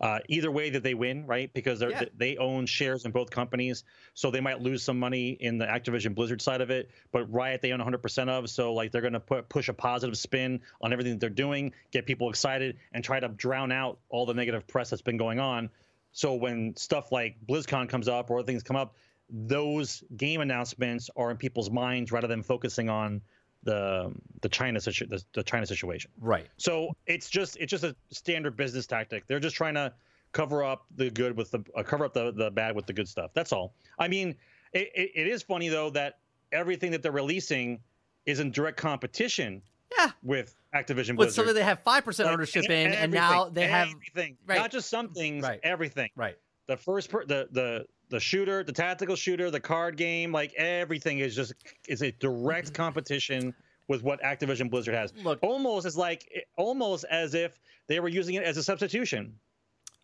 Uh, 0.00 0.20
either 0.30 0.50
way 0.50 0.70
that 0.70 0.82
they 0.82 0.94
win, 0.94 1.26
right? 1.26 1.52
Because 1.52 1.78
they're, 1.78 1.90
Yeah. 1.90 2.04
they 2.16 2.38
own 2.38 2.64
shares 2.64 3.04
in 3.04 3.12
both 3.12 3.28
companies, 3.30 3.84
so 4.14 4.30
they 4.30 4.40
might 4.40 4.60
lose 4.62 4.82
some 4.82 4.98
money 4.98 5.30
in 5.40 5.58
the 5.58 5.66
Activision 5.66 6.14
Blizzard 6.14 6.40
side 6.40 6.62
of 6.62 6.70
it. 6.70 6.90
But 7.12 7.30
Riot 7.30 7.60
they 7.60 7.72
own 7.72 7.80
100% 7.80 8.28
of, 8.30 8.48
so 8.48 8.72
like 8.72 8.90
they're 8.90 9.00
going 9.02 9.12
to 9.12 9.20
put 9.20 9.50
push 9.50 9.68
a 9.68 9.74
positive 9.74 10.16
spin 10.16 10.62
on 10.80 10.94
everything 10.94 11.12
that 11.12 11.20
they're 11.20 11.28
doing, 11.30 11.72
get 11.92 12.06
people 12.06 12.30
excited, 12.30 12.78
and 12.92 13.04
try 13.04 13.20
to 13.20 13.28
drown 13.28 13.70
out 13.70 13.98
all 14.08 14.24
the 14.24 14.34
negative 14.34 14.66
press 14.66 14.88
that's 14.88 15.02
been 15.02 15.18
going 15.18 15.40
on. 15.40 15.68
So 16.16 16.32
when 16.32 16.74
stuff 16.76 17.12
like 17.12 17.36
BlizzCon 17.46 17.90
comes 17.90 18.08
up 18.08 18.30
or 18.30 18.38
other 18.38 18.46
things 18.46 18.62
come 18.62 18.74
up, 18.74 18.94
those 19.28 20.02
game 20.16 20.40
announcements 20.40 21.10
are 21.14 21.30
in 21.30 21.36
people's 21.36 21.70
minds 21.70 22.10
rather 22.10 22.26
than 22.26 22.42
focusing 22.42 22.88
on 22.88 23.20
the 23.64 24.10
the 24.40 24.48
China 24.48 24.80
situ- 24.80 25.06
the, 25.06 25.22
the 25.34 25.42
China 25.42 25.66
situation. 25.66 26.10
Right. 26.18 26.46
So 26.56 26.96
it's 27.06 27.28
just 27.28 27.58
it's 27.58 27.70
just 27.70 27.84
a 27.84 27.94
standard 28.10 28.56
business 28.56 28.86
tactic. 28.86 29.26
They're 29.26 29.40
just 29.40 29.56
trying 29.56 29.74
to 29.74 29.92
cover 30.32 30.64
up 30.64 30.86
the 30.96 31.10
good 31.10 31.36
with 31.36 31.50
the 31.50 31.62
uh, 31.76 31.82
cover 31.82 32.06
up 32.06 32.14
the, 32.14 32.32
the 32.32 32.50
bad 32.50 32.74
with 32.74 32.86
the 32.86 32.94
good 32.94 33.08
stuff. 33.08 33.32
That's 33.34 33.52
all. 33.52 33.74
I 33.98 34.08
mean, 34.08 34.36
it, 34.72 34.90
it, 34.94 35.10
it 35.14 35.26
is 35.26 35.42
funny 35.42 35.68
though 35.68 35.90
that 35.90 36.18
everything 36.50 36.92
that 36.92 37.02
they're 37.02 37.12
releasing 37.12 37.80
is 38.24 38.40
in 38.40 38.52
direct 38.52 38.78
competition 38.78 39.60
Yeah. 39.98 40.12
with 40.22 40.56
Activision 40.76 41.10
With 41.10 41.16
Blizzard. 41.16 41.34
something 41.34 41.54
they 41.54 41.62
have 41.62 41.82
5% 41.84 42.24
Like, 42.24 42.32
ownership 42.32 42.64
in 42.70 42.92
and 42.92 43.12
now 43.12 43.48
they 43.48 43.66
have 43.66 43.88
everything. 43.88 44.36
right. 44.46 44.58
Not 44.58 44.70
just 44.70 44.88
some 44.90 45.12
things, 45.12 45.42
Right. 45.44 45.60
everything 45.62 46.10
right. 46.16 46.36
the 46.66 46.76
first 46.76 47.10
per, 47.10 47.24
the 47.24 47.48
the 47.52 47.86
the 48.08 48.20
shooter 48.20 48.62
the 48.62 48.72
tactical 48.72 49.16
shooter 49.16 49.50
the 49.50 49.58
card 49.60 49.96
game 49.96 50.30
like 50.32 50.52
everything 50.54 51.18
is 51.18 51.34
just 51.34 51.54
is 51.88 52.02
a 52.02 52.12
direct 52.12 52.72
competition 52.82 53.52
with 53.88 54.02
what 54.02 54.20
activision 54.22 54.70
blizzard 54.70 54.94
has 54.94 55.12
Look, 55.24 55.38
almost 55.42 55.86
as 55.86 55.96
like 55.96 56.24
almost 56.56 57.04
as 57.10 57.34
if 57.34 57.58
they 57.88 57.98
were 58.00 58.08
using 58.08 58.34
it 58.36 58.44
as 58.44 58.56
a 58.56 58.62
substitution 58.62 59.34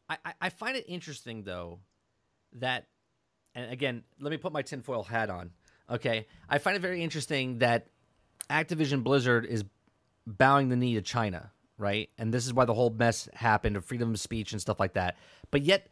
I- 0.09 0.35
I 0.41 0.49
find 0.51 0.77
it 0.77 0.85
interesting 0.89 1.43
though 1.45 1.79
that, 2.55 2.87
and 3.55 3.71
again, 3.73 4.03
let 4.21 4.31
me 4.31 4.37
put 4.37 4.53
my 4.53 4.61
tinfoil 4.63 5.03
hat 5.05 5.31
on. 5.31 5.51
Okay, 5.89 6.27
I 6.51 6.59
find 6.59 6.77
it 6.77 6.81
very 6.81 7.03
interesting 7.03 7.59
that 7.59 7.87
Activision 8.51 9.03
Blizzard 9.05 9.47
is 9.47 9.65
bowing 10.27 10.69
the 10.69 10.77
knee 10.77 10.95
to 10.95 11.03
China, 11.03 11.53
right? 11.79 12.11
And 12.19 12.33
this 12.33 12.47
is 12.47 12.55
why 12.55 12.65
the 12.65 12.75
whole 12.75 12.91
mess 12.91 13.29
happened 13.35 13.77
of 13.77 13.85
freedom 13.85 14.13
of 14.13 14.21
speech 14.21 14.53
and 14.53 14.61
stuff 14.61 14.81
like 14.81 14.95
that. 14.95 15.17
But 15.51 15.63
yet, 15.63 15.89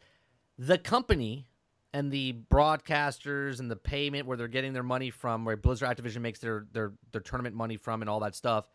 the 0.57 0.77
company 0.77 1.47
and 1.93 2.11
the 2.11 2.35
broadcasters 2.49 3.59
and 3.59 3.69
the 3.69 3.75
payment 3.75 4.25
where 4.25 4.37
they're 4.37 4.47
getting 4.47 4.73
their 4.73 4.83
money 4.83 5.09
from, 5.09 5.43
where 5.43 5.57
Blizzard 5.57 5.89
Activision 5.89 6.21
makes 6.21 6.39
their 6.39 6.65
their 6.71 6.93
their 7.11 7.21
tournament 7.21 7.55
money 7.55 7.77
from, 7.77 8.01
and 8.01 8.09
all 8.09 8.21
that 8.21 8.35
stuff, 8.35 8.65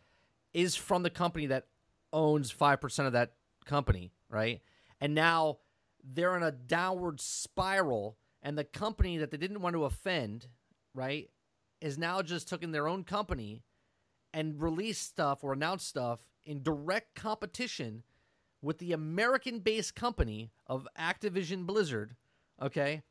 is 0.52 0.76
from 0.76 1.02
the 1.02 1.10
company 1.10 1.46
that 1.46 1.66
owns 2.12 2.50
five 2.50 2.80
percent 2.80 3.06
of 3.06 3.12
that 3.14 3.32
company, 3.64 4.12
right? 4.28 4.60
And 5.00 5.14
now 5.14 5.58
they're 6.04 6.36
in 6.36 6.42
a 6.42 6.52
downward 6.52 7.20
spiral, 7.20 8.18
and 8.42 8.56
the 8.56 8.64
company 8.64 9.18
that 9.18 9.30
they 9.30 9.36
didn't 9.36 9.60
want 9.60 9.74
to 9.74 9.84
offend, 9.84 10.48
right, 10.94 11.30
is 11.80 11.98
now 11.98 12.22
just 12.22 12.48
taking 12.48 12.72
their 12.72 12.88
own 12.88 13.04
company 13.04 13.62
and 14.36 14.60
release 14.60 14.98
stuff 14.98 15.42
or 15.42 15.54
announce 15.54 15.82
stuff 15.82 16.20
in 16.44 16.62
direct 16.62 17.14
competition 17.14 18.02
with 18.60 18.76
the 18.76 18.92
American-based 18.92 19.94
company 19.94 20.50
of 20.66 20.86
Activision 21.00 21.64
Blizzard. 21.64 22.14
Okay. 22.60 23.02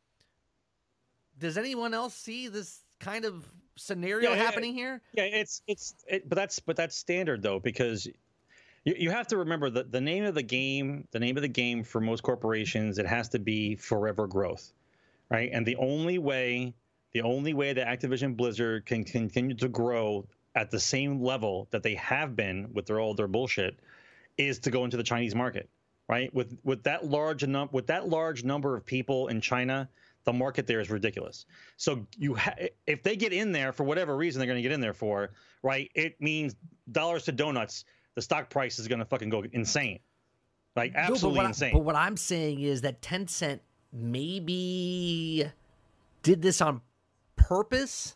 Does 1.39 1.57
anyone 1.57 1.95
else 1.95 2.13
see 2.13 2.47
this 2.47 2.81
kind 2.99 3.25
of 3.25 3.43
scenario 3.75 4.29
Yeah, 4.29 4.35
yeah, 4.37 4.43
happening 4.43 4.73
here? 4.73 5.01
yeah 5.13 5.23
it's 5.23 5.61
it's 5.67 5.95
it, 6.07 6.29
but 6.29 6.35
that's 6.35 6.59
but 6.59 6.75
that's 6.77 6.95
standard 6.95 7.41
though 7.41 7.59
because 7.59 8.05
you, 8.85 8.95
you 8.97 9.09
have 9.09 9.27
to 9.27 9.37
remember 9.37 9.69
that 9.71 9.91
the 9.91 9.99
name 9.99 10.23
of 10.23 10.33
the 10.35 10.43
game 10.43 11.07
the 11.11 11.19
name 11.19 11.35
of 11.37 11.41
the 11.41 11.49
game 11.49 11.83
for 11.83 11.99
most 11.99 12.23
corporations 12.23 12.99
it 12.99 13.05
has 13.05 13.27
to 13.29 13.39
be 13.39 13.75
forever 13.75 14.27
growth 14.27 14.71
right 15.29 15.49
and 15.51 15.65
the 15.65 15.75
only 15.75 16.19
way 16.19 16.73
the 17.11 17.21
only 17.21 17.53
way 17.53 17.73
that 17.73 17.85
activision 17.85 18.37
blizzard 18.37 18.85
can 18.85 19.03
continue 19.03 19.55
to 19.55 19.67
grow 19.67 20.25
at 20.55 20.71
the 20.71 20.79
same 20.79 21.21
level 21.21 21.67
that 21.71 21.83
they 21.83 21.95
have 21.95 22.35
been 22.35 22.69
with 22.73 22.85
their 22.85 22.99
all 22.99 23.13
their 23.13 23.27
bullshit 23.27 23.77
is 24.37 24.59
to 24.59 24.71
go 24.71 24.83
into 24.85 24.97
the 24.97 25.03
chinese 25.03 25.35
market 25.35 25.69
right? 26.07 26.31
With 26.35 26.55
with 26.63 26.83
that 26.83 27.03
large 27.03 27.43
num- 27.47 27.69
with 27.71 27.87
that 27.87 28.07
large 28.07 28.43
number 28.43 28.75
of 28.77 28.85
people 28.85 29.27
in 29.29 29.41
china 29.41 29.89
the 30.23 30.33
market 30.33 30.67
there 30.67 30.79
is 30.79 30.89
ridiculous. 30.91 31.45
So 31.77 32.05
you 32.17 32.35
ha- 32.35 32.55
if 32.85 33.01
they 33.01 33.15
get 33.15 33.33
in 33.33 33.51
there 33.51 33.71
for 33.73 33.83
whatever 33.83 34.15
reason 34.15 34.39
they're 34.39 34.45
going 34.47 34.57
to 34.57 34.61
get 34.61 34.71
in 34.71 34.81
there 34.81 34.93
for 34.93 35.31
right 35.63 35.89
it 35.95 36.21
means 36.21 36.55
dollars 36.91 37.23
to 37.25 37.31
donuts 37.31 37.85
the 38.13 38.21
stock 38.21 38.51
price 38.51 38.77
is 38.77 38.87
going 38.87 38.99
to 38.99 39.05
fucking 39.05 39.29
go 39.29 39.43
insane. 39.51 39.97
Like 40.75 40.93
No, 40.93 40.99
but 41.01 41.11
absolutely 41.11 41.39
I- 41.41 41.45
insane. 41.47 41.73
but 41.73 41.83
what 41.83 41.95
I'm 41.95 42.17
saying 42.17 42.61
is 42.61 42.81
that 42.81 43.01
Tencent 43.01 43.61
maybe 43.91 45.45
did 46.23 46.41
this 46.41 46.61
on 46.61 46.81
purpose 47.35 48.15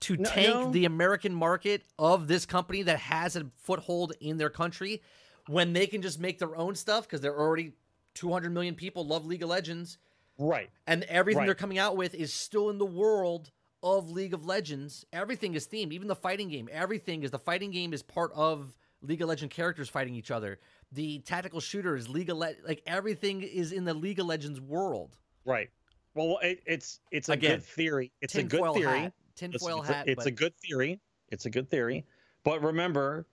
to 0.00 0.16
No- 0.16 0.28
tank 0.30 0.48
no. 0.54 0.70
the 0.70 0.84
American 0.84 1.34
market 1.34 1.82
of 1.98 2.28
this 2.28 2.46
company 2.46 2.82
that 2.82 2.98
has 2.98 3.36
a 3.36 3.50
foothold 3.56 4.12
in 4.20 4.36
their 4.36 4.50
country 4.50 5.02
when 5.48 5.72
they 5.72 5.86
can 5.86 6.02
just 6.02 6.18
make 6.18 6.38
their 6.38 6.56
own 6.56 6.74
stuff 6.74 7.04
because 7.04 7.20
they're 7.20 7.38
already 7.38 7.72
200 8.14 8.50
million 8.52 8.74
people 8.74 9.06
love 9.06 9.24
League 9.26 9.42
of 9.42 9.48
Legends 9.48 9.98
right 10.38 10.70
and 10.86 11.04
everything 11.04 11.40
Right. 11.40 11.46
they're 11.46 11.54
coming 11.54 11.78
out 11.78 11.96
with 11.96 12.14
is 12.14 12.32
still 12.32 12.70
in 12.70 12.78
the 12.78 12.86
world 12.86 13.50
of 13.82 14.10
League 14.10 14.32
of 14.34 14.46
Legends. 14.46 15.04
Everything 15.12 15.54
is 15.54 15.66
themed, 15.66 15.92
even 15.92 16.08
the 16.08 16.16
fighting 16.16 16.48
game. 16.48 16.68
Everything 16.72 17.22
is 17.22 17.30
the 17.30 17.38
fighting 17.38 17.70
game 17.70 17.92
is 17.92 18.02
part 18.02 18.32
of 18.34 18.76
League 19.02 19.20
of 19.20 19.28
Legend 19.28 19.50
characters 19.50 19.88
fighting 19.90 20.14
each 20.14 20.30
other. 20.30 20.58
The 20.90 21.18
tactical 21.20 21.60
shooter 21.60 21.94
is 21.94 22.08
League 22.08 22.30
of 22.30 22.38
Le- 22.38 22.54
like 22.66 22.82
everything 22.86 23.42
is 23.42 23.72
in 23.72 23.84
the 23.84 23.92
League 23.94 24.18
of 24.20 24.26
Legends 24.26 24.60
world. 24.60 25.16
right 25.44 25.68
well 26.14 26.38
it, 26.42 26.60
it's 26.66 27.00
it's 27.10 27.28
a 27.28 27.32
Again, 27.32 27.56
good 27.58 27.64
theory 27.64 28.12
it's 28.22 28.34
a 28.36 28.42
good 28.42 28.72
theory 28.74 29.00
hat. 29.00 29.12
It's- 29.42 29.50
Tinfoil 29.60 29.80
it's, 29.80 29.88
hat. 29.88 30.08
it's 30.08 30.16
but 30.24 30.26
a 30.26 30.30
good 30.30 30.54
theory. 30.58 31.00
It's 31.30 31.46
a 31.46 31.50
good 31.50 31.68
theory. 31.70 32.04
But 32.44 32.62
remember 32.62 33.26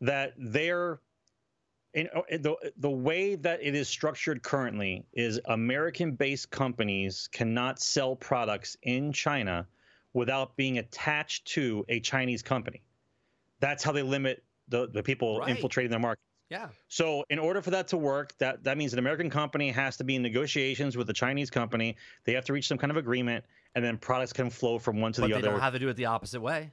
that 0.00 0.34
they're 0.36 1.00
in, 1.94 2.08
uh, 2.14 2.20
the 2.30 2.54
the 2.76 2.90
way 2.90 3.34
that 3.34 3.60
it 3.62 3.74
is 3.74 3.88
structured 3.88 4.42
currently 4.42 5.06
is 5.12 5.40
American-based 5.46 6.50
companies 6.50 7.28
cannot 7.32 7.80
sell 7.80 8.14
products 8.14 8.76
in 8.82 9.12
China 9.12 9.66
without 10.12 10.54
being 10.56 10.78
attached 10.78 11.46
to 11.46 11.84
a 11.88 11.98
Chinese 12.00 12.42
company. 12.42 12.82
That's 13.60 13.82
how 13.82 13.92
they 13.92 14.02
limit 14.02 14.44
the, 14.68 14.88
the 14.88 15.02
people 15.02 15.40
Right. 15.40 15.48
infiltrating 15.50 15.90
their 15.90 15.98
market. 16.00 16.20
Yeah. 16.50 16.68
So 16.88 17.24
in 17.28 17.38
order 17.38 17.60
for 17.60 17.70
that 17.70 17.88
to 17.88 17.96
work, 17.96 18.36
that 18.38 18.64
that 18.64 18.78
means 18.78 18.92
an 18.92 18.98
American 18.98 19.28
company 19.28 19.70
has 19.70 19.96
to 19.98 20.04
be 20.04 20.16
in 20.16 20.22
negotiations 20.22 20.96
with 20.96 21.10
a 21.10 21.12
Chinese 21.12 21.50
company. 21.50 21.96
They 22.24 22.32
have 22.32 22.44
to 22.46 22.52
reach 22.52 22.68
some 22.68 22.78
kind 22.78 22.90
of 22.90 22.96
agreement, 22.96 23.44
and 23.74 23.84
then 23.84 23.98
products 23.98 24.32
can 24.32 24.48
flow 24.48 24.78
from 24.78 25.00
one 25.00 25.12
to 25.12 25.20
But 25.20 25.26
the 25.26 25.32
they 25.34 25.38
other. 25.38 25.46
They 25.48 25.52
don't 25.52 25.60
have 25.60 25.72
to 25.74 25.78
do 25.78 25.88
it 25.88 25.96
the 25.96 26.06
opposite 26.06 26.40
way. 26.40 26.72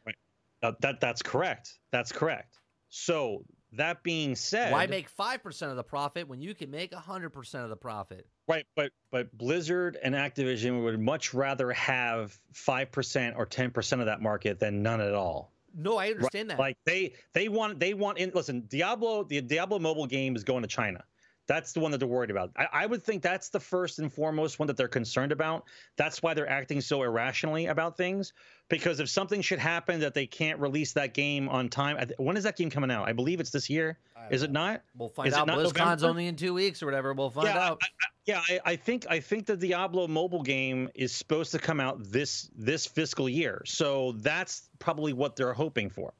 Uh, 0.63 0.71
that 0.79 1.01
that's 1.01 1.21
correct. 1.21 1.79
That's 1.91 2.11
correct. 2.11 2.59
So 2.89 3.43
that 3.73 4.01
being 4.03 4.35
said, 4.35 4.71
Why 4.71 4.87
make 4.87 5.09
five 5.09 5.43
percent 5.43 5.71
of 5.71 5.77
the 5.77 5.83
profit 5.83 6.27
when 6.27 6.41
you 6.41 6.55
can 6.55 6.71
make 6.71 6.93
hundred 6.93 7.31
percent 7.31 7.63
of 7.63 7.69
the 7.69 7.75
profit? 7.75 8.27
right? 8.47 8.65
But 8.75 8.91
but 9.11 9.35
Blizzard 9.37 9.97
and 10.01 10.15
Activision 10.15 10.83
would 10.83 10.99
much 10.99 11.33
rather 11.33 11.71
have 11.73 12.37
five 12.53 12.91
percent 12.91 13.35
or 13.37 13.45
ten 13.45 13.71
percent 13.71 14.01
of 14.01 14.07
that 14.07 14.21
market 14.21 14.59
than 14.59 14.81
none 14.81 15.01
at 15.01 15.13
all. 15.13 15.51
No, 15.75 15.97
I 15.97 16.09
understand 16.09 16.49
that. 16.49 16.59
Like 16.59 16.77
they 16.85 17.13
they 17.33 17.49
want 17.49 17.79
they 17.79 17.93
want 17.93 18.17
in 18.17 18.31
listen, 18.33 18.63
Diablo 18.67 19.23
the 19.23 19.41
Diablo 19.41 19.79
mobile 19.79 20.07
game 20.07 20.35
is 20.35 20.43
going 20.43 20.61
to 20.61 20.67
China. 20.67 21.03
That's 21.47 21.73
the 21.73 21.79
one 21.79 21.91
that 21.91 21.99
they're 21.99 22.07
worried 22.07 22.31
about. 22.31 22.51
I, 22.57 22.67
I 22.71 22.85
would 22.85 23.03
think 23.03 23.21
that's 23.21 23.49
the 23.49 23.59
first 23.59 23.99
and 23.99 24.11
foremost 24.11 24.59
one 24.59 24.67
that 24.67 24.77
they're 24.77 24.87
concerned 24.87 25.31
about. 25.31 25.65
That's 25.95 26.23
why 26.23 26.33
they're 26.33 26.49
acting 26.49 26.81
so 26.81 27.03
irrationally 27.03 27.67
about 27.67 27.97
things. 27.97 28.33
Because 28.67 28.99
if 28.99 29.09
something 29.09 29.41
should 29.41 29.59
happen 29.59 29.99
that 29.99 30.15
they 30.15 30.25
can't 30.25 30.59
release 30.59 30.93
that 30.93 31.13
game 31.13 31.47
on 31.49 31.69
time, 31.69 31.97
when 32.17 32.35
is 32.35 32.45
that 32.45 32.57
game 32.57 32.71
coming 32.71 32.89
out? 32.89 33.07
I 33.07 33.13
believe 33.13 33.39
it's 33.39 33.51
this 33.51 33.69
year. 33.69 33.99
Is 34.29 34.43
it 34.43 34.51
not? 34.51 34.81
we'll 34.97 35.09
find 35.09 35.27
is 35.27 35.35
out. 35.35 35.47
not 35.47 35.59
BlizzCon's 35.59 36.03
only 36.03 36.27
in 36.27 36.35
two 36.35 36.53
weeks 36.53 36.81
or 36.81 36.87
whatever. 36.87 37.13
We'll 37.13 37.29
find 37.29 37.47
yeah, 37.47 37.59
out. 37.59 37.77
I, 37.81 37.85
I, 37.85 38.07
yeah. 38.25 38.41
I, 38.49 38.71
I 38.71 38.75
think 38.75 39.05
I 39.09 39.19
think 39.19 39.45
the 39.45 39.55
Diablo 39.55 40.07
mobile 40.07 40.41
game 40.41 40.89
is 40.95 41.11
supposed 41.11 41.51
to 41.51 41.59
come 41.59 41.79
out 41.79 42.03
this 42.03 42.49
this 42.55 42.85
fiscal 42.85 43.29
year. 43.29 43.61
So 43.65 44.13
that's 44.17 44.69
probably 44.79 45.13
what 45.13 45.35
they're 45.35 45.53
hoping 45.53 45.89
for. 45.89 46.13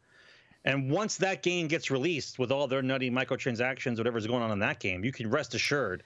And 0.66 0.90
once 0.90 1.18
that 1.18 1.44
game 1.44 1.68
gets 1.68 1.92
released 1.92 2.40
with 2.40 2.52
all 2.52 2.68
their 2.68 2.82
nutty 2.82 3.12
microtransactions, 3.12 3.98
whatever's 3.98 4.26
going 4.26 4.42
on 4.42 4.52
in 4.52 4.60
that 4.60 4.80
game, 4.80 5.06
you 5.06 5.12
can 5.12 5.30
rest 5.30 5.54
assured 5.54 6.04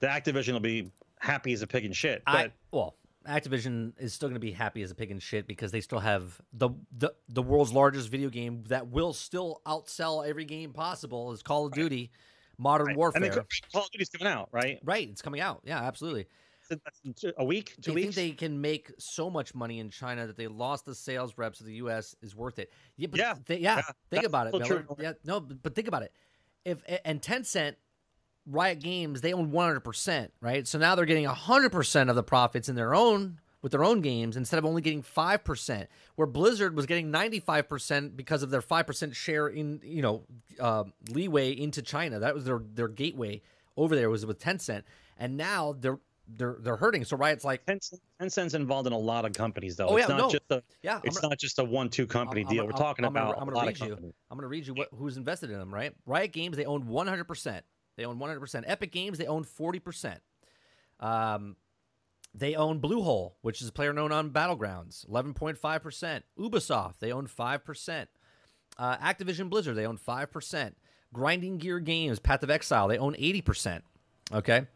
that 0.00 0.22
Activision 0.22 0.52
will 0.52 0.60
be 0.60 0.92
happy 1.18 1.52
as 1.54 1.62
a 1.62 1.66
pig 1.66 1.86
in 1.86 1.92
shit. 1.92 2.22
But 2.26 2.34
I, 2.34 2.52
well, 2.70 2.94
Activision 3.26 3.92
is 3.98 4.12
still 4.12 4.28
going 4.28 4.34
to 4.34 4.40
be 4.40 4.52
happy 4.52 4.82
as 4.82 4.90
a 4.90 4.94
pig 4.94 5.10
in 5.10 5.18
shit 5.18 5.46
because 5.46 5.72
they 5.72 5.80
still 5.80 6.00
have 6.00 6.38
the, 6.52 6.70
the 6.98 7.14
the 7.28 7.42
world's 7.42 7.72
largest 7.72 8.10
video 8.10 8.28
game 8.28 8.64
that 8.68 8.88
will 8.88 9.14
still 9.14 9.62
outsell 9.66 10.26
every 10.28 10.44
game 10.44 10.72
possible 10.72 11.32
is 11.32 11.42
Call 11.42 11.66
of 11.66 11.72
Duty, 11.72 12.10
Modern 12.58 12.88
and 12.88 12.96
Warfare. 12.96 13.20
then 13.22 13.44
Call 13.72 13.84
of 13.84 13.90
Duty's 13.92 14.10
coming 14.10 14.32
out, 14.32 14.48
right? 14.52 14.78
right, 14.84 15.08
it's 15.08 15.22
coming 15.22 15.40
out. 15.40 15.62
Yeah, 15.64 15.80
absolutely. 15.80 16.26
Two- 17.16 17.32
A 17.38 17.44
week, 17.44 17.74
two 17.80 17.90
they 17.90 17.94
weeks. 17.94 18.14
think 18.14 18.38
they 18.38 18.46
can 18.46 18.60
make 18.60 18.90
so 18.98 19.28
much 19.30 19.54
money 19.54 19.78
in 19.80 19.90
China 19.90 20.26
that 20.26 20.36
they 20.36 20.46
lost 20.48 20.84
the 20.84 20.94
sales 20.94 21.34
reps 21.36 21.60
of 21.60 21.66
the 21.66 21.74
U.S. 21.74 22.14
is 22.22 22.34
worth 22.36 22.58
it. 22.58 22.72
Yeah, 22.96 23.08
but 23.10 23.18
Yeah, 23.20 23.34
they- 23.46 23.58
yeah, 23.58 23.76
yeah, 23.76 23.82
think 24.10 24.24
about 24.24 24.46
it, 24.48 24.52
Miller. 24.52 24.64
true. 24.82 24.96
Yeah, 24.98 25.12
no, 25.24 25.40
but, 25.40 25.74
think 25.74 25.88
about 25.88 26.02
it. 26.02 26.12
If 26.64 26.82
and 27.04 27.20
Tencent, 27.20 27.74
Riot 28.46 28.80
Games, 28.80 29.20
they 29.20 29.32
own 29.32 29.50
100 29.50 29.80
percent, 29.80 30.32
right? 30.40 30.66
So 30.66 30.78
now 30.78 30.94
they're 30.94 31.04
getting 31.06 31.26
100 31.26 31.70
percent 31.72 32.10
of 32.10 32.16
the 32.16 32.22
profits 32.22 32.68
in 32.68 32.74
their 32.76 32.94
own 32.94 33.40
with 33.62 33.70
their 33.70 33.84
own 33.84 34.00
games 34.00 34.36
instead 34.36 34.58
of 34.58 34.64
only 34.64 34.82
getting 34.82 35.02
five 35.02 35.44
percent. 35.44 35.88
Where 36.16 36.26
Blizzard 36.26 36.74
was 36.74 36.86
getting 36.86 37.10
95 37.12 37.68
percent 37.68 38.16
because 38.16 38.42
of 38.42 38.50
their 38.50 38.62
five 38.62 38.86
percent 38.86 39.14
share 39.14 39.46
in 39.48 39.80
you 39.84 40.02
know 40.02 40.22
uh, 40.60 40.84
leeway 41.10 41.52
into 41.52 41.82
China. 41.82 42.18
That 42.18 42.34
was 42.34 42.44
their 42.44 42.60
their 42.74 42.88
gateway 42.88 43.42
over 43.76 43.94
there 43.96 44.10
was 44.10 44.26
with 44.26 44.38
Tencent, 44.40 44.82
and 45.18 45.36
now 45.36 45.74
they're 45.78 45.98
they're 46.36 46.56
they're 46.60 46.76
hurting. 46.76 47.04
So 47.04 47.16
Riot's 47.16 47.44
like. 47.44 47.64
Tencent, 47.66 47.98
Tencent's 48.20 48.54
involved 48.54 48.86
in 48.86 48.92
a 48.92 48.98
lot 48.98 49.24
of 49.24 49.32
companies, 49.32 49.76
though. 49.76 49.88
Oh, 49.88 49.96
it's 49.96 50.08
yeah, 50.08 50.14
not 50.16 50.22
no. 50.24 50.30
just 50.30 50.44
a 50.50 50.62
Yeah, 50.82 51.00
it's 51.04 51.18
gonna- 51.18 51.30
not 51.30 51.38
just 51.38 51.58
a 51.58 51.64
one-two 51.64 52.06
company 52.06 52.42
I'm- 52.42 52.50
deal. 52.50 52.62
I'm- 52.62 52.66
We're 52.72 52.78
talking 52.78 53.04
I'm 53.04 53.10
about 53.12 53.38
I'm 53.38 53.44
gonna 53.44 53.56
lot 53.56 53.66
read 53.66 53.80
of 53.82 53.88
you. 53.88 53.94
I'm 54.30 54.36
going 54.38 54.42
to 54.42 54.48
read 54.48 54.66
you 54.66 54.74
what, 54.74 54.88
who's 54.96 55.16
invested 55.16 55.50
in 55.50 55.58
them, 55.58 55.72
right? 55.72 55.94
Riot 56.06 56.32
Games, 56.32 56.56
they 56.56 56.64
own 56.64 56.86
100%. 56.88 57.62
They 57.96 58.04
own 58.04 58.18
100%. 58.18 58.64
Epic 58.66 58.90
Games, 58.92 59.18
they 59.18 59.26
own 59.26 59.44
40%. 59.44 60.18
Um, 61.00 61.56
they 62.34 62.54
own 62.54 62.80
Bluehole, 62.80 63.32
which 63.42 63.60
is 63.60 63.68
a 63.68 63.72
PlayerUnknown's 63.72 64.32
Battlegrounds, 64.32 65.06
11.5%. 65.08 66.22
Ubisoft, 66.38 66.98
they 67.00 67.12
own 67.12 67.26
5%. 67.26 68.06
Uh, 68.78 68.96
Activision 68.96 69.50
Blizzard, 69.50 69.76
they 69.76 69.86
own 69.86 69.98
5%. 69.98 70.72
Grinding 71.12 71.58
Gear 71.58 71.78
Games, 71.78 72.18
Path 72.18 72.42
of 72.42 72.50
Exile, 72.50 72.88
they 72.88 72.96
own 72.96 73.14
80%. 73.16 73.82
Okay. 74.32 74.66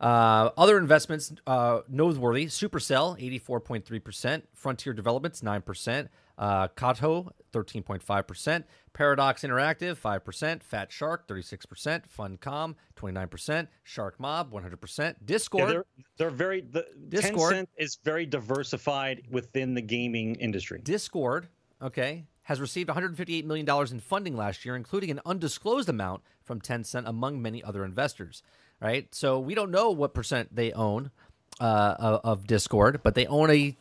Uh, 0.00 0.50
other 0.56 0.78
investments 0.78 1.32
uh, 1.46 1.80
noteworthy: 1.88 2.46
Supercell, 2.46 3.20
eighty-four 3.20 3.60
point 3.60 3.84
three 3.84 3.98
percent; 3.98 4.48
Frontier 4.54 4.92
Developments, 4.92 5.42
nine 5.42 5.60
percent; 5.60 6.08
uh, 6.38 6.68
Kakao, 6.68 7.30
thirteen 7.52 7.82
point 7.82 8.02
five 8.02 8.26
percent; 8.28 8.64
Paradox 8.92 9.42
Interactive, 9.42 9.96
five 9.96 10.24
percent; 10.24 10.62
Fatshark, 10.62 11.26
thirty-six 11.26 11.66
percent; 11.66 12.04
Funcom, 12.08 12.76
twenty-nine 12.94 13.26
percent; 13.26 13.68
Sharkmob, 13.84 14.50
one 14.50 14.62
hundred 14.62 14.80
percent; 14.80 15.16
Yeah, 15.20 15.26
Discord, 15.26 15.70
they're 15.70 15.84
they're 16.16 16.30
very 16.30 16.60
the 16.60 16.86
Discord. 17.08 17.54
Tencent 17.54 17.66
is 17.76 17.98
very 18.04 18.24
diversified 18.24 19.22
within 19.32 19.74
the 19.74 19.82
gaming 19.82 20.36
industry. 20.36 20.80
Discord, 20.84 21.48
okay, 21.82 22.24
has 22.42 22.60
received 22.60 22.88
158 22.88 23.44
million 23.44 23.66
dollars 23.66 23.90
in 23.90 23.98
funding 23.98 24.36
last 24.36 24.64
year, 24.64 24.76
including 24.76 25.10
an 25.10 25.20
undisclosed 25.26 25.88
amount 25.88 26.22
from 26.44 26.60
Tencent, 26.60 27.08
among 27.08 27.42
many 27.42 27.64
other 27.64 27.84
investors. 27.84 28.44
Right, 28.80 29.12
so 29.12 29.40
we 29.40 29.54
don't 29.56 29.70
know 29.72 29.90
what 29.90 30.14
percent 30.14 30.54
they 30.54 30.72
own 30.72 31.10
uh, 31.58 32.20
of, 32.22 32.46
Discord, 32.46 33.00
but 33.02 33.16
they 33.16 33.26
own 33.26 33.50
a 33.50 33.76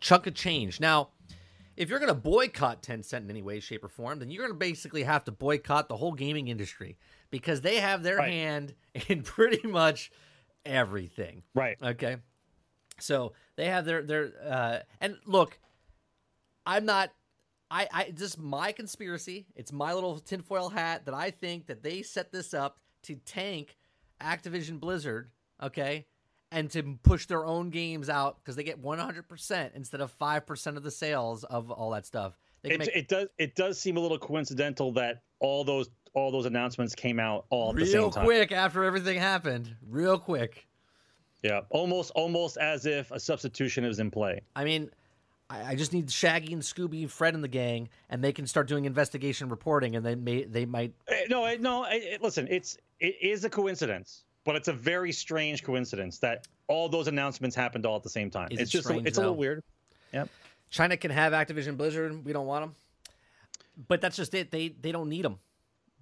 chunk 0.00 0.26
of 0.26 0.34
change. 0.34 0.80
Now, 0.80 1.08
if 1.78 1.88
you're 1.88 1.98
going 1.98 2.08
to 2.12 2.20
boycott 2.20 2.82
Tencent 2.82 3.20
in 3.20 3.30
any 3.30 3.40
way, 3.40 3.58
shape, 3.60 3.82
or 3.82 3.88
form, 3.88 4.18
then 4.18 4.30
you're 4.30 4.46
going 4.46 4.54
to 4.54 4.58
basically 4.58 5.04
have 5.04 5.24
to 5.24 5.32
boycott 5.32 5.88
the 5.88 5.96
whole 5.96 6.12
gaming 6.12 6.48
industry 6.48 6.98
because 7.30 7.62
they 7.62 7.76
have 7.76 8.02
their 8.02 8.18
Right. 8.18 8.30
hand 8.30 8.74
in 9.08 9.22
pretty 9.22 9.66
much 9.66 10.12
everything. 10.66 11.42
Right. 11.54 11.78
Okay. 11.82 12.16
So 12.98 13.32
they 13.56 13.66
have 13.66 13.84
their 13.86 14.02
their 14.02 14.32
uh 14.46 14.78
and 15.00 15.16
look, 15.24 15.58
I'm 16.66 16.84
not 16.84 17.10
I 17.70 17.88
I 17.92 18.02
it's 18.04 18.20
just 18.20 18.38
my 18.38 18.70
conspiracy. 18.72 19.46
It's 19.56 19.72
my 19.72 19.94
little 19.94 20.18
tinfoil 20.18 20.68
hat 20.68 21.06
that 21.06 21.14
I 21.14 21.30
think 21.30 21.66
that 21.66 21.82
they 21.82 22.02
set 22.02 22.30
this 22.30 22.52
up 22.52 22.78
to 23.04 23.16
tank 23.16 23.76
Activision 24.22 24.80
Blizzard, 24.80 25.30
okay? 25.62 26.06
And 26.50 26.70
to 26.72 26.98
push 27.02 27.26
their 27.26 27.44
own 27.46 27.70
games 27.70 28.08
out 28.08 28.38
because 28.38 28.56
they 28.56 28.64
get 28.64 28.82
100% 28.82 29.70
instead 29.74 30.00
of 30.00 30.16
5% 30.18 30.76
of 30.76 30.82
the 30.82 30.90
sales 30.90 31.44
of 31.44 31.70
all 31.70 31.90
that 31.92 32.04
stuff. 32.06 32.38
They 32.62 32.70
can 32.70 32.80
It, 32.82 32.86
make 32.86 32.96
it 32.96 33.08
does 33.08 33.28
it 33.38 33.54
does 33.56 33.78
seem 33.80 33.96
a 33.96 34.00
little 34.00 34.18
coincidental 34.18 34.92
that 34.92 35.22
all 35.40 35.64
those 35.64 35.88
all 36.14 36.30
those 36.30 36.44
announcements 36.46 36.94
came 36.94 37.18
out 37.18 37.46
all 37.50 37.70
at 37.70 37.76
the 37.76 37.82
real 37.82 38.02
same 38.04 38.10
time. 38.12 38.24
quick 38.24 38.52
after 38.52 38.84
everything 38.84 39.18
happened. 39.18 39.74
Real 39.88 40.18
quick. 40.18 40.68
Yeah, 41.42 41.62
almost 41.70 42.12
almost 42.14 42.56
as 42.58 42.86
if 42.86 43.10
a 43.10 43.18
substitution 43.18 43.84
is 43.84 43.98
in 43.98 44.10
play. 44.12 44.42
I 44.54 44.64
mean, 44.64 44.90
I, 45.50 45.70
I 45.72 45.74
just 45.74 45.92
need 45.92 46.08
Shaggy 46.08 46.52
and 46.52 46.62
Scooby, 46.62 47.00
and 47.00 47.10
Fred, 47.10 47.34
and 47.34 47.42
the 47.42 47.48
gang, 47.48 47.88
and 48.08 48.22
they 48.22 48.32
can 48.32 48.46
start 48.46 48.68
doing 48.68 48.84
investigation 48.84 49.48
reporting, 49.48 49.96
and 49.96 50.06
they 50.06 50.14
may 50.14 50.44
they 50.44 50.66
might. 50.66 50.92
Eh, 51.08 51.24
No, 51.28 51.44
eh, 51.46 51.56
no. 51.58 51.82
eh, 51.82 52.18
listen, 52.20 52.46
it's 52.48 52.76
it 53.02 53.16
is 53.20 53.44
a 53.44 53.50
coincidence, 53.50 54.24
but 54.44 54.54
it's 54.54 54.68
a 54.68 54.72
very 54.72 55.12
strange 55.12 55.64
coincidence 55.64 56.18
that 56.18 56.46
all 56.68 56.88
those 56.88 57.08
announcements 57.08 57.56
happened 57.56 57.84
all 57.84 57.96
at 57.96 58.04
the 58.04 58.08
same 58.08 58.30
time. 58.30 58.48
Is 58.52 58.60
it's 58.60 58.70
it 58.70 58.72
just 58.72 58.84
a, 58.86 58.88
strange, 58.88 59.08
it's 59.08 59.18
a 59.18 59.20
little 59.20 59.36
weird. 59.36 59.62
Yep. 60.14 60.28
China 60.70 60.96
can 60.96 61.10
have 61.10 61.32
Activision 61.32 61.76
Blizzard. 61.76 62.24
We 62.24 62.32
don't 62.32 62.46
want 62.46 62.62
them, 62.62 62.74
but 63.88 64.00
that's 64.00 64.16
just 64.16 64.32
it. 64.34 64.50
They 64.52 64.68
they 64.68 64.92
don't 64.92 65.08
need 65.08 65.24
them. 65.24 65.40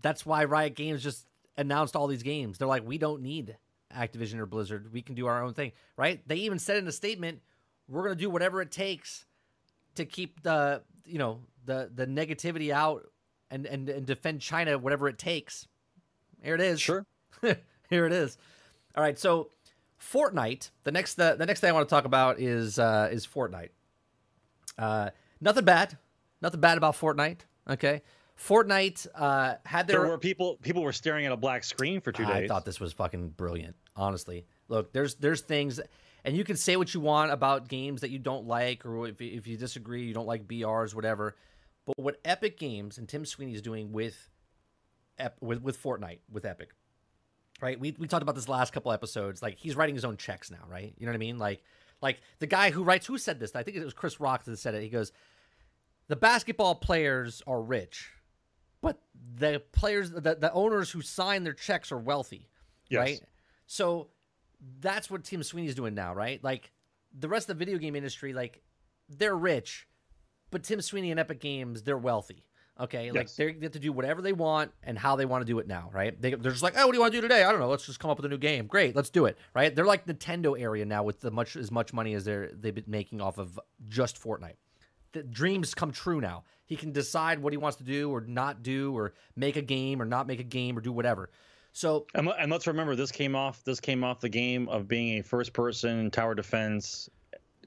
That's 0.02 0.24
why 0.26 0.44
Riot 0.44 0.76
Games 0.76 1.02
just 1.02 1.26
announced 1.56 1.96
all 1.96 2.06
these 2.06 2.22
games. 2.22 2.58
They're 2.58 2.68
like, 2.68 2.86
we 2.86 2.98
don't 2.98 3.22
need 3.22 3.56
Activision 3.96 4.38
or 4.38 4.46
Blizzard. 4.46 4.92
We 4.92 5.02
can 5.02 5.14
do 5.14 5.26
our 5.26 5.42
own 5.42 5.54
thing, 5.54 5.72
right? 5.96 6.20
They 6.26 6.36
even 6.36 6.58
said 6.58 6.76
in 6.76 6.86
a 6.86 6.92
statement, 6.92 7.40
we're 7.88 8.02
going 8.02 8.14
to 8.14 8.20
do 8.20 8.30
whatever 8.30 8.60
it 8.60 8.70
takes 8.70 9.24
to 9.94 10.04
keep 10.04 10.42
the 10.42 10.82
you 11.06 11.18
know 11.18 11.40
the 11.64 11.90
the 11.94 12.06
negativity 12.06 12.70
out 12.70 13.06
and 13.50 13.64
and, 13.64 13.88
and 13.88 14.06
defend 14.06 14.42
China, 14.42 14.78
whatever 14.78 15.08
it 15.08 15.18
takes. 15.18 15.66
Here 16.42 16.54
it 16.54 16.60
is. 16.60 16.80
Sure. 16.80 17.06
Here 17.90 18.06
it 18.06 18.12
is. 18.12 18.38
All 18.96 19.02
right, 19.02 19.18
so 19.18 19.50
Fortnite. 20.00 20.70
The 20.84 20.92
next 20.92 21.14
the, 21.14 21.36
the 21.38 21.46
next 21.46 21.60
thing 21.60 21.70
I 21.70 21.72
want 21.72 21.88
to 21.88 21.94
talk 21.94 22.04
about 22.04 22.40
is 22.40 22.78
uh, 22.78 23.08
is 23.10 23.26
Fortnite. 23.26 23.70
Uh, 24.78 25.10
nothing 25.40 25.64
bad, 25.64 25.96
nothing 26.40 26.60
bad 26.60 26.78
about 26.78 26.96
Fortnite. 26.96 27.40
Okay, 27.68 28.02
Fortnite 28.38 29.06
uh, 29.14 29.54
had 29.64 29.86
There 29.86 30.00
their. 30.00 30.08
were 30.08 30.18
people 30.18 30.56
people 30.62 30.82
were 30.82 30.92
staring 30.92 31.26
at 31.26 31.32
a 31.32 31.36
black 31.36 31.64
screen 31.64 32.00
for 32.00 32.12
two 32.12 32.24
I 32.24 32.40
days. 32.40 32.50
I 32.50 32.54
thought 32.54 32.64
this 32.64 32.80
was 32.80 32.92
fucking 32.92 33.30
brilliant. 33.30 33.76
Honestly, 33.96 34.46
look, 34.68 34.92
there's 34.92 35.16
there's 35.16 35.42
things, 35.42 35.78
and 36.24 36.36
you 36.36 36.44
can 36.44 36.56
say 36.56 36.76
what 36.76 36.94
you 36.94 37.00
want 37.00 37.32
about 37.32 37.68
games 37.68 38.00
that 38.00 38.10
you 38.10 38.18
don't 38.18 38.46
like, 38.46 38.86
or 38.86 39.06
if 39.08 39.20
if 39.20 39.46
you 39.46 39.56
disagree, 39.56 40.04
you 40.04 40.14
don't 40.14 40.26
like 40.26 40.48
BRs, 40.48 40.94
whatever. 40.94 41.36
But 41.86 41.98
what 41.98 42.20
Epic 42.24 42.58
Games 42.58 42.98
and 42.98 43.08
Tim 43.08 43.24
Sweeney 43.24 43.54
is 43.54 43.62
doing 43.62 43.92
with, 43.92 44.28
with 45.40 45.62
with 45.62 45.82
Fortnite 45.82 46.18
with 46.30 46.44
Epic, 46.44 46.70
right? 47.60 47.78
We 47.78 47.94
we 47.98 48.06
talked 48.08 48.22
about 48.22 48.34
this 48.34 48.48
last 48.48 48.72
couple 48.72 48.92
episodes. 48.92 49.42
Like 49.42 49.58
he's 49.58 49.76
writing 49.76 49.94
his 49.94 50.04
own 50.04 50.16
checks 50.16 50.50
now, 50.50 50.64
right? 50.68 50.92
You 50.98 51.06
know 51.06 51.12
what 51.12 51.16
I 51.16 51.18
mean? 51.18 51.38
Like 51.38 51.62
like 52.02 52.20
the 52.38 52.46
guy 52.46 52.70
who 52.70 52.82
writes 52.82 53.06
who 53.06 53.18
said 53.18 53.38
this? 53.40 53.54
I 53.54 53.62
think 53.62 53.76
it 53.76 53.84
was 53.84 53.94
Chris 53.94 54.20
Rock 54.20 54.44
that 54.44 54.58
said 54.58 54.74
it. 54.74 54.82
He 54.82 54.88
goes, 54.88 55.12
"The 56.08 56.16
basketball 56.16 56.74
players 56.74 57.42
are 57.46 57.60
rich, 57.60 58.10
but 58.80 59.00
the 59.36 59.62
players, 59.72 60.10
the, 60.10 60.20
the 60.20 60.50
owners 60.52 60.90
who 60.90 61.02
sign 61.02 61.44
their 61.44 61.52
checks 61.52 61.92
are 61.92 61.98
wealthy, 61.98 62.48
Yes. 62.88 62.98
right? 62.98 63.20
So 63.66 64.08
that's 64.80 65.10
what 65.10 65.24
Tim 65.24 65.42
Sweeney's 65.42 65.74
doing 65.74 65.94
now, 65.94 66.14
right? 66.14 66.42
Like 66.42 66.72
the 67.18 67.28
rest 67.28 67.48
of 67.50 67.58
the 67.58 67.64
video 67.64 67.78
game 67.78 67.96
industry, 67.96 68.32
like 68.32 68.62
they're 69.08 69.36
rich, 69.36 69.86
but 70.50 70.62
Tim 70.62 70.80
Sweeney 70.80 71.10
and 71.10 71.20
Epic 71.20 71.40
Games, 71.40 71.82
they're 71.82 71.98
wealthy. 71.98 72.44
Okay, 72.80 73.10
like 73.12 73.32
they 73.34 73.52
get 73.52 73.74
to 73.74 73.78
do 73.78 73.92
whatever 73.92 74.22
they 74.22 74.32
want 74.32 74.72
and 74.82 74.98
how 74.98 75.14
they 75.16 75.26
want 75.26 75.42
to 75.42 75.46
do 75.46 75.58
it 75.58 75.66
now, 75.66 75.90
right? 75.92 76.20
They, 76.20 76.30
they're 76.34 76.50
just 76.50 76.62
like, 76.62 76.74
oh, 76.76 76.86
what 76.86 76.92
do 76.92 76.96
you 76.96 77.02
want 77.02 77.12
to 77.12 77.18
do 77.18 77.22
today? 77.22 77.44
I 77.44 77.50
don't 77.50 77.60
know. 77.60 77.68
Let's 77.68 77.84
just 77.84 78.00
come 78.00 78.10
up 78.10 78.16
with 78.16 78.26
a 78.26 78.30
new 78.30 78.38
game. 78.38 78.66
Great, 78.66 78.96
let's 78.96 79.10
do 79.10 79.26
it, 79.26 79.36
right? 79.54 79.74
They're 79.74 79.84
like 79.84 80.06
Nintendo 80.06 80.58
area 80.58 80.86
now 80.86 81.02
with 81.02 81.20
the 81.20 81.30
much 81.30 81.56
as 81.56 81.70
much 81.70 81.92
money 81.92 82.14
as 82.14 82.24
they're 82.24 82.50
they've 82.52 82.74
been 82.74 82.84
making 82.86 83.20
off 83.20 83.38
of 83.38 83.60
just 83.88 84.22
Fortnite. 84.22 84.56
The 85.12 85.22
dreams 85.22 85.74
come 85.74 85.92
true 85.92 86.20
now. 86.20 86.44
He 86.64 86.76
can 86.76 86.92
decide 86.92 87.40
what 87.40 87.52
he 87.52 87.56
wants 87.56 87.78
to 87.78 87.84
do 87.84 88.10
or 88.10 88.20
not 88.20 88.62
do, 88.62 88.96
or 88.96 89.12
make 89.34 89.56
a 89.56 89.62
game 89.62 90.00
or 90.00 90.04
not 90.04 90.26
make 90.26 90.40
a 90.40 90.44
game 90.44 90.78
or 90.78 90.80
do 90.80 90.92
whatever. 90.92 91.30
So 91.72 92.06
And, 92.14 92.28
and 92.38 92.50
let's 92.50 92.66
remember, 92.66 92.96
this 92.96 93.12
came 93.12 93.34
off. 93.34 93.62
This 93.64 93.80
came 93.80 94.04
off 94.04 94.20
the 94.20 94.28
game 94.28 94.68
of 94.68 94.88
being 94.88 95.18
a 95.18 95.22
first-person 95.22 96.10
tower 96.10 96.34
defense. 96.34 97.10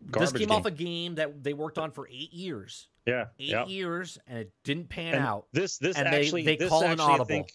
Garbage 0.10 0.32
this 0.32 0.40
came 0.40 0.50
game. 0.50 0.58
off 0.58 0.66
a 0.66 0.72
game 0.72 1.16
that 1.16 1.44
they 1.44 1.54
worked 1.54 1.78
on 1.78 1.92
for 1.92 2.08
eight 2.08 2.34
years. 2.34 2.88
Yeah, 3.06 3.26
Eight 3.40 3.50
yeah. 3.50 3.66
years, 3.66 4.18
and 4.28 4.40
it 4.40 4.52
didn't 4.64 4.90
pan 4.90 5.16
And 5.16 5.26
out. 5.26 5.46
This 5.52 5.78
this 5.78 5.98
And 5.98 6.12
they- 6.12 6.20
actually 6.20 6.44
they 6.44 6.56
this 6.58 6.70
call 6.70 6.84
an 6.84 6.92
actually, 6.92 7.06
I 7.06 7.10
audible. 7.10 7.26
think- 7.26 7.52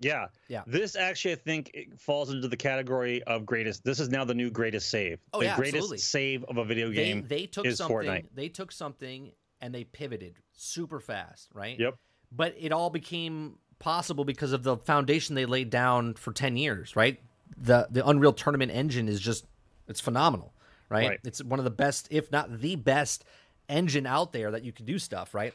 yeah, 0.00 0.26
Yeah. 0.46 0.62
This 0.66 0.94
actually, 0.94 1.32
I 1.32 1.36
think, 1.36 1.72
it 1.74 1.98
falls 2.00 2.30
into 2.30 2.46
the 2.46 2.56
category 2.56 3.20
of 3.24 3.44
greatest. 3.44 3.82
This 3.84 3.98
is 3.98 4.08
now 4.08 4.24
the 4.24 4.34
new 4.34 4.48
greatest 4.48 4.90
save. 4.90 5.18
Oh, 5.32 5.40
the 5.40 5.46
yeah, 5.46 5.56
greatest 5.56 5.76
absolutely. 5.76 5.98
save 5.98 6.44
of 6.44 6.56
a 6.58 6.64
video 6.64 6.88
they, 6.88 6.94
game. 6.94 7.26
they 7.26 7.46
took 7.46 7.66
is 7.66 7.78
something 7.78 7.96
Fortnite. 7.96 8.26
they 8.32 8.48
took 8.48 8.70
something 8.70 9.32
and 9.60 9.74
they 9.74 9.82
pivoted 9.82 10.36
super 10.52 11.00
fast 11.00 11.48
right 11.52 11.78
Yep. 11.80 11.96
but 12.30 12.54
it 12.56 12.70
all 12.70 12.90
became 12.90 13.58
possible 13.80 14.24
because 14.24 14.52
of 14.52 14.62
the 14.62 14.76
foundation 14.76 15.34
they 15.34 15.46
laid 15.46 15.68
down 15.70 16.14
for 16.14 16.32
10 16.32 16.56
years 16.56 16.94
right 16.94 17.20
the 17.56 17.88
the 17.90 18.06
unreal 18.08 18.32
tournament 18.32 18.70
engine 18.72 19.08
is 19.08 19.20
just 19.20 19.46
it's 19.88 20.00
phenomenal 20.00 20.52
right, 20.88 21.08
Right. 21.08 21.20
it's 21.24 21.42
one 21.42 21.58
of 21.58 21.64
the 21.64 21.70
best 21.72 22.06
if 22.12 22.30
not 22.30 22.60
the 22.60 22.76
best 22.76 23.24
engine 23.68 24.06
out 24.06 24.32
there 24.32 24.50
that 24.50 24.64
you 24.64 24.72
can 24.72 24.86
do 24.86 24.98
stuff 24.98 25.34
right 25.34 25.54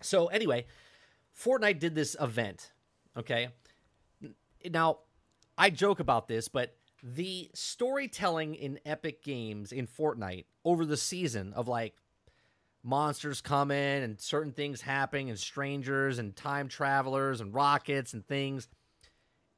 so 0.00 0.26
anyway 0.26 0.64
fortnite 1.36 1.78
did 1.78 1.94
this 1.94 2.16
event 2.20 2.72
okay 3.16 3.48
now 4.70 4.98
I 5.60 5.68
joke 5.68 6.00
about 6.00 6.26
this, 6.26 6.48
but 6.48 6.74
the 7.02 7.50
storytelling 7.54 8.54
in 8.54 8.80
Epic 8.86 9.22
Games 9.22 9.72
in 9.72 9.86
Fortnite 9.86 10.46
over 10.64 10.84
the 10.84 10.96
season 10.96 11.52
of 11.52 11.68
like 11.68 11.96
monsters 12.82 13.42
coming 13.42 13.76
and 13.76 14.18
certain 14.18 14.52
things 14.52 14.80
happening 14.80 15.28
and 15.28 15.38
strangers 15.38 16.18
and 16.18 16.34
time 16.34 16.68
travelers 16.68 17.42
and 17.42 17.52
rockets 17.52 18.14
and 18.14 18.26
things 18.26 18.68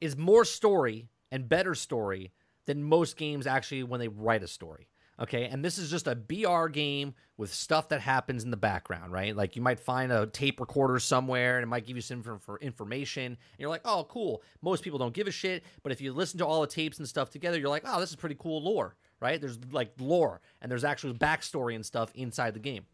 is 0.01 0.17
more 0.17 0.43
story 0.43 1.07
and 1.31 1.47
better 1.47 1.73
story 1.73 2.33
than 2.65 2.83
most 2.83 3.15
games 3.15 3.47
actually 3.47 3.83
when 3.83 4.01
they 4.01 4.09
write 4.09 4.43
a 4.43 4.47
story. 4.47 4.89
Okay, 5.23 5.45
and 5.45 5.63
this 5.63 5.77
is 5.77 5.89
just 5.89 6.07
a 6.07 6.15
BR 6.15 6.67
game 6.67 7.13
with 7.37 7.53
stuff 7.53 7.87
that 7.89 8.01
happens 8.01 8.43
in 8.43 8.51
the 8.51 8.57
background, 8.57 9.13
right? 9.13 9.33
Like 9.33 9.55
you 9.55 9.61
might 9.61 9.79
find 9.79 10.11
a 10.11 10.27
tape 10.27 10.59
recorder 10.59 10.99
somewhere 10.99 11.55
and 11.55 11.63
it 11.63 11.67
might 11.67 11.87
give 11.87 11.95
you 11.95 12.01
some 12.01 12.21
for 12.21 12.59
information. 12.59 13.25
And 13.27 13.37
you're 13.57 13.69
like, 13.69 13.83
oh, 13.85 14.05
cool. 14.09 14.43
Most 14.61 14.83
people 14.83 14.99
don't 14.99 15.13
give 15.13 15.27
a 15.27 15.31
shit, 15.31 15.63
but 15.81 15.93
if 15.93 16.01
you 16.01 16.11
listen 16.11 16.39
to 16.39 16.45
all 16.45 16.59
the 16.59 16.67
tapes 16.67 16.97
and 16.97 17.07
stuff 17.07 17.29
together, 17.29 17.57
you're 17.57 17.69
like, 17.69 17.83
oh, 17.85 18.01
this 18.01 18.09
is 18.09 18.17
pretty 18.17 18.35
cool 18.37 18.61
lore, 18.61 18.97
right? 19.21 19.39
There's 19.39 19.57
like 19.71 19.93
lore 19.97 20.41
and 20.61 20.69
there's 20.69 20.83
actual 20.83 21.13
backstory 21.13 21.75
and 21.75 21.85
stuff 21.85 22.11
inside 22.15 22.53
the 22.53 22.59
game. 22.59 22.85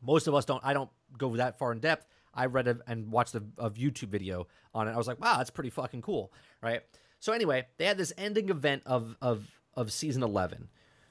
Most 0.00 0.28
of 0.28 0.34
us 0.36 0.44
don't. 0.44 0.64
I 0.64 0.72
don't 0.72 0.90
go 1.18 1.34
that 1.36 1.58
far 1.58 1.72
in 1.72 1.80
depth. 1.80 2.06
I 2.32 2.46
read 2.46 2.68
a, 2.68 2.78
and 2.86 3.10
watched 3.10 3.34
a, 3.34 3.42
a 3.58 3.68
YouTube 3.70 4.10
video 4.10 4.46
on 4.72 4.86
it. 4.86 4.92
I 4.92 4.96
was 4.96 5.08
like, 5.08 5.20
wow, 5.20 5.38
that's 5.38 5.50
pretty 5.50 5.70
fucking 5.70 6.02
cool, 6.02 6.32
right? 6.62 6.82
So 7.18 7.32
anyway, 7.32 7.66
they 7.78 7.86
had 7.86 7.98
this 7.98 8.12
ending 8.16 8.48
event 8.48 8.82
of 8.86 9.16
of 9.20 9.60
of 9.74 9.90
season 9.92 10.22
eleven, 10.22 10.68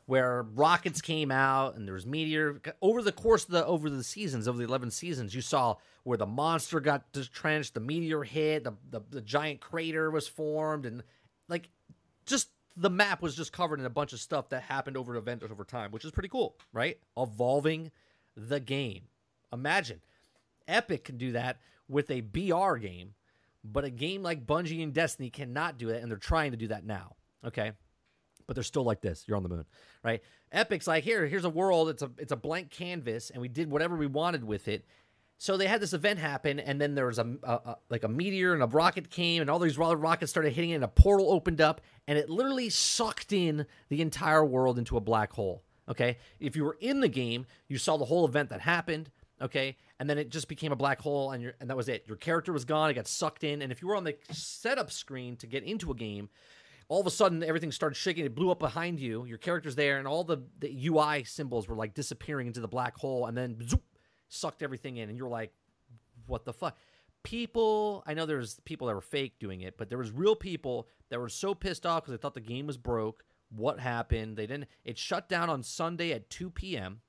where 0.08 0.44
rockets 0.56 1.02
came 1.02 1.32
out 1.32 1.76
and 1.76 1.86
there 1.86 1.94
was 1.94 2.06
meteor 2.06 2.60
over 2.82 3.04
the 3.04 3.12
course 3.12 3.44
of 3.44 3.52
the 3.52 3.66
over 3.66 3.90
the 3.90 4.04
seasons 4.04 4.48
over 4.48 4.58
the 4.58 4.64
11 4.64 4.90
seasons 4.90 5.36
you 5.36 5.42
saw 5.42 5.76
where 6.04 6.18
the 6.18 6.26
monster 6.26 6.80
got 6.80 7.04
entrenched 7.14 7.76
the 7.76 7.80
meteor 7.80 8.24
hit 8.24 8.64
the, 8.64 8.74
the, 8.90 9.02
the 9.12 9.22
giant 9.22 9.60
crater 9.60 10.10
was 10.10 10.28
formed 10.28 10.86
and 10.86 11.04
like 11.50 11.70
just 12.26 12.50
the 12.76 12.90
map 12.90 13.22
was 13.22 13.36
just 13.36 13.52
covered 13.52 13.80
in 13.80 13.86
a 13.86 13.90
bunch 13.90 14.14
of 14.14 14.20
stuff 14.20 14.50
that 14.50 14.64
happened 14.64 14.98
over 14.98 15.16
events 15.16 15.46
over 15.52 15.64
time 15.64 15.92
which 15.92 16.06
is 16.06 16.12
pretty 16.12 16.30
cool 16.30 16.56
right? 16.74 16.98
Evolving 17.18 17.92
the 18.36 18.60
game. 18.60 19.04
Imagine 19.52 20.02
epic 20.68 21.04
can 21.06 21.18
do 21.18 21.34
that 21.34 21.60
with 21.88 22.10
a 22.12 22.22
br 22.22 22.76
game 22.78 23.14
but 23.64 23.84
a 23.84 23.90
game 23.90 24.22
like 24.24 24.46
bungie 24.46 24.84
and 24.84 24.94
destiny 24.94 25.30
cannot 25.30 25.78
do 25.78 25.90
it 25.90 26.02
and 26.02 26.12
they're 26.12 26.18
trying 26.18 26.52
to 26.52 26.58
do 26.58 26.68
that 26.68 26.86
now 26.86 27.16
okay 27.46 27.72
but 28.48 28.56
they're 28.56 28.64
still 28.64 28.84
like 28.84 29.02
this. 29.02 29.26
You're 29.28 29.38
on 29.38 29.44
the 29.44 29.50
moon, 29.50 29.66
right? 30.04 30.22
Epic's 30.52 30.88
like, 30.88 31.04
here, 31.04 31.28
here's 31.28 31.46
a 31.46 31.50
world. 31.50 31.90
It's 31.90 32.02
a 32.02 32.10
it's 32.18 32.32
a 32.32 32.38
blank 32.38 32.72
canvas, 32.72 33.30
and 33.30 33.42
we 33.42 33.50
did 33.50 33.70
whatever 33.70 33.96
we 33.96 34.08
wanted 34.08 34.44
with 34.44 34.68
it. 34.68 34.86
So 35.40 35.56
they 35.56 35.68
had 35.68 35.82
this 35.82 35.94
event 35.94 36.18
happen, 36.18 36.60
and 36.60 36.82
then 36.82 36.96
there 36.96 37.06
was 37.06 37.20
a, 37.20 37.38
a, 37.44 37.54
a 37.54 37.78
like 37.90 38.04
a 38.04 38.08
meteor 38.08 38.54
and 38.54 38.64
a 38.64 38.68
rocket 38.68 39.12
came, 39.12 39.42
and 39.42 39.52
all 39.52 39.60
these 39.60 39.78
rockets 39.78 40.32
started 40.32 40.54
hitting 40.54 40.72
it, 40.72 40.76
and 40.76 40.84
a 40.84 40.88
portal 40.88 41.32
opened 41.32 41.62
up, 41.62 41.82
and 42.08 42.18
it 42.18 42.30
literally 42.30 42.70
sucked 42.70 43.32
in 43.32 43.68
the 43.90 44.02
entire 44.02 44.44
world 44.44 44.80
into 44.80 44.98
a 44.98 45.02
black 45.02 45.34
hole. 45.34 45.64
Okay, 45.90 46.18
if 46.40 46.56
you 46.56 46.64
were 46.64 46.78
in 46.80 47.02
the 47.02 47.08
game, 47.08 47.46
you 47.68 47.78
saw 47.78 47.98
the 47.98 48.06
whole 48.06 48.26
event 48.26 48.50
that 48.50 48.62
happened. 48.62 49.12
Okay, 49.40 49.78
and 50.00 50.10
then 50.10 50.18
it 50.18 50.30
just 50.30 50.48
became 50.48 50.72
a 50.72 50.76
black 50.76 51.00
hole, 51.00 51.32
and 51.32 51.54
and 51.60 51.70
that 51.70 51.78
was 51.78 51.88
it. 51.88 52.06
Your 52.08 52.18
character 52.18 52.52
was 52.52 52.66
gone. 52.66 52.90
It 52.90 52.96
got 52.96 53.08
sucked 53.08 53.44
in, 53.44 53.62
and 53.62 53.72
if 53.72 53.82
you 53.82 53.88
were 53.88 53.96
on 53.96 54.06
the 54.06 54.16
setup 54.32 54.92
screen 54.92 55.36
to 55.38 55.48
get 55.48 55.64
into 55.64 55.92
a 55.92 55.96
game, 55.96 56.30
all 56.90 57.02
of 57.02 57.08
a 57.08 57.12
sudden 57.12 57.44
everything 57.44 57.72
started 57.72 57.96
shaking 57.96 58.26
it 58.26 58.34
blew 58.36 58.50
up 58.52 58.60
behind 58.60 59.00
you 59.00 59.26
your 59.26 59.38
character's 59.38 59.76
there 59.76 59.98
and 59.98 60.08
all 60.08 60.24
the, 60.24 60.38
the 60.60 60.88
ui 60.88 61.24
symbols 61.26 61.68
were 61.68 61.76
like 61.76 61.94
disappearing 61.94 62.48
into 62.48 62.60
the 62.62 62.68
black 62.68 62.96
hole 62.98 63.26
and 63.26 63.38
then 63.38 63.58
zoop, 63.68 63.84
sucked 64.30 64.62
everything 64.64 64.98
in 64.98 65.10
and 65.10 65.18
you're 65.18 65.30
like 65.30 65.52
what 66.26 66.46
the 66.46 66.54
fuck 66.54 66.78
people 67.24 68.04
i 68.08 68.14
know 68.14 68.26
there's 68.26 68.60
people 68.66 68.88
that 68.88 68.94
were 68.96 69.02
fake 69.02 69.38
doing 69.40 69.62
it 69.62 69.78
but 69.78 69.90
there 69.90 69.98
was 69.98 70.12
real 70.12 70.36
people 70.36 70.88
that 71.10 71.20
were 71.20 71.30
so 71.30 71.54
pissed 71.54 71.86
off 71.86 72.04
because 72.04 72.12
they 72.18 72.22
thought 72.22 72.34
the 72.34 72.40
game 72.40 72.68
was 72.68 72.78
broke 72.78 73.24
what 73.50 73.80
happened 73.80 74.38
they 74.38 74.46
didn't 74.48 74.68
it 74.86 74.98
shut 74.98 75.28
down 75.28 75.50
on 75.50 75.62
sunday 75.64 76.12
at 76.12 76.30
2 76.30 76.50
p.m 76.50 77.02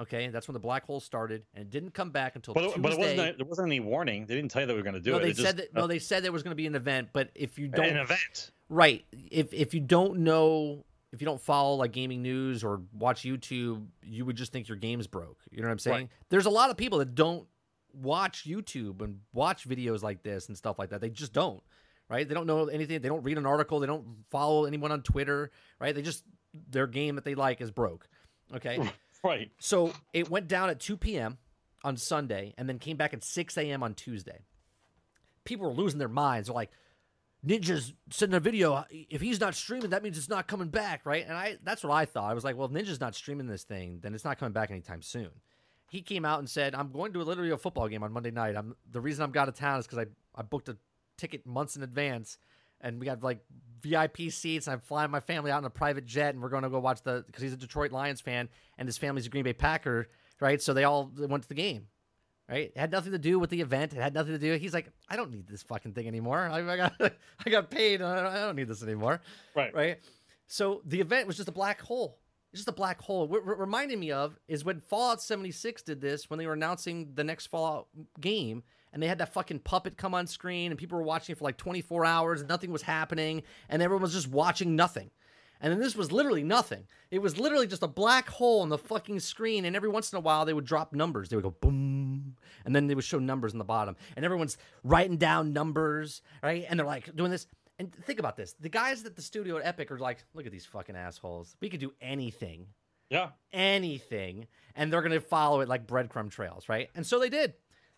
okay 0.00 0.28
that's 0.28 0.48
when 0.48 0.54
the 0.54 0.60
black 0.60 0.84
hole 0.86 1.00
started 1.00 1.42
and 1.54 1.62
it 1.64 1.70
didn't 1.70 1.92
come 1.92 2.10
back 2.10 2.36
until 2.36 2.54
But, 2.54 2.64
tuesday 2.64 2.80
but 2.80 2.92
it 2.92 2.98
wasn't. 2.98 3.36
There 3.38 3.46
wasn't 3.46 3.68
any 3.68 3.80
warning. 3.80 4.26
They 4.26 4.34
didn't 4.34 4.50
tell 4.50 4.62
you 4.62 4.66
they 4.66 4.74
were 4.74 4.82
going 4.82 4.94
to 4.94 5.00
do 5.00 5.12
no 5.12 5.16
it. 5.18 5.22
they 5.22 5.28
It 5.30 5.36
said 5.36 5.42
just- 5.44 5.56
that 5.56 5.74
no 5.74 5.86
they 5.86 5.98
said 5.98 6.22
there 6.22 6.32
was 6.32 6.42
going 6.42 6.52
to 6.52 6.56
be 6.56 6.66
an 6.66 6.74
event 6.74 7.08
but 7.12 7.30
if 7.34 7.58
you 7.58 7.68
don't 7.68 7.86
an 7.86 7.96
event. 7.96 8.50
Right. 8.68 9.04
If 9.30 9.52
if 9.52 9.74
you 9.74 9.80
don't 9.80 10.20
know 10.20 10.84
if 11.12 11.20
you 11.20 11.24
don't 11.24 11.40
follow 11.40 11.76
like 11.76 11.92
gaming 11.92 12.22
news 12.22 12.64
or 12.64 12.82
watch 12.92 13.22
YouTube, 13.22 13.86
you 14.02 14.24
would 14.24 14.36
just 14.36 14.52
think 14.52 14.68
your 14.68 14.76
game's 14.76 15.06
broke. 15.06 15.40
You 15.50 15.62
know 15.62 15.68
what 15.68 15.72
I'm 15.72 15.78
saying? 15.78 15.96
Right. 15.96 16.08
There's 16.28 16.46
a 16.46 16.50
lot 16.50 16.70
of 16.70 16.76
people 16.76 16.98
that 16.98 17.14
don't 17.14 17.46
watch 17.92 18.44
YouTube 18.46 19.00
and 19.02 19.20
watch 19.32 19.68
videos 19.68 20.02
like 20.02 20.22
this 20.22 20.48
and 20.48 20.56
stuff 20.56 20.78
like 20.78 20.90
that. 20.90 21.00
They 21.00 21.10
just 21.10 21.32
don't. 21.32 21.62
Right? 22.08 22.28
They 22.28 22.34
don't 22.34 22.46
know 22.46 22.66
anything. 22.66 23.00
They 23.00 23.08
don't 23.08 23.22
read 23.22 23.38
an 23.38 23.46
article. 23.46 23.80
They 23.80 23.86
don't 23.86 24.06
follow 24.30 24.64
anyone 24.64 24.92
on 24.92 25.02
Twitter. 25.02 25.50
Right? 25.80 25.94
They 25.94 26.02
just 26.02 26.24
their 26.70 26.86
game 26.86 27.16
that 27.16 27.24
they 27.24 27.34
like 27.34 27.60
is 27.60 27.70
broke. 27.70 28.08
Okay. 28.54 28.78
Right. 29.24 29.50
So 29.58 29.92
it 30.12 30.30
went 30.30 30.46
down 30.46 30.70
at 30.70 30.78
2 30.78 30.98
p.m. 30.98 31.38
on 31.82 31.96
Sunday 31.96 32.54
and 32.56 32.68
then 32.68 32.78
came 32.78 32.96
back 32.96 33.12
at 33.12 33.24
6 33.24 33.56
a.m. 33.56 33.82
on 33.82 33.94
Tuesday. 33.94 34.44
People 35.44 35.66
were 35.66 35.74
losing 35.74 35.98
their 35.98 36.06
minds. 36.06 36.46
They're 36.46 36.54
like, 36.54 36.70
Ninja's 37.46 37.92
sending 38.10 38.36
a 38.36 38.40
video. 38.40 38.84
If 38.90 39.20
he's 39.20 39.40
not 39.40 39.54
streaming, 39.54 39.90
that 39.90 40.02
means 40.02 40.18
it's 40.18 40.28
not 40.28 40.48
coming 40.48 40.68
back, 40.68 41.06
right? 41.06 41.24
And 41.24 41.36
I 41.36 41.56
that's 41.62 41.84
what 41.84 41.92
I 41.92 42.04
thought. 42.04 42.30
I 42.30 42.34
was 42.34 42.44
like, 42.44 42.56
well, 42.56 42.66
if 42.66 42.72
Ninja's 42.72 43.00
not 43.00 43.14
streaming 43.14 43.46
this 43.46 43.62
thing, 43.62 44.00
then 44.02 44.14
it's 44.14 44.24
not 44.24 44.38
coming 44.38 44.52
back 44.52 44.70
anytime 44.70 45.02
soon. 45.02 45.30
He 45.88 46.02
came 46.02 46.24
out 46.24 46.40
and 46.40 46.50
said, 46.50 46.74
I'm 46.74 46.90
going 46.90 47.12
to 47.12 47.22
a 47.22 47.24
literally 47.24 47.50
a 47.50 47.56
football 47.56 47.86
game 47.88 48.02
on 48.02 48.12
Monday 48.12 48.32
night. 48.32 48.56
I'm 48.56 48.74
the 48.90 49.00
reason 49.00 49.22
I'm 49.22 49.36
out 49.36 49.48
of 49.48 49.54
town 49.54 49.78
is 49.78 49.86
because 49.86 49.98
I, 49.98 50.06
I 50.40 50.42
booked 50.42 50.68
a 50.68 50.76
ticket 51.16 51.46
months 51.46 51.76
in 51.76 51.82
advance 51.82 52.38
and 52.80 52.98
we 53.00 53.06
got 53.06 53.22
like 53.22 53.38
VIP 53.80 54.30
seats. 54.30 54.66
And 54.66 54.74
I'm 54.74 54.80
flying 54.80 55.10
my 55.10 55.20
family 55.20 55.50
out 55.50 55.58
in 55.58 55.64
a 55.64 55.70
private 55.70 56.06
jet, 56.06 56.34
and 56.34 56.42
we're 56.42 56.48
going 56.48 56.64
to 56.64 56.70
go 56.70 56.80
watch 56.80 57.02
the 57.02 57.24
because 57.26 57.42
he's 57.42 57.52
a 57.52 57.56
Detroit 57.56 57.92
Lions 57.92 58.20
fan, 58.20 58.48
and 58.78 58.88
his 58.88 58.98
family's 58.98 59.26
a 59.26 59.30
Green 59.30 59.44
Bay 59.44 59.52
Packer, 59.52 60.08
right? 60.40 60.60
So 60.60 60.74
they 60.74 60.84
all 60.84 61.10
went 61.16 61.42
to 61.44 61.48
the 61.48 61.54
game, 61.54 61.86
right? 62.48 62.70
It 62.74 62.78
had 62.78 62.90
nothing 62.92 63.12
to 63.12 63.18
do 63.18 63.38
with 63.38 63.50
the 63.50 63.60
event. 63.60 63.92
It 63.92 64.00
had 64.00 64.14
nothing 64.14 64.32
to 64.32 64.38
do. 64.38 64.54
He's 64.54 64.74
like, 64.74 64.88
I 65.08 65.16
don't 65.16 65.30
need 65.30 65.46
this 65.46 65.62
fucking 65.62 65.92
thing 65.92 66.06
anymore. 66.06 66.48
I, 66.50 66.58
I 66.68 66.76
got 66.76 66.92
I 67.46 67.50
got 67.50 67.70
paid. 67.70 68.02
I 68.02 68.16
don't, 68.22 68.26
I 68.32 68.40
don't 68.40 68.56
need 68.56 68.68
this 68.68 68.82
anymore, 68.82 69.20
Right. 69.54 69.74
right? 69.74 69.98
So 70.46 70.82
the 70.84 71.00
event 71.00 71.26
was 71.26 71.36
just 71.36 71.48
a 71.48 71.52
black 71.52 71.80
hole. 71.80 72.18
It's 72.52 72.60
just 72.60 72.68
a 72.68 72.72
black 72.72 73.00
hole. 73.02 73.26
What 73.28 73.44
what 73.44 73.58
reminded 73.58 73.98
me 73.98 74.12
of 74.12 74.38
is 74.48 74.64
when 74.64 74.80
Fallout 74.80 75.20
76 75.20 75.82
did 75.82 76.00
this 76.00 76.30
when 76.30 76.38
they 76.38 76.46
were 76.46 76.52
announcing 76.54 77.10
the 77.14 77.24
next 77.24 77.46
Fallout 77.48 77.88
game 78.20 78.62
and 78.92 79.02
they 79.02 79.08
had 79.08 79.18
that 79.18 79.34
fucking 79.34 79.58
puppet 79.58 79.98
come 79.98 80.14
on 80.14 80.26
screen 80.26 80.70
and 80.72 80.78
people 80.78 80.96
were 80.96 81.04
watching 81.04 81.32
it 81.34 81.38
for 81.38 81.44
like 81.44 81.58
24 81.58 82.04
hours 82.06 82.40
and 82.40 82.48
nothing 82.48 82.70
was 82.70 82.82
happening 82.82 83.42
and 83.68 83.82
everyone 83.82 84.02
was 84.02 84.12
just 84.14 84.28
watching 84.28 84.74
nothing. 84.76 85.10
And 85.60 85.72
then 85.72 85.80
this 85.80 85.96
was 85.96 86.12
literally 86.12 86.42
nothing. 86.42 86.84
It 87.10 87.20
was 87.20 87.38
literally 87.38 87.66
just 87.66 87.82
a 87.82 87.88
black 87.88 88.28
hole 88.28 88.60
on 88.62 88.68
the 88.68 88.78
fucking 88.78 89.20
screen 89.20 89.64
and 89.64 89.74
every 89.74 89.88
once 89.88 90.12
in 90.12 90.16
a 90.16 90.20
while 90.20 90.44
they 90.44 90.52
would 90.52 90.64
drop 90.66 90.92
numbers. 90.92 91.28
They 91.28 91.36
would 91.36 91.42
go 91.44 91.50
boom 91.60 92.36
and 92.64 92.74
then 92.74 92.86
they 92.86 92.94
would 92.94 93.04
show 93.04 93.18
numbers 93.18 93.52
in 93.52 93.58
the 93.58 93.64
bottom, 93.64 93.96
and 94.16 94.24
everyone's 94.24 94.58
writing 94.82 95.16
down 95.16 95.52
numbers, 95.52 96.20
right? 96.42 96.66
And 96.68 96.78
they're 96.78 96.86
like 96.86 97.14
doing 97.16 97.30
this. 97.30 97.46
And 97.78 97.94
think 98.04 98.18
about 98.18 98.36
this: 98.36 98.54
the 98.58 98.68
guys 98.68 99.04
at 99.04 99.14
the 99.16 99.22
studio 99.22 99.58
at 99.58 99.66
Epic 99.66 99.90
are 99.90 99.98
like, 99.98 100.24
"Look 100.34 100.46
at 100.46 100.52
these 100.52 100.66
fucking 100.66 100.96
assholes. 100.96 101.56
We 101.60 101.68
could 101.68 101.78
do 101.80 101.92
anything, 102.00 102.66
Yeah. 103.10 103.30
anything, 103.52 104.46
and 104.74 104.92
they're 104.92 105.02
gonna 105.02 105.20
follow 105.20 105.60
it 105.60 105.68
like 105.68 105.86
breadcrumb 105.86 106.30
trails, 106.30 106.68
right?" 106.68 106.90
And 106.94 107.06
so 107.06 107.18
they 107.18 107.28
did. 107.28 107.54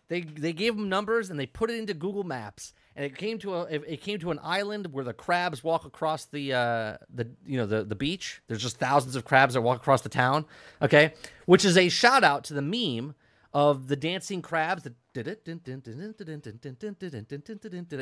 They 0.09 0.21
they 0.21 0.53
gave 0.53 0.75
them 0.75 0.89
numbers 0.89 1.29
and 1.29 1.39
they 1.39 1.45
put 1.45 1.69
it 1.69 1.77
into 1.77 1.93
Google 1.93 2.23
Maps, 2.23 2.73
and 2.95 3.05
it 3.05 3.15
came 3.15 3.37
to 3.39 3.53
a 3.53 3.63
it 3.65 4.01
came 4.01 4.19
to 4.19 4.31
an 4.31 4.39
island 4.43 4.91
where 4.91 5.05
the 5.05 5.13
crabs 5.13 5.63
walk 5.63 5.85
across 5.85 6.25
the 6.25 6.53
uh 6.53 6.97
the 7.13 7.29
you 7.45 7.57
know 7.57 7.67
the 7.67 7.83
the 7.83 7.95
beach. 7.95 8.41
There's 8.47 8.61
just 8.61 8.77
thousands 8.77 9.15
of 9.15 9.23
crabs 9.23 9.53
that 9.53 9.61
walk 9.61 9.77
across 9.77 10.01
the 10.01 10.09
town. 10.09 10.45
Okay, 10.81 11.13
which 11.45 11.63
is 11.63 11.77
a 11.77 11.89
shout 11.89 12.23
out 12.23 12.43
to 12.45 12.55
the 12.55 12.61
meme 12.61 13.13
of 13.53 13.87
the 13.87 13.95
dancing 13.95 14.41
crabs 14.41 14.83
that 14.83 14.93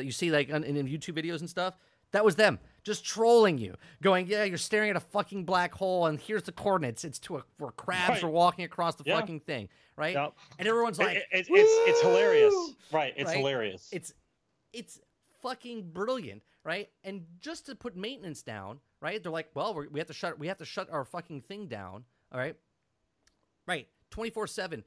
you 0.04 0.12
see 0.12 0.30
like 0.30 0.52
on, 0.52 0.64
in 0.64 0.86
YouTube 0.86 1.22
videos 1.22 1.40
and 1.40 1.50
stuff. 1.50 1.74
That 2.12 2.24
was 2.24 2.36
them 2.36 2.58
just 2.84 3.04
trolling 3.04 3.58
you, 3.58 3.74
going, 4.02 4.26
"Yeah, 4.26 4.44
you're 4.44 4.56
staring 4.56 4.88
at 4.90 4.96
a 4.96 5.00
fucking 5.00 5.44
black 5.44 5.74
hole, 5.74 6.06
and 6.06 6.18
here's 6.18 6.44
the 6.44 6.52
coordinates. 6.52 7.04
It's 7.04 7.18
to 7.20 7.36
a, 7.38 7.44
where 7.58 7.70
crabs 7.72 8.08
Right. 8.08 8.22
are 8.24 8.28
walking 8.30 8.64
across 8.64 8.94
the 8.94 9.04
Yeah. 9.06 9.20
fucking 9.20 9.40
thing, 9.40 9.68
right?" 9.96 10.14
Yep. 10.14 10.34
And 10.58 10.66
everyone's 10.68 10.98
It- 10.98 11.04
like, 11.04 11.16
it- 11.18 11.26
it's 11.32 11.48
it's 11.50 11.88
it's 11.90 12.00
hilarious. 12.02 12.54
Right. 12.90 13.12
It's 13.16 13.28
Right? 13.28 13.36
hilarious. 13.36 13.88
It's 13.92 14.14
it's 14.72 15.00
fucking 15.42 15.90
brilliant, 15.92 16.42
right? 16.64 16.90
And 17.04 17.26
just 17.40 17.66
to 17.66 17.74
put 17.74 17.94
maintenance 17.94 18.42
down, 18.42 18.80
right? 19.00 19.22
They're 19.22 19.30
like, 19.32 19.50
well, 19.54 19.74
we're, 19.74 19.88
we 19.88 20.00
have 20.00 20.06
to 20.08 20.14
shut 20.14 20.38
we 20.38 20.46
have 20.48 20.58
to 20.58 20.64
shut 20.64 20.88
our 20.90 21.04
fucking 21.04 21.42
thing 21.42 21.66
down, 21.68 22.04
all 22.32 22.38
right? 22.38 22.56
Right, 23.66 23.86
twenty 24.10 24.30
four 24.30 24.46
seven. 24.46 24.82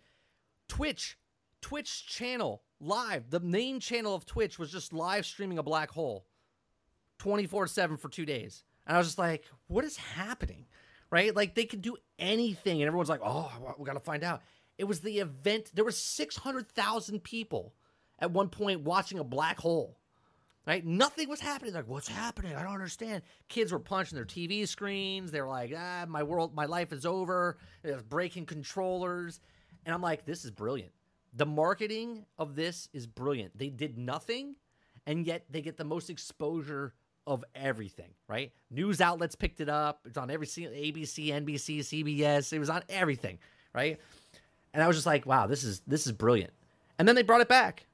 Twitch, 0.68 1.18
Twitch 1.62 2.08
channel 2.08 2.64
live. 2.80 3.30
The 3.30 3.40
main 3.42 3.80
channel 3.80 4.16
of 4.16 4.26
Twitch 4.26 4.58
was 4.58 4.72
just 4.72 4.92
live 4.94 5.26
streaming 5.26 5.60
a 5.60 5.64
black 5.64 5.92
hole, 5.92 6.26
twenty 7.22 7.46
four 7.46 7.68
seven 7.68 7.98
for 7.98 8.10
two 8.10 8.26
days. 8.26 8.64
And 8.88 8.96
I 8.96 9.00
was 9.00 9.08
just 9.08 9.20
like, 9.20 9.46
what 9.68 9.86
is 9.86 9.96
happening? 9.96 10.66
Right? 11.12 11.36
Like 11.36 11.54
they 11.54 11.66
could 11.66 11.84
do 11.84 11.98
anything, 12.18 12.82
and 12.82 12.88
everyone's 12.88 13.10
like, 13.10 13.22
oh, 13.24 13.76
we 13.78 13.86
got 13.86 13.94
to 13.94 14.00
find 14.00 14.24
out. 14.24 14.42
It 14.80 14.86
was 14.86 15.02
the 15.02 15.20
event. 15.20 15.72
There 15.74 15.86
were 15.86 15.92
six 15.92 16.36
hundred 16.36 16.68
thousand 16.70 17.24
people 17.24 17.76
at 18.18 18.32
one 18.32 18.50
point 18.50 18.82
watching 18.82 19.20
a 19.20 19.24
black 19.24 19.60
hole. 19.60 19.98
Right? 20.66 20.86
Nothing 20.86 21.28
was 21.28 21.40
happening. 21.40 21.74
Like, 21.74 21.88
what's 21.88 22.08
happening? 22.08 22.56
I 22.56 22.64
don't 22.64 22.74
understand. 22.74 23.24
Kids 23.50 23.72
were 23.72 23.80
punching 23.80 24.16
their 24.16 24.26
TV 24.26 24.68
screens. 24.68 25.32
They 25.32 25.42
were 25.42 25.48
like, 25.48 25.74
ah, 25.76 26.06
my 26.08 26.22
world, 26.22 26.56
my 26.56 26.66
life 26.66 26.94
is 26.94 27.06
over. 27.06 27.58
It 27.84 27.94
was 27.94 28.04
breaking 28.04 28.46
controllers. 28.46 29.40
And 29.86 29.94
I'm 29.94 30.04
like, 30.04 30.24
this 30.24 30.46
is 30.46 30.52
brilliant. 30.52 30.92
The 31.34 31.48
marketing 31.48 32.26
of 32.38 32.56
this 32.56 32.90
is 32.94 33.08
brilliant. 33.08 33.58
They 33.58 33.70
did 33.70 33.98
nothing, 33.98 34.56
and 35.08 35.26
yet 35.26 35.46
they 35.50 35.62
get 35.62 35.78
the 35.78 35.84
most 35.84 36.10
exposure 36.12 36.94
of 37.32 37.46
everything, 37.56 38.10
right? 38.28 38.52
News 38.70 39.00
outlets 39.00 39.36
picked 39.36 39.62
it 39.62 39.70
up. 39.70 40.02
It's 40.06 40.18
on 40.18 40.30
every 40.30 40.46
ABC, 40.46 41.28
NBC, 41.28 41.80
CBS. 41.80 42.52
It 42.52 42.60
was 42.60 42.70
on 42.70 42.84
everything, 42.90 43.40
right? 43.74 44.00
And 44.74 44.84
I 44.84 44.88
was 44.88 44.98
just 44.98 45.06
like, 45.06 45.26
wow, 45.26 45.48
this 45.48 45.64
is 45.64 45.82
this 45.88 46.06
is 46.06 46.12
brilliant. 46.12 46.52
And 47.00 47.08
then 47.08 47.16
they 47.16 47.24
brought 47.24 47.42
it 47.42 47.48
back 47.48 47.88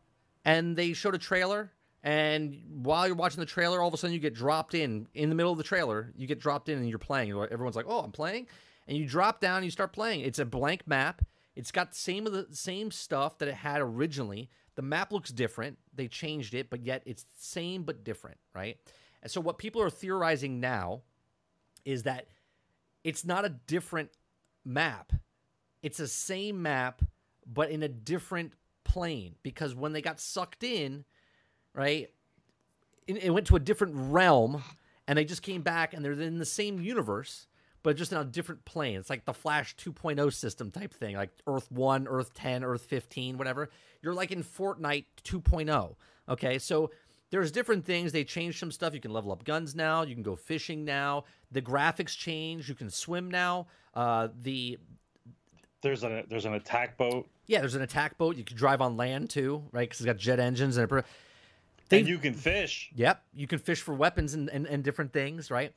and 0.44 0.76
they 0.76 0.94
showed 0.94 1.14
a 1.14 1.20
trailer. 1.20 1.72
And 2.04 2.62
while 2.84 3.06
you're 3.06 3.16
watching 3.16 3.40
the 3.40 3.46
trailer, 3.46 3.80
all 3.80 3.88
of 3.88 3.94
a 3.94 3.98
sudden 3.98 4.14
you 4.14 4.20
get 4.20 4.34
dropped 4.34 4.74
in 4.74 5.08
in 5.14 5.30
the 5.30 5.36
middle 5.36 5.52
of 5.52 5.58
the 5.58 5.64
trailer. 5.64 6.12
You 6.18 6.26
get 6.26 6.40
dropped 6.40 6.68
in 6.68 6.80
and 6.80 6.90
you're 6.90 6.98
playing. 7.00 7.30
Everyone's 7.30 7.76
like, 7.76 7.86
"Oh, 7.88 8.00
I'm 8.00 8.12
playing," 8.12 8.48
and 8.88 8.98
you 8.98 9.06
drop 9.06 9.40
down 9.40 9.58
and 9.58 9.66
you 9.66 9.72
start 9.72 9.94
playing. 9.94 10.22
It's 10.22 10.40
a 10.40 10.46
blank 10.46 10.88
map. 10.88 11.22
It's 11.56 11.72
got 11.72 11.92
the 11.92 11.98
same 11.98 12.26
of 12.28 12.34
the 12.34 12.48
same 12.56 12.92
stuff 12.92 13.38
that 13.40 13.48
it 13.48 13.56
had 13.56 13.82
originally. 13.82 14.50
The 14.76 14.84
map 14.84 15.12
looks 15.12 15.32
different. 15.32 15.80
They 15.94 16.08
changed 16.08 16.54
it, 16.54 16.70
but 16.70 16.84
yet 16.84 17.02
it's 17.06 17.26
same 17.40 17.84
but 17.84 18.04
different, 18.04 18.38
right? 18.54 18.78
And 19.22 19.32
so 19.32 19.42
what 19.42 19.58
people 19.58 19.82
are 19.82 19.90
theorizing 19.90 20.60
now 20.60 21.02
is 21.86 22.04
that 22.04 22.28
it's 23.04 23.26
not 23.26 23.46
a 23.46 23.50
different 23.50 24.10
map. 24.66 25.14
It's 25.82 25.98
the 25.98 26.08
same 26.08 26.62
map, 26.62 27.02
but 27.46 27.70
in 27.70 27.84
a 27.84 27.88
different 27.88 28.54
plane. 28.84 29.36
Because 29.44 29.74
when 29.74 29.94
they 29.94 30.02
got 30.02 30.20
sucked 30.20 30.64
in, 30.64 31.06
right, 31.74 32.10
it, 33.08 33.24
it 33.24 33.30
went 33.30 33.48
to 33.48 33.56
a 33.56 33.60
different 33.60 33.94
realm, 33.96 34.64
and 35.08 35.18
they 35.18 35.26
just 35.26 35.42
came 35.42 35.62
back, 35.62 35.94
and 35.94 36.04
they're 36.04 36.14
in 36.14 36.40
the 36.40 36.46
same 36.46 36.82
universe, 36.82 37.48
but 37.84 37.96
just 37.96 38.12
in 38.12 38.18
a 38.18 38.26
different 38.26 38.66
plane. 38.66 38.98
It's 38.98 39.10
like 39.10 39.26
the 39.26 39.34
Flash 39.34 39.76
2.0 39.78 40.34
system 40.34 40.72
type 40.72 40.94
thing, 40.94 41.16
like 41.16 41.32
Earth 41.48 41.72
1, 41.72 42.08
Earth 42.08 42.34
10, 42.34 42.64
Earth 42.64 42.86
15, 42.86 43.38
whatever. 43.38 43.70
You're 44.02 44.14
like 44.14 44.32
in 44.32 44.44
Fortnite 44.44 45.06
2.0. 45.24 45.96
Okay, 46.30 46.60
so 46.60 46.92
there's 47.30 47.52
different 47.52 47.86
things. 47.86 48.12
They 48.12 48.24
changed 48.24 48.60
some 48.60 48.72
stuff. 48.72 48.94
You 48.94 49.02
can 49.02 49.12
level 49.12 49.32
up 49.32 49.44
guns 49.44 49.76
now. 49.76 50.04
You 50.04 50.14
can 50.14 50.24
go 50.24 50.36
fishing 50.36 50.86
now. 50.86 51.26
The 51.52 51.62
graphics 51.62 52.18
change. 52.18 52.70
You 52.70 52.76
can 52.76 52.90
swim 52.90 53.30
now. 53.30 53.68
Uh, 53.94 54.30
the 54.42 54.78
there's 55.82 56.04
an 56.04 56.24
there's 56.30 56.46
an 56.46 56.54
attack 56.54 56.98
boat, 56.98 57.28
yeah, 57.48 57.60
there's 57.60 57.76
an 57.76 57.82
attack 57.82 58.18
boat. 58.18 58.36
You 58.36 58.44
can 58.44 58.58
drive 58.58 58.82
on 58.82 58.98
land 58.98 59.30
too, 59.30 59.64
right? 59.72 59.88
Because 59.88 60.02
it's 60.02 60.06
got 60.06 60.18
jet 60.18 60.40
engines 60.40 60.78
and. 60.78 60.92
It, 60.92 61.06
and 61.90 62.08
you 62.08 62.18
can 62.18 62.34
fish. 62.34 62.92
Yep, 62.96 63.24
you 63.34 63.48
can 63.48 63.60
fish 63.60 63.82
for 63.82 63.94
weapons 63.94 64.34
and, 64.34 64.50
and, 64.50 64.68
and 64.68 64.84
different 64.84 65.14
things, 65.14 65.50
right? 65.50 65.72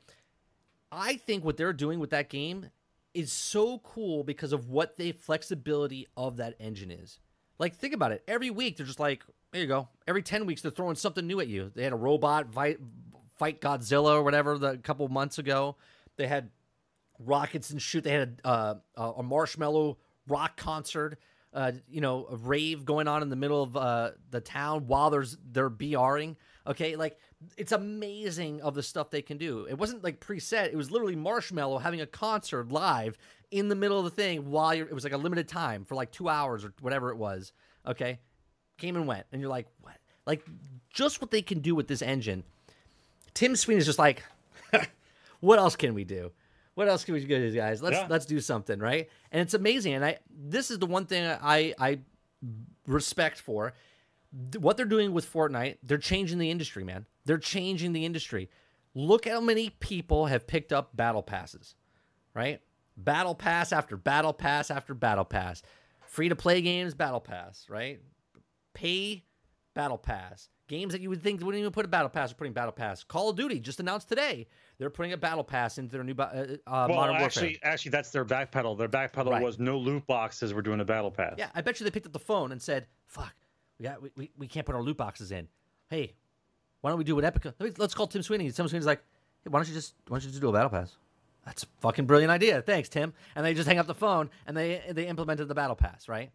I 0.91 1.15
think 1.15 1.45
what 1.45 1.55
they're 1.55 1.71
doing 1.71 1.99
with 1.99 2.09
that 2.09 2.27
game 2.27 2.65
is 3.13 3.31
so 3.31 3.79
cool 3.79 4.25
because 4.25 4.51
of 4.51 4.69
what 4.69 4.97
the 4.97 5.13
flexibility 5.13 6.07
of 6.17 6.35
that 6.37 6.55
engine 6.59 6.91
is. 6.91 7.19
Like, 7.59 7.75
think 7.75 7.93
about 7.93 8.11
it. 8.11 8.23
Every 8.27 8.49
week, 8.49 8.75
they're 8.75 8.85
just 8.85 8.99
like, 8.99 9.23
there 9.51 9.61
you 9.61 9.67
go. 9.67 9.89
Every 10.07 10.21
10 10.21 10.45
weeks, 10.45 10.61
they're 10.61 10.71
throwing 10.71 10.95
something 10.95 11.25
new 11.25 11.39
at 11.39 11.47
you. 11.47 11.71
They 11.73 11.83
had 11.83 11.93
a 11.93 11.97
robot 11.97 12.53
fight, 12.53 12.77
fight 13.37 13.61
Godzilla 13.61 14.13
or 14.15 14.23
whatever 14.23 14.57
the, 14.57 14.71
a 14.71 14.77
couple 14.77 15.07
months 15.09 15.37
ago. 15.37 15.75
They 16.17 16.27
had 16.27 16.49
rockets 17.19 17.69
and 17.69 17.81
shoot. 17.81 18.03
They 18.03 18.11
had 18.11 18.41
uh, 18.43 18.75
a, 18.95 19.03
a 19.03 19.23
Marshmello 19.23 19.97
rock 20.27 20.57
concert. 20.57 21.19
Uh, 21.53 21.73
you 21.89 21.99
know, 21.99 22.27
a 22.31 22.37
rave 22.37 22.85
going 22.85 23.09
on 23.09 23.21
in 23.21 23.27
the 23.27 23.35
middle 23.35 23.61
of 23.61 23.75
uh, 23.75 24.11
the 24.29 24.39
town 24.39 24.87
while 24.87 25.09
there's 25.09 25.37
they're 25.51 25.69
BRing. 25.69 26.37
Okay, 26.65 26.95
like 26.95 27.17
it's 27.57 27.73
amazing 27.73 28.61
of 28.61 28.73
the 28.73 28.81
stuff 28.81 29.09
they 29.09 29.21
can 29.21 29.37
do. 29.37 29.65
It 29.69 29.77
wasn't 29.77 30.01
like 30.01 30.21
preset. 30.21 30.67
It 30.67 30.77
was 30.77 30.91
literally 30.91 31.17
Marshmello 31.17 31.81
having 31.81 31.99
a 31.99 32.05
concert 32.05 32.71
live 32.71 33.17
in 33.49 33.67
the 33.67 33.75
middle 33.75 33.97
of 33.97 34.05
the 34.05 34.11
thing 34.11 34.49
while 34.49 34.73
you're, 34.73 34.87
it 34.87 34.93
was 34.93 35.03
like 35.03 35.11
a 35.11 35.17
limited 35.17 35.49
time 35.49 35.83
for 35.83 35.95
like 35.95 36.11
two 36.13 36.29
hours 36.29 36.63
or 36.63 36.73
whatever 36.79 37.09
it 37.09 37.17
was. 37.17 37.51
Okay, 37.85 38.19
came 38.81 38.95
and 38.95 39.07
went, 39.07 39.25
and 39.31 39.39
you're 39.41 39.49
like, 39.49 39.67
what? 39.81 39.95
Like 40.25 40.43
just 40.89 41.21
what 41.21 41.31
they 41.31 41.41
can 41.41 41.59
do 41.59 41.73
with 41.75 41.87
this 41.87 42.01
engine. 42.01 42.43
Tim 43.33 43.55
Sweeney 43.55 43.79
is 43.79 43.85
just 43.85 43.99
like, 43.99 44.23
what 45.39 45.57
else 45.59 45.75
can 45.75 45.93
we 45.93 46.03
do? 46.03 46.31
What 46.75 46.87
else 46.87 47.03
can 47.03 47.13
we 47.13 47.23
do, 47.23 47.51
guys? 47.55 47.81
Let's 47.81 47.97
Yeah. 47.97 48.07
let's 48.09 48.25
do 48.25 48.39
something, 48.39 48.79
right? 48.79 49.09
And 49.31 49.41
it's 49.41 49.53
amazing. 49.53 49.93
And 49.93 50.03
I 50.05 50.19
this 50.29 50.71
is 50.71 50.79
the 50.79 50.85
one 50.85 51.05
thing 51.05 51.25
I 51.25 51.73
I 51.79 51.99
respect 52.87 53.39
for 53.39 53.73
what 54.57 54.77
they're 54.77 54.85
doing 54.85 55.13
with 55.13 55.31
Fortnite. 55.31 55.77
They're 55.83 55.97
changing 55.97 56.39
the 56.39 56.49
industry, 56.49 56.83
man. 56.83 57.05
They're 57.25 57.37
changing 57.37 57.93
the 57.93 58.05
industry. 58.05 58.49
Look 58.95 59.27
how 59.27 59.39
many 59.41 59.69
people 59.69 60.25
have 60.25 60.47
picked 60.47 60.73
up 60.73 60.95
battle 60.95 61.23
passes, 61.23 61.75
right? 62.33 62.61
Battle 62.97 63.35
pass 63.35 63.71
after 63.71 63.95
battle 63.97 64.33
pass 64.33 64.71
after 64.71 64.93
battle 64.93 65.25
pass. 65.25 65.61
Free 66.07 66.29
to 66.29 66.35
play 66.35 66.61
games, 66.61 66.93
battle 66.93 67.21
pass, 67.21 67.67
right? 67.69 67.99
Pay 68.73 69.23
battle 69.73 69.97
pass. 69.97 70.49
Games 70.67 70.93
that 70.93 71.01
you 71.01 71.09
would 71.09 71.21
think 71.21 71.41
wouldn't 71.41 71.59
even 71.59 71.71
put 71.73 71.83
a 71.83 71.89
battle 71.89 72.07
pass 72.07 72.31
are 72.31 72.35
putting 72.35 72.53
battle 72.53 72.71
pass. 72.71 73.03
Call 73.03 73.29
of 73.29 73.35
Duty 73.35 73.59
just 73.59 73.81
announced 73.81 74.07
today 74.07 74.47
they're 74.77 74.89
putting 74.89 75.11
a 75.11 75.17
battle 75.17 75.43
pass 75.43 75.77
into 75.77 75.91
their 75.91 76.03
new 76.03 76.13
uh, 76.17 76.23
uh, 76.23 76.57
Well, 76.67 76.87
Modern 76.87 77.15
actually, 77.17 77.47
Warfare. 77.47 77.59
actually, 77.73 77.91
that's 77.91 78.09
their 78.11 78.23
backpedal. 78.23 78.77
Their 78.77 78.87
backpedal 78.87 79.31
Right. 79.31 79.43
was 79.43 79.59
no 79.59 79.77
loot 79.77 80.07
boxes. 80.07 80.53
We're 80.53 80.61
doing 80.61 80.79
a 80.79 80.85
battle 80.85 81.11
pass. 81.11 81.35
Yeah, 81.37 81.49
I 81.53 81.59
bet 81.61 81.79
you 81.79 81.83
they 81.83 81.91
picked 81.91 82.05
up 82.05 82.13
the 82.13 82.19
phone 82.19 82.53
and 82.53 82.61
said, 82.61 82.87
"Fuck, 83.07 83.33
we 83.79 83.83
got 83.83 84.01
we, 84.01 84.11
we, 84.15 84.31
we 84.37 84.47
can't 84.47 84.65
put 84.65 84.75
our 84.75 84.81
loot 84.81 84.95
boxes 84.95 85.31
in. 85.33 85.49
Hey, 85.89 86.13
why 86.79 86.89
don't 86.91 86.97
we 86.97 87.03
do 87.03 87.15
what 87.15 87.25
Epic? 87.25 87.53
Let's 87.77 87.93
call 87.93 88.07
Tim 88.07 88.23
Sweeney." 88.23 88.49
Tim 88.51 88.67
Sweeney's 88.69 88.85
like, 88.87 89.03
"Hey, 89.43 89.49
why 89.49 89.59
don't 89.59 89.67
you 89.67 89.73
just 89.73 89.93
why 90.07 90.15
don't 90.15 90.23
you 90.23 90.29
just 90.29 90.41
do 90.41 90.47
a 90.49 90.53
battle 90.53 90.69
pass?" 90.69 90.95
That's 91.45 91.63
a 91.63 91.67
fucking 91.81 92.05
brilliant 92.05 92.31
idea. 92.31 92.61
Thanks, 92.61 92.87
Tim. 92.87 93.13
And 93.35 93.43
they 93.45 93.55
just 93.55 93.67
hang 93.67 93.79
up 93.79 93.87
the 93.87 93.95
phone 93.95 94.29
and 94.45 94.55
they 94.55 94.81
they 94.91 95.07
implemented 95.07 95.47
the 95.47 95.55
battle 95.55 95.75
pass, 95.75 96.07
right? 96.07 96.31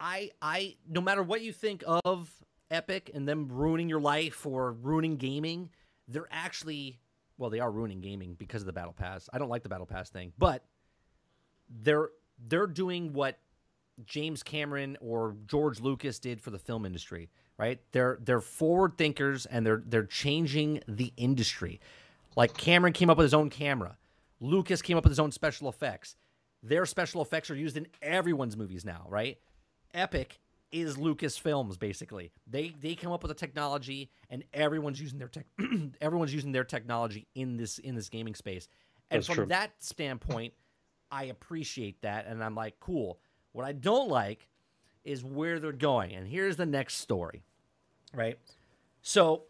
I 0.00 0.30
I 0.40 0.76
no 0.88 1.00
matter 1.00 1.22
what 1.22 1.42
you 1.42 1.52
think 1.52 1.84
of 1.86 2.30
Epic 2.70 3.10
and 3.14 3.28
them 3.28 3.48
ruining 3.48 3.88
your 3.88 4.00
life 4.00 4.46
or 4.46 4.72
ruining 4.72 5.16
gaming, 5.16 5.70
they're 6.08 6.28
actually 6.30 7.00
well, 7.38 7.50
they 7.50 7.60
are 7.60 7.70
ruining 7.70 8.00
gaming 8.00 8.34
because 8.34 8.62
of 8.62 8.66
the 8.66 8.72
battle 8.72 8.92
pass. 8.92 9.28
I 9.32 9.38
don't 9.38 9.48
like 9.48 9.62
the 9.62 9.68
battle 9.70 9.86
pass 9.86 10.10
thing, 10.10 10.32
but 10.38 10.64
they're 11.82 12.10
they're 12.48 12.66
doing 12.66 13.12
what 13.12 13.38
James 14.04 14.42
Cameron 14.42 14.96
or 15.00 15.36
George 15.46 15.80
Lucas 15.80 16.18
did 16.18 16.40
for 16.40 16.50
the 16.50 16.58
film 16.58 16.84
industry, 16.84 17.30
right? 17.58 17.80
They're 17.92 18.18
they're 18.22 18.40
forward 18.40 18.96
thinkers 18.96 19.46
and 19.46 19.64
they're 19.64 19.82
they're 19.86 20.04
changing 20.04 20.82
the 20.86 21.12
industry. 21.16 21.80
Like 22.36 22.56
Cameron 22.56 22.92
came 22.92 23.10
up 23.10 23.16
with 23.16 23.24
his 23.24 23.34
own 23.34 23.50
camera. 23.50 23.96
Lucas 24.40 24.80
came 24.80 24.96
up 24.96 25.04
with 25.04 25.10
his 25.10 25.20
own 25.20 25.32
special 25.32 25.68
effects. 25.68 26.16
Their 26.62 26.86
special 26.86 27.22
effects 27.22 27.50
are 27.50 27.56
used 27.56 27.76
in 27.76 27.86
everyone's 28.02 28.56
movies 28.56 28.84
now, 28.84 29.06
right? 29.08 29.38
Epic 29.94 30.38
is 30.72 30.96
Lucasfilms 30.96 31.78
basically. 31.78 32.30
They 32.46 32.74
they 32.80 32.94
come 32.94 33.12
up 33.12 33.22
with 33.22 33.32
a 33.32 33.34
technology 33.34 34.10
and 34.28 34.44
everyone's 34.54 35.00
using 35.00 35.18
their 35.18 35.28
tech 35.28 35.46
everyone's 36.00 36.32
using 36.32 36.52
their 36.52 36.64
technology 36.64 37.26
in 37.34 37.56
this 37.56 37.78
in 37.78 37.94
this 37.94 38.08
gaming 38.08 38.34
space. 38.34 38.68
And 39.10 39.18
That's 39.18 39.26
from 39.26 39.34
true. 39.34 39.46
that 39.46 39.72
standpoint, 39.78 40.54
I 41.10 41.24
appreciate 41.24 42.02
that 42.02 42.26
and 42.26 42.42
I'm 42.42 42.54
like, 42.54 42.78
cool. 42.80 43.18
What 43.52 43.64
I 43.64 43.72
don't 43.72 44.08
like 44.08 44.46
is 45.04 45.24
where 45.24 45.58
they're 45.58 45.72
going. 45.72 46.12
And 46.14 46.28
here's 46.28 46.56
the 46.56 46.66
next 46.66 46.96
story. 46.98 47.42
Right? 48.14 48.38
So 49.02 49.44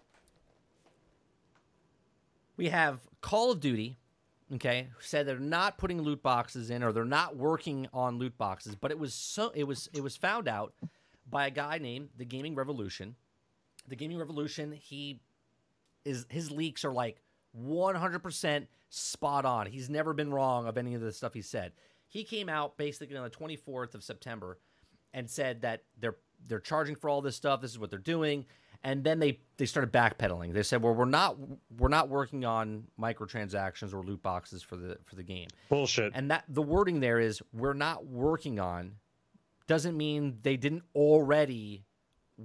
we 2.57 2.69
have 2.69 3.01
Call 3.21 3.51
of 3.51 3.61
Duty, 3.61 3.99
okay, 4.55 4.89
said 4.98 5.27
they're 5.27 5.39
not 5.39 5.78
putting 5.78 6.02
loot 6.02 6.22
boxes 6.22 6.70
in 6.70 6.82
or 6.82 6.93
they're 6.93 7.05
not 7.05 7.36
working 7.36 7.86
on 7.93 8.18
loot 8.18 8.36
boxes, 8.36 8.74
but 8.74 8.90
it 8.90 8.98
was 8.98 9.14
so 9.14 9.51
it 9.55 9.64
was 9.64 9.89
it 9.93 10.02
was 10.02 10.16
found 10.16 10.48
out 10.48 10.74
by 11.28 11.47
a 11.47 11.51
guy 11.51 11.78
named 11.78 12.10
the 12.16 12.24
Gaming 12.24 12.55
Revolution. 12.55 13.14
The 13.89 13.97
Gaming 13.97 14.18
Revolution, 14.18 14.72
he 14.72 15.20
is 16.05 16.27
his 16.28 16.51
leaks 16.51 16.85
are 16.85 16.93
like 16.93 17.22
100% 17.59 18.66
spot 18.90 19.44
on. 19.44 19.66
He's 19.66 19.90
never 19.90 20.12
been 20.12 20.31
wrong 20.31 20.66
of 20.66 20.78
any 20.78 20.94
of 20.94 21.01
the 21.01 21.12
stuff 21.12 21.35
he 21.35 21.43
said. 21.43 21.72
He 22.06 22.24
came 22.24 22.48
out 22.48 22.77
basically 22.77 23.16
on 23.16 23.24
the 23.24 23.31
24th 23.31 23.94
of 23.94 24.02
September 24.02 24.59
and 25.14 25.28
said 25.28 25.62
that 25.62 25.85
they're 25.98 26.16
they're 26.47 26.60
charging 26.60 26.97
for 26.97 27.10
all 27.10 27.20
this 27.20 27.36
stuff. 27.36 27.60
This 27.60 27.70
is 27.70 27.78
what 27.78 27.90
they're 27.90 27.98
doing, 27.98 28.47
and 28.82 29.05
then 29.05 29.19
they 29.19 29.39
they 29.57 29.66
started 29.66 29.93
backpedaling. 29.93 30.52
They 30.52 30.62
said, 30.62 30.82
"Well, 30.82 30.94
we're 30.94 31.05
not 31.05 31.36
we're 31.77 31.89
not 31.89 32.09
working 32.09 32.44
on 32.44 32.85
microtransactions 32.98 33.93
or 33.93 34.02
loot 34.02 34.23
boxes 34.23 34.62
for 34.62 34.77
the 34.77 34.97
for 35.05 35.16
the 35.16 35.23
game." 35.23 35.48
Bullshit. 35.69 36.12
And 36.15 36.31
that 36.31 36.44
the 36.48 36.62
wording 36.62 37.01
there 37.01 37.20
is 37.20 37.43
we're 37.52 37.74
not 37.74 38.07
working 38.07 38.59
on 38.59 38.97
doesn't 39.66 39.97
mean 39.97 40.39
they 40.43 40.57
didn't 40.57 40.82
already 40.94 41.85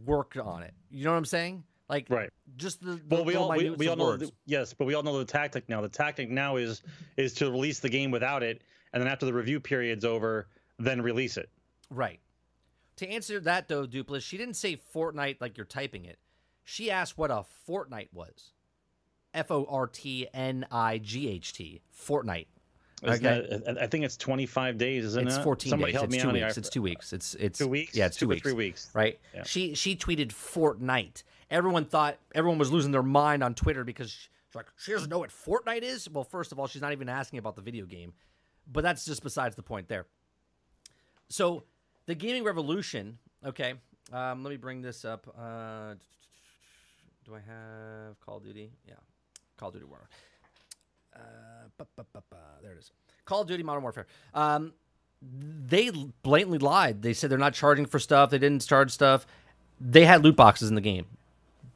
work 0.06 0.38
on 0.42 0.64
it. 0.64 0.74
You 0.90 1.06
know 1.06 1.12
what 1.12 1.18
I'm 1.18 1.26
saying? 1.26 1.64
Like 1.88 2.08
right. 2.10 2.32
just 2.58 2.84
the, 2.84 2.94
the 2.94 3.02
Well, 3.10 3.26
we 3.26 3.36
all 3.36 3.50
we, 3.50 3.70
we 3.70 3.88
all 3.88 3.96
know 3.96 4.18
the, 4.18 4.32
yes, 4.46 4.74
but 4.74 4.86
we 4.86 4.96
all 4.96 5.04
know 5.04 5.18
the 5.18 5.26
tactic 5.26 5.70
now. 5.70 5.82
The 5.82 5.90
tactic 5.90 6.30
now 6.30 6.58
is 6.58 6.82
is 7.16 7.34
to 7.36 7.50
release 7.50 7.80
the 7.80 7.90
game 7.90 8.12
without 8.12 8.44
it, 8.44 8.62
and 8.92 9.02
then 9.02 9.08
after 9.08 9.26
the 9.26 9.34
review 9.34 9.60
period's 9.60 10.04
over, 10.04 10.48
then 10.80 11.02
release 11.02 11.38
it. 11.38 11.50
Right. 11.90 12.20
To 12.98 13.08
answer 13.08 13.40
that 13.42 13.68
though, 13.68 13.86
Duplis, 13.86 14.22
she 14.22 14.38
didn't 14.38 14.56
say 14.56 14.78
Fortnite 14.96 15.38
like 15.42 15.58
you're 15.58 15.66
typing 15.66 16.06
it. 16.06 16.18
She 16.66 16.92
asked 16.92 17.18
what 17.18 17.32
a 17.32 17.44
fortnight 17.66 18.10
was. 18.12 18.52
F 19.34 19.52
O 19.52 19.66
R 19.70 19.88
T 19.88 20.28
N 20.34 20.66
I 20.72 20.98
G 20.98 21.30
H 21.30 21.54
T. 21.54 21.82
Fortnite. 21.98 22.48
Okay. 23.04 23.18
that- 23.20 23.78
I 23.80 23.88
think 23.88 24.04
it's 24.06 24.18
25 24.18 24.78
days, 24.78 25.06
isn't 25.06 25.28
It's 25.28 25.38
it? 25.38 25.44
14 25.44 25.70
Somebody 25.70 25.92
days. 25.92 26.00
help 26.00 26.06
It's 26.06 26.16
me 26.16 26.22
two 26.22 26.32
weeks. 26.32 26.58
It's 26.58 26.70
two 26.70 26.82
weeks. 26.82 27.14
It's 27.14 27.36
it's 27.36 27.60
Two 27.60 27.68
weeks. 27.68 27.96
Yeah, 27.96 28.08
it's 28.08 28.18
two 28.18 28.26
or 28.26 28.30
weeks. 28.30 28.42
three 28.42 28.54
weeks. 28.54 28.90
Right. 28.94 29.20
Yeah. 29.34 29.44
She 29.44 29.76
she 29.76 29.96
tweeted 29.96 30.30
Fortnite. 30.30 31.24
Everyone 31.52 31.86
thought 31.86 32.18
everyone 32.34 32.58
was 32.58 32.72
losing 32.72 32.92
their 32.92 33.04
mind 33.04 33.44
on 33.44 33.54
Twitter 33.54 33.84
because 33.84 34.10
she's 34.12 34.30
like 34.56 34.68
she 34.78 34.92
doesn't 34.92 35.10
know 35.10 35.20
what 35.20 35.30
Fortnite 35.30 35.84
is. 35.84 36.10
Well, 36.10 36.24
first 36.24 36.52
of 36.52 36.60
all, 36.60 36.66
she's 36.68 36.82
not 36.82 36.94
even 36.94 37.08
asking 37.10 37.38
about 37.40 37.56
the 37.56 37.62
video 37.62 37.86
game, 37.86 38.14
but 38.72 38.82
that's 38.82 39.06
just 39.06 39.22
besides 39.22 39.56
the 39.56 39.62
point 39.64 39.88
there. 39.88 40.08
So 41.30 41.64
the 42.08 42.16
gaming 42.16 42.44
revolution. 42.44 43.20
Okay, 43.46 43.76
um, 44.14 44.44
let 44.44 44.50
me 44.50 44.58
bring 44.58 44.82
this 44.82 45.06
up. 45.06 45.28
Uh, 45.38 45.96
do 47.26 47.36
I 47.36 47.40
have 47.40 48.20
Call 48.26 48.38
of 48.38 48.44
Duty? 48.44 48.72
Yeah, 48.88 48.94
Call 49.58 49.70
of 49.70 49.74
Duty 49.76 49.86
War. 49.86 50.08
Uh, 51.16 51.20
bu- 51.78 51.86
bu- 51.96 52.04
bu- 52.14 52.20
bu- 52.30 52.36
there 52.62 52.74
it 52.74 52.78
is. 52.80 52.92
Call 53.26 53.42
of 53.42 53.48
Duty 53.48 53.64
Modern 53.64 53.84
Warfare. 53.84 54.08
Um, 54.34 54.74
they 55.22 55.90
blatantly 56.24 56.60
lied. 56.60 57.02
They 57.02 57.14
said 57.14 57.30
they're 57.32 57.38
not 57.38 57.54
charging 57.54 57.86
for 57.86 58.00
stuff. 58.00 58.30
They 58.30 58.38
didn't 58.38 58.66
charge 58.66 58.92
stuff. 58.92 59.26
They 59.80 60.06
had 60.06 60.24
loot 60.24 60.36
boxes 60.36 60.70
in 60.70 60.76
the 60.76 60.82
game. 60.82 61.06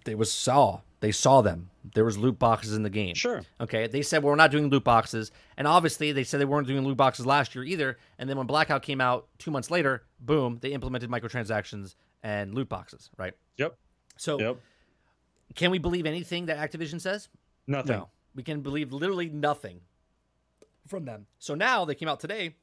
They 0.06 0.16
was 0.16 0.32
saw. 0.32 0.82
They 1.00 1.12
saw 1.12 1.42
them. 1.42 1.70
There 1.96 2.04
was 2.04 2.18
loot 2.18 2.38
boxes 2.38 2.74
in 2.76 2.84
the 2.84 2.90
game. 2.90 3.16
Sure. 3.16 3.42
Okay. 3.62 3.88
They 3.88 4.02
said 4.02 4.22
well, 4.22 4.32
we're 4.32 4.36
not 4.36 4.52
doing 4.52 4.70
loot 4.70 4.84
boxes, 4.84 5.32
and 5.58 5.66
obviously 5.68 6.12
they 6.12 6.24
said 6.26 6.40
they 6.42 6.46
weren't 6.46 6.68
doing 6.68 6.86
loot 6.86 6.98
boxes 6.98 7.26
last 7.26 7.56
year 7.56 7.64
either. 7.64 7.98
And 8.20 8.30
then 8.30 8.38
when 8.38 8.46
Blackout 8.48 8.82
came 8.84 9.00
out 9.02 9.28
two 9.38 9.50
months 9.52 9.72
later, 9.72 10.04
boom, 10.20 10.60
they 10.62 10.74
implemented 10.74 11.10
microtransactions 11.10 11.96
and 12.22 12.54
loot 12.54 12.68
boxes. 12.70 13.10
Right. 13.18 13.34
Yep. 13.58 13.78
So 14.18 14.40
Yep. 14.40 14.58
Can 15.56 15.72
we 15.72 15.78
believe 15.80 16.06
anything 16.06 16.46
that 16.48 16.58
Activision 16.58 17.00
says? 17.02 17.30
Nothing. 17.68 17.98
No, 17.98 18.10
we 18.36 18.44
can 18.44 18.62
believe 18.62 18.92
literally 18.92 19.30
nothing 19.30 19.82
from 20.88 21.06
them. 21.06 21.28
So 21.38 21.56
now 21.56 21.86
they 21.86 21.96
came 21.96 22.08
out 22.08 22.20
today 22.20 22.56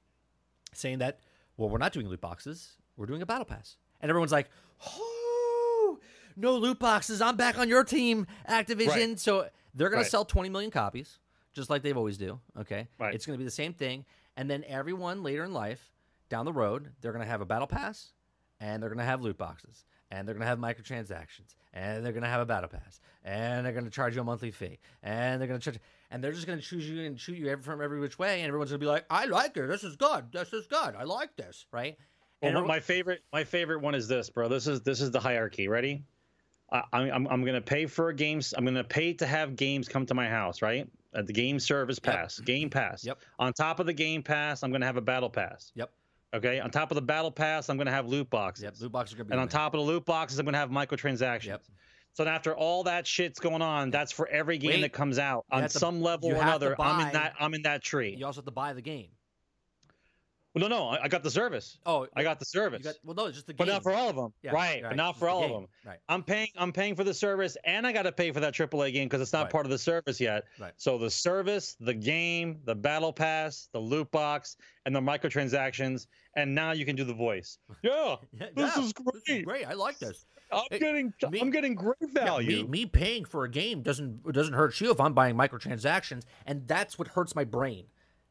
saying 0.72 0.98
that, 0.98 1.20
well, 1.56 1.68
we're 1.68 1.78
not 1.78 1.92
doing 1.92 2.08
loot 2.08 2.20
boxes, 2.20 2.76
we're 2.96 3.06
doing 3.06 3.22
a 3.22 3.26
battle 3.26 3.44
pass, 3.44 3.76
and 4.00 4.10
everyone's 4.10 4.32
like, 4.32 4.48
oh, 4.86 5.98
no 6.36 6.56
loot 6.56 6.78
boxes, 6.78 7.20
I'm 7.22 7.36
back 7.36 7.58
on 7.58 7.68
your 7.68 7.84
team, 7.84 8.26
Activision. 8.48 8.88
Right. 8.88 9.20
So 9.20 9.48
they're 9.74 9.90
gonna 9.90 10.04
sell 10.04 10.24
20 10.24 10.48
million 10.50 10.70
copies, 10.70 11.18
just 11.54 11.70
like 11.70 11.82
they've 11.82 11.96
always 11.96 12.18
do. 12.18 12.40
Okay, 12.58 12.88
Right. 12.98 13.14
it's 13.14 13.24
gonna 13.26 13.38
be 13.38 13.44
the 13.44 13.50
same 13.50 13.72
thing, 13.72 14.04
and 14.36 14.50
then 14.50 14.64
everyone 14.66 15.22
later 15.22 15.44
in 15.44 15.52
life, 15.52 15.92
down 16.28 16.44
the 16.44 16.52
road, 16.52 16.92
they're 17.00 17.12
gonna 17.12 17.24
have 17.24 17.40
a 17.40 17.46
battle 17.46 17.66
pass, 17.68 18.12
and 18.60 18.82
they're 18.82 18.90
gonna 18.90 19.04
have 19.04 19.22
loot 19.22 19.38
boxes. 19.38 19.84
And 20.10 20.26
they're 20.26 20.34
gonna 20.34 20.46
have 20.46 20.58
microtransactions, 20.58 21.54
and 21.74 22.04
they're 22.04 22.12
gonna 22.12 22.28
have 22.28 22.40
a 22.40 22.46
battle 22.46 22.68
pass, 22.68 23.00
and 23.24 23.66
they're 23.66 23.72
gonna 23.72 23.90
charge 23.90 24.14
you 24.14 24.20
a 24.20 24.24
monthly 24.24 24.50
fee, 24.52 24.78
and 25.02 25.40
they're 25.40 25.48
gonna 25.48 25.58
charge, 25.58 25.78
and 26.10 26.22
they're 26.22 26.32
just 26.32 26.46
gonna 26.46 26.60
choose 26.60 26.88
you 26.88 27.04
and 27.04 27.18
shoot 27.18 27.36
you 27.36 27.48
every, 27.48 27.62
from 27.64 27.80
every 27.82 27.98
which 27.98 28.18
way, 28.18 28.40
and 28.40 28.46
everyone's 28.48 28.70
gonna 28.70 28.78
be 28.78 28.86
like, 28.86 29.04
"I 29.10 29.24
like 29.26 29.56
it. 29.56 29.66
This 29.66 29.82
is 29.82 29.96
good. 29.96 30.30
This 30.32 30.52
is 30.52 30.66
good. 30.68 30.94
I 30.94 31.02
like 31.02 31.34
this." 31.36 31.66
Right? 31.72 31.96
Well, 32.40 32.56
And 32.56 32.66
my- 32.68 32.80
favorite, 32.80 33.22
my 33.32 33.42
favorite 33.44 33.80
one 33.80 33.94
is 33.96 34.06
this, 34.06 34.30
bro. 34.30 34.46
This 34.48 34.66
is 34.68 34.82
this 34.82 35.00
is 35.00 35.10
the 35.10 35.18
hierarchy. 35.20 35.66
Ready? 35.68 36.04
I, 36.70 36.82
I'm 36.92 37.10
I'm 37.10 37.26
I'm 37.28 37.44
gonna 37.44 37.60
pay 37.60 37.86
for 37.86 38.12
games. 38.12 38.54
I'm 38.56 38.64
gonna 38.64 38.84
pay 38.84 39.12
to 39.14 39.26
have 39.26 39.56
games 39.56 39.88
come 39.88 40.06
to 40.06 40.14
my 40.14 40.28
house. 40.28 40.62
Right? 40.62 40.88
At 41.14 41.26
the 41.26 41.32
game 41.32 41.58
service 41.58 41.98
Yep. 42.04 42.14
pass, 42.14 42.38
Game 42.40 42.68
Pass. 42.70 43.04
Yep. 43.04 43.18
On 43.38 43.52
top 43.52 43.80
of 43.80 43.86
the 43.86 43.92
Game 43.94 44.22
Pass, 44.22 44.62
I'm 44.62 44.70
gonna 44.70 44.84
have 44.86 44.98
a 44.98 45.00
Battle 45.00 45.30
Pass. 45.30 45.72
Yep. 45.74 45.90
Okay. 46.34 46.60
On 46.60 46.70
top 46.70 46.90
of 46.90 46.96
the 46.96 47.02
Battle 47.02 47.30
Pass, 47.30 47.68
I'm 47.68 47.76
gonna 47.76 47.90
have 47.90 48.06
loot 48.06 48.28
boxes. 48.30 48.64
Yep. 48.64 48.74
Loot 48.80 48.92
boxes 48.92 49.14
are 49.14 49.18
gonna 49.18 49.28
be 49.28 49.32
and 49.32 49.40
on 49.40 49.46
there. 49.48 49.52
top 49.58 49.74
of 49.74 49.78
the 49.80 49.86
loot 49.86 50.04
boxes, 50.04 50.38
I'm 50.38 50.44
gonna 50.44 50.58
have 50.58 50.70
microtransactions. 50.70 51.44
Yep. 51.46 51.62
So 52.14 52.24
after 52.26 52.56
all 52.56 52.84
that 52.84 53.06
shit's 53.06 53.38
going 53.38 53.62
on, 53.62 53.90
that's 53.90 54.10
for 54.10 54.26
every 54.28 54.56
game 54.58 54.70
Wait, 54.70 54.80
that 54.82 54.92
comes 54.92 55.18
out 55.18 55.44
on 55.50 55.62
have 55.62 55.72
to- 55.72 55.78
some 55.78 56.00
level 56.00 56.30
or 56.30 56.34
to 56.34 56.40
another. 56.40 56.80
I'm 56.80 57.06
in 57.06 57.12
that. 57.12 57.34
I'm 57.38 57.54
in 57.54 57.62
that 57.62 57.82
tree. 57.82 58.14
You 58.18 58.26
also 58.26 58.38
have 58.38 58.46
to 58.46 58.50
buy 58.50 58.72
the 58.72 58.82
game. 58.82 59.08
Well, 60.56 60.70
no, 60.70 60.74
no, 60.74 60.88
I, 60.88 61.02
I 61.04 61.08
got 61.08 61.22
the 61.22 61.30
service. 61.30 61.76
Oh, 61.84 62.06
I 62.16 62.22
got 62.22 62.38
the 62.40 62.46
you 62.50 62.58
service, 62.58 62.82
got. 62.82 62.94
Well, 63.04 63.14
no, 63.14 63.26
it's 63.26 63.34
just 63.36 63.46
the 63.46 63.52
but 63.52 63.68
not 63.68 63.82
for 63.82 63.92
all 63.92 64.08
of 64.08 64.16
them. 64.16 64.32
Yeah, 64.42 64.52
right, 64.52 64.82
but 64.82 64.96
not 64.96 65.18
for 65.18 65.28
all 65.28 65.44
of 65.44 65.50
them. 65.50 65.66
Right. 65.84 65.98
I'm 66.08 66.22
paying. 66.22 66.48
I'm 66.56 66.72
paying 66.72 66.94
for 66.96 67.04
the 67.04 67.12
service, 67.12 67.58
and 67.64 67.86
I 67.86 67.92
got 67.92 68.04
to 68.04 68.12
pay 68.12 68.32
for 68.32 68.40
that 68.40 68.54
AAA 68.54 68.94
game 68.94 69.06
because 69.06 69.20
it's 69.20 69.34
not 69.34 69.42
Right. 69.42 69.52
part 69.52 69.66
of 69.66 69.70
the 69.70 69.76
service 69.76 70.18
yet. 70.18 70.44
Right. 70.58 70.72
So 70.78 70.96
the 70.96 71.10
service, 71.10 71.76
the 71.78 71.92
game, 71.92 72.60
the 72.64 72.74
battle 72.74 73.12
pass, 73.12 73.68
the 73.74 73.78
loot 73.78 74.10
box, 74.10 74.56
and 74.86 74.96
the 74.96 75.00
microtransactions, 75.00 76.06
and 76.36 76.54
now 76.54 76.72
you 76.72 76.86
can 76.86 76.96
do 76.96 77.04
the 77.04 77.12
voice. 77.14 77.58
Yeah, 77.82 78.16
Yeah, 78.32 78.46
this 78.54 78.76
yeah, 78.78 78.82
is 78.82 78.92
great. 78.94 79.44
great. 79.44 79.66
I 79.66 79.74
like 79.74 79.98
this. 79.98 80.24
I'm 80.50 80.62
getting. 80.70 81.12
me- 81.30 81.40
I'm 81.40 81.50
getting 81.50 81.74
great 81.74 81.96
value. 82.14 82.62
me, 82.62 82.68
me 82.68 82.86
paying 82.86 83.26
for 83.26 83.44
a 83.44 83.50
game 83.50 83.82
doesn't 83.82 84.32
doesn't 84.32 84.54
hurt 84.54 84.80
you 84.80 84.90
if 84.90 85.00
I'm 85.00 85.12
buying 85.12 85.36
microtransactions, 85.36 86.22
and 86.46 86.66
that's 86.66 86.98
what 86.98 87.08
hurts 87.08 87.34
my 87.36 87.44
brain. 87.44 87.84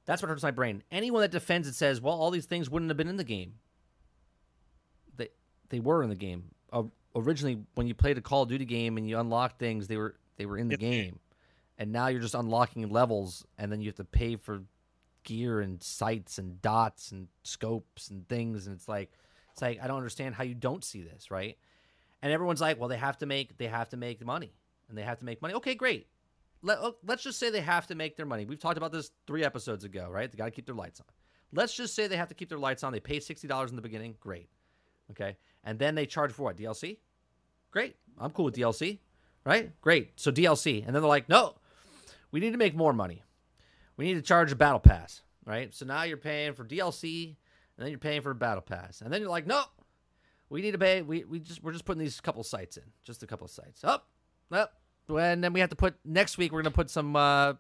That's 0.06 0.22
what 0.22 0.30
hurts 0.30 0.44
my 0.44 0.52
brain. 0.52 0.84
Anyone 0.92 1.22
that 1.22 1.32
defends 1.32 1.68
it 1.68 1.76
says, 1.76 2.00
"Well, 2.00 2.14
all 2.14 2.32
these 2.32 2.46
things 2.46 2.70
wouldn't 2.70 2.90
have 2.90 2.98
been 2.98 3.08
in 3.08 3.18
the 3.18 3.24
game." 3.24 3.56
They 5.18 5.30
they 5.70 5.80
were 5.80 6.04
in 6.04 6.10
the 6.10 6.16
game. 6.16 6.52
Uh, 6.72 6.84
originally, 7.16 7.64
when 7.76 7.88
you 7.88 7.94
played 7.94 8.18
a 8.18 8.22
Call 8.22 8.44
of 8.44 8.50
Duty 8.50 8.66
game 8.66 8.98
and 8.98 9.10
you 9.10 9.20
unlocked 9.20 9.60
things, 9.60 9.88
they 9.88 9.98
were 9.98 10.16
they 10.38 10.46
were 10.46 10.58
in 10.58 10.68
the 10.68 10.78
game, 10.78 11.20
and 11.78 11.92
now 11.92 12.08
you're 12.08 12.22
just 12.22 12.36
unlocking 12.36 12.88
levels, 12.90 13.46
and 13.58 13.72
then 13.72 13.82
you 13.82 13.88
have 13.88 13.96
to 13.96 14.04
pay 14.04 14.36
for 14.36 14.64
gear 15.24 15.60
and 15.60 15.82
sights 15.82 16.38
and 16.38 16.62
dots 16.62 17.12
and 17.12 17.28
scopes 17.44 18.10
and 18.10 18.28
things, 18.30 18.68
and 18.68 18.76
it's 18.76 18.88
like 18.88 19.12
it's 19.52 19.62
like 19.62 19.80
I 19.82 19.88
don't 19.88 19.98
understand 19.98 20.36
how 20.36 20.44
you 20.44 20.54
don't 20.54 20.84
see 20.84 21.02
this, 21.02 21.32
right? 21.32 21.58
And 22.22 22.32
everyone's 22.32 22.62
like, 22.62 22.80
well, 22.80 22.90
they 22.90 22.98
have 22.98 23.18
to 23.20 23.26
make 23.26 23.58
they 23.58 23.68
have 23.68 23.90
to 23.90 23.98
make 23.98 24.24
money, 24.26 24.54
and 24.88 24.98
they 24.98 25.04
have 25.04 25.20
to 25.20 25.26
make 25.26 25.42
money. 25.42 25.54
Okay, 25.56 25.76
great. 25.76 26.08
Let, 26.62 26.80
oh, 26.80 26.96
let's 27.06 27.24
just 27.24 27.40
say 27.40 27.50
they 27.50 27.62
have 27.62 27.88
to 27.88 27.96
make 27.96 28.16
their 28.16 28.26
money. 28.26 28.46
We've 28.46 28.60
talked 28.60 28.78
about 28.78 28.92
this 28.92 29.12
three 29.28 29.44
episodes 29.44 29.84
ago, 29.84 30.08
right? 30.10 30.32
They 30.32 30.38
got 30.38 30.46
to 30.46 30.52
keep 30.52 30.66
their 30.66 30.76
lights 30.76 31.00
on. 31.00 31.06
Let's 31.54 31.76
just 31.76 31.96
say 31.96 32.08
they 32.08 32.18
have 32.18 32.30
to 32.30 32.36
keep 32.36 32.50
their 32.50 32.58
lights 32.58 32.84
on. 32.84 32.92
They 32.92 33.00
pay 33.00 33.20
sixty 33.20 33.48
dollars 33.48 33.70
in 33.70 33.76
the 33.76 33.82
beginning. 33.82 34.16
Great, 34.20 34.50
okay, 35.12 35.38
and 35.64 35.80
then 35.80 35.96
they 35.96 36.06
charge 36.06 36.32
for 36.32 36.44
what? 36.44 36.58
DLC. 36.58 36.98
Great, 37.72 37.96
I'm 38.20 38.32
cool 38.32 38.46
with 38.46 38.56
DLC, 38.56 39.00
right? 39.46 39.70
Great. 39.82 40.20
So 40.20 40.32
DLC, 40.32 40.86
and 40.86 40.88
then 40.88 41.02
they're 41.02 41.10
like, 41.10 41.30
no, 41.30 41.56
we 42.32 42.40
need 42.40 42.52
to 42.52 42.58
make 42.58 42.76
more 42.76 42.94
money. 42.94 43.24
We 43.98 44.06
need 44.06 44.16
to 44.16 44.22
charge 44.22 44.52
a 44.52 44.56
battle 44.56 44.80
pass, 44.80 45.22
right? 45.46 45.74
So 45.74 45.86
now 45.86 46.04
you're 46.04 46.18
paying 46.18 46.54
for 46.54 46.66
DLC, 46.66 47.28
and 47.28 47.86
then 47.86 47.90
you're 47.90 48.00
paying 48.00 48.22
for 48.22 48.32
a 48.32 48.36
battle 48.36 48.62
pass, 48.62 49.02
and 49.02 49.14
then 49.14 49.22
you're 49.22 49.30
like, 49.30 49.48
no, 49.48 49.64
we 50.50 50.62
need 50.62 50.72
to 50.72 50.78
pay. 50.78 51.02
We, 51.02 51.24
we 51.24 51.40
just 51.40 51.64
we're 51.64 51.72
just 51.72 51.86
putting 51.86 52.00
these 52.00 52.20
couple 52.20 52.44
sites 52.44 52.78
in, 52.78 52.84
just 53.04 53.24
a 53.24 53.28
couple 53.28 53.46
of 53.46 53.52
sites. 53.52 53.84
Up, 53.84 54.10
up, 54.52 54.74
and 55.10 55.44
then 55.44 55.54
we 55.54 55.60
have 55.60 55.70
to 55.70 55.76
put 55.76 55.96
next 56.04 56.38
week. 56.38 56.52
We're 56.52 56.62
gonna 56.62 56.72
put 56.72 56.90
some. 56.90 57.16
Uh, 57.16 57.54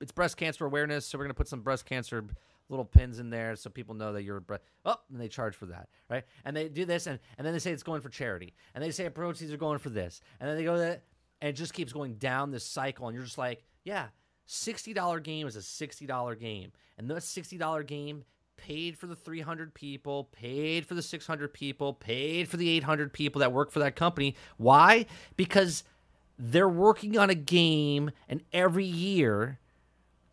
it's 0.00 0.12
breast 0.12 0.36
cancer 0.36 0.64
awareness, 0.64 1.06
so 1.06 1.18
we're 1.18 1.24
gonna 1.24 1.34
put 1.34 1.48
some 1.48 1.60
breast 1.60 1.86
cancer 1.86 2.24
little 2.70 2.84
pins 2.84 3.18
in 3.18 3.30
there 3.30 3.56
so 3.56 3.68
people 3.68 3.94
know 3.94 4.12
that 4.12 4.22
you're 4.22 4.40
breast. 4.40 4.62
oh 4.84 4.94
and 5.10 5.20
they 5.20 5.28
charge 5.28 5.54
for 5.56 5.66
that 5.66 5.88
right 6.08 6.24
and 6.44 6.56
they 6.56 6.68
do 6.68 6.84
this 6.84 7.06
and, 7.06 7.18
and 7.36 7.46
then 7.46 7.52
they 7.52 7.58
say 7.58 7.72
it's 7.72 7.82
going 7.82 8.00
for 8.00 8.08
charity 8.08 8.54
and 8.74 8.82
they 8.82 8.90
say 8.90 9.08
proceeds 9.10 9.52
are 9.52 9.56
going 9.56 9.78
for 9.78 9.90
this 9.90 10.20
and 10.38 10.48
then 10.48 10.56
they 10.56 10.64
go 10.64 10.78
that 10.78 11.02
and 11.42 11.48
it 11.50 11.54
just 11.54 11.74
keeps 11.74 11.92
going 11.92 12.14
down 12.14 12.50
this 12.50 12.64
cycle 12.64 13.08
and 13.08 13.14
you're 13.14 13.24
just 13.24 13.38
like 13.38 13.64
yeah 13.84 14.06
$60 14.48 15.22
game 15.22 15.46
is 15.46 15.56
a 15.56 15.60
$60 15.60 16.38
game 16.40 16.72
and 16.98 17.08
that 17.10 17.18
$60 17.18 17.86
game 17.86 18.24
paid 18.56 18.96
for 18.98 19.06
the 19.06 19.16
300 19.16 19.74
people 19.74 20.24
paid 20.32 20.86
for 20.86 20.94
the 20.94 21.02
600 21.02 21.52
people 21.52 21.94
paid 21.94 22.48
for 22.48 22.56
the 22.56 22.68
800 22.68 23.12
people 23.12 23.40
that 23.40 23.52
work 23.52 23.70
for 23.70 23.78
that 23.78 23.96
company 23.96 24.36
why 24.58 25.06
because 25.36 25.82
they're 26.40 26.68
working 26.68 27.18
on 27.18 27.28
a 27.28 27.34
game 27.34 28.10
and 28.28 28.40
every 28.52 28.84
year 28.84 29.58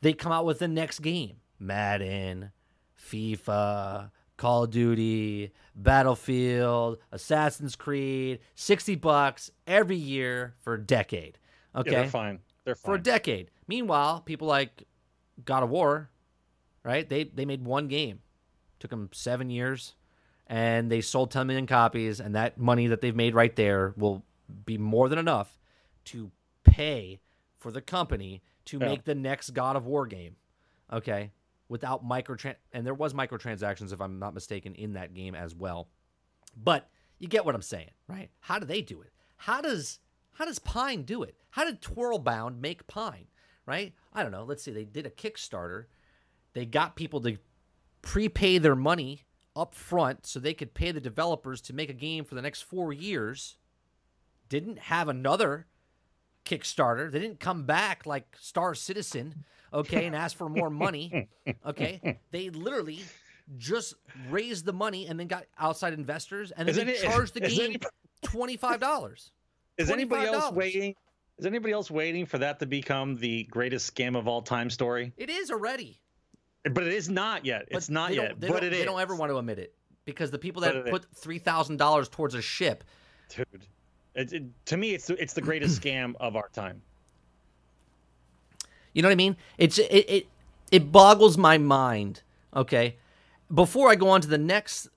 they 0.01 0.13
come 0.13 0.31
out 0.31 0.45
with 0.45 0.59
the 0.59 0.67
next 0.67 0.99
game 0.99 1.37
Madden, 1.59 2.51
FIFA, 2.97 4.11
Call 4.37 4.63
of 4.63 4.71
Duty, 4.71 5.51
Battlefield, 5.75 6.99
Assassin's 7.11 7.75
Creed, 7.75 8.39
60 8.55 8.95
bucks 8.95 9.51
every 9.65 9.97
year 9.97 10.53
for 10.59 10.75
a 10.75 10.81
decade. 10.81 11.39
Okay. 11.75 11.91
Yeah, 11.91 12.01
they're 12.01 12.09
fine. 12.09 12.39
They're 12.63 12.75
fine. 12.75 12.85
For 12.85 12.95
a 12.95 13.01
decade. 13.01 13.51
Meanwhile, 13.67 14.21
people 14.21 14.47
like 14.47 14.83
God 15.43 15.63
of 15.63 15.69
War, 15.69 16.09
right? 16.83 17.07
They 17.07 17.25
they 17.25 17.45
made 17.45 17.65
one 17.65 17.87
game. 17.87 18.19
Took 18.79 18.91
them 18.91 19.09
7 19.11 19.49
years 19.49 19.95
and 20.45 20.91
they 20.91 21.01
sold 21.01 21.31
10 21.31 21.47
million 21.47 21.67
copies 21.67 22.19
and 22.19 22.35
that 22.35 22.57
money 22.57 22.87
that 22.87 23.01
they've 23.01 23.15
made 23.15 23.33
right 23.33 23.55
there 23.55 23.93
will 23.97 24.23
be 24.65 24.77
more 24.77 25.09
than 25.09 25.17
enough 25.19 25.56
to 26.07 26.31
pay 26.63 27.19
for 27.57 27.71
the 27.71 27.81
company 27.81 28.41
to 28.65 28.77
yeah. 28.79 28.85
make 28.85 29.05
the 29.05 29.15
next 29.15 29.51
God 29.51 29.75
of 29.75 29.85
War 29.85 30.05
game. 30.05 30.35
Okay? 30.91 31.31
without 31.69 32.05
microtran 32.05 32.55
and 32.71 32.85
there 32.85 32.93
was 32.93 33.13
microtransactions 33.13 33.91
if 33.91 34.01
I'm 34.01 34.19
not 34.19 34.33
mistaken 34.33 34.75
in 34.75 34.93
that 34.93 35.13
game 35.13 35.35
as 35.35 35.55
well. 35.55 35.87
But 36.55 36.89
you 37.19 37.27
get 37.27 37.45
what 37.45 37.55
I'm 37.55 37.61
saying, 37.61 37.91
right? 38.07 38.29
How 38.39 38.59
do 38.59 38.65
they 38.65 38.81
do 38.81 39.01
it? 39.01 39.11
How 39.35 39.61
does 39.61 39.99
how 40.33 40.45
does 40.45 40.59
Pine 40.59 41.03
do 41.03 41.23
it? 41.23 41.35
How 41.49 41.65
did 41.65 41.81
Twirlbound 41.81 42.59
make 42.59 42.87
Pine? 42.87 43.27
Right? 43.65 43.93
I 44.13 44.23
don't 44.23 44.31
know. 44.31 44.43
Let's 44.43 44.63
see. 44.63 44.71
They 44.71 44.85
did 44.85 45.05
a 45.05 45.09
Kickstarter. 45.09 45.85
They 46.53 46.65
got 46.65 46.95
people 46.95 47.19
to 47.21 47.37
prepay 48.01 48.59
their 48.59 48.75
money 48.75 49.23
up 49.55 49.75
front 49.75 50.25
so 50.25 50.39
they 50.39 50.53
could 50.53 50.73
pay 50.73 50.91
the 50.91 51.01
developers 51.01 51.59
to 51.61 51.73
make 51.73 51.89
a 51.89 51.93
game 51.93 52.23
for 52.23 52.35
the 52.35 52.41
next 52.41 52.61
4 52.61 52.93
years. 52.93 53.57
Didn't 54.47 54.79
have 54.79 55.09
another 55.09 55.67
Kickstarter. 56.47 57.11
They 57.11 57.19
didn't 57.19 57.39
come 57.39 57.63
back 57.63 58.05
like 58.05 58.35
Star 58.39 58.73
Citizen 58.73 59.43
okay, 59.73 60.05
and 60.05 60.15
ask 60.15 60.37
for 60.37 60.49
more 60.49 60.69
money. 60.69 61.27
Okay, 61.65 62.19
they 62.31 62.49
literally 62.49 63.01
just 63.57 63.95
raised 64.29 64.65
the 64.65 64.73
money 64.73 65.07
and 65.07 65.19
then 65.19 65.27
got 65.27 65.45
outside 65.57 65.93
investors 65.93 66.51
and 66.51 66.67
then 66.67 66.85
they 66.85 66.97
any, 66.97 67.07
charged 67.07 67.33
the 67.33 67.39
game 67.39 67.59
any, 67.61 67.79
twenty 68.23 68.57
five 68.57 68.79
dollars. 68.79 69.31
Is 69.77 69.91
anybody 69.91 70.27
else 70.27 70.51
waiting? 70.53 70.95
Is 71.37 71.45
anybody 71.45 71.71
else 71.71 71.91
waiting 71.91 72.25
for 72.25 72.39
that 72.39 72.59
to 72.59 72.65
become 72.65 73.15
the 73.15 73.43
greatest 73.43 73.93
scam 73.93 74.17
of 74.17 74.27
all 74.27 74.41
time 74.41 74.71
story? 74.71 75.13
It 75.17 75.29
is 75.29 75.51
already. 75.51 76.01
But 76.63 76.83
it 76.83 76.93
is 76.93 77.09
not 77.09 77.45
yet. 77.45 77.67
But 77.69 77.77
it's 77.77 77.89
not 77.89 78.15
yet. 78.15 78.39
But 78.39 78.63
it 78.63 78.71
they 78.71 78.79
is. 78.79 78.85
don't 78.85 78.99
ever 78.99 79.15
want 79.15 79.31
to 79.31 79.37
admit 79.37 79.59
it 79.59 79.75
because 80.03 80.31
the 80.31 80.39
people 80.39 80.63
that 80.63 80.87
put 80.87 81.05
three 81.13 81.37
thousand 81.37 81.77
dollars 81.77 82.09
towards 82.09 82.33
a 82.33 82.41
ship, 82.41 82.83
dude. 83.29 83.67
It, 84.17 84.33
it, 84.33 84.43
to 84.65 84.77
me, 84.77 84.95
it's 84.95 85.09
it's 85.11 85.33
the 85.33 85.41
greatest 85.41 85.81
scam 85.83 86.15
of 86.19 86.35
our 86.35 86.49
time. 86.49 86.81
You 88.93 89.03
know 89.03 89.09
what 89.09 89.13
I 89.13 89.15
mean? 89.15 89.37
It's 89.59 89.77
it 89.77 89.91
it, 89.91 90.27
it 90.71 90.91
boggles 90.91 91.37
my 91.37 91.59
mind. 91.59 92.23
Okay, 92.55 92.97
before 93.53 93.89
I 93.89 93.95
go 93.95 94.09
on 94.09 94.21
to 94.21 94.27
the 94.27 94.39
next 94.39 94.89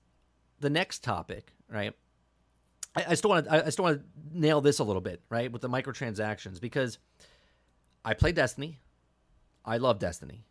the 0.59 0.71
next 0.71 1.03
topic, 1.03 1.53
right? 1.69 1.93
I, 2.95 3.05
I 3.09 3.13
still 3.13 3.29
want 3.29 3.45
to 3.45 3.67
I 3.67 3.69
still 3.69 3.85
want 3.85 4.01
to 4.01 4.39
nail 4.39 4.59
this 4.59 4.79
a 4.79 4.83
little 4.83 5.03
bit, 5.03 5.21
right, 5.29 5.51
with 5.51 5.61
the 5.61 5.69
microtransactions 5.69 6.59
because 6.59 6.97
I 8.03 8.15
play 8.15 8.31
Destiny. 8.31 8.79
I 9.63 9.77
love 9.77 9.99
Destiny, 9.99 10.45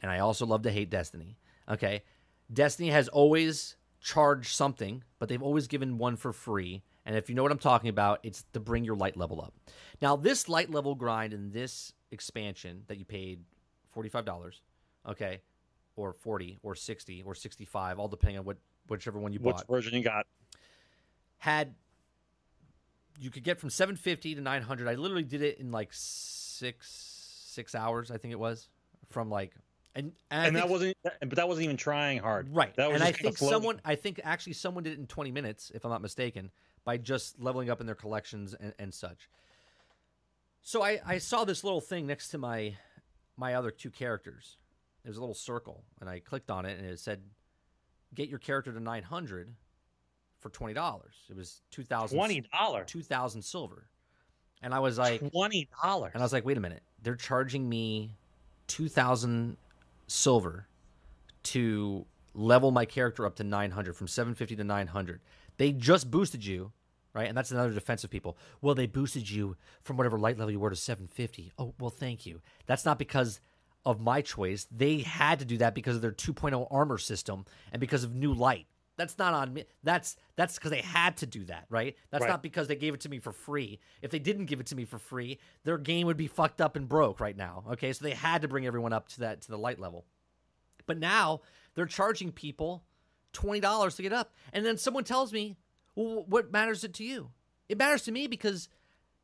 and 0.00 0.10
I 0.10 0.20
also 0.20 0.46
love 0.46 0.62
to 0.62 0.70
hate 0.70 0.88
Destiny. 0.88 1.36
Okay, 1.68 2.02
Destiny 2.50 2.88
has 2.88 3.08
always 3.08 3.76
charged 4.00 4.54
something, 4.54 5.04
but 5.18 5.28
they've 5.28 5.42
always 5.42 5.66
given 5.66 5.98
one 5.98 6.16
for 6.16 6.32
free. 6.32 6.82
And 7.06 7.16
if 7.16 7.28
you 7.28 7.34
know 7.34 7.42
what 7.42 7.52
I'm 7.52 7.58
talking 7.58 7.90
about, 7.90 8.20
it's 8.22 8.44
to 8.52 8.60
bring 8.60 8.84
your 8.84 8.96
light 8.96 9.16
level 9.16 9.40
up. 9.40 9.54
Now, 10.00 10.16
this 10.16 10.48
light 10.48 10.70
level 10.70 10.94
grind 10.94 11.34
in 11.34 11.50
this 11.50 11.92
expansion 12.10 12.84
that 12.86 12.98
you 12.98 13.04
paid 13.04 13.40
$45, 13.94 14.60
okay, 15.10 15.40
or 15.96 16.12
40 16.12 16.60
or 16.62 16.74
60 16.74 17.22
or 17.22 17.34
65, 17.34 17.98
all 17.98 18.08
depending 18.08 18.38
on 18.38 18.44
what 18.44 18.56
whichever 18.88 19.18
one 19.18 19.32
you 19.32 19.38
Which 19.40 19.56
bought. 19.56 19.66
version 19.68 19.94
you 19.94 20.02
got? 20.02 20.26
Had 21.38 21.74
you 23.18 23.30
could 23.30 23.44
get 23.44 23.60
from 23.60 23.70
750 23.70 24.34
to 24.34 24.40
900. 24.40 24.88
I 24.88 24.94
literally 24.94 25.22
did 25.24 25.42
it 25.42 25.58
in 25.58 25.70
like 25.70 25.90
6 25.92 27.10
6 27.46 27.74
hours, 27.76 28.10
I 28.10 28.16
think 28.16 28.32
it 28.32 28.38
was, 28.40 28.68
from 29.10 29.30
like 29.30 29.52
and 29.94 30.12
and, 30.30 30.48
and 30.48 30.56
that 30.56 30.68
wasn't 30.68 30.96
but 31.02 31.36
that 31.36 31.46
wasn't 31.46 31.64
even 31.64 31.76
trying 31.76 32.18
hard. 32.18 32.54
Right. 32.54 32.74
That 32.76 32.90
was 32.90 33.00
and 33.00 33.04
I 33.04 33.12
think 33.12 33.38
someone 33.38 33.80
I 33.84 33.94
think 33.94 34.20
actually 34.24 34.54
someone 34.54 34.82
did 34.82 34.94
it 34.94 34.98
in 34.98 35.06
20 35.06 35.30
minutes 35.30 35.70
if 35.74 35.84
I'm 35.84 35.90
not 35.90 36.02
mistaken 36.02 36.50
by 36.84 36.96
just 36.96 37.40
leveling 37.40 37.70
up 37.70 37.80
in 37.80 37.86
their 37.86 37.94
collections 37.94 38.54
and, 38.58 38.74
and 38.78 38.94
such. 38.94 39.28
So 40.62 40.82
I, 40.82 41.00
I 41.06 41.18
saw 41.18 41.44
this 41.44 41.64
little 41.64 41.80
thing 41.80 42.06
next 42.06 42.28
to 42.28 42.38
my 42.38 42.76
my 43.36 43.54
other 43.54 43.70
two 43.70 43.90
characters. 43.90 44.56
There's 45.02 45.16
a 45.16 45.20
little 45.20 45.34
circle, 45.34 45.84
and 46.00 46.08
I 46.08 46.20
clicked 46.20 46.50
on 46.50 46.64
it, 46.64 46.78
and 46.78 46.88
it 46.88 46.98
said, 46.98 47.20
"Get 48.14 48.28
your 48.28 48.38
character 48.38 48.72
to 48.72 48.80
900 48.80 49.54
for 50.40 50.48
twenty 50.50 50.74
dollars." 50.74 51.14
It 51.28 51.36
was 51.36 51.60
two 51.70 51.84
thousand 51.84 52.16
twenty 52.16 52.40
dollars, 52.52 52.86
two 52.86 53.02
thousand 53.02 53.42
silver, 53.42 53.86
and 54.62 54.72
I 54.72 54.78
was 54.78 54.98
like 54.98 55.30
twenty 55.30 55.68
dollars, 55.82 56.12
and 56.14 56.22
I 56.22 56.24
was 56.24 56.32
like, 56.32 56.46
"Wait 56.46 56.56
a 56.56 56.60
minute, 56.60 56.82
they're 57.02 57.16
charging 57.16 57.68
me 57.68 58.16
two 58.66 58.88
thousand 58.88 59.58
silver 60.06 60.66
to 61.44 62.06
level 62.34 62.70
my 62.70 62.84
character 62.84 63.24
up 63.26 63.36
to 63.36 63.44
900 63.44 63.94
from 63.94 64.08
750 64.08 64.56
to 64.56 64.64
900. 64.64 65.20
They 65.56 65.72
just 65.72 66.10
boosted 66.10 66.44
you 66.44 66.72
right? 67.14 67.28
And 67.28 67.36
that's 67.36 67.52
another 67.52 67.70
defense 67.70 68.04
of 68.04 68.10
people. 68.10 68.36
Well, 68.60 68.74
they 68.74 68.86
boosted 68.86 69.30
you 69.30 69.56
from 69.82 69.96
whatever 69.96 70.18
light 70.18 70.36
level 70.36 70.50
you 70.50 70.60
were 70.60 70.70
to 70.70 70.76
750. 70.76 71.52
Oh, 71.58 71.72
well, 71.80 71.90
thank 71.90 72.26
you. 72.26 72.42
That's 72.66 72.84
not 72.84 72.98
because 72.98 73.40
of 73.86 74.00
my 74.00 74.20
choice. 74.20 74.66
They 74.70 74.98
had 74.98 75.38
to 75.38 75.44
do 75.44 75.58
that 75.58 75.74
because 75.74 75.96
of 75.96 76.02
their 76.02 76.12
2.0 76.12 76.66
armor 76.70 76.98
system 76.98 77.44
and 77.72 77.80
because 77.80 78.04
of 78.04 78.14
new 78.14 78.34
light. 78.34 78.66
That's 78.96 79.18
not 79.18 79.34
on 79.34 79.52
me. 79.52 79.64
That's 79.82 80.16
that's 80.36 80.54
because 80.54 80.70
they 80.70 80.80
had 80.80 81.16
to 81.16 81.26
do 81.26 81.44
that, 81.46 81.64
right? 81.68 81.96
That's 82.10 82.22
right. 82.22 82.30
not 82.30 82.44
because 82.44 82.68
they 82.68 82.76
gave 82.76 82.94
it 82.94 83.00
to 83.00 83.08
me 83.08 83.18
for 83.18 83.32
free. 83.32 83.80
If 84.02 84.12
they 84.12 84.20
didn't 84.20 84.44
give 84.44 84.60
it 84.60 84.66
to 84.66 84.76
me 84.76 84.84
for 84.84 84.98
free, 84.98 85.40
their 85.64 85.78
game 85.78 86.06
would 86.06 86.16
be 86.16 86.28
fucked 86.28 86.60
up 86.60 86.76
and 86.76 86.88
broke 86.88 87.18
right 87.18 87.36
now. 87.36 87.64
Okay, 87.72 87.92
so 87.92 88.04
they 88.04 88.12
had 88.12 88.42
to 88.42 88.48
bring 88.48 88.68
everyone 88.68 88.92
up 88.92 89.08
to 89.08 89.20
that 89.20 89.40
to 89.42 89.48
the 89.50 89.58
light 89.58 89.80
level. 89.80 90.04
But 90.86 91.00
now 91.00 91.40
they're 91.74 91.86
charging 91.86 92.30
people 92.30 92.84
twenty 93.34 93.60
dollars 93.60 93.96
to 93.96 94.02
get 94.02 94.12
up, 94.12 94.32
and 94.52 94.64
then 94.64 94.78
someone 94.78 95.04
tells 95.04 95.32
me 95.32 95.56
well, 95.94 96.24
what 96.26 96.50
matters 96.50 96.84
it 96.84 96.94
to 96.94 97.04
you? 97.04 97.30
It 97.68 97.78
matters 97.78 98.02
to 98.02 98.12
me 98.12 98.26
because 98.26 98.68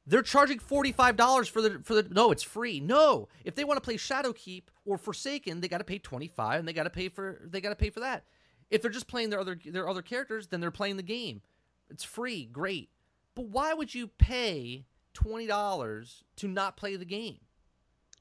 they're 0.07 0.23
charging 0.23 0.59
forty-five 0.59 1.17
dollars 1.17 1.49
for 1.49 1.61
the 1.61 1.81
for 1.85 1.95
the. 1.95 2.07
No, 2.11 2.31
it's 2.31 2.43
free. 2.43 2.81
No, 2.81 3.29
if 3.45 3.55
they 3.55 3.65
want 3.65 3.77
to 3.77 3.81
play 3.81 3.97
Shadowkeep 3.97 4.65
or 4.85 4.99
Forsaken, 4.99 5.61
they 5.61 5.69
got 5.69 5.79
to 5.79 5.85
pay 5.85 5.99
twenty-five, 5.99 6.59
and 6.59 6.69
they 6.69 6.73
got 6.73 6.85
to 6.85 6.91
pay 6.91 7.09
for 7.09 7.41
they 7.45 7.61
got 7.61 7.71
to 7.71 7.77
pay 7.77 7.91
for 7.91 8.01
that. 8.01 8.25
If 8.71 8.83
they're 8.83 8.91
just 8.91 9.09
playing 9.09 9.31
their 9.31 9.41
other 9.41 9.59
their 9.65 9.89
other 9.89 10.03
characters, 10.03 10.49
then 10.49 10.61
they're 10.61 10.71
playing 10.71 10.97
the 10.97 11.03
game. 11.03 11.43
It's 11.91 12.05
free, 12.05 12.45
great. 12.47 12.91
But 13.35 13.47
why 13.47 13.75
would 13.75 13.95
you 13.95 14.09
pay 14.09 14.87
twenty 15.13 15.47
dollars 15.47 16.25
to 16.37 16.49
not 16.49 16.77
play 16.77 16.97
the 16.97 17.05
game? 17.05 17.39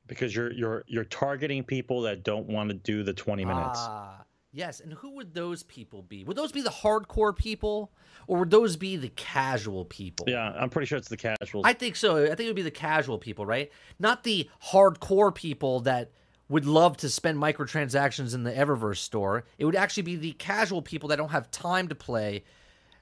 Because 0.07 0.35
you're 0.35 0.51
you're 0.51 0.83
you're 0.87 1.03
targeting 1.05 1.63
people 1.63 2.01
that 2.01 2.23
don't 2.23 2.47
want 2.47 2.69
to 2.69 2.75
do 2.75 3.03
the 3.03 3.13
twenty 3.13 3.45
minutes. 3.45 3.79
Ah, 3.81 4.25
Yes, 4.51 4.79
and 4.79 4.93
who 4.93 5.11
would 5.11 5.33
those 5.33 5.63
people 5.63 6.01
be? 6.01 6.23
Would 6.23 6.35
those 6.35 6.51
be 6.51 6.61
the 6.61 6.71
hardcore 6.71 7.35
people, 7.35 7.91
or 8.25 8.39
would 8.39 8.49
those 8.49 8.75
be 8.75 8.95
the 8.95 9.09
casual 9.09 9.85
people? 9.85 10.25
Yeah, 10.27 10.53
I'm 10.57 10.69
pretty 10.69 10.87
sure 10.87 10.97
it's 10.97 11.07
the 11.07 11.17
casual. 11.17 11.61
I 11.63 11.73
think 11.73 11.95
so. 11.95 12.23
I 12.23 12.29
think 12.29 12.41
it 12.41 12.47
would 12.47 12.55
be 12.55 12.61
the 12.63 12.71
casual 12.71 13.19
people, 13.19 13.45
right? 13.45 13.71
Not 13.99 14.23
the 14.23 14.49
hardcore 14.71 15.33
people 15.33 15.81
that 15.81 16.11
would 16.49 16.65
love 16.65 16.97
to 16.97 17.09
spend 17.09 17.37
microtransactions 17.37 18.33
in 18.33 18.43
the 18.43 18.51
Eververse 18.51 18.97
store. 18.97 19.45
It 19.59 19.65
would 19.65 19.75
actually 19.75 20.03
be 20.03 20.15
the 20.15 20.31
casual 20.31 20.81
people 20.81 21.09
that 21.09 21.17
don't 21.17 21.29
have 21.29 21.51
time 21.51 21.87
to 21.89 21.95
play 21.95 22.43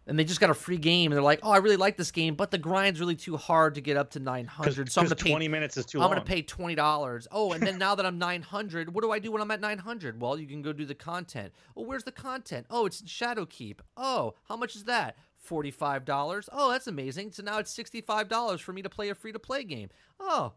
and 0.07 0.17
they 0.17 0.23
just 0.23 0.39
got 0.39 0.49
a 0.49 0.53
free 0.53 0.77
game, 0.77 1.11
and 1.11 1.17
they're 1.17 1.23
like, 1.23 1.39
"Oh, 1.43 1.51
I 1.51 1.57
really 1.57 1.75
like 1.75 1.97
this 1.97 2.11
game, 2.11 2.35
but 2.35 2.49
the 2.49 2.57
grind's 2.57 2.99
really 2.99 3.15
too 3.15 3.37
hard 3.37 3.75
to 3.75 3.81
get 3.81 3.97
up 3.97 4.09
to 4.11 4.19
900." 4.19 4.91
So 4.91 5.01
I'm 5.01 5.05
gonna 5.07 5.15
pay 5.15 5.29
20 5.29 5.47
minutes 5.49 5.77
is 5.77 5.85
too 5.85 5.99
I'm 5.99 6.03
long. 6.03 6.11
gonna 6.11 6.21
pay 6.25 6.41
twenty 6.41 6.75
dollars. 6.75 7.27
Oh, 7.31 7.51
and 7.51 7.61
then 7.61 7.77
now 7.79 7.93
that 7.95 8.05
I'm 8.05 8.17
900, 8.17 8.93
what 8.93 9.03
do 9.03 9.11
I 9.11 9.19
do 9.19 9.31
when 9.31 9.41
I'm 9.41 9.51
at 9.51 9.59
900? 9.61 10.21
Well, 10.21 10.39
you 10.39 10.47
can 10.47 10.61
go 10.61 10.73
do 10.73 10.85
the 10.85 10.95
content. 10.95 11.51
Oh, 11.75 11.83
where's 11.83 12.03
the 12.05 12.11
content? 12.11 12.65
Oh, 12.69 12.85
it's 12.85 13.01
in 13.01 13.07
Shadowkeep. 13.07 13.79
Oh, 13.97 14.33
how 14.47 14.55
much 14.55 14.75
is 14.75 14.85
that? 14.85 15.17
Forty-five 15.35 16.03
dollars. 16.05 16.49
Oh, 16.51 16.71
that's 16.71 16.87
amazing. 16.87 17.31
So 17.31 17.43
now 17.43 17.57
it's 17.59 17.71
sixty-five 17.71 18.27
dollars 18.29 18.61
for 18.61 18.73
me 18.73 18.81
to 18.81 18.89
play 18.89 19.09
a 19.09 19.15
free-to-play 19.15 19.65
game. 19.65 19.89
Oh, 20.19 20.53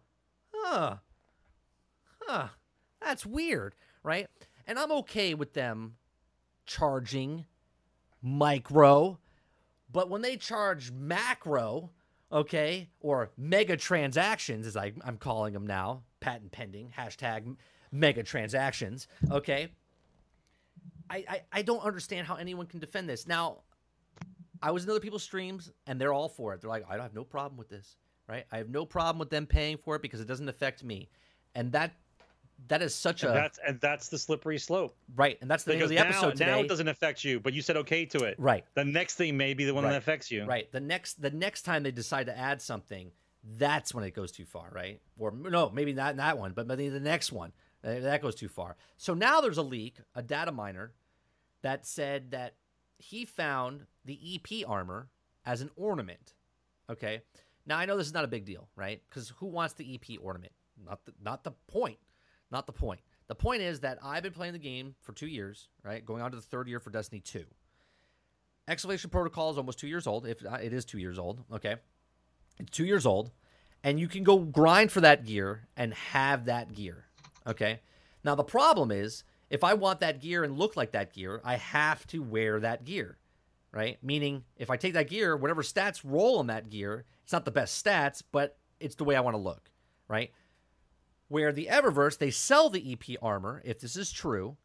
huh, 0.54 0.96
huh. 2.22 2.48
That's 3.00 3.24
weird, 3.26 3.74
right? 4.02 4.28
And 4.66 4.78
I'm 4.78 4.92
okay 4.92 5.34
with 5.34 5.54
them 5.54 5.96
charging 6.66 7.46
micro, 8.22 9.18
but 9.92 10.08
when 10.08 10.22
they 10.22 10.36
charge 10.36 10.90
macro, 10.92 11.90
okay, 12.32 12.88
or 13.00 13.30
mega 13.36 13.76
transactions, 13.76 14.66
as 14.66 14.76
I, 14.76 14.92
I'm 15.04 15.16
calling 15.16 15.52
them 15.52 15.66
now, 15.66 16.02
patent 16.20 16.52
pending, 16.52 16.92
hashtag 16.96 17.56
mega 17.90 18.22
transactions, 18.22 19.08
okay, 19.30 19.68
I, 21.08 21.24
I, 21.28 21.40
I 21.52 21.62
don't 21.62 21.82
understand 21.82 22.26
how 22.26 22.36
anyone 22.36 22.66
can 22.66 22.78
defend 22.78 23.08
this. 23.08 23.26
Now, 23.26 23.58
I 24.62 24.70
was 24.70 24.84
in 24.84 24.90
other 24.90 25.00
people's 25.00 25.22
streams 25.22 25.72
and 25.86 26.00
they're 26.00 26.12
all 26.12 26.28
for 26.28 26.54
it. 26.54 26.60
They're 26.60 26.70
like, 26.70 26.84
I 26.88 26.92
don't 26.94 27.02
have 27.02 27.14
no 27.14 27.24
problem 27.24 27.58
with 27.58 27.68
this, 27.68 27.96
right? 28.28 28.44
I 28.52 28.58
have 28.58 28.68
no 28.68 28.84
problem 28.84 29.18
with 29.18 29.30
them 29.30 29.46
paying 29.46 29.76
for 29.76 29.96
it 29.96 30.02
because 30.02 30.20
it 30.20 30.28
doesn't 30.28 30.48
affect 30.48 30.84
me. 30.84 31.08
And 31.54 31.72
that 31.72 31.92
that 32.68 32.82
is 32.82 32.94
such 32.94 33.22
and 33.22 33.32
a 33.32 33.34
that's 33.34 33.58
and 33.66 33.80
that's 33.80 34.08
the 34.08 34.18
slippery 34.18 34.58
slope. 34.58 34.96
right. 35.16 35.38
And 35.40 35.50
that's 35.50 35.64
the 35.64 35.72
name 35.72 35.82
of 35.82 35.88
Because 35.88 36.04
the 36.04 36.10
now, 36.10 36.16
episode 36.16 36.30
today. 36.38 36.46
now 36.46 36.58
it 36.60 36.68
doesn't 36.68 36.88
affect 36.88 37.24
you, 37.24 37.40
but 37.40 37.52
you 37.52 37.62
said 37.62 37.76
okay 37.78 38.04
to 38.06 38.24
it. 38.24 38.36
right. 38.38 38.64
The 38.74 38.84
next 38.84 39.14
thing 39.16 39.36
may 39.36 39.54
be 39.54 39.64
the 39.64 39.74
one 39.74 39.84
Right. 39.84 39.90
that 39.92 39.98
affects 39.98 40.30
you. 40.30 40.44
Right. 40.44 40.70
The 40.70 40.80
next 40.80 41.20
the 41.22 41.30
next 41.30 41.62
time 41.62 41.82
they 41.82 41.90
decide 41.90 42.26
to 42.26 42.36
add 42.38 42.60
something, 42.62 43.10
that's 43.58 43.94
when 43.94 44.04
it 44.04 44.10
goes 44.14 44.30
too 44.32 44.44
far, 44.44 44.68
right? 44.72 45.00
Or 45.18 45.30
no, 45.32 45.70
maybe 45.70 45.92
not 45.92 46.10
in 46.12 46.16
that 46.18 46.38
one, 46.38 46.52
but 46.52 46.66
maybe 46.66 46.88
the 46.90 47.00
next 47.00 47.32
one 47.32 47.52
uh, 47.82 48.00
that 48.00 48.20
goes 48.22 48.34
too 48.34 48.48
far. 48.48 48.76
So 48.98 49.14
now 49.14 49.40
there's 49.40 49.58
a 49.58 49.62
leak, 49.62 49.96
a 50.14 50.22
data 50.22 50.52
miner, 50.52 50.92
that 51.62 51.86
said 51.86 52.30
that 52.32 52.54
he 52.98 53.24
found 53.24 53.86
the 54.04 54.18
EP 54.34 54.68
armor 54.68 55.08
as 55.46 55.62
an 55.62 55.70
ornament. 55.76 56.34
Okay. 56.90 57.22
Now 57.66 57.78
I 57.78 57.86
know 57.86 57.96
this 57.96 58.06
is 58.08 58.14
not 58.14 58.24
a 58.24 58.28
big 58.28 58.44
deal, 58.44 58.68
right? 58.76 59.00
Because 59.08 59.30
who 59.38 59.46
wants 59.46 59.74
the 59.74 59.94
EP 59.94 60.18
ornament? 60.20 60.52
Not 60.84 61.04
the 61.06 61.12
not 61.22 61.44
the 61.44 61.52
point. 61.66 61.98
Not 62.50 62.66
the 62.66 62.72
point. 62.72 63.00
The 63.28 63.34
point 63.34 63.62
is 63.62 63.80
that 63.80 63.98
I've 64.02 64.22
been 64.22 64.32
playing 64.32 64.54
the 64.54 64.58
game 64.58 64.94
for 65.00 65.12
two 65.12 65.28
years, 65.28 65.68
right? 65.84 66.04
Going 66.04 66.22
on 66.22 66.32
to 66.32 66.36
the 66.36 66.42
third 66.42 66.68
year 66.68 66.80
for 66.80 66.90
Destiny 66.90 67.20
2. 67.20 67.44
Excavation 68.66 69.10
Protocol 69.10 69.50
is 69.50 69.58
almost 69.58 69.78
two 69.78 69.88
years 69.88 70.06
old. 70.06 70.26
If 70.26 70.42
it 70.42 70.72
is 70.72 70.84
two 70.84 70.98
years 70.98 71.18
old, 71.18 71.44
okay, 71.52 71.76
it's 72.58 72.70
two 72.70 72.84
years 72.84 73.06
old, 73.06 73.30
and 73.82 73.98
you 73.98 74.08
can 74.08 74.24
go 74.24 74.38
grind 74.38 74.92
for 74.92 75.00
that 75.00 75.24
gear 75.24 75.68
and 75.76 75.94
have 75.94 76.44
that 76.46 76.72
gear. 76.72 77.06
Okay. 77.46 77.80
Now 78.22 78.34
the 78.34 78.44
problem 78.44 78.90
is, 78.90 79.24
if 79.48 79.64
I 79.64 79.74
want 79.74 80.00
that 80.00 80.20
gear 80.20 80.44
and 80.44 80.58
look 80.58 80.76
like 80.76 80.92
that 80.92 81.12
gear, 81.12 81.40
I 81.44 81.56
have 81.56 82.06
to 82.08 82.20
wear 82.20 82.60
that 82.60 82.84
gear, 82.84 83.18
right? 83.72 83.98
Meaning, 84.02 84.44
if 84.56 84.70
I 84.70 84.76
take 84.76 84.94
that 84.94 85.08
gear, 85.08 85.36
whatever 85.36 85.62
stats 85.62 86.02
roll 86.04 86.38
on 86.38 86.46
that 86.48 86.70
gear, 86.70 87.04
it's 87.24 87.32
not 87.32 87.44
the 87.44 87.50
best 87.50 87.84
stats, 87.84 88.22
but 88.30 88.56
it's 88.78 88.94
the 88.94 89.04
way 89.04 89.16
I 89.16 89.20
want 89.20 89.34
to 89.34 89.42
look, 89.42 89.70
right? 90.06 90.30
Where 91.30 91.52
the 91.52 91.68
Eververse, 91.70 92.18
they 92.18 92.32
sell 92.32 92.70
the 92.70 92.92
EP 92.92 93.16
armor, 93.22 93.62
if 93.64 93.78
this 93.78 93.94
is 93.94 94.10
true, 94.10 94.56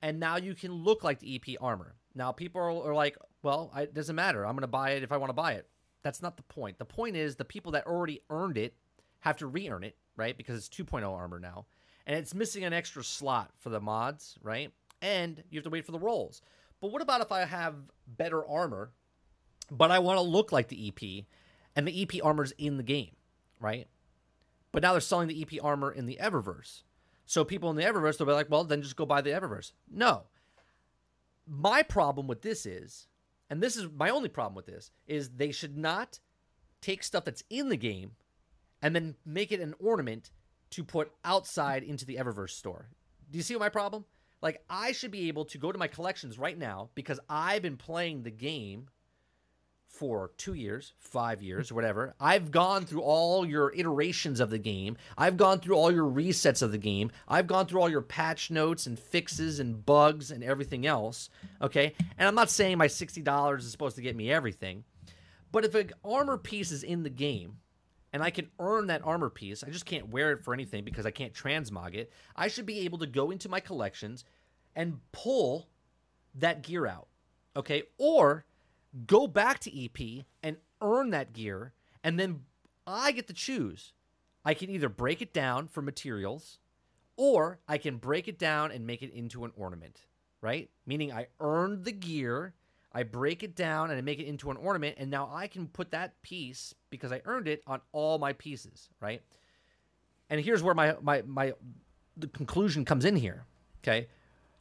and 0.00 0.18
now 0.18 0.36
you 0.36 0.54
can 0.54 0.72
look 0.72 1.04
like 1.04 1.18
the 1.20 1.36
EP 1.36 1.56
armor. 1.60 1.96
Now 2.14 2.32
people 2.32 2.62
are, 2.62 2.70
are 2.70 2.94
like, 2.94 3.18
well, 3.42 3.70
I, 3.74 3.82
it 3.82 3.92
doesn't 3.92 4.16
matter. 4.16 4.46
I'm 4.46 4.54
going 4.54 4.62
to 4.62 4.66
buy 4.66 4.92
it 4.92 5.02
if 5.02 5.12
I 5.12 5.18
want 5.18 5.28
to 5.28 5.34
buy 5.34 5.52
it. 5.52 5.68
That's 6.02 6.22
not 6.22 6.38
the 6.38 6.42
point. 6.44 6.78
The 6.78 6.86
point 6.86 7.14
is 7.14 7.36
the 7.36 7.44
people 7.44 7.72
that 7.72 7.86
already 7.86 8.22
earned 8.30 8.56
it 8.56 8.74
have 9.20 9.36
to 9.36 9.46
re-earn 9.46 9.84
it, 9.84 9.98
right? 10.16 10.34
Because 10.34 10.56
it's 10.56 10.74
2.0 10.74 11.06
armor 11.06 11.38
now, 11.38 11.66
and 12.06 12.16
it's 12.16 12.34
missing 12.34 12.64
an 12.64 12.72
extra 12.72 13.04
slot 13.04 13.50
for 13.58 13.68
the 13.68 13.80
mods, 13.80 14.38
right? 14.42 14.72
And 15.02 15.44
you 15.50 15.58
have 15.58 15.64
to 15.64 15.70
wait 15.70 15.84
for 15.84 15.92
the 15.92 15.98
rolls. 15.98 16.40
But 16.80 16.90
what 16.90 17.02
about 17.02 17.20
if 17.20 17.32
I 17.32 17.44
have 17.44 17.74
better 18.06 18.46
armor, 18.46 18.92
but 19.70 19.90
I 19.90 19.98
want 19.98 20.16
to 20.16 20.22
look 20.22 20.52
like 20.52 20.68
the 20.68 20.88
EP, 20.88 21.26
and 21.76 21.86
the 21.86 22.02
EP 22.02 22.24
armor's 22.24 22.52
in 22.52 22.78
the 22.78 22.82
game, 22.82 23.16
right? 23.60 23.88
But 24.74 24.82
now 24.82 24.90
they're 24.90 25.00
selling 25.00 25.28
the 25.28 25.40
EP 25.40 25.64
armor 25.64 25.92
in 25.92 26.06
the 26.06 26.18
Eververse. 26.20 26.82
So 27.26 27.44
people 27.44 27.70
in 27.70 27.76
the 27.76 27.84
Eververse, 27.84 28.18
they'll 28.18 28.26
be 28.26 28.32
like, 28.32 28.50
well, 28.50 28.64
then 28.64 28.82
just 28.82 28.96
go 28.96 29.06
buy 29.06 29.20
the 29.20 29.30
Eververse. 29.30 29.70
No. 29.88 30.24
My 31.46 31.84
problem 31.84 32.26
with 32.26 32.42
this 32.42 32.66
is, 32.66 33.06
and 33.48 33.62
this 33.62 33.76
is 33.76 33.86
my 33.96 34.10
only 34.10 34.28
problem 34.28 34.56
with 34.56 34.66
this, 34.66 34.90
is 35.06 35.30
they 35.30 35.52
should 35.52 35.78
not 35.78 36.18
take 36.80 37.04
stuff 37.04 37.24
that's 37.24 37.44
in 37.48 37.68
the 37.68 37.76
game 37.76 38.16
and 38.82 38.96
then 38.96 39.14
make 39.24 39.52
it 39.52 39.60
an 39.60 39.74
ornament 39.78 40.32
to 40.70 40.82
put 40.82 41.12
outside 41.24 41.84
into 41.84 42.04
the 42.04 42.16
Eververse 42.16 42.50
store. 42.50 42.88
Do 43.30 43.36
you 43.38 43.44
see 43.44 43.54
my 43.54 43.68
problem? 43.68 44.04
Like, 44.42 44.64
I 44.68 44.90
should 44.90 45.12
be 45.12 45.28
able 45.28 45.44
to 45.46 45.58
go 45.58 45.70
to 45.70 45.78
my 45.78 45.86
collections 45.86 46.36
right 46.36 46.58
now 46.58 46.90
because 46.96 47.20
I've 47.28 47.62
been 47.62 47.76
playing 47.76 48.24
the 48.24 48.32
game 48.32 48.88
for 49.94 50.32
two 50.36 50.54
years, 50.54 50.92
five 50.98 51.40
years, 51.40 51.72
whatever. 51.72 52.14
I've 52.18 52.50
gone 52.50 52.84
through 52.84 53.02
all 53.02 53.46
your 53.46 53.72
iterations 53.72 54.40
of 54.40 54.50
the 54.50 54.58
game. 54.58 54.96
I've 55.16 55.36
gone 55.36 55.60
through 55.60 55.76
all 55.76 55.92
your 55.92 56.10
resets 56.10 56.62
of 56.62 56.72
the 56.72 56.78
game. 56.78 57.12
I've 57.28 57.46
gone 57.46 57.66
through 57.66 57.80
all 57.80 57.88
your 57.88 58.02
patch 58.02 58.50
notes 58.50 58.86
and 58.86 58.98
fixes 58.98 59.60
and 59.60 59.86
bugs 59.86 60.32
and 60.32 60.42
everything 60.42 60.84
else. 60.84 61.30
Okay. 61.62 61.94
And 62.18 62.26
I'm 62.26 62.34
not 62.34 62.50
saying 62.50 62.76
my 62.76 62.88
$60 62.88 63.58
is 63.58 63.70
supposed 63.70 63.94
to 63.96 64.02
get 64.02 64.16
me 64.16 64.32
everything, 64.32 64.82
but 65.52 65.64
if 65.64 65.76
an 65.76 65.92
armor 66.04 66.38
piece 66.38 66.72
is 66.72 66.82
in 66.82 67.04
the 67.04 67.10
game, 67.10 67.58
and 68.12 68.22
I 68.22 68.30
can 68.30 68.48
earn 68.60 68.86
that 68.88 69.04
armor 69.04 69.28
piece. 69.28 69.64
I 69.64 69.70
just 69.70 69.86
can't 69.86 70.08
wear 70.08 70.30
it 70.30 70.44
for 70.44 70.54
anything 70.54 70.84
because 70.84 71.04
I 71.04 71.10
can't 71.10 71.34
transmog 71.34 71.94
it. 71.94 72.12
I 72.36 72.46
should 72.46 72.64
be 72.64 72.80
able 72.80 72.98
to 72.98 73.08
go 73.08 73.32
into 73.32 73.48
my 73.48 73.58
collections 73.58 74.24
and 74.76 75.00
pull 75.10 75.68
that 76.36 76.62
gear 76.62 76.86
out. 76.86 77.08
Okay? 77.56 77.82
Or 77.98 78.44
go 79.06 79.26
back 79.26 79.58
to 79.60 79.84
EP 79.84 80.24
and 80.42 80.56
earn 80.80 81.10
that 81.10 81.32
gear, 81.32 81.72
and 82.02 82.18
then 82.18 82.40
I 82.86 83.12
get 83.12 83.26
to 83.28 83.34
choose. 83.34 83.92
I 84.44 84.54
can 84.54 84.70
either 84.70 84.88
break 84.88 85.22
it 85.22 85.32
down 85.32 85.68
for 85.68 85.82
materials, 85.82 86.58
or 87.16 87.60
I 87.66 87.78
can 87.78 87.96
break 87.96 88.28
it 88.28 88.38
down 88.38 88.70
and 88.70 88.86
make 88.86 89.02
it 89.02 89.12
into 89.12 89.44
an 89.44 89.52
ornament, 89.56 90.06
right? 90.40 90.70
Meaning 90.86 91.12
I 91.12 91.28
earned 91.40 91.84
the 91.84 91.92
gear, 91.92 92.54
I 92.92 93.02
break 93.02 93.42
it 93.42 93.56
down 93.56 93.90
and 93.90 93.98
I 93.98 94.02
make 94.02 94.20
it 94.20 94.26
into 94.26 94.50
an 94.50 94.56
ornament, 94.56 94.96
and 94.98 95.10
now 95.10 95.30
I 95.32 95.46
can 95.46 95.66
put 95.66 95.90
that 95.92 96.20
piece 96.22 96.74
because 96.90 97.10
I 97.10 97.22
earned 97.24 97.48
it 97.48 97.62
on 97.66 97.80
all 97.92 98.18
my 98.18 98.32
pieces, 98.32 98.88
right? 99.00 99.22
And 100.30 100.40
here's 100.40 100.62
where 100.62 100.74
my 100.74 100.94
my 101.00 101.22
my 101.22 101.52
the 102.16 102.28
conclusion 102.28 102.84
comes 102.84 103.04
in 103.04 103.16
here. 103.16 103.44
Okay. 103.82 104.08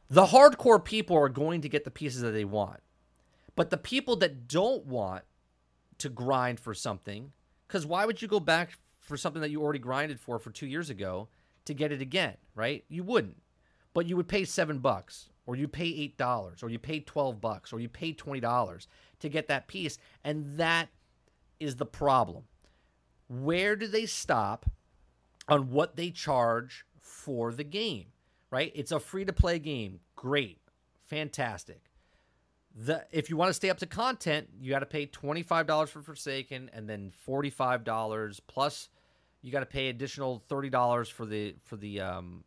The 0.09 0.25
hardcore 0.25 0.83
people 0.83 1.17
are 1.17 1.29
going 1.29 1.61
to 1.61 1.69
get 1.69 1.85
the 1.85 1.91
pieces 1.91 2.21
that 2.21 2.31
they 2.31 2.45
want. 2.45 2.81
But 3.55 3.69
the 3.69 3.77
people 3.77 4.15
that 4.17 4.47
don't 4.47 4.85
want 4.85 5.23
to 5.99 6.09
grind 6.09 6.59
for 6.59 6.73
something, 6.73 7.31
because 7.67 7.85
why 7.85 8.05
would 8.05 8.21
you 8.21 8.27
go 8.27 8.39
back 8.39 8.77
for 8.99 9.17
something 9.17 9.41
that 9.41 9.51
you 9.51 9.61
already 9.61 9.79
grinded 9.79 10.19
for 10.19 10.39
for 10.39 10.49
two 10.49 10.65
years 10.65 10.89
ago 10.89 11.27
to 11.65 11.73
get 11.73 11.91
it 11.91 12.01
again, 12.01 12.35
right? 12.55 12.83
You 12.89 13.03
wouldn't. 13.03 13.41
But 13.93 14.07
you 14.07 14.17
would 14.17 14.27
pay 14.27 14.43
seven 14.43 14.79
bucks, 14.79 15.29
or 15.45 15.55
you 15.55 15.67
pay 15.67 15.85
eight 15.85 16.17
dollars, 16.17 16.63
or 16.63 16.69
you 16.69 16.79
pay 16.79 16.99
twelve 16.99 17.39
bucks, 17.39 17.71
or 17.71 17.79
you 17.79 17.89
pay 17.89 18.11
twenty 18.11 18.39
dollars 18.39 18.87
to 19.19 19.29
get 19.29 19.47
that 19.49 19.67
piece, 19.67 19.99
and 20.23 20.57
that 20.57 20.89
is 21.59 21.75
the 21.75 21.85
problem. 21.85 22.45
Where 23.27 23.75
do 23.75 23.87
they 23.87 24.07
stop 24.07 24.65
on 25.47 25.69
what 25.69 25.95
they 25.95 26.09
charge 26.09 26.85
for 27.01 27.51
the 27.53 27.63
game? 27.63 28.07
Right? 28.49 28.71
It's 28.73 28.91
a 28.91 28.99
free 28.99 29.25
to 29.25 29.33
play 29.33 29.59
game. 29.59 29.99
Great. 30.15 30.59
Fantastic. 31.03 31.81
The 32.75 33.05
if 33.11 33.29
you 33.29 33.37
want 33.37 33.49
to 33.49 33.53
stay 33.53 33.69
up 33.69 33.77
to 33.79 33.85
content, 33.85 34.49
you 34.59 34.71
got 34.71 34.79
to 34.79 34.85
pay 34.85 35.05
$25 35.05 35.89
for 35.89 36.01
Forsaken 36.01 36.71
and 36.73 36.89
then 36.89 37.11
$45 37.27 38.39
plus 38.47 38.89
you 39.43 39.51
got 39.51 39.59
to 39.59 39.65
pay 39.65 39.89
additional 39.89 40.41
$30 40.49 41.11
for 41.11 41.25
the 41.25 41.55
for 41.61 41.75
the 41.75 42.01
um 42.01 42.43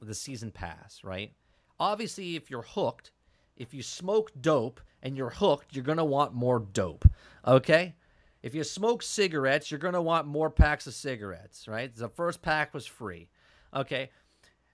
the 0.00 0.14
season 0.14 0.50
pass, 0.50 1.00
right? 1.02 1.32
Obviously, 1.78 2.36
if 2.36 2.50
you're 2.50 2.62
hooked, 2.62 3.12
if 3.56 3.72
you 3.72 3.82
smoke 3.82 4.32
dope 4.40 4.80
and 5.02 5.16
you're 5.16 5.30
hooked, 5.30 5.74
you're 5.74 5.84
to 5.98 6.04
want 6.04 6.34
more 6.34 6.58
dope. 6.58 7.06
Okay? 7.46 7.94
If 8.42 8.54
you 8.54 8.64
smoke 8.64 9.02
cigarettes, 9.02 9.70
you're 9.70 9.80
to 9.94 10.02
want 10.02 10.26
more 10.26 10.50
packs 10.50 10.86
of 10.86 10.94
cigarettes, 10.94 11.68
right? 11.68 11.94
The 11.94 12.08
first 12.08 12.40
pack 12.40 12.72
was 12.72 12.86
free. 12.86 13.28
Okay? 13.74 14.10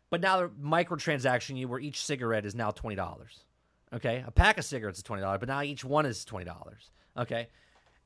But 0.08 0.20
now 0.20 0.36
they're 0.36 0.48
microtransaction 0.48 1.56
you 1.56 1.66
where 1.66 1.80
each 1.80 2.04
cigarette 2.04 2.46
is 2.46 2.54
now 2.54 2.70
$20. 2.70 2.96
Okay? 3.94 4.24
A 4.26 4.30
pack 4.30 4.58
of 4.58 4.64
cigarettes 4.64 4.98
is 4.98 5.04
$20, 5.04 5.40
but 5.40 5.48
now 5.48 5.62
each 5.62 5.84
one 5.84 6.06
is 6.06 6.24
$20. 6.24 6.54
Okay? 7.18 7.48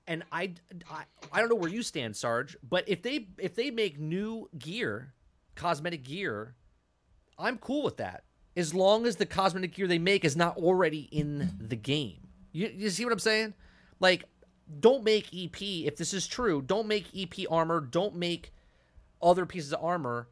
And 0.07 0.25
I, 0.33 0.55
I 0.91 1.05
I 1.31 1.41
don't 1.41 1.49
know 1.49 1.55
where 1.55 1.71
you 1.71 1.83
stand, 1.83 2.17
Sarge, 2.17 2.57
but 2.69 2.89
if 2.89 3.03
they 3.03 3.29
if 3.39 3.55
they 3.55 3.71
make 3.71 3.99
new 3.99 4.49
gear, 4.59 5.15
cosmetic 5.55 6.03
gear, 6.03 6.55
I'm 7.39 7.59
cool 7.59 7.85
with 7.85 7.99
that. 7.99 8.25
As 8.57 8.75
long 8.75 9.07
as 9.07 9.17
the 9.17 9.27
cosmetic 9.27 9.75
gear 9.75 9.87
they 9.87 9.99
make 9.99 10.25
is 10.25 10.37
not 10.37 10.57
already 10.57 11.03
in 11.13 11.57
the 11.61 11.77
game. 11.77 12.29
You, 12.53 12.73
you 12.75 12.91
see 12.91 13.05
what 13.05 13.13
I'm 13.13 13.21
saying? 13.21 13.55
Like, 14.01 14.25
don't 14.81 15.05
make 15.05 15.29
EP, 15.35 15.61
if 15.63 15.97
this 15.97 16.13
is 16.13 16.27
true, 16.27 16.63
don't 16.63 16.89
make 16.89 17.07
EP 17.17 17.47
armor, 17.51 17.81
don't 17.81 18.17
make 18.17 18.53
other 19.23 19.47
pieces 19.47 19.73
of 19.73 19.85
armor 19.85 20.29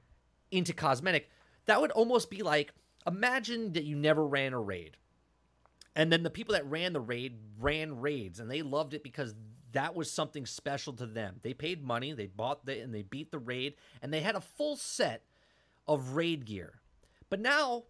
into 0.51 0.73
cosmetic. 0.73 1.31
That 1.67 1.81
would 1.81 1.91
almost 1.93 2.31
be 2.31 2.43
like 2.43 2.73
imagine 3.07 3.73
that 3.75 3.85
you 3.85 3.97
never 3.97 4.27
ran 4.27 4.53
a 4.53 4.61
raid. 4.61 4.97
And 5.99 6.13
then 6.13 6.23
the 6.23 6.31
people 6.31 6.55
that 6.55 6.65
ran 6.65 6.93
the 6.93 7.01
raid 7.01 7.35
ran 7.59 8.01
raids 8.01 8.39
and 8.39 8.49
they 8.49 8.63
loved 8.63 8.95
it 8.95 9.03
because 9.03 9.35
that 9.73 9.97
was 9.97 10.09
something 10.09 10.47
special 10.47 10.93
to 10.93 11.07
them. 11.07 11.41
They 11.43 11.53
paid 11.53 11.85
money, 11.85 12.13
they 12.13 12.27
bought 12.27 12.65
the 12.65 12.81
and 12.81 12.95
they 12.95 13.03
beat 13.03 13.33
the 13.33 13.41
raid 13.41 13.75
and 14.01 14.15
they 14.15 14.21
had 14.21 14.37
a 14.37 14.41
full 14.41 14.77
set 14.77 15.25
of 15.89 16.11
raid 16.11 16.47
gear. 16.47 16.75
But 17.29 17.41
now 17.41 17.83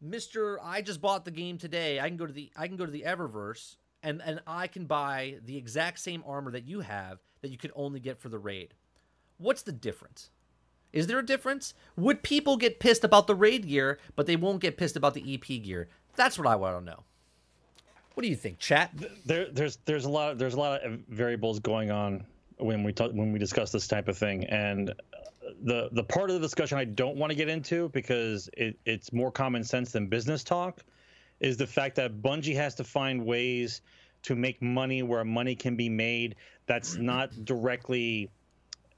Mister, 0.00 0.58
I 0.60 0.80
just 0.80 1.02
bought 1.02 1.26
the 1.26 1.30
game 1.30 1.58
today. 1.58 2.00
I 2.00 2.08
can 2.08 2.16
go 2.16 2.26
to 2.26 2.32
the 2.32 2.50
I 2.56 2.66
can 2.66 2.76
go 2.76 2.86
to 2.86 2.90
the 2.90 3.02
Eververse 3.02 3.76
and 4.02 4.22
and 4.24 4.40
I 4.46 4.66
can 4.66 4.86
buy 4.86 5.36
the 5.44 5.58
exact 5.58 5.98
same 5.98 6.24
armor 6.26 6.52
that 6.52 6.66
you 6.66 6.80
have 6.80 7.18
that 7.42 7.50
you 7.50 7.58
could 7.58 7.72
only 7.76 8.00
get 8.00 8.18
for 8.18 8.30
the 8.30 8.38
raid. 8.38 8.72
What's 9.36 9.62
the 9.62 9.72
difference? 9.72 10.30
Is 10.90 11.06
there 11.06 11.18
a 11.18 11.26
difference? 11.26 11.74
Would 11.96 12.22
people 12.22 12.56
get 12.56 12.80
pissed 12.80 13.04
about 13.04 13.26
the 13.26 13.34
raid 13.34 13.68
gear, 13.68 13.98
but 14.16 14.26
they 14.26 14.36
won't 14.36 14.60
get 14.60 14.78
pissed 14.78 14.96
about 14.96 15.12
the 15.12 15.34
EP 15.34 15.62
gear? 15.62 15.88
That's 16.16 16.38
what 16.38 16.46
I 16.46 16.56
want 16.56 16.78
to 16.78 16.84
know. 16.84 17.04
What 18.14 18.22
do 18.22 18.28
you 18.28 18.36
think, 18.36 18.58
chat? 18.58 18.92
There, 19.24 19.46
there's 19.50 19.78
there's 19.84 20.04
a 20.04 20.10
lot 20.10 20.32
of, 20.32 20.38
there's 20.38 20.54
a 20.54 20.58
lot 20.58 20.82
of 20.84 21.00
variables 21.08 21.60
going 21.60 21.90
on 21.90 22.24
when 22.58 22.82
we 22.82 22.92
talk 22.92 23.12
when 23.12 23.32
we 23.32 23.38
discuss 23.38 23.72
this 23.72 23.88
type 23.88 24.08
of 24.08 24.18
thing, 24.18 24.44
and 24.44 24.90
uh, 24.90 24.92
the 25.62 25.88
the 25.92 26.04
part 26.04 26.30
of 26.30 26.34
the 26.34 26.40
discussion 26.40 26.78
I 26.78 26.84
don't 26.84 27.16
want 27.16 27.30
to 27.30 27.36
get 27.36 27.48
into 27.48 27.88
because 27.90 28.50
it, 28.52 28.78
it's 28.84 29.12
more 29.12 29.30
common 29.30 29.64
sense 29.64 29.92
than 29.92 30.06
business 30.06 30.44
talk 30.44 30.82
is 31.40 31.56
the 31.56 31.66
fact 31.66 31.96
that 31.96 32.22
Bungie 32.22 32.54
has 32.54 32.74
to 32.76 32.84
find 32.84 33.24
ways 33.24 33.80
to 34.22 34.36
make 34.36 34.62
money 34.62 35.02
where 35.02 35.24
money 35.24 35.56
can 35.56 35.74
be 35.74 35.88
made 35.88 36.36
that's 36.66 36.96
not 36.98 37.44
directly 37.44 38.30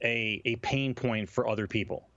a 0.03 0.43
a 0.45 0.57
pain 0.57 0.93
point 0.93 1.29
for 1.29 1.49
other 1.49 1.69
people, 1.69 2.09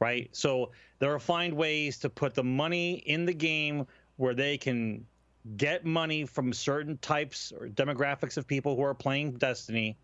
right? 0.00 0.28
So 0.32 0.70
there 0.98 1.12
are 1.12 1.18
find 1.18 1.52
ways 1.54 1.98
to 1.98 2.08
put 2.08 2.34
the 2.34 2.44
money 2.44 2.94
in 3.06 3.26
the 3.26 3.34
game 3.34 3.86
where 4.16 4.34
they 4.34 4.56
can 4.56 5.06
get 5.56 5.84
money 5.84 6.26
from 6.26 6.52
certain 6.52 6.98
types 6.98 7.52
or 7.52 7.68
demographics 7.68 8.36
of 8.36 8.46
people 8.46 8.76
who 8.76 8.82
are 8.82 8.94
playing 8.94 9.32
Destiny 9.32 9.96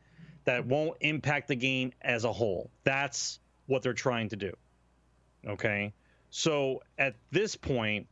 that 0.44 0.66
won't 0.66 0.96
impact 1.00 1.48
the 1.48 1.54
game 1.54 1.92
as 2.02 2.24
a 2.24 2.32
whole. 2.32 2.70
That's 2.84 3.38
what 3.66 3.82
they're 3.82 3.92
trying 3.92 4.28
to 4.30 4.36
do. 4.36 4.52
Okay? 5.46 5.92
So 6.30 6.82
at 6.98 7.16
this 7.30 7.56
point, 7.56 8.06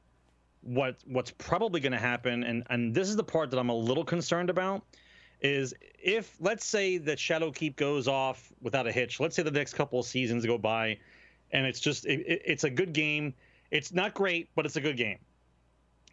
what 0.62 0.96
what's 1.06 1.32
probably 1.32 1.80
going 1.80 1.92
to 1.92 1.98
happen 1.98 2.44
and 2.44 2.62
and 2.70 2.94
this 2.94 3.08
is 3.08 3.16
the 3.16 3.24
part 3.24 3.50
that 3.50 3.58
I'm 3.58 3.68
a 3.68 3.74
little 3.74 4.04
concerned 4.04 4.48
about 4.48 4.84
is 5.40 5.74
if 6.00 6.36
let's 6.38 6.64
say 6.64 6.98
that 6.98 7.18
Shadowkeep 7.18 7.74
goes 7.74 8.06
off 8.06 8.52
without 8.60 8.86
a 8.86 8.92
hitch. 8.92 9.18
Let's 9.18 9.34
say 9.34 9.42
the 9.42 9.50
next 9.50 9.74
couple 9.74 9.98
of 9.98 10.06
seasons 10.06 10.46
go 10.46 10.58
by 10.58 10.98
and 11.50 11.66
it's 11.66 11.80
just 11.80 12.06
it, 12.06 12.24
it's 12.26 12.62
a 12.62 12.70
good 12.70 12.92
game. 12.92 13.34
It's 13.72 13.92
not 13.92 14.14
great, 14.14 14.50
but 14.54 14.66
it's 14.66 14.76
a 14.76 14.80
good 14.80 14.96
game 14.96 15.18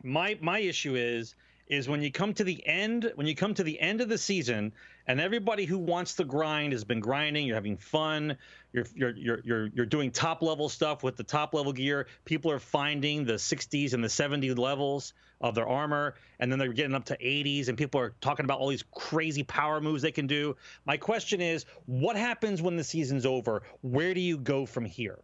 my 0.03 0.37
my 0.41 0.59
issue 0.59 0.95
is 0.95 1.35
is 1.67 1.87
when 1.87 2.01
you 2.01 2.11
come 2.11 2.33
to 2.33 2.43
the 2.43 2.65
end 2.65 3.11
when 3.15 3.27
you 3.27 3.35
come 3.35 3.53
to 3.53 3.63
the 3.63 3.79
end 3.79 4.01
of 4.01 4.09
the 4.09 4.17
season 4.17 4.71
and 5.07 5.21
everybody 5.21 5.65
who 5.65 5.77
wants 5.77 6.15
to 6.15 6.23
grind 6.23 6.73
has 6.73 6.83
been 6.83 6.99
grinding 6.99 7.45
you're 7.45 7.55
having 7.55 7.77
fun 7.77 8.37
you're 8.73 8.85
you're 8.95 9.15
you're 9.15 9.39
you're, 9.43 9.67
you're 9.67 9.85
doing 9.85 10.11
top 10.11 10.41
level 10.41 10.69
stuff 10.69 11.03
with 11.03 11.15
the 11.15 11.23
top 11.23 11.53
level 11.53 11.73
gear 11.73 12.07
people 12.25 12.51
are 12.51 12.59
finding 12.59 13.25
the 13.25 13.33
60s 13.33 13.93
and 13.93 14.03
the 14.03 14.09
70 14.09 14.53
levels 14.55 15.13
of 15.41 15.55
their 15.55 15.67
armor 15.67 16.15
and 16.39 16.51
then 16.51 16.59
they're 16.59 16.73
getting 16.73 16.95
up 16.95 17.05
to 17.05 17.17
80s 17.17 17.67
and 17.67 17.77
people 17.77 17.99
are 18.01 18.13
talking 18.21 18.45
about 18.45 18.59
all 18.59 18.69
these 18.69 18.83
crazy 18.91 19.43
power 19.43 19.79
moves 19.79 20.01
they 20.01 20.11
can 20.11 20.27
do. 20.27 20.55
My 20.85 20.97
question 20.97 21.41
is 21.41 21.65
what 21.85 22.15
happens 22.15 22.61
when 22.61 22.75
the 22.75 22.83
season's 22.83 23.25
over? 23.25 23.63
Where 23.81 24.13
do 24.13 24.19
you 24.19 24.37
go 24.37 24.65
from 24.65 24.85
here 24.85 25.19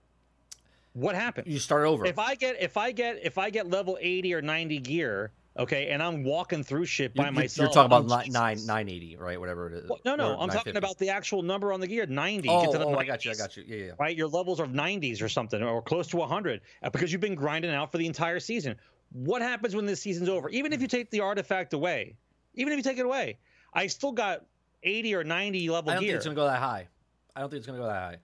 what 0.96 1.14
happens? 1.14 1.48
You 1.48 1.60
start 1.60 1.86
over. 1.86 2.06
If 2.06 2.18
I 2.18 2.36
get 2.36 2.56
if 2.62 2.78
I 2.78 2.94
get 2.94 3.20
if 3.22 3.38
I 3.38 3.50
get 3.50 3.70
level 3.70 3.98
80 4.00 4.34
or 4.34 4.42
90 4.42 4.80
gear, 4.80 5.34
okay, 5.60 5.90
and 5.90 6.02
I'm 6.02 6.24
walking 6.24 6.64
through 6.64 6.86
shit 6.86 7.14
by 7.14 7.26
you, 7.26 7.32
myself. 7.34 7.66
You're 7.68 7.74
talking 7.74 7.98
about 7.98 8.08
nine, 8.08 8.32
nine 8.32 8.66
980, 8.66 9.18
right? 9.18 9.38
Whatever 9.38 9.68
it 9.68 9.74
is. 9.74 9.90
Well, 9.90 10.00
no, 10.06 10.16
no, 10.16 10.40
I'm 10.40 10.50
talking 10.50 10.78
about 10.78 10.98
the 10.98 11.10
actual 11.10 11.42
number 11.42 11.74
on 11.74 11.82
the 11.82 11.88
gear, 11.88 12.06
90. 12.06 12.48
Oh, 12.48 12.74
oh 12.74 12.96
I 12.96 13.04
got 13.04 13.26
you, 13.26 13.32
I 13.32 13.36
got 13.36 13.58
you. 13.58 13.66
Yeah, 13.68 13.86
yeah. 13.88 13.92
Right, 14.00 14.16
your 14.16 14.30
levels 14.30 14.62
are 14.62 14.68
90s 14.68 15.22
or 15.22 15.28
something, 15.28 15.62
or 15.62 15.82
close 15.82 16.08
to 16.08 16.18
100, 16.18 16.62
uh, 16.82 16.90
because 16.90 17.12
you've 17.12 17.20
been 17.20 17.36
grinding 17.36 17.72
out 17.72 17.92
for 17.92 17.98
the 17.98 18.08
entire 18.08 18.40
season. 18.40 18.78
What 19.12 19.42
happens 19.42 19.76
when 19.76 19.86
this 19.86 20.02
season's 20.02 20.30
over? 20.30 20.48
Even 20.50 20.72
if 20.72 20.82
you 20.82 20.88
take 20.88 21.12
the 21.12 21.20
artifact 21.20 21.74
away, 21.74 22.16
even 22.54 22.72
if 22.72 22.78
you 22.78 22.84
take 22.84 23.00
it 23.00 23.06
away, 23.06 23.38
I 23.74 23.88
still 23.88 24.14
got 24.14 24.46
80 24.84 25.16
or 25.16 25.26
90 25.26 25.70
level 25.70 25.92
I 25.92 25.96
don't 25.96 26.04
gear. 26.04 26.12
think 26.12 26.18
it's 26.18 26.26
gonna 26.26 26.36
go 26.36 26.46
that 26.46 26.60
high. 26.60 26.88
I 27.36 27.42
don't 27.42 27.50
think 27.50 27.58
it's 27.58 27.68
gonna 27.68 27.80
go 27.80 27.88
that 27.88 28.02
high. 28.02 28.18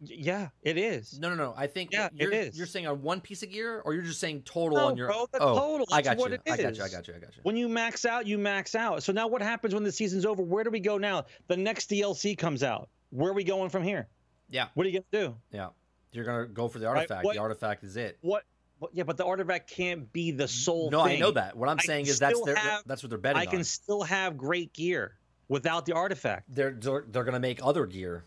Yeah, 0.00 0.48
it 0.62 0.76
is. 0.76 1.18
No, 1.18 1.30
no, 1.30 1.36
no. 1.36 1.54
I 1.56 1.66
think 1.66 1.90
yeah, 1.92 2.08
you're, 2.12 2.30
it 2.30 2.48
is. 2.48 2.58
You're 2.58 2.66
saying 2.66 2.86
on 2.86 3.00
one 3.02 3.20
piece 3.20 3.42
of 3.42 3.50
gear, 3.50 3.80
or 3.84 3.94
you're 3.94 4.02
just 4.02 4.20
saying 4.20 4.42
total 4.42 4.76
no, 4.76 4.86
on 4.88 4.96
your. 4.96 5.08
Bro, 5.08 5.28
the 5.32 5.38
oh, 5.40 5.58
total. 5.58 5.86
I 5.90 6.02
got 6.02 6.18
what 6.18 6.30
you. 6.30 6.38
I 6.50 6.56
got 6.56 6.76
you. 6.76 6.84
I 6.84 6.88
got 6.88 7.08
you. 7.08 7.14
I 7.14 7.18
got 7.18 7.34
you. 7.34 7.40
When 7.42 7.56
you 7.56 7.68
max 7.68 8.04
out, 8.04 8.26
you 8.26 8.36
max 8.36 8.74
out. 8.74 9.02
So 9.02 9.12
now 9.12 9.26
what 9.26 9.40
happens 9.40 9.72
when 9.72 9.84
the 9.84 9.92
season's 9.92 10.26
over? 10.26 10.42
Where 10.42 10.64
do 10.64 10.70
we 10.70 10.80
go 10.80 10.98
now? 10.98 11.24
The 11.46 11.56
next 11.56 11.88
DLC 11.88 12.36
comes 12.36 12.62
out. 12.62 12.90
Where 13.10 13.30
are 13.30 13.34
we 13.34 13.44
going 13.44 13.70
from 13.70 13.82
here? 13.82 14.08
Yeah. 14.50 14.68
What 14.74 14.86
are 14.86 14.90
you 14.90 15.00
gonna 15.00 15.28
do? 15.28 15.34
Yeah. 15.50 15.68
You're 16.12 16.24
gonna 16.24 16.46
go 16.46 16.68
for 16.68 16.78
the 16.78 16.86
artifact. 16.86 17.10
Right, 17.10 17.24
what, 17.24 17.34
the 17.34 17.40
artifact 17.40 17.84
is 17.84 17.96
it. 17.96 18.18
What? 18.20 18.44
yeah, 18.92 19.04
but 19.04 19.16
the 19.16 19.24
artifact 19.24 19.70
can't 19.70 20.12
be 20.12 20.30
the 20.30 20.46
sole. 20.46 20.90
No, 20.90 21.04
thing. 21.04 21.16
I 21.16 21.18
know 21.18 21.30
that. 21.30 21.56
What 21.56 21.68
I'm 21.68 21.78
saying 21.78 22.06
is 22.06 22.18
that's 22.18 22.40
their, 22.42 22.56
have, 22.56 22.82
that's 22.86 23.02
what 23.02 23.10
they're 23.10 23.18
betting. 23.18 23.38
On. 23.38 23.42
I 23.42 23.46
can 23.46 23.60
on. 23.60 23.64
still 23.64 24.02
have 24.02 24.36
great 24.36 24.72
gear 24.72 25.16
without 25.48 25.86
the 25.86 25.92
artifact. 25.94 26.54
They're 26.54 26.72
they're, 26.72 27.04
they're 27.08 27.24
gonna 27.24 27.40
make 27.40 27.60
other 27.62 27.86
gear. 27.86 28.24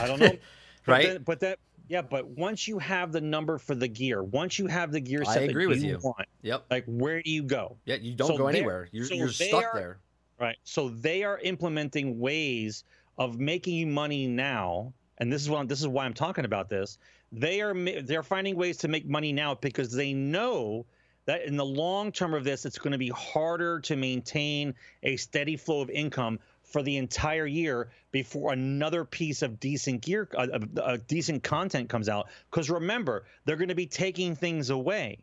I 0.00 0.06
don't 0.06 0.18
know. 0.18 0.32
right. 0.86 1.24
But 1.24 1.40
that 1.40 1.58
yeah, 1.88 2.02
but 2.02 2.26
once 2.28 2.68
you 2.68 2.78
have 2.78 3.12
the 3.12 3.20
number 3.20 3.56
for 3.58 3.74
the 3.74 3.88
gear, 3.88 4.22
once 4.22 4.58
you 4.58 4.66
have 4.66 4.92
the 4.92 5.00
gear 5.00 5.24
set 5.24 5.38
I 5.38 5.44
agree 5.46 5.66
with 5.66 5.82
you, 5.82 5.92
you. 5.92 5.98
want, 6.02 6.28
Yep. 6.42 6.66
like 6.70 6.84
where 6.86 7.22
do 7.22 7.30
you 7.30 7.42
go? 7.42 7.76
Yeah, 7.86 7.96
you 7.96 8.14
don't 8.14 8.28
So 8.28 8.36
go 8.36 8.46
anywhere. 8.46 8.88
You're, 8.92 9.06
so 9.06 9.14
you're 9.14 9.28
stuck 9.30 9.64
are- 9.64 9.70
there. 9.74 9.98
Right. 10.38 10.56
So 10.64 10.90
they 10.90 11.24
are 11.24 11.38
implementing 11.40 12.20
ways 12.20 12.84
of 13.16 13.40
making 13.40 13.74
you 13.74 13.86
money 13.88 14.28
now, 14.28 14.92
and 15.18 15.32
this 15.32 15.42
is 15.42 15.50
what 15.50 15.66
this 15.68 15.80
is 15.80 15.88
why 15.88 16.04
I'm 16.04 16.14
talking 16.14 16.44
about 16.44 16.68
this. 16.68 16.98
They 17.32 17.60
are 17.60 17.74
they're 18.02 18.22
finding 18.22 18.54
ways 18.56 18.76
to 18.78 18.88
make 18.88 19.06
money 19.06 19.32
now 19.32 19.54
because 19.56 19.90
they 19.90 20.12
know 20.12 20.86
that 21.24 21.42
in 21.44 21.56
the 21.56 21.64
long 21.64 22.12
term 22.12 22.34
of 22.34 22.44
this, 22.44 22.64
it's 22.64 22.78
going 22.78 22.92
to 22.92 22.98
be 22.98 23.08
harder 23.10 23.80
to 23.80 23.96
maintain 23.96 24.74
a 25.02 25.16
steady 25.16 25.56
flow 25.56 25.80
of 25.80 25.90
income 25.90 26.38
for 26.68 26.82
the 26.82 26.96
entire 26.96 27.46
year 27.46 27.90
before 28.10 28.52
another 28.52 29.04
piece 29.04 29.42
of 29.42 29.58
decent 29.58 30.02
gear, 30.02 30.28
uh, 30.36 30.46
uh, 30.52 30.80
uh, 30.80 30.98
decent 31.06 31.42
content 31.42 31.88
comes 31.88 32.08
out. 32.08 32.28
Because 32.50 32.70
remember, 32.70 33.24
they're 33.44 33.56
going 33.56 33.68
to 33.68 33.74
be 33.74 33.86
taking 33.86 34.36
things 34.36 34.70
away. 34.70 35.18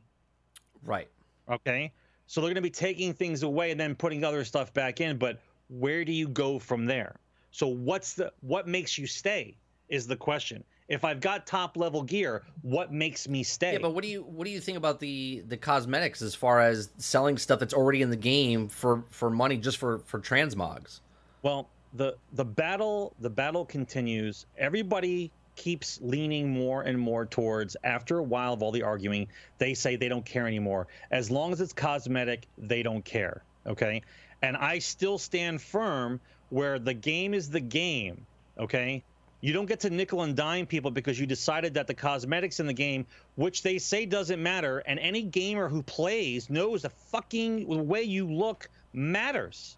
Right. 0.83 1.07
Okay. 1.49 1.91
So 2.27 2.41
they're 2.41 2.49
going 2.49 2.55
to 2.55 2.61
be 2.61 2.69
taking 2.69 3.13
things 3.13 3.43
away 3.43 3.71
and 3.71 3.79
then 3.79 3.95
putting 3.95 4.23
other 4.23 4.43
stuff 4.43 4.73
back 4.73 5.01
in. 5.01 5.17
But 5.17 5.39
where 5.69 6.03
do 6.03 6.11
you 6.11 6.27
go 6.27 6.59
from 6.59 6.85
there? 6.85 7.15
So 7.51 7.67
what's 7.67 8.13
the 8.13 8.33
what 8.41 8.67
makes 8.67 8.97
you 8.97 9.07
stay 9.07 9.55
is 9.87 10.07
the 10.07 10.17
question. 10.17 10.63
If 10.87 11.03
I've 11.03 11.19
got 11.19 11.47
top 11.47 11.77
level 11.77 12.03
gear, 12.03 12.43
what 12.61 12.93
makes 12.93 13.27
me 13.27 13.43
stay? 13.43 13.73
Yeah, 13.73 13.79
but 13.79 13.95
what 13.95 14.03
do 14.03 14.09
you 14.09 14.23
what 14.23 14.45
do 14.45 14.51
you 14.51 14.59
think 14.59 14.77
about 14.77 14.99
the 14.99 15.43
the 15.47 15.57
cosmetics 15.57 16.21
as 16.21 16.35
far 16.35 16.59
as 16.59 16.89
selling 16.97 17.37
stuff 17.37 17.59
that's 17.59 17.73
already 17.73 18.01
in 18.01 18.09
the 18.09 18.15
game 18.15 18.67
for 18.67 19.03
for 19.09 19.29
money 19.29 19.57
just 19.57 19.77
for 19.77 19.99
for 19.99 20.19
transmogs? 20.19 20.99
Well, 21.45 21.69
the 21.93 22.17
the 22.33 22.43
battle 22.43 23.13
the 23.19 23.29
battle 23.29 23.65
continues. 23.65 24.47
Everybody 24.57 25.31
keeps 25.55 25.99
leaning 26.01 26.49
more 26.49 26.81
and 26.81 26.99
more 26.99 27.27
towards 27.27 27.77
after 27.83 28.17
a 28.17 28.23
while 28.23 28.53
of 28.53 28.63
all 28.63 28.71
the 28.71 28.81
arguing, 28.81 29.27
they 29.59 29.75
say 29.75 29.95
they 29.95 30.09
don't 30.09 30.25
care 30.25 30.47
anymore. 30.47 30.87
As 31.11 31.29
long 31.29 31.53
as 31.53 31.61
it's 31.61 31.71
cosmetic, 31.71 32.47
they 32.57 32.81
don't 32.81 33.05
care. 33.05 33.43
Okay? 33.67 34.01
And 34.41 34.57
I 34.57 34.79
still 34.79 35.19
stand 35.19 35.61
firm 35.61 36.19
where 36.49 36.79
the 36.79 36.95
game 36.95 37.35
is 37.35 37.51
the 37.51 37.59
game, 37.59 38.25
okay? 38.57 39.03
You 39.41 39.53
don't 39.53 39.67
get 39.67 39.81
to 39.81 39.91
nickel 39.91 40.23
and 40.23 40.35
dime 40.35 40.65
people 40.65 40.89
because 40.89 41.19
you 41.19 41.27
decided 41.27 41.75
that 41.75 41.85
the 41.85 41.93
cosmetics 41.93 42.59
in 42.59 42.65
the 42.65 42.73
game, 42.73 43.05
which 43.35 43.61
they 43.61 43.77
say 43.77 44.07
doesn't 44.07 44.41
matter, 44.41 44.79
and 44.79 44.97
any 44.97 45.21
gamer 45.21 45.69
who 45.69 45.83
plays 45.83 46.49
knows 46.49 46.81
the 46.81 46.89
fucking 46.89 47.87
way 47.87 48.01
you 48.01 48.25
look 48.27 48.67
matters. 48.93 49.77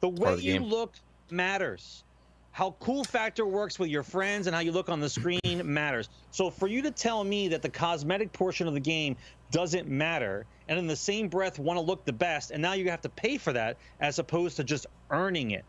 The 0.00 0.08
way 0.08 0.36
the 0.36 0.42
you 0.42 0.52
game. 0.54 0.64
look 0.64 0.94
matters. 1.30 2.04
How 2.52 2.74
cool 2.80 3.04
factor 3.04 3.46
works 3.46 3.78
with 3.78 3.90
your 3.90 4.02
friends 4.02 4.46
and 4.46 4.54
how 4.54 4.60
you 4.60 4.72
look 4.72 4.88
on 4.88 5.00
the 5.00 5.08
screen 5.08 5.40
matters. 5.64 6.08
So 6.30 6.50
for 6.50 6.66
you 6.66 6.82
to 6.82 6.90
tell 6.90 7.22
me 7.22 7.48
that 7.48 7.62
the 7.62 7.68
cosmetic 7.68 8.32
portion 8.32 8.66
of 8.66 8.74
the 8.74 8.80
game 8.80 9.16
doesn't 9.50 9.88
matter, 9.88 10.46
and 10.68 10.78
in 10.78 10.86
the 10.86 10.96
same 10.96 11.28
breath 11.28 11.58
want 11.58 11.76
to 11.76 11.80
look 11.80 12.04
the 12.04 12.12
best, 12.12 12.50
and 12.50 12.60
now 12.60 12.72
you 12.72 12.90
have 12.90 13.00
to 13.02 13.08
pay 13.08 13.38
for 13.38 13.52
that 13.52 13.76
as 14.00 14.18
opposed 14.18 14.56
to 14.56 14.64
just 14.64 14.86
earning 15.10 15.52
it, 15.52 15.64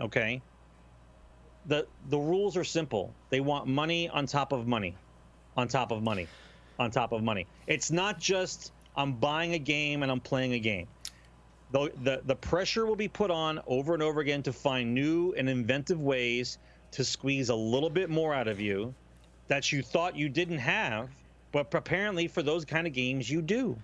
okay? 0.00 0.42
The 1.66 1.86
the 2.08 2.18
rules 2.18 2.56
are 2.56 2.64
simple. 2.64 3.12
They 3.30 3.40
want 3.40 3.66
money 3.66 4.08
on 4.08 4.26
top 4.26 4.52
of 4.52 4.66
money, 4.66 4.94
on 5.56 5.68
top 5.68 5.90
of 5.90 6.02
money, 6.02 6.28
on 6.78 6.90
top 6.90 7.12
of 7.12 7.22
money. 7.22 7.46
It's 7.66 7.90
not 7.90 8.20
just 8.20 8.72
I'm 8.96 9.14
buying 9.14 9.54
a 9.54 9.58
game 9.58 10.02
and 10.02 10.12
I'm 10.12 10.20
playing 10.20 10.52
a 10.52 10.58
game 10.58 10.86
the, 11.72 11.90
the 12.02 12.22
the 12.24 12.36
pressure 12.36 12.86
will 12.86 12.96
be 12.96 13.08
put 13.08 13.30
on 13.30 13.60
over 13.66 13.94
and 13.94 14.02
over 14.02 14.20
again 14.20 14.42
to 14.44 14.52
find 14.52 14.94
new 14.94 15.34
and 15.36 15.48
inventive 15.48 16.00
ways 16.00 16.58
to 16.92 17.04
squeeze 17.04 17.48
a 17.48 17.54
little 17.54 17.90
bit 17.90 18.08
more 18.08 18.32
out 18.34 18.48
of 18.48 18.60
you 18.60 18.94
that 19.48 19.72
you 19.72 19.82
thought 19.82 20.16
you 20.16 20.28
didn't 20.28 20.58
have, 20.58 21.08
but 21.52 21.72
apparently 21.74 22.28
for 22.28 22.42
those 22.42 22.64
kind 22.64 22.86
of 22.86 22.92
games 22.92 23.28
you 23.30 23.42
do. 23.42 23.76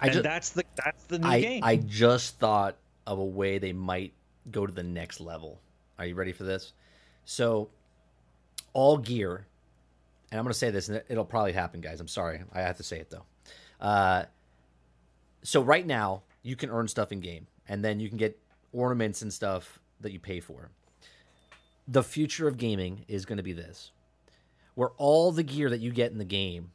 I 0.00 0.06
and 0.06 0.12
just 0.14 0.22
that's 0.24 0.50
the 0.50 0.64
that's 0.76 1.04
the 1.04 1.18
new 1.18 1.28
I 1.28 1.40
game. 1.40 1.64
I 1.64 1.76
just 1.76 2.38
thought 2.38 2.76
of 3.06 3.18
a 3.18 3.24
way 3.24 3.58
they 3.58 3.72
might 3.72 4.12
go 4.50 4.66
to 4.66 4.72
the 4.72 4.82
next 4.82 5.20
level. 5.20 5.60
Are 5.98 6.06
you 6.06 6.14
ready 6.14 6.32
for 6.32 6.44
this? 6.44 6.72
So 7.24 7.68
all 8.72 8.96
gear, 8.96 9.46
and 10.30 10.38
I'm 10.38 10.44
going 10.44 10.52
to 10.52 10.58
say 10.58 10.70
this, 10.70 10.88
and 10.88 10.98
it- 10.98 11.06
it'll 11.08 11.24
probably 11.24 11.52
happen, 11.52 11.80
guys. 11.80 12.00
I'm 12.00 12.08
sorry, 12.08 12.40
I 12.52 12.60
have 12.62 12.76
to 12.78 12.82
say 12.82 12.98
it 12.98 13.10
though. 13.10 13.24
Uh, 13.80 14.24
so 15.42 15.62
right 15.62 15.86
now 15.86 16.22
you 16.42 16.56
can 16.56 16.70
earn 16.70 16.88
stuff 16.88 17.12
in 17.12 17.20
game, 17.20 17.46
and 17.68 17.84
then 17.84 18.00
you 18.00 18.08
can 18.08 18.18
get 18.18 18.38
ornaments 18.72 19.22
and 19.22 19.32
stuff 19.32 19.78
that 20.00 20.12
you 20.12 20.18
pay 20.18 20.40
for. 20.40 20.70
The 21.88 22.02
future 22.02 22.46
of 22.46 22.56
gaming 22.56 23.04
is 23.08 23.26
going 23.26 23.38
to 23.38 23.42
be 23.42 23.52
this, 23.52 23.90
where 24.74 24.90
all 24.96 25.32
the 25.32 25.42
gear 25.42 25.70
that 25.70 25.80
you 25.80 25.90
get 25.90 26.12
in 26.12 26.18
the 26.18 26.24
game 26.24 26.70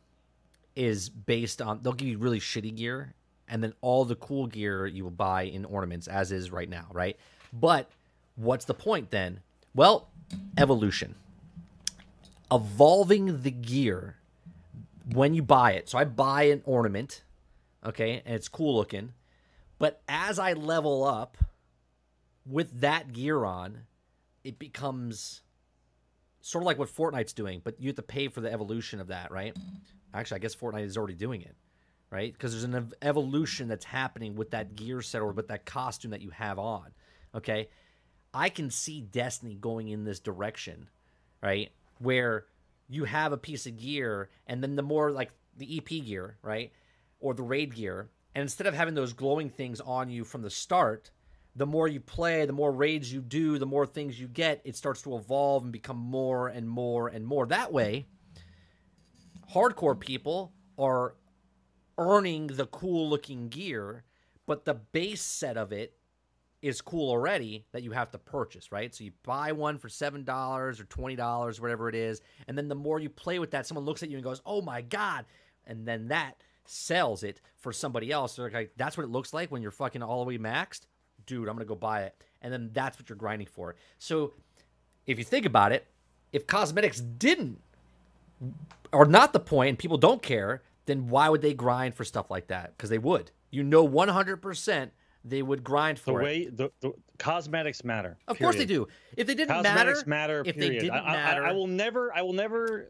is 0.75 1.07
based 1.07 1.61
on 1.61 1.79
they'll 1.81 1.93
give 1.93 2.09
you 2.09 2.17
really 2.17 2.39
shitty 2.39 2.75
gear 2.75 3.13
and 3.47 3.63
then 3.63 3.73
all 3.81 4.05
the 4.05 4.15
cool 4.15 4.47
gear 4.47 4.85
you 4.85 5.03
will 5.03 5.11
buy 5.11 5.43
in 5.43 5.65
ornaments 5.65 6.07
as 6.07 6.31
is 6.31 6.51
right 6.51 6.69
now, 6.69 6.87
right? 6.91 7.17
But 7.53 7.89
what's 8.35 8.65
the 8.65 8.73
point 8.73 9.11
then? 9.11 9.39
Well, 9.73 10.09
evolution. 10.57 11.15
Evolving 12.51 13.41
the 13.41 13.51
gear 13.51 14.17
when 15.13 15.33
you 15.33 15.43
buy 15.43 15.73
it. 15.73 15.89
So 15.89 15.97
I 15.97 16.05
buy 16.05 16.43
an 16.43 16.61
ornament, 16.65 17.23
okay, 17.85 18.21
and 18.25 18.35
it's 18.35 18.47
cool 18.47 18.75
looking. 18.75 19.13
But 19.77 20.01
as 20.07 20.39
I 20.39 20.53
level 20.53 21.03
up 21.03 21.37
with 22.45 22.81
that 22.81 23.13
gear 23.13 23.43
on, 23.43 23.81
it 24.43 24.59
becomes 24.59 25.41
sort 26.41 26.61
of 26.61 26.67
like 26.67 26.77
what 26.77 26.89
Fortnite's 26.89 27.33
doing, 27.33 27.61
but 27.63 27.81
you 27.81 27.87
have 27.87 27.95
to 27.95 28.03
pay 28.03 28.27
for 28.27 28.39
the 28.39 28.51
evolution 28.51 28.99
of 28.99 29.07
that, 29.07 29.31
right? 29.31 29.57
Actually, 30.13 30.35
I 30.35 30.39
guess 30.39 30.55
Fortnite 30.55 30.85
is 30.85 30.97
already 30.97 31.15
doing 31.15 31.41
it, 31.41 31.55
right? 32.11 32.31
Because 32.31 32.51
there's 32.51 32.63
an 32.63 32.75
ev- 32.75 32.93
evolution 33.01 33.67
that's 33.67 33.85
happening 33.85 34.35
with 34.35 34.51
that 34.51 34.75
gear 34.75 35.01
set 35.01 35.21
or 35.21 35.31
with 35.31 35.47
that 35.47 35.65
costume 35.65 36.11
that 36.11 36.21
you 36.21 36.29
have 36.29 36.59
on, 36.59 36.91
okay? 37.33 37.69
I 38.31 38.49
can 38.49 38.69
see 38.69 39.01
Destiny 39.01 39.55
going 39.55 39.87
in 39.87 40.03
this 40.03 40.19
direction, 40.19 40.87
right? 41.41 41.71
Where 41.97 42.45
you 42.87 43.05
have 43.05 43.31
a 43.31 43.37
piece 43.37 43.65
of 43.65 43.77
gear 43.77 44.29
and 44.45 44.61
then 44.61 44.75
the 44.75 44.83
more 44.83 45.11
like 45.11 45.31
the 45.57 45.77
EP 45.77 46.05
gear, 46.05 46.37
right? 46.43 46.71
Or 47.19 47.33
the 47.33 47.43
raid 47.43 47.73
gear, 47.73 48.09
and 48.35 48.41
instead 48.41 48.67
of 48.67 48.73
having 48.73 48.93
those 48.93 49.13
glowing 49.13 49.49
things 49.49 49.79
on 49.79 50.09
you 50.09 50.25
from 50.25 50.41
the 50.41 50.49
start, 50.49 51.09
the 51.55 51.65
more 51.65 51.87
you 51.87 52.01
play, 52.01 52.45
the 52.45 52.51
more 52.51 52.71
raids 52.71 53.11
you 53.11 53.21
do, 53.21 53.57
the 53.57 53.65
more 53.65 53.85
things 53.85 54.19
you 54.19 54.27
get, 54.27 54.61
it 54.65 54.75
starts 54.75 55.01
to 55.03 55.15
evolve 55.15 55.63
and 55.63 55.71
become 55.71 55.97
more 55.97 56.49
and 56.49 56.69
more 56.69 57.07
and 57.07 57.25
more. 57.25 57.45
That 57.45 57.71
way, 57.71 58.07
hardcore 59.53 59.97
people 59.97 60.51
are 60.77 61.15
earning 61.97 62.47
the 62.47 62.65
cool 62.65 63.09
looking 63.09 63.47
gear, 63.47 64.03
but 64.45 64.65
the 64.65 64.73
base 64.73 65.21
set 65.21 65.55
of 65.55 65.71
it 65.71 65.93
is 66.61 66.81
cool 66.81 67.09
already 67.09 67.65
that 67.71 67.83
you 67.83 67.91
have 67.91 68.11
to 68.11 68.17
purchase, 68.17 68.69
right? 68.71 68.93
So 68.93 69.05
you 69.05 69.11
buy 69.23 69.53
one 69.53 69.77
for 69.77 69.87
$7 69.87 70.27
or 70.27 70.73
$20, 70.73 71.59
whatever 71.61 71.87
it 71.87 71.95
is. 71.95 72.21
And 72.47 72.57
then 72.57 72.67
the 72.67 72.75
more 72.75 72.99
you 72.99 73.09
play 73.09 73.39
with 73.39 73.51
that, 73.51 73.65
someone 73.65 73.85
looks 73.85 74.03
at 74.03 74.09
you 74.09 74.17
and 74.17 74.23
goes, 74.23 74.41
oh 74.45 74.61
my 74.61 74.81
God. 74.81 75.25
And 75.65 75.87
then 75.87 76.09
that 76.09 76.41
sells 76.65 77.23
it 77.23 77.41
for 77.57 77.71
somebody 77.71 78.11
else. 78.11 78.35
They're 78.35 78.49
like, 78.49 78.71
that's 78.77 78.97
what 78.97 79.03
it 79.03 79.09
looks 79.09 79.33
like 79.33 79.51
when 79.51 79.61
you're 79.61 79.71
fucking 79.71 80.01
all 80.03 80.23
the 80.23 80.27
way 80.27 80.37
maxed. 80.37 80.81
Dude, 81.25 81.47
I'm 81.47 81.55
going 81.55 81.65
to 81.65 81.69
go 81.69 81.75
buy 81.75 82.03
it. 82.03 82.23
And 82.41 82.51
then 82.53 82.69
that's 82.73 82.99
what 82.99 83.09
you're 83.09 83.15
grinding 83.17 83.47
for. 83.47 83.75
So 83.97 84.33
if 85.07 85.17
you 85.17 85.23
think 85.23 85.45
about 85.45 85.71
it, 85.71 85.87
if 86.31 86.45
cosmetics 86.47 86.99
didn't 86.99 87.59
are 88.93 89.05
not 89.05 89.33
the 89.33 89.39
point 89.39 89.69
and 89.69 89.79
people 89.79 89.97
don't 89.97 90.21
care, 90.21 90.61
then 90.85 91.07
why 91.07 91.29
would 91.29 91.41
they 91.41 91.53
grind 91.53 91.95
for 91.95 92.03
stuff 92.03 92.29
like 92.29 92.47
that? 92.47 92.75
Because 92.75 92.89
they 92.89 92.97
would. 92.97 93.31
You 93.49 93.63
know 93.63 93.87
100% 93.87 94.89
they 95.23 95.41
would 95.41 95.63
grind 95.63 95.97
for 95.97 96.21
it. 96.21 96.23
The 96.23 96.25
way 96.25 96.45
the, 96.49 96.71
the 96.81 96.93
cosmetics 97.17 97.83
matter. 97.83 98.17
Of 98.27 98.37
course 98.37 98.57
they 98.57 98.65
do. 98.65 98.87
If 99.17 99.25
they 99.27 99.33
didn't 99.33 99.55
Cosmetics 99.55 100.05
matter, 100.05 100.43
matter. 100.43 100.49
if 100.49 100.55
they 100.55 100.69
period. 100.69 100.81
didn't 100.81 100.93
I, 100.95 100.99
I- 100.99 101.13
matter- 101.13 101.45
I, 101.45 101.51
will 101.53 101.67
never. 101.67 102.15
I 102.15 102.21
will 102.21 102.33
never 102.33 102.89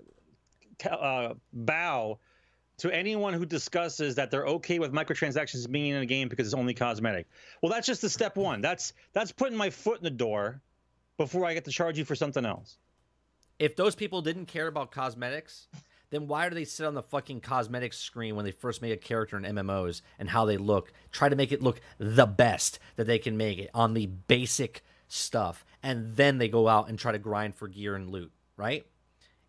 uh, 0.90 1.36
bow 1.54 2.20
to 2.78 2.92
anyone 2.92 3.34
who 3.34 3.46
discusses 3.46 4.16
that 4.16 4.32
they're 4.32 4.46
okay 4.46 4.80
with 4.80 4.92
microtransactions 4.94 5.70
being 5.72 5.94
in 5.94 6.02
a 6.02 6.06
game 6.06 6.28
because 6.28 6.46
it's 6.48 6.56
only 6.56 6.74
cosmetic. 6.74 7.28
Well, 7.62 7.72
that's 7.72 7.88
just 7.88 8.02
the 8.02 8.10
step 8.10 8.36
one. 8.36 8.62
That's 8.62 8.94
that's 9.14 9.32
putting 9.32 9.58
my 9.58 9.70
foot 9.70 9.98
in 9.98 10.04
the 10.04 10.10
door 10.10 10.62
before 11.18 11.46
I 11.46 11.54
get 11.54 11.66
to 11.66 11.72
charge 11.72 11.98
you 11.98 12.06
for 12.06 12.16
something 12.16 12.46
else. 12.46 12.78
if 13.60 13.76
those 13.76 13.96
people 13.96 14.22
didn't 14.22 14.48
care 14.48 14.68
about 14.68 14.92
cosmetics, 14.92 15.68
then 16.10 16.28
why 16.28 16.50
do 16.50 16.56
they 16.56 16.66
sit 16.66 16.86
on 16.86 16.94
the 16.94 17.02
fucking 17.04 17.40
cosmetics 17.40 17.98
screen 17.98 18.36
when 18.36 18.44
they 18.46 18.52
first 18.52 18.82
make 18.82 18.92
a 18.94 18.98
character 18.98 19.38
in 19.38 19.44
MMOs 19.44 20.02
and 20.20 20.30
how 20.30 20.44
they 20.46 20.58
look? 20.58 20.92
Try 21.12 21.30
to 21.30 21.36
make 21.38 21.52
it 21.54 21.62
look 21.62 21.80
the 21.98 22.26
best 22.26 22.80
that 22.98 23.08
they 23.08 23.18
can 23.20 23.38
make 23.38 23.58
it 23.60 23.70
on 23.74 23.94
the 23.94 24.08
basic 24.08 24.84
stuff, 25.08 25.66
and 25.82 26.16
then 26.18 26.38
they 26.38 26.50
go 26.50 26.68
out 26.68 26.90
and 26.90 27.00
try 27.00 27.14
to 27.14 27.20
grind 27.20 27.56
for 27.56 27.68
gear 27.70 27.96
and 27.96 28.10
loot, 28.10 28.32
right? 28.58 28.86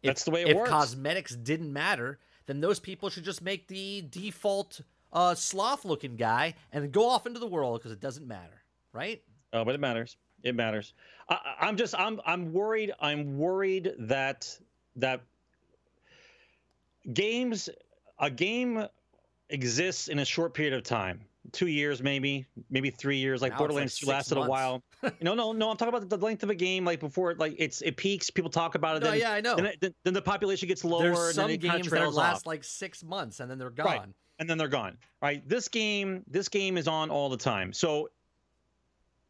If, 0.03 0.09
That's 0.11 0.25
the 0.25 0.31
way 0.31 0.43
it 0.43 0.49
if 0.51 0.57
works. 0.57 0.71
cosmetics 0.71 1.35
didn't 1.35 1.73
matter, 1.73 2.21
then 2.47 2.61
those 2.61 2.79
people 2.79 3.11
should 3.11 3.25
just 3.25 3.43
make 3.43 3.69
the 3.69 4.05
default 4.11 4.81
uh, 5.13 5.35
sloth-looking 5.35 6.17
guy 6.17 6.55
and 6.73 6.93
go 6.93 7.09
off 7.09 7.27
into 7.27 7.41
the 7.41 7.47
world 7.47 7.81
because 7.81 7.93
it 7.93 8.01
doesn't 8.01 8.27
matter, 8.27 8.63
right? 8.93 9.23
Oh, 9.53 9.65
but 9.65 9.75
it 9.75 9.81
matters. 9.81 10.17
It 10.43 10.55
matters. 10.55 10.93
I, 11.29 11.39
I'm 11.61 11.77
just. 11.77 11.95
I'm. 11.99 12.21
I'm 12.25 12.53
worried. 12.53 12.93
I'm 13.01 13.39
worried 13.39 13.93
that 13.99 14.57
that 14.97 15.23
games. 17.13 17.69
A 18.19 18.31
game 18.31 18.87
exists 19.51 20.09
in 20.09 20.21
a 20.21 20.25
short 20.25 20.55
period 20.55 20.75
of 20.75 20.83
time. 20.83 21.21
Two 21.53 21.67
years, 21.67 22.03
maybe, 22.03 22.47
maybe 22.71 22.91
three 22.91 23.19
years. 23.19 23.43
Like 23.43 23.53
Now 23.53 23.57
like 23.57 23.59
Borderlands 23.59 23.99
2 23.99 24.07
six 24.07 24.09
lasted 24.09 24.39
a 24.39 24.47
while. 24.47 24.83
No, 25.21 25.35
no, 25.35 25.53
no. 25.53 25.71
I'm 25.71 25.77
talking 25.77 25.95
about 25.95 26.09
the 26.09 26.17
length 26.17 26.43
of 26.43 26.51
a 26.51 26.55
game. 26.55 26.85
Like 26.85 27.01
before, 27.01 27.31
it, 27.33 27.39
like 27.39 27.55
it's 27.59 27.83
it 27.83 27.97
peaks. 27.97 28.31
People 28.31 28.51
talk 28.51 28.75
about 28.75 28.97
it. 28.97 29.03
No, 29.03 29.11
then, 29.11 29.21
yeah, 29.21 29.33
I 29.33 29.41
know. 29.41 29.57
Then, 29.57 29.67
it- 29.67 29.81
then, 29.81 29.95
then 30.05 30.15
the 30.15 30.23
population 30.23 30.69
gets 30.69 30.85
lower. 30.85 31.03
There's 31.03 31.19
and 31.29 31.35
some 31.35 31.51
then 31.51 31.59
games 31.59 31.91
that 31.91 32.13
last 32.13 32.39
off. 32.41 32.47
like 32.47 32.65
six 32.65 33.03
months 33.05 33.41
and 33.41 33.51
then 33.51 33.59
they're 33.59 33.71
gone. 33.71 33.87
Right. 33.87 34.03
and 34.39 34.49
then 34.51 34.59
they're 34.59 34.69
gone. 34.69 34.99
Right. 35.23 35.47
This 35.49 35.69
game, 35.69 36.23
this 36.27 36.49
game 36.49 36.77
is 36.77 36.89
on 36.89 37.11
all 37.11 37.29
the 37.29 37.37
time. 37.37 37.73
So, 37.73 38.11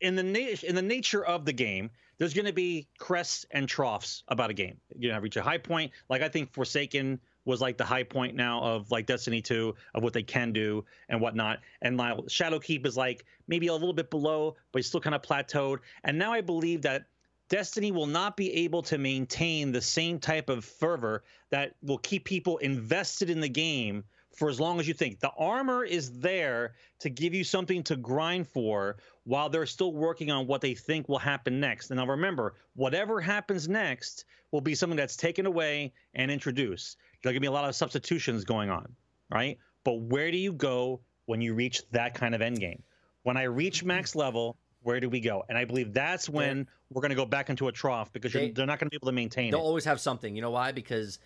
in 0.01 0.15
the 0.16 0.23
na- 0.23 0.57
in 0.62 0.74
the 0.74 0.82
nature 0.82 1.24
of 1.24 1.44
the 1.44 1.53
game, 1.53 1.90
there's 2.19 2.35
going 2.35 2.47
to 2.47 2.53
be 2.53 2.86
crests 2.98 3.47
and 3.51 3.69
troughs 3.69 4.23
about 4.28 4.51
a 4.51 4.55
game. 4.55 4.78
You're 4.98 5.12
gonna 5.12 5.20
reach 5.23 5.36
a 5.36 5.43
high 5.43 5.59
point. 5.59 5.93
Like 6.09 6.23
I 6.23 6.28
think 6.28 6.53
Forsaken 6.53 7.20
was 7.47 7.60
like 7.62 7.78
the 7.78 7.85
high 7.85 8.02
point 8.02 8.35
now 8.35 8.60
of 8.60 8.90
like 8.90 9.06
Destiny 9.06 9.40
2 9.40 9.74
of 9.94 10.02
what 10.02 10.12
they 10.12 10.23
can 10.23 10.52
do 10.52 10.85
and 11.09 11.20
whatnot. 11.20 11.60
And 11.81 11.97
now 11.97 12.16
Shadowkeep 12.28 12.85
is 12.85 12.97
like 12.97 13.24
maybe 13.48 13.68
a 13.68 13.73
little 13.73 13.94
bit 13.94 14.10
below, 14.10 14.56
but 14.73 14.85
still 14.85 15.01
kind 15.01 15.14
of 15.14 15.23
plateaued. 15.23 15.78
And 16.05 16.18
now 16.18 16.32
I 16.32 16.43
believe 16.43 16.82
that 16.82 17.06
Destiny 17.48 17.93
will 17.93 18.09
not 18.09 18.36
be 18.36 18.52
able 18.52 18.82
to 18.82 18.98
maintain 18.98 19.70
the 19.70 19.81
same 19.81 20.18
type 20.18 20.51
of 20.51 20.64
fervor 20.64 21.23
that 21.51 21.77
will 21.81 21.98
keep 21.98 22.24
people 22.24 22.59
invested 22.59 23.31
in 23.31 23.40
the 23.40 23.48
game 23.48 24.02
for 24.36 24.51
as 24.51 24.60
long 24.60 24.78
as 24.78 24.86
you 24.86 24.94
think. 24.94 25.20
The 25.20 25.31
armor 25.39 25.85
is 25.85 26.18
there 26.18 26.74
to 26.98 27.09
give 27.09 27.32
you 27.32 27.44
something 27.44 27.82
to 27.85 27.97
grind 27.97 28.48
for 28.48 28.97
while 29.24 29.48
they're 29.48 29.66
still 29.66 29.93
working 29.93 30.31
on 30.31 30.47
what 30.47 30.60
they 30.60 30.74
think 30.74 31.09
will 31.09 31.18
happen 31.18 31.59
next. 31.59 31.90
And 31.90 31.98
now 31.98 32.06
remember, 32.06 32.55
whatever 32.74 33.20
happens 33.20 33.68
next 33.68 34.24
will 34.51 34.60
be 34.60 34.74
something 34.74 34.97
that's 34.97 35.16
taken 35.16 35.47
away 35.47 35.93
and 36.14 36.31
introduced. 36.31 36.98
There'll 37.23 37.39
be 37.41 37.47
a 37.47 37.51
lot 37.53 37.69
of 37.69 37.75
substitutions 37.75 38.45
going 38.45 38.71
on, 38.71 38.95
right? 39.31 39.59
But 39.85 39.95
where 40.01 40.31
do 40.31 40.37
you 40.37 40.53
go 40.53 41.01
when 41.27 41.41
you 41.41 41.55
reach 41.55 41.83
that 41.93 42.15
kind 42.15 42.35
of 42.35 42.43
end 42.43 42.61
game? 42.61 42.83
When 43.23 43.37
I 43.37 43.45
reach 43.45 43.79
mm-hmm. 43.79 43.89
max 43.89 44.15
level, 44.15 44.57
where 44.83 45.01
do 45.01 45.09
we 45.09 45.21
go? 45.21 45.45
And 45.49 45.59
I 45.59 45.65
believe 45.65 45.93
that's 45.93 46.29
when 46.29 46.69
we're 46.93 47.01
going 47.03 47.11
to 47.11 47.17
go 47.17 47.27
back 47.27 47.51
into 47.51 47.67
a 47.69 47.73
trough 47.73 48.13
because 48.13 48.33
you're, 48.33 48.45
They- 48.45 48.51
they're 48.53 48.67
not 48.67 48.79
going 48.79 48.87
to 48.87 48.91
be 48.91 48.97
able 48.97 49.09
to 49.09 49.13
maintain 49.13 49.51
They'll 49.51 49.61
it. 49.61 49.65
always 49.65 49.85
have 49.85 50.01
something. 50.01 50.35
You 50.37 50.43
know 50.43 50.51
why? 50.51 50.71
Because 50.73 51.19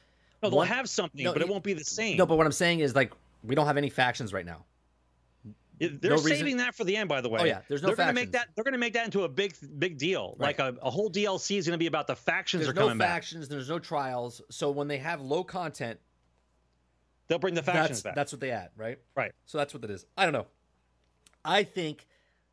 No, 0.43 0.49
they'll 0.49 0.57
one- 0.59 0.69
have 0.69 0.89
something, 0.89 1.23
No, 1.25 1.33
but 1.35 1.43
it 1.43 1.47
you- 1.47 1.53
won't 1.53 1.65
be 1.65 1.75
the 1.75 1.85
same. 1.85 2.17
no, 2.17 2.25
but 2.27 2.37
what 2.39 2.47
I'm 2.47 2.53
saying 2.53 2.81
is 2.81 2.95
like 2.95 3.13
we 3.45 3.55
don't 3.55 3.67
have 3.67 3.77
any 3.77 3.91
factions 3.91 4.33
right 4.33 4.47
now. 4.47 4.65
They're 5.81 6.11
no 6.11 6.17
reason- 6.17 6.37
saving 6.37 6.57
that 6.59 6.75
for 6.75 6.85
the 6.85 6.97
end, 6.97 7.09
by 7.09 7.23
the 7.23 7.29
oh, 7.29 7.33
way. 7.33 7.41
Oh, 7.41 7.45
yeah, 7.45 7.63
there's 7.69 7.83
no 7.83 7.89
They're 7.89 7.97
gonna 7.97 8.13
make 8.13 8.33
that. 8.33 8.49
They're 8.55 8.65
gonna 8.65 8.79
make 8.79 8.93
that 8.93 9.07
into 9.07 9.23
a 9.23 9.29
big, 9.29 9.55
big 9.79 9.97
deal. 9.97 10.37
Right. 10.39 10.59
Like 10.59 10.77
a, 10.77 10.79
a 10.83 10.91
whole 10.91 11.11
DLC 11.11 11.57
is 11.57 11.67
gonna 11.67 11.79
be 11.79 11.87
about 11.87 12.07
the 12.07 12.17
factions 12.17 12.65
There's 12.65 12.71
are 12.71 12.75
no 12.75 12.83
coming 12.83 12.99
back. 12.99 13.09
factions. 13.09 13.49
There's 13.49 13.69
no 13.71 13.79
trials. 13.79 14.43
So 14.51 14.71
when 14.71 14.89
they 14.89 14.99
have 14.99 15.21
low 15.21 15.43
content, 15.43 15.99
They'll 17.29 17.39
bring 17.39 17.55
the 17.55 17.63
factions 17.63 17.89
that's 17.89 18.03
back. 18.03 18.15
that's 18.17 18.33
what 18.33 18.41
they 18.41 18.51
add, 18.51 18.71
right? 18.77 18.99
right. 19.15 19.31
So 19.47 19.57
that's 19.57 19.73
what 19.73 19.85
it 19.85 19.91
is. 19.91 20.05
I 20.19 20.25
don't 20.25 20.33
know. 20.33 20.49
I 21.45 21.63
think 21.63 22.07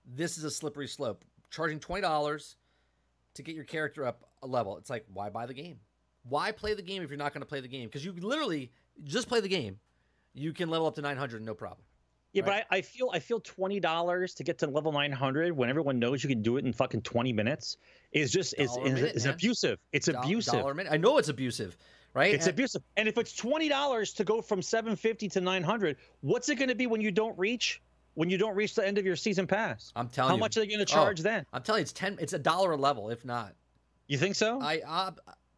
this 0.06 0.38
is 0.38 0.44
a 0.44 0.52
slippery 0.52 0.88
slope. 0.88 1.26
Charging 1.50 1.80
twenty 1.80 2.02
dollars 2.02 2.56
to 3.34 3.44
get 3.44 3.56
your 3.56 3.64
character 3.64 4.06
up 4.06 4.24
a 4.44 4.48
level. 4.48 4.78
It's 4.78 4.90
like 4.90 5.06
why 5.12 5.30
buy 5.30 5.48
the 5.48 5.54
game? 5.54 5.80
Why 6.30 6.52
play 6.52 6.74
the 6.74 6.82
game 6.82 7.04
if 7.04 7.10
you're 7.10 7.18
not 7.18 7.34
going 7.34 7.42
to 7.42 7.48
play 7.48 7.62
the 7.62 7.68
game? 7.68 7.88
Because 7.88 8.04
you 8.04 8.12
literally 8.12 8.72
just 9.04 9.30
play 9.30 9.40
the 9.40 9.48
game. 9.48 9.80
You 10.34 10.54
can 10.54 10.70
level 10.70 10.88
up 10.88 10.96
to 10.96 11.02
900 11.02 11.42
no 11.42 11.54
problem. 11.54 11.86
Yeah, 12.34 12.44
Right. 12.44 12.64
but 12.70 12.76
I, 12.76 12.80
I 12.80 12.82
feel 12.82 13.10
I 13.14 13.20
feel 13.20 13.40
twenty 13.40 13.80
dollars 13.80 14.34
to 14.36 14.44
get 14.44 14.58
to 14.60 14.68
level 14.68 14.92
nine 14.92 15.12
hundred 15.12 15.54
when 15.54 15.70
everyone 15.70 15.98
knows 15.98 16.24
you 16.24 16.30
can 16.30 16.42
do 16.42 16.58
it 16.58 16.66
in 16.66 16.74
fucking 16.74 17.02
twenty 17.02 17.34
minutes 17.34 17.78
is 18.12 18.32
just 18.32 18.54
is 18.58 18.70
Dollar 18.72 18.86
is, 18.88 18.94
minute, 18.94 19.16
is 19.16 19.26
abusive. 19.26 19.80
It's 19.94 20.06
Do- 20.08 20.18
abusive. 20.18 20.54
Dollar 20.54 20.74
minute. 20.74 20.92
I 20.92 20.98
know 20.98 21.18
it's 21.18 21.30
abusive, 21.30 21.78
right? 22.14 22.34
It's 22.34 22.46
And- 22.46 22.54
abusive. 22.54 22.84
And 22.98 23.08
if 23.08 23.18
it's 23.18 23.34
twenty 23.34 23.70
dollars 23.70 24.14
to 24.14 24.24
go 24.24 24.42
from 24.42 24.62
seven 24.62 24.96
fifty 24.96 25.28
to 25.30 25.42
nine 25.42 25.64
hundred, 25.64 25.98
what's 26.22 26.50
it 26.50 26.56
going 26.56 26.70
to 26.70 26.76
be 26.76 26.86
when 26.86 27.02
you 27.02 27.12
don't 27.12 27.38
reach 27.40 27.82
when 28.16 28.30
you 28.30 28.38
don't 28.38 28.56
reach 28.56 28.76
the 28.76 28.86
end 28.86 28.98
of 28.98 29.06
your 29.06 29.16
season 29.16 29.48
pass? 29.48 29.92
I'm 29.96 30.10
telling 30.10 30.30
How 30.30 30.36
you. 30.36 30.40
How 30.40 30.44
much 30.46 30.58
are 30.58 30.60
they 30.60 30.68
going 30.68 30.86
to 30.86 30.94
Oh, 30.94 30.96
charge 30.96 31.22
then? 31.22 31.46
I'm 31.54 31.64
telling 31.64 31.80
you, 31.80 31.84
it's 31.84 31.94
ten. 31.94 32.18
It's 32.20 32.34
a 32.34 32.40
dollar 32.40 32.72
a 32.74 32.78
level, 32.78 33.10
if 33.10 33.24
not. 33.26 33.56
You 34.08 34.18
think 34.18 34.36
so? 34.36 34.60
I 34.62 34.82
uh, 34.86 35.12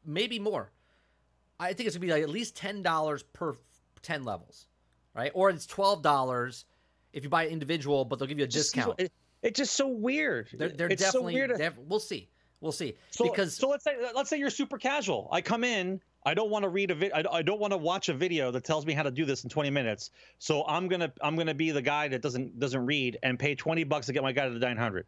maybe 0.05 0.39
more. 0.39 0.71
I 1.59 1.73
think 1.73 1.87
it's 1.87 1.95
gonna 1.97 2.05
be 2.05 2.11
like 2.13 2.23
at 2.23 2.29
least 2.29 2.55
ten 2.55 2.81
dollars 2.83 3.23
per 3.23 3.57
ten 4.01 4.23
levels, 4.23 4.67
right? 5.19 5.31
Or 5.33 5.49
it's 5.49 5.65
twelve 5.65 6.01
dollars, 6.01 6.65
if 7.13 7.23
you 7.23 7.29
buy 7.29 7.43
it 7.43 7.51
individual, 7.51 8.05
but 8.05 8.19
they'll 8.19 8.27
give 8.27 8.39
you 8.39 8.45
a 8.45 8.47
just 8.47 8.73
discount. 8.73 8.99
it- 8.99 9.11
it's 9.41 9.57
just 9.57 9.73
so 9.77 9.87
weird. 9.87 10.49
They're, 10.51 10.67
they're 10.67 10.89
it's 10.89 11.01
definitely. 11.01 11.33
so 11.33 11.35
weird. 11.47 11.57
def- 11.57 11.77
we'll 11.87 12.01
see. 12.01 12.27
We'll 12.59 12.73
see. 12.73 12.95
So, 13.11 13.23
because 13.23 13.55
so 13.55 13.69
let's 13.69 13.85
say 13.85 13.95
let's 14.13 14.29
say 14.29 14.37
you're 14.37 14.49
super 14.49 14.77
casual. 14.77 15.29
I 15.31 15.39
come 15.41 15.63
in. 15.63 16.01
I 16.25 16.33
don't 16.33 16.49
want 16.49 16.63
to 16.63 16.69
read 16.69 16.91
a 16.91 16.95
vid. 16.95 17.13
I, 17.13 17.23
I 17.31 17.41
don't 17.41 17.59
want 17.61 17.71
to 17.71 17.77
watch 17.77 18.09
a 18.09 18.13
video 18.13 18.51
that 18.51 18.65
tells 18.65 18.85
me 18.85 18.91
how 18.91 19.03
to 19.03 19.11
do 19.11 19.23
this 19.23 19.45
in 19.45 19.49
20 19.49 19.69
minutes. 19.69 20.11
So 20.39 20.65
I'm 20.67 20.89
gonna 20.89 21.13
I'm 21.21 21.37
gonna 21.37 21.53
be 21.53 21.71
the 21.71 21.81
guy 21.81 22.09
that 22.09 22.21
doesn't 22.21 22.59
doesn't 22.59 22.85
read 22.85 23.17
and 23.23 23.39
pay 23.39 23.55
20 23.55 23.85
bucks 23.85 24.07
to 24.07 24.13
get 24.13 24.23
my 24.23 24.33
guy 24.33 24.45
to 24.49 24.53
the 24.53 24.59
900. 24.59 25.05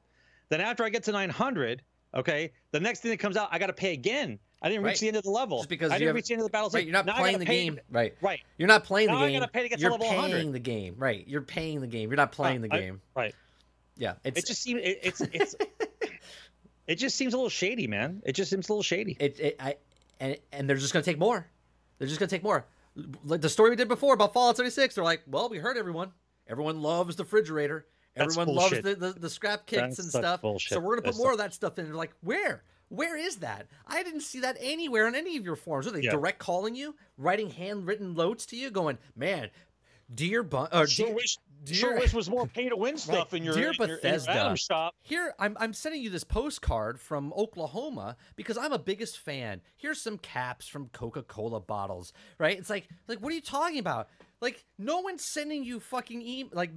Then 0.48 0.62
after 0.62 0.86
I 0.86 0.90
get 0.90 1.04
to 1.04 1.12
900, 1.12 1.82
okay, 2.16 2.54
the 2.72 2.80
next 2.80 3.02
thing 3.02 3.12
that 3.12 3.18
comes 3.18 3.36
out, 3.36 3.50
I 3.52 3.60
got 3.60 3.68
to 3.68 3.74
pay 3.74 3.92
again. 3.92 4.40
I 4.62 4.70
didn't 4.70 4.84
reach 4.84 4.92
Right. 4.92 5.00
the 5.00 5.08
end 5.08 5.18
of 5.18 5.24
the 5.24 5.32
level. 5.32 5.58
Just 5.60 5.70
because 5.70 5.92
I 5.92 5.96
didn't 5.96 6.08
haven't- 6.10 6.16
reach 6.18 6.28
the 6.28 6.34
end 6.36 6.42
of 6.42 6.46
the 6.48 6.52
battle. 6.52 6.70
right, 6.70 6.84
you're 6.86 6.94
not 6.94 7.06
Now 7.08 7.18
playing 7.18 7.40
the 7.40 7.46
game. 7.46 7.80
Right. 7.90 8.16
Right. 8.22 8.42
You're 8.58 8.68
not 8.68 8.84
playing 8.84 9.08
the 9.08 9.14
Now 9.14 9.24
I 9.24 9.30
game. 9.32 9.40
gotta 9.40 9.52
pay 9.52 9.64
to 9.64 9.70
get 9.70 9.76
to 9.78 9.82
You're 9.82 9.92
level 9.92 10.08
paying 10.08 10.22
100. 10.22 10.54
the 10.54 10.60
game. 10.60 10.96
Right. 10.98 11.28
You're 11.28 11.42
paying 11.42 11.82
the 11.82 11.88
game. 11.88 12.10
You're 12.10 12.18
not 12.18 12.32
playing 12.32 12.64
uh, 12.64 12.68
the 12.68 12.74
I- 12.76 12.80
game. 12.80 13.02
right. 13.16 13.34
yeah. 13.98 14.14
It's 14.24 14.40
It 14.40 14.46
just 14.46 14.62
seems 14.62 14.82
it, 14.84 15.00
it's 15.04 15.22
it's 15.22 15.56
it 16.88 16.96
just 16.96 17.16
seems 17.16 17.34
a 17.34 17.38
little 17.38 17.50
shady, 17.50 17.88
man. 17.88 18.22
It 18.26 18.34
just 18.34 18.50
seems 18.52 18.70
a 18.70 18.74
little 18.74 18.84
shady. 18.84 19.18
it, 19.20 19.40
it 19.40 19.56
I 19.60 19.78
and 20.20 20.38
and 20.52 20.70
they're 20.70 20.78
just 20.78 20.94
gonna 20.94 21.04
take 21.04 21.20
more. 21.20 21.48
They're 21.98 22.08
just 22.08 22.20
gonna 22.20 22.30
take 22.30 22.44
more. 22.44 22.66
Like 23.26 23.42
the 23.42 23.50
story 23.50 23.70
we 23.70 23.76
did 23.76 23.88
before 23.88 24.14
about 24.14 24.34
Fallout 24.34 24.58
76. 24.58 24.96
They're 24.96 25.04
like, 25.04 25.22
well, 25.28 25.50
we 25.50 25.58
heard 25.58 25.78
everyone. 25.78 26.12
Everyone 26.48 26.82
loves 26.82 27.16
the 27.16 27.24
refrigerator. 27.24 27.86
Everyone 28.18 28.50
loves 28.50 28.82
the, 28.82 28.96
the, 28.96 29.14
the 29.18 29.30
scrap 29.30 29.66
kits 29.66 29.82
That's 29.82 30.00
and 30.00 30.10
stuff. 30.10 30.42
bullshit. 30.42 30.74
So 30.74 30.80
we're 30.82 30.96
gonna 30.96 31.02
put 31.04 31.06
That's 31.12 31.18
more 31.18 31.28
such- 31.28 31.34
of 31.34 31.38
that 31.40 31.54
stuff 31.54 31.80
in. 31.80 31.86
They're 31.86 31.94
like, 31.96 32.12
where? 32.22 32.64
Where 32.92 33.16
is 33.16 33.38
that? 33.38 33.68
I 33.88 34.04
didn't 34.04 34.20
see 34.22 34.42
that 34.42 34.58
anywhere 34.60 35.08
on 35.08 35.16
any 35.16 35.38
of 35.38 35.46
your 35.46 35.56
forms. 35.56 35.88
Are 35.88 35.92
they 35.92 36.02
Yeah. 36.02 36.12
direct 36.12 36.40
calling 36.40 36.76
you, 36.76 36.94
writing 37.18 37.50
handwritten 37.50 38.14
notes 38.16 38.46
to 38.48 38.58
you, 38.58 38.70
going, 38.70 38.98
man, 39.16 39.50
dear 40.14 40.42
or 40.52 40.88
Sure 40.88 41.06
dear, 41.08 41.16
wish, 41.16 41.38
dear, 41.64 41.76
sure 41.76 41.98
wish 41.98 42.14
was 42.14 42.30
more 42.30 42.46
pay 42.48 42.68
to 42.68 42.76
win 42.76 42.98
stuff 42.98 43.34
in 43.34 43.46
your, 43.46 43.54
Dear 43.54 43.70
in 43.72 43.74
your, 43.76 43.84
in 43.86 43.90
your 43.90 43.98
Bethesda. 44.20 44.58
Shop. 44.58 44.94
Here, 45.04 45.34
I'm, 45.40 45.56
I'm 45.58 45.74
sending 45.74 46.02
you 46.02 46.10
this 46.10 46.26
postcard 46.26 47.00
from 47.00 47.32
Oklahoma 47.32 48.18
because 48.36 48.58
I'm 48.58 48.74
a 48.74 48.80
biggest 48.80 49.20
fan. 49.20 49.62
Here's 49.78 50.02
some 50.02 50.18
caps 50.18 50.68
from 50.68 50.90
Coca-Cola 50.90 51.62
bottles, 51.62 52.12
right? 52.40 52.60
It's 52.60 52.70
like, 52.70 52.90
like, 53.08 53.20
what 53.20 53.32
are 53.32 53.36
you 53.36 53.42
talking 53.42 53.80
about? 53.80 54.10
Like, 54.42 54.66
no 54.78 55.00
one's 55.00 55.24
sending 55.24 55.64
you 55.64 55.80
fucking 55.80 56.22
e- 56.22 56.50
like 56.52 56.72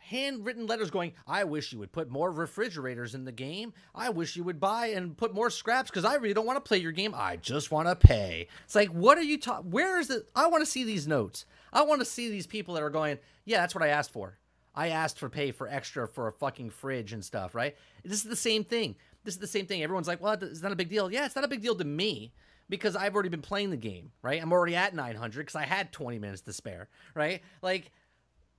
handwritten 0.00 0.66
letters 0.66 0.90
going, 0.90 1.12
I 1.26 1.44
wish 1.44 1.72
you 1.72 1.78
would 1.78 1.92
put 1.92 2.10
more 2.10 2.30
refrigerators 2.30 3.14
in 3.14 3.24
the 3.24 3.32
game. 3.32 3.72
I 3.94 4.10
wish 4.10 4.36
you 4.36 4.44
would 4.44 4.60
buy 4.60 4.88
and 4.88 5.16
put 5.16 5.34
more 5.34 5.50
scraps 5.50 5.90
because 5.90 6.04
I 6.04 6.14
really 6.14 6.34
don't 6.34 6.46
want 6.46 6.62
to 6.62 6.68
play 6.68 6.78
your 6.78 6.92
game. 6.92 7.14
I 7.16 7.36
just 7.36 7.70
want 7.70 7.88
to 7.88 7.96
pay. 7.96 8.48
It's 8.64 8.74
like, 8.74 8.88
what 8.88 9.18
are 9.18 9.22
you 9.22 9.38
talking? 9.38 9.70
Where 9.70 9.98
is 9.98 10.10
it? 10.10 10.28
I 10.34 10.46
want 10.48 10.62
to 10.62 10.70
see 10.70 10.84
these 10.84 11.06
notes. 11.06 11.46
I 11.72 11.82
want 11.82 12.00
to 12.00 12.04
see 12.04 12.30
these 12.30 12.46
people 12.46 12.74
that 12.74 12.82
are 12.82 12.90
going, 12.90 13.18
yeah, 13.44 13.60
that's 13.60 13.74
what 13.74 13.84
I 13.84 13.88
asked 13.88 14.12
for. 14.12 14.38
I 14.74 14.88
asked 14.88 15.18
for 15.18 15.28
pay 15.28 15.50
for 15.50 15.68
extra 15.68 16.06
for 16.06 16.28
a 16.28 16.32
fucking 16.32 16.70
fridge 16.70 17.12
and 17.12 17.24
stuff, 17.24 17.54
right? 17.54 17.76
This 18.04 18.24
is 18.24 18.30
the 18.30 18.36
same 18.36 18.64
thing. 18.64 18.96
This 19.24 19.34
is 19.34 19.40
the 19.40 19.46
same 19.46 19.66
thing. 19.66 19.82
Everyone's 19.82 20.08
like, 20.08 20.22
well, 20.22 20.32
it's 20.32 20.62
not 20.62 20.72
a 20.72 20.76
big 20.76 20.88
deal. 20.88 21.12
Yeah, 21.12 21.26
it's 21.26 21.36
not 21.36 21.44
a 21.44 21.48
big 21.48 21.60
deal 21.60 21.74
to 21.76 21.84
me 21.84 22.32
because 22.68 22.94
I've 22.96 23.14
already 23.14 23.28
been 23.28 23.42
playing 23.42 23.70
the 23.70 23.76
game, 23.76 24.12
right? 24.22 24.40
I'm 24.40 24.52
already 24.52 24.76
at 24.76 24.94
900 24.94 25.40
because 25.40 25.56
I 25.56 25.64
had 25.64 25.92
20 25.92 26.18
minutes 26.18 26.42
to 26.42 26.52
spare, 26.52 26.88
right? 27.14 27.42
Like, 27.62 27.90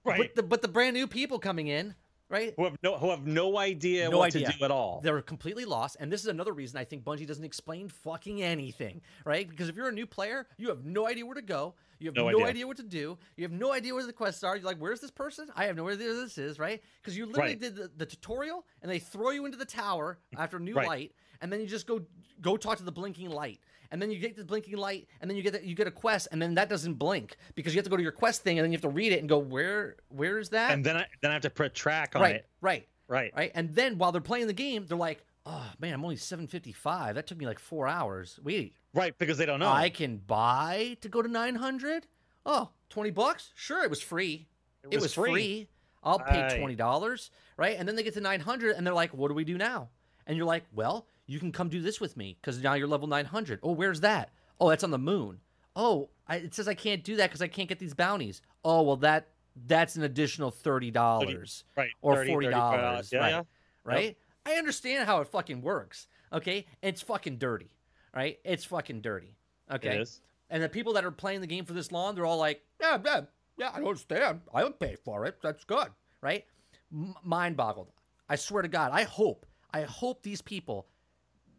Right. 0.04 0.18
but 0.18 0.36
the, 0.36 0.44
but 0.44 0.62
the 0.62 0.68
brand 0.68 0.96
new 0.96 1.08
people 1.08 1.38
coming 1.40 1.68
in, 1.68 1.94
right? 2.30 2.54
who 2.58 2.64
have 2.64 2.76
no 2.82 2.98
who 2.98 3.10
have 3.12 3.28
no 3.28 3.58
idea 3.58 4.10
No 4.10 4.18
what 4.20 4.28
idea. 4.36 4.52
to 4.52 4.58
do 4.58 4.66
at 4.66 4.72
all. 4.72 5.00
They're 5.04 5.22
completely 5.22 5.66
lost. 5.66 5.98
And 6.00 6.12
this 6.12 6.22
is 6.22 6.28
another 6.28 6.54
reason 6.54 6.80
I 6.80 6.84
think 6.86 7.04
Bungie 7.04 7.28
doesn't 7.28 7.44
explain 7.44 7.88
fucking 7.90 8.42
anything, 8.42 9.02
right? 9.26 9.48
Because 9.48 9.70
if 9.70 9.76
you're 9.76 9.90
a 9.90 9.94
new 9.94 10.08
player, 10.08 10.48
you 10.58 10.70
have 10.70 10.84
no 10.86 11.08
idea 11.08 11.26
where 11.26 11.36
to 11.36 11.42
go. 11.42 11.76
You 12.00 12.08
have 12.08 12.16
no, 12.16 12.24
No 12.24 12.38
idea. 12.40 12.46
idea. 12.48 12.68
what 12.68 12.78
to 12.78 12.84
do. 12.84 13.18
You 13.38 13.44
have 13.44 13.52
no 13.52 13.72
idea 13.72 13.94
where 13.94 14.04
the 14.06 14.12
quests 14.14 14.44
are. 14.44 14.56
You're 14.56 14.66
like, 14.66 14.78
where's 14.80 15.00
this 15.02 15.12
person? 15.12 15.50
I 15.56 15.66
have 15.66 15.76
no 15.76 15.88
idea 15.88 16.08
where 16.08 16.16
this 16.24 16.40
is, 16.40 16.58
right? 16.58 16.82
Because 17.00 17.16
you 17.16 17.28
literally 17.28 17.52
Right. 17.52 17.60
did 17.60 17.76
the, 17.76 17.92
the 17.96 18.08
tutorial 18.08 18.66
and 18.82 18.90
they 18.90 18.98
throw 18.98 19.30
you 19.30 19.46
into 19.46 19.58
the 19.60 19.66
tower 19.66 20.18
after 20.36 20.58
new 20.58 20.74
Right. 20.74 20.88
light, 20.88 21.12
and 21.42 21.54
then 21.54 21.62
you 21.62 21.68
just 21.68 21.86
go 21.86 22.02
go 22.42 22.58
talk 22.58 22.78
to 22.80 22.84
the 22.84 22.92
blinking 22.92 23.30
light. 23.30 23.60
And 23.92 24.02
then 24.02 24.10
you 24.10 24.20
get 24.20 24.38
the 24.38 24.46
blinking 24.46 24.78
light, 24.78 25.08
and 25.20 25.30
then 25.30 25.36
you 25.38 25.44
get 25.44 25.54
the, 25.54 25.66
you 25.66 25.76
get 25.76 25.86
a 25.88 25.92
quest, 25.92 26.30
and 26.32 26.42
then 26.42 26.56
that 26.56 26.70
doesn't 26.70 26.94
blink 26.94 27.36
because 27.56 27.74
you 27.74 27.78
have 27.80 27.84
to 27.84 27.90
go 27.90 27.98
to 27.98 28.04
your 28.04 28.12
quest 28.14 28.42
thing, 28.42 28.58
and 28.58 28.64
then 28.64 28.72
you 28.72 28.78
have 28.78 28.82
to 28.84 28.90
read 28.90 29.12
it 29.12 29.20
and 29.20 29.28
go, 29.28 29.38
where 29.38 29.98
where 30.08 30.40
is 30.40 30.50
that? 30.50 30.72
and 30.72 30.86
then 30.86 30.96
I 30.98 31.06
then 31.22 31.32
I 31.32 31.34
have 31.34 31.44
to 31.44 31.50
put 31.50 31.74
track 31.74 32.16
on 32.16 32.22
right, 32.22 32.36
it. 32.36 32.48
right 32.62 32.88
Right. 33.08 33.34
right? 33.36 33.52
And 33.54 33.76
then 33.76 33.98
while 33.98 34.14
they're 34.14 34.22
playing 34.22 34.48
the 34.48 34.54
game, 34.54 34.86
they're 34.88 34.98
like, 34.98 35.26
"Oh 35.46 35.70
man, 35.80 35.94
I'm 35.94 36.04
only 36.04 36.16
755. 36.16 37.16
That 37.16 37.28
took 37.28 37.38
me 37.38 37.46
like 37.46 37.60
four 37.60 37.88
hours. 37.88 38.40
Wait, 38.42 38.76
Right. 38.94 39.14
Because 39.18 39.38
they 39.38 39.46
don't 39.46 39.60
know. 39.60 39.68
I 39.70 39.90
can 39.90 40.18
buy 40.18 40.98
to 41.02 41.10
go 41.10 41.22
to 41.22 41.28
900? 41.28 42.08
Oh, 42.46 42.70
20 42.90 43.12
bucks? 43.12 43.52
Sure, 43.56 43.84
it 43.84 43.90
was 43.90 44.02
free. 44.02 44.48
It 44.84 44.94
was, 44.94 45.04
was 45.04 45.14
free. 45.14 45.32
free. 45.32 45.68
I'll 46.04 46.20
pay 46.20 46.58
twenty 46.58 46.76
dollars, 46.76 47.30
right? 47.58 47.76
And 47.78 47.88
then 47.88 47.96
they 47.96 48.04
get 48.04 48.14
to 48.16 48.22
900, 48.22 48.76
and 48.76 48.88
they're 48.88 48.94
like, 48.94 49.14
"What 49.14 49.28
do 49.28 49.34
we 49.36 49.44
do 49.44 49.58
now?" 49.58 49.90
And 50.26 50.36
you're 50.38 50.48
like, 50.48 50.64
"Well, 50.74 51.06
you 51.28 51.40
can 51.40 51.52
come 51.52 51.70
do 51.70 51.82
this 51.82 52.00
with 52.02 52.18
me 52.18 52.38
because 52.40 52.62
now 52.62 52.74
you're 52.74 52.88
level 52.88 53.08
900. 53.08 53.60
Oh, 53.64 53.72
where's 53.72 54.02
that? 54.02 54.32
Oh, 54.60 54.70
that's 54.70 54.84
on 54.84 54.92
the 54.92 54.98
moon. 54.98 55.40
Oh, 55.76 56.10
I, 56.28 56.38
it 56.38 56.54
says 56.54 56.68
I 56.68 56.74
can't 56.74 57.04
do 57.04 57.16
that 57.18 57.30
because 57.30 57.42
I 57.42 57.48
can't 57.48 57.70
get 57.70 57.80
these 57.80 57.94
bounties. 57.94 58.42
Oh, 58.64 58.82
well 58.84 58.98
that 58.98 59.30
that's 59.68 59.96
an 59.96 60.04
additional 60.04 60.52
thirty 60.52 60.92
dollars 60.92 61.64
right. 61.76 61.90
or 62.02 62.16
30, 62.16 62.32
forty 62.32 62.50
dollars, 62.50 63.12
Yeah. 63.12 63.20
right? 63.20 63.30
Yeah. 63.30 63.42
Right? 63.84 64.18
I 64.46 64.54
understand 64.54 65.06
how 65.06 65.22
it 65.22 65.28
fucking 65.28 65.62
works. 65.62 66.08
Okay, 66.34 66.66
it's 66.82 67.02
fucking 67.02 67.38
dirty, 67.38 67.72
right? 68.16 68.40
It's 68.44 68.64
fucking 68.66 69.02
dirty. 69.02 69.36
Okay, 69.72 70.06
and 70.50 70.62
the 70.64 70.70
people 70.70 70.94
that 70.94 71.06
are 71.06 71.12
playing 71.12 71.42
the 71.42 71.48
game 71.48 71.66
for 71.66 71.74
this 71.74 71.92
long, 71.92 72.16
they're 72.16 72.26
all 72.26 72.38
like, 72.38 72.62
yeah, 72.80 72.98
yeah, 73.04 73.22
yeah, 73.58 73.70
I 73.74 73.80
don't 73.80 73.88
understand. 73.88 74.42
I 74.54 74.64
would 74.64 74.80
pay 74.80 74.96
for 74.96 75.26
it. 75.26 75.38
That's 75.42 75.64
good, 75.64 75.88
right? 76.22 76.46
M- 76.92 77.16
mind 77.24 77.58
boggled. 77.58 77.92
I 78.30 78.36
swear 78.36 78.62
to 78.62 78.68
God, 78.68 78.92
I 78.94 79.04
hope, 79.04 79.46
I 79.74 79.82
hope 79.82 80.24
these 80.24 80.42
people 80.42 80.88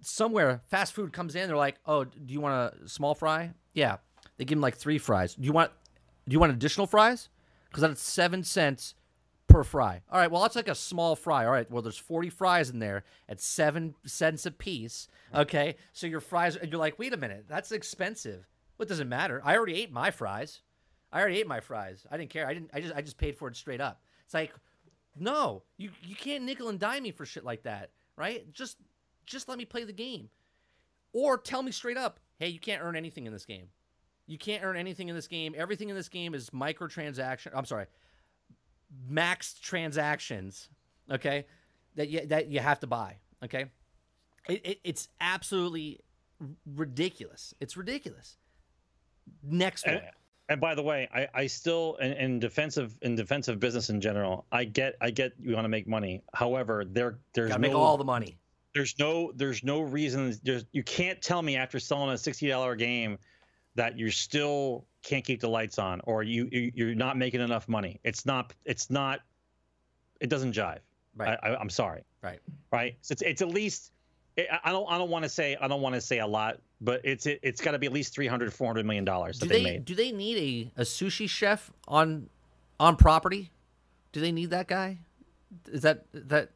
somewhere 0.03 0.61
fast 0.69 0.93
food 0.93 1.13
comes 1.13 1.35
in. 1.35 1.49
They're 1.49 1.57
like, 1.57 1.77
oh, 1.87 2.05
do 2.05 2.33
you 2.35 2.41
want 2.41 2.75
a 2.83 2.89
small 2.89 3.15
fry? 3.15 3.53
Yeah, 3.75 3.97
they 4.37 4.45
give 4.45 4.57
them 4.57 4.63
like 4.63 4.77
three 4.77 4.99
fries. 4.99 5.35
Do 5.35 5.45
you 5.45 5.53
want, 5.53 5.71
do 6.29 6.35
you 6.35 6.41
want 6.41 6.53
additional 6.53 6.87
fries? 6.87 7.29
Because 7.69 7.83
that's 7.83 8.03
seven 8.03 8.45
cents 8.45 8.95
per 9.49 9.65
fry. 9.65 10.03
All 10.11 10.19
right, 10.19 10.31
well, 10.31 10.43
that's 10.43 10.57
like 10.57 10.69
a 10.69 10.75
small 10.75 11.17
fry. 11.17 11.47
All 11.47 11.53
right, 11.53 11.71
well, 11.71 11.83
there's 11.83 11.99
40 11.99 12.31
fries 12.31 12.71
in 12.71 12.79
there 12.79 13.05
at 13.29 13.41
seven 13.41 13.95
cents 14.05 14.47
a 14.47 14.51
piece. 14.51 15.09
Okay, 15.35 15.77
so 15.93 16.07
your 16.07 16.21
fries, 16.21 16.57
and 16.57 16.71
you're 16.71 16.81
like, 16.81 16.99
wait 16.99 17.15
a 17.15 17.17
minute, 17.17 17.47
that's 17.49 17.73
expensive. 17.73 18.47
What 18.77 18.89
does 18.89 19.01
it 19.01 19.07
matter? 19.07 19.41
I 19.45 19.57
already 19.57 19.81
ate 19.81 19.93
my 19.93 20.11
fries. 20.11 20.61
I 21.13 21.21
already 21.21 21.41
ate 21.41 21.47
my 21.47 21.61
fries. 21.61 22.07
I 22.11 22.17
didn't 22.17 22.31
care. 22.31 22.47
I 22.47 22.55
didn't. 22.55 22.71
I 22.73 22.81
just. 22.81 22.95
I 22.95 23.03
just 23.03 23.19
paid 23.19 23.37
for 23.37 23.49
it 23.49 23.57
straight 23.57 23.81
up. 23.81 24.01
It's 24.25 24.35
like, 24.35 24.55
no, 25.17 25.63
you 25.77 25.91
you 26.03 26.17
can't 26.17 26.45
nickel 26.45 26.69
and 26.69 26.81
dime 26.81 27.03
me 27.03 27.13
for 27.13 27.27
shit 27.27 27.45
like 27.45 27.65
that, 27.65 27.91
right? 28.17 28.51
Just 28.53 28.79
just 29.27 29.49
let 29.49 29.59
me 29.59 29.65
play 29.65 29.85
the 29.85 29.93
game, 29.93 30.29
or 31.13 31.39
tell 31.39 31.63
me 31.63 31.73
straight 31.73 31.97
up, 31.97 32.21
hey, 32.39 32.49
you 32.49 32.59
can't 32.59 32.83
earn 32.83 32.97
anything 32.97 33.27
in 33.27 33.33
this 33.33 33.45
game. 33.45 33.69
You 34.27 34.39
can't 34.39 34.65
earn 34.65 34.77
anything 34.77 35.09
in 35.09 35.15
this 35.15 35.27
game. 35.27 35.55
Everything 35.57 35.89
in 35.89 35.97
this 35.97 36.09
game 36.09 36.35
is 36.35 36.51
microtransaction. 36.51 37.51
I'm 37.55 37.65
sorry, 37.65 37.87
maxed 39.11 39.61
transactions. 39.61 40.69
Okay, 41.11 41.47
that 41.97 42.09
you 42.09 42.27
that 42.27 42.49
you 42.49 42.61
have 42.61 42.81
to 42.81 42.87
buy. 42.87 43.17
Okay, 43.45 43.67
it, 44.49 44.67
it 44.67 44.81
it's 44.85 45.09
absolutely 45.21 46.01
ridiculous. 46.65 47.55
It's 47.61 47.77
ridiculous. 47.77 48.37
Next 49.43 49.87
one. 49.87 49.97
And, 49.97 50.05
and 50.49 50.61
by 50.61 50.75
the 50.75 50.83
way, 50.83 51.09
I, 51.15 51.29
I 51.35 51.47
still 51.47 51.97
in, 51.97 52.13
in 52.13 52.39
defensive 52.39 52.97
in 53.03 53.17
defensive 53.17 53.59
business 53.59 53.91
in 53.91 54.01
general, 54.01 54.47
I 54.53 54.65
get 54.65 54.95
I 55.01 55.11
get 55.11 55.33
you 55.41 55.55
want 55.55 55.65
to 55.65 55.69
make 55.69 55.89
money. 55.89 56.23
However, 56.33 56.85
there 56.85 57.19
there's 57.35 57.49
Gotta 57.49 57.61
no 57.61 57.69
make 57.69 57.77
all 57.77 57.97
the 57.97 58.05
money. 58.05 58.39
There's 58.75 58.99
no 58.99 59.33
there's 59.35 59.63
no 59.63 59.81
reason 59.81 60.35
there's 60.43 60.65
you 60.73 60.83
can't 60.83 61.21
tell 61.21 61.43
me 61.43 61.57
after 61.57 61.79
selling 61.79 62.11
a 62.11 62.19
sixty 62.19 62.49
dollar 62.49 62.75
game 62.75 63.19
that 63.75 63.99
you 63.99 64.11
still 64.11 64.85
can't 65.03 65.25
keep 65.25 65.41
the 65.41 65.49
lights 65.49 65.79
on 65.79 66.01
or 66.05 66.23
you, 66.23 66.49
you 66.53 66.73
you're 66.75 66.95
not 66.95 67.17
making 67.17 67.41
enough 67.41 67.69
money. 67.69 68.01
It's 68.05 68.25
not 68.27 68.53
it's 68.65 68.91
not 68.91 69.21
it 70.21 70.29
doesn't 70.29 70.53
jive. 70.53 70.79
Right. 71.17 71.39
I, 71.43 71.51
I, 71.51 71.61
I'm 71.61 71.71
sorry. 71.71 72.03
Right. 72.23 72.39
Right. 72.71 72.97
So 73.03 73.13
it's 73.13 73.23
it's 73.23 73.43
at 73.43 73.49
least 73.49 73.93
I 74.39 74.47
I 74.65 74.73
don't 74.73 74.91
I 74.91 74.99
don't 74.99 75.11
want 75.11 75.25
to 75.25 75.29
say 75.29 75.57
I 75.61 75.69
don't 75.69 75.83
want 75.83 75.95
to 75.95 76.01
say 76.01 76.21
a 76.21 76.27
lot, 76.27 76.59
but 76.81 77.01
it's 77.05 77.27
it, 77.27 77.41
it's 77.43 77.61
got 77.61 77.73
to 77.73 77.79
be 77.79 77.87
at 77.87 77.93
least 77.93 78.15
300 78.15 78.53
400 78.53 78.87
million 78.87 79.05
dollars 79.05 79.39
Do 79.39 79.47
that 79.47 79.53
they, 79.53 79.63
they 79.63 79.71
made. 79.73 79.85
do 79.85 79.95
they 79.95 80.13
need 80.13 80.71
a, 80.77 80.83
a 80.83 80.85
sushi 80.85 81.29
chef 81.29 81.71
on 81.89 82.29
on 82.81 82.97
property? 82.97 83.51
Do 84.13 84.21
they 84.21 84.33
need 84.33 84.51
that 84.51 84.69
guy? 84.69 84.99
Is 85.71 85.83
that 85.83 86.05
that 86.15 86.51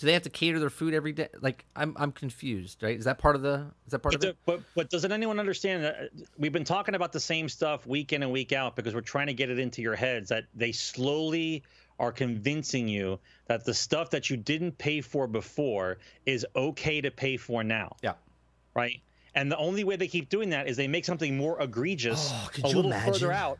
do 0.00 0.06
they 0.06 0.14
have 0.14 0.22
to 0.22 0.30
cater 0.30 0.58
their 0.58 0.70
food 0.70 0.94
every 0.94 1.12
day? 1.12 1.28
Like 1.40 1.64
I'm 1.76 1.94
I'm 1.98 2.10
confused, 2.10 2.82
right? 2.82 2.98
Is 2.98 3.04
that 3.04 3.18
part 3.18 3.36
of 3.36 3.42
the 3.42 3.66
is 3.86 3.90
that 3.92 3.98
part 4.00 4.14
But, 4.14 4.24
of 4.24 4.30
it? 4.30 4.36
the, 4.46 4.52
but 4.52 4.62
but 4.74 4.90
doesn't 4.90 5.12
anyone 5.12 5.38
understand 5.38 5.84
that 5.84 5.94
uh, 6.00 6.06
we've 6.38 6.52
been 6.52 6.64
talking 6.64 6.94
about 6.94 7.12
the 7.12 7.20
same 7.20 7.48
stuff 7.48 7.86
week 7.86 8.12
in 8.14 8.22
and 8.22 8.32
week 8.32 8.52
out 8.52 8.76
because 8.76 8.94
we're 8.94 9.02
trying 9.02 9.26
to 9.26 9.34
get 9.34 9.50
it 9.50 9.58
into 9.58 9.82
your 9.82 9.94
heads 9.94 10.30
that 10.30 10.44
they 10.54 10.72
slowly 10.72 11.62
are 11.98 12.12
convincing 12.12 12.88
you 12.88 13.18
that 13.46 13.64
the 13.66 13.74
stuff 13.74 14.08
that 14.10 14.30
you 14.30 14.36
didn't 14.38 14.78
pay 14.78 15.02
for 15.02 15.26
before 15.26 15.98
is 16.24 16.46
okay 16.56 17.02
to 17.02 17.10
pay 17.10 17.36
for 17.36 17.62
now, 17.62 17.94
Yeah. 18.02 18.14
right? 18.74 19.02
And 19.34 19.52
the 19.52 19.58
only 19.58 19.84
way 19.84 19.96
they 19.96 20.08
keep 20.08 20.30
doing 20.30 20.48
that 20.50 20.66
is 20.66 20.78
they 20.78 20.88
make 20.88 21.04
something 21.04 21.36
more 21.36 21.60
egregious 21.60 22.30
Oh, 22.32 22.48
could 22.52 22.64
a 22.64 22.68
you 22.68 22.76
little 22.76 22.90
imagine? 22.90 23.12
further 23.12 23.32
out. 23.32 23.58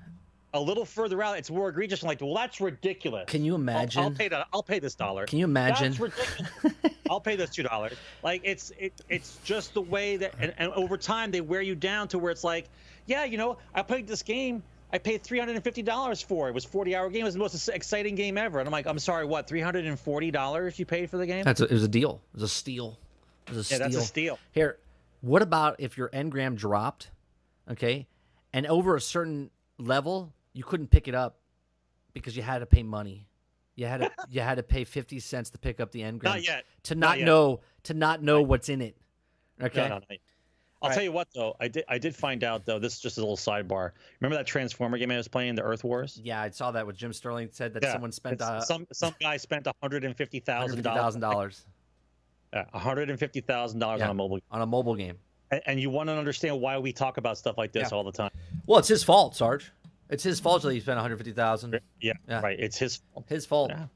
A 0.53 0.61
little 0.61 0.85
further 0.85 1.23
out, 1.23 1.39
it's 1.39 1.51
more 1.51 1.69
egregious. 1.69 2.03
I'm 2.03 2.09
like, 2.09 2.21
well, 2.21 2.35
that's 2.35 2.61
ridiculous. 2.61 3.25
Can 3.29 3.45
you 3.45 3.53
I'll- 3.53 3.61
imagine? 3.61 4.03
I'll, 4.03 4.11
pay 4.11 4.29
that. 4.29 4.47
I'll 4.53 4.63
pay 4.63 4.79
this 4.79 4.95
dollar. 4.95 5.27
Can 5.27 5.39
you 5.39 5.45
imagine? 5.45 5.93
That's 5.93 6.01
ridiculous. 6.01 6.73
I'll 7.09 7.21
pay 7.21 7.37
this 7.37 7.51
two 7.51 7.63
dollars. 7.63 7.95
Like 8.23 8.43
it's 8.45 8.71
it, 8.79 8.93
it's 9.09 9.39
just 9.45 9.75
the 9.75 9.81
way 9.81 10.17
that, 10.17 10.35
and, 10.41 10.55
and 10.59 10.73
over 10.73 10.97
time 10.97 11.31
they 11.31 11.41
wear 11.41 11.61
you 11.61 11.75
down 11.75 12.09
to 12.09 12.19
where 12.19 12.31
it's 12.31 12.45
like, 12.45 12.69
yeah, 13.07 13.25
you 13.25 13.37
know, 13.39 13.59
I 13.75 13.83
played 13.83 14.07
this 14.07 14.23
game. 14.23 14.63
I 14.93 14.99
paid 14.99 15.23
three 15.23 15.39
hundred 15.39 15.55
and 15.55 15.65
fifty 15.65 15.83
dollars 15.83 16.21
for 16.21 16.47
it. 16.47 16.51
It 16.51 16.55
was 16.55 16.65
forty 16.65 16.95
hour 16.97 17.09
game. 17.11 17.23
It 17.23 17.25
was 17.25 17.35
the 17.35 17.41
most 17.41 17.69
exciting 17.69 18.15
game 18.17 18.37
ever. 18.37 18.59
And 18.59 18.67
I'm 18.69 18.73
like, 18.73 18.87
I'm 18.87 18.99
sorry, 18.99 19.25
what? 19.25 19.47
Three 19.47 19.61
hundred 19.61 19.87
and 19.87 19.99
forty 19.99 20.31
dollars 20.31 20.79
you 20.79 20.87
paid 20.87 21.11
for 21.11 21.17
the 21.17 21.27
game? 21.27 21.45
That's 21.45 21.61
a, 21.61 21.65
it 21.65 21.73
was 21.73 21.85
a 21.85 21.89
deal. 21.89 22.21
It 22.33 22.37
was 22.37 22.43
a 22.45 22.49
steal. 22.49 22.99
It 23.47 23.55
was 23.55 23.71
a 23.71 23.75
yeah, 23.75 23.77
steal. 23.77 23.89
that's 23.91 24.05
a 24.05 24.07
steal. 24.07 24.39
Here, 24.53 24.79
what 25.21 25.43
about 25.43 25.77
if 25.79 25.97
your 25.97 26.09
engram 26.11 26.57
dropped, 26.57 27.11
okay, 27.71 28.07
and 28.53 28.67
over 28.67 28.97
a 28.97 29.01
certain 29.01 29.51
level 29.79 30.33
you 30.53 30.65
couldn't 30.65 30.89
pick 30.91 31.09
it 31.09 31.15
up 31.15 31.39
because 32.13 32.37
you 32.37 32.43
had 32.43 32.59
to 32.59 32.67
pay 32.67 32.83
money. 32.83 33.27
You 33.77 33.87
had 33.87 33.99
to 34.01 34.11
you 34.31 34.41
had 34.41 34.57
to 34.57 34.63
pay 34.63 34.85
fifty 34.85 35.21
cents 35.21 35.51
to 35.51 35.59
pick 35.59 35.81
up 35.81 35.93
the 35.93 36.01
engram. 36.03 36.25
Not 36.25 36.47
yet. 36.47 36.65
To 36.85 36.95
Not 36.95 37.09
not, 37.11 37.19
yet. 37.21 37.25
know 37.25 37.61
to 37.85 37.95
not 37.95 38.23
know 38.23 38.43
what's 38.43 38.69
in 38.69 38.81
it. 38.81 38.97
Okay. 39.63 39.83
No, 39.83 39.89
no, 39.89 39.95
no. 40.11 40.17
I'll 40.83 40.89
All 40.89 40.95
tell 40.95 41.05
you 41.05 41.13
what 41.13 41.29
though, 41.35 41.55
I 41.61 41.69
did 41.69 41.85
I 41.89 41.99
did 41.99 42.17
find 42.17 42.43
out 42.43 42.65
though. 42.65 42.79
This 42.79 42.95
is 42.95 43.01
just 43.01 43.19
a 43.19 43.21
little 43.21 43.37
sidebar. 43.37 43.91
Remember 44.21 44.37
that 44.37 44.47
Transformer 44.47 44.97
game 44.97 45.11
I 45.11 45.19
was 45.19 45.29
playing, 45.29 45.51
in 45.51 45.55
the 45.57 45.63
Earth 45.63 45.85
Wars? 45.85 46.19
Yeah, 46.25 46.41
I 46.41 46.49
saw 46.51 46.71
that. 46.71 46.87
What 46.87 46.97
Jim 46.97 47.13
Sterling 47.13 47.49
said 47.53 47.75
that 47.75 47.83
Yeah, 47.83 47.93
someone 47.93 48.13
spent 48.13 48.41
uh, 48.41 48.61
some 48.63 48.87
some 48.93 49.15
guy 49.21 49.37
spent 49.37 49.67
one 49.67 49.75
hundred 49.83 50.05
and 50.05 50.17
fifty 50.17 50.41
thousand 50.41 50.81
dollars. 50.83 51.17
dollars 51.17 51.67
One 52.53 52.65
hundred 52.73 53.11
and 53.11 53.19
fifty 53.19 53.41
thousand 53.43 53.79
dollars 53.81 53.99
Yeah. 54.01 54.07
on 54.07 54.11
a 54.13 54.15
mobile. 54.15 54.37
game. 54.39 54.43
on 54.51 54.63
a 54.63 54.67
mobile 54.67 54.95
game. 54.95 55.19
And, 55.51 55.61
and 55.67 55.81
you 55.81 55.91
want 55.91 56.09
to 56.09 56.15
understand 56.15 56.59
why 56.61 56.79
we 56.79 56.93
talk 56.95 57.19
about 57.19 57.37
stuff 57.37 57.59
like 57.59 57.73
this 57.73 57.91
Yeah. 57.91 57.97
all 57.99 58.05
the 58.05 58.13
time? 58.13 58.31
Well, 58.67 58.79
it's 58.79 58.89
his 58.89 59.05
fault, 59.05 59.37
Sarge. 59.37 59.71
It's 60.11 60.23
his 60.23 60.41
fault 60.41 60.63
that 60.63 60.73
he 60.73 60.81
spent 60.81 60.97
one 60.97 61.03
hundred 61.05 61.17
fifty 61.19 61.33
thousand. 61.33 61.81
Yeah, 62.01 62.13
Yeah. 62.29 62.41
right. 62.41 62.59
It's 62.59 62.77
his 62.77 62.97
fault. 63.15 63.27
His 63.29 63.47
fault. 63.47 63.71
Yeah. 63.71 63.87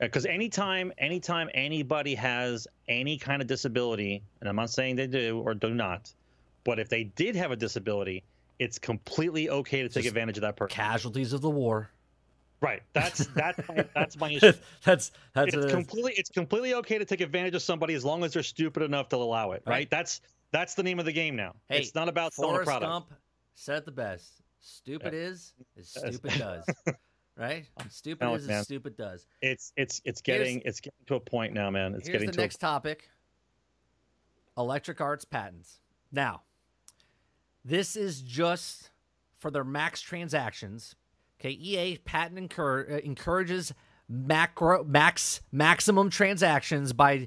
Because 0.00 0.26
anytime, 0.26 0.92
anytime 0.98 1.48
anybody 1.54 2.14
has 2.16 2.66
any 2.88 3.16
kind 3.16 3.40
of 3.40 3.46
disability, 3.48 4.22
and 4.40 4.48
I'm 4.48 4.56
not 4.56 4.70
saying 4.70 4.96
they 4.96 5.06
do 5.06 5.40
or 5.44 5.54
do 5.54 5.72
not, 5.72 6.12
but 6.64 6.78
if 6.80 6.88
they 6.88 7.04
did 7.04 7.36
have 7.36 7.52
a 7.52 7.56
disability, 7.56 8.24
it's 8.58 8.78
completely 8.78 9.48
okay 9.50 9.82
to 9.82 9.88
take 9.88 10.04
advantage 10.06 10.36
of 10.36 10.42
that 10.42 10.56
person. 10.56 10.74
Casualties 10.74 11.32
of 11.32 11.40
the 11.42 11.50
war. 11.50 11.90
Right. 12.60 12.82
That's 12.92 13.26
that's 13.28 13.60
my, 13.68 13.84
that's 13.94 14.16
my 14.18 14.30
issue. 14.32 14.52
that's 14.84 15.12
that's 15.34 15.48
It's 15.48 15.56
what 15.56 15.64
it 15.64 15.66
is. 15.66 15.72
completely 15.72 16.12
it's 16.16 16.30
completely 16.30 16.74
okay 16.74 16.98
to 16.98 17.04
take 17.04 17.20
advantage 17.20 17.54
of 17.54 17.62
somebody 17.62 17.94
as 17.94 18.04
long 18.04 18.24
as 18.24 18.32
they're 18.32 18.42
stupid 18.42 18.82
enough 18.82 19.08
to 19.10 19.16
allow 19.16 19.52
it. 19.52 19.62
Right. 19.66 19.72
Right. 19.74 19.90
That's 19.90 20.20
that's 20.50 20.74
the 20.74 20.82
name 20.82 20.98
of 20.98 21.04
the 21.04 21.12
game 21.12 21.36
now. 21.36 21.54
Hey, 21.68 21.78
it's 21.80 21.94
not 21.94 22.08
about 22.08 22.32
selling 22.34 22.60
a 22.60 22.64
product. 22.64 22.90
Gump 22.90 23.06
said 23.54 23.78
it 23.78 23.84
the 23.84 23.92
best. 23.92 24.32
Stupid 24.66 25.12
is 25.12 25.52
as 25.78 25.88
stupid 25.90 26.38
does. 26.38 26.64
Right? 27.36 27.66
Stupid 27.90 28.32
is 28.34 28.46
man. 28.46 28.60
as 28.60 28.64
stupid 28.64 28.96
does. 28.96 29.26
It's 29.42 29.72
it's 29.76 30.00
it's 30.04 30.22
Here's- 30.24 30.38
getting 30.46 30.62
it's 30.64 30.80
getting 30.80 30.96
to 31.08 31.16
a 31.16 31.20
point 31.20 31.52
now, 31.52 31.68
man. 31.68 31.92
It's 31.94 32.06
Here's 32.06 32.14
getting 32.14 32.26
the 32.28 32.32
to 32.34 32.40
a 32.40 32.44
next 32.44 32.58
topic. 32.58 33.10
Electric 34.56 35.00
Arts 35.00 35.24
patents. 35.24 35.80
Now, 36.12 36.42
this 37.64 37.96
is 37.96 38.20
just 38.20 38.90
for 39.36 39.50
their 39.50 39.64
max 39.64 40.00
transactions. 40.00 40.94
Okay, 41.40 41.50
EA 41.50 41.98
patent 41.98 42.38
encour- 42.48 42.88
uh, 42.88 42.96
encourages 42.98 43.74
macro 44.08 44.84
max 44.84 45.40
maximum 45.50 46.10
transactions 46.10 46.92
by 46.92 47.26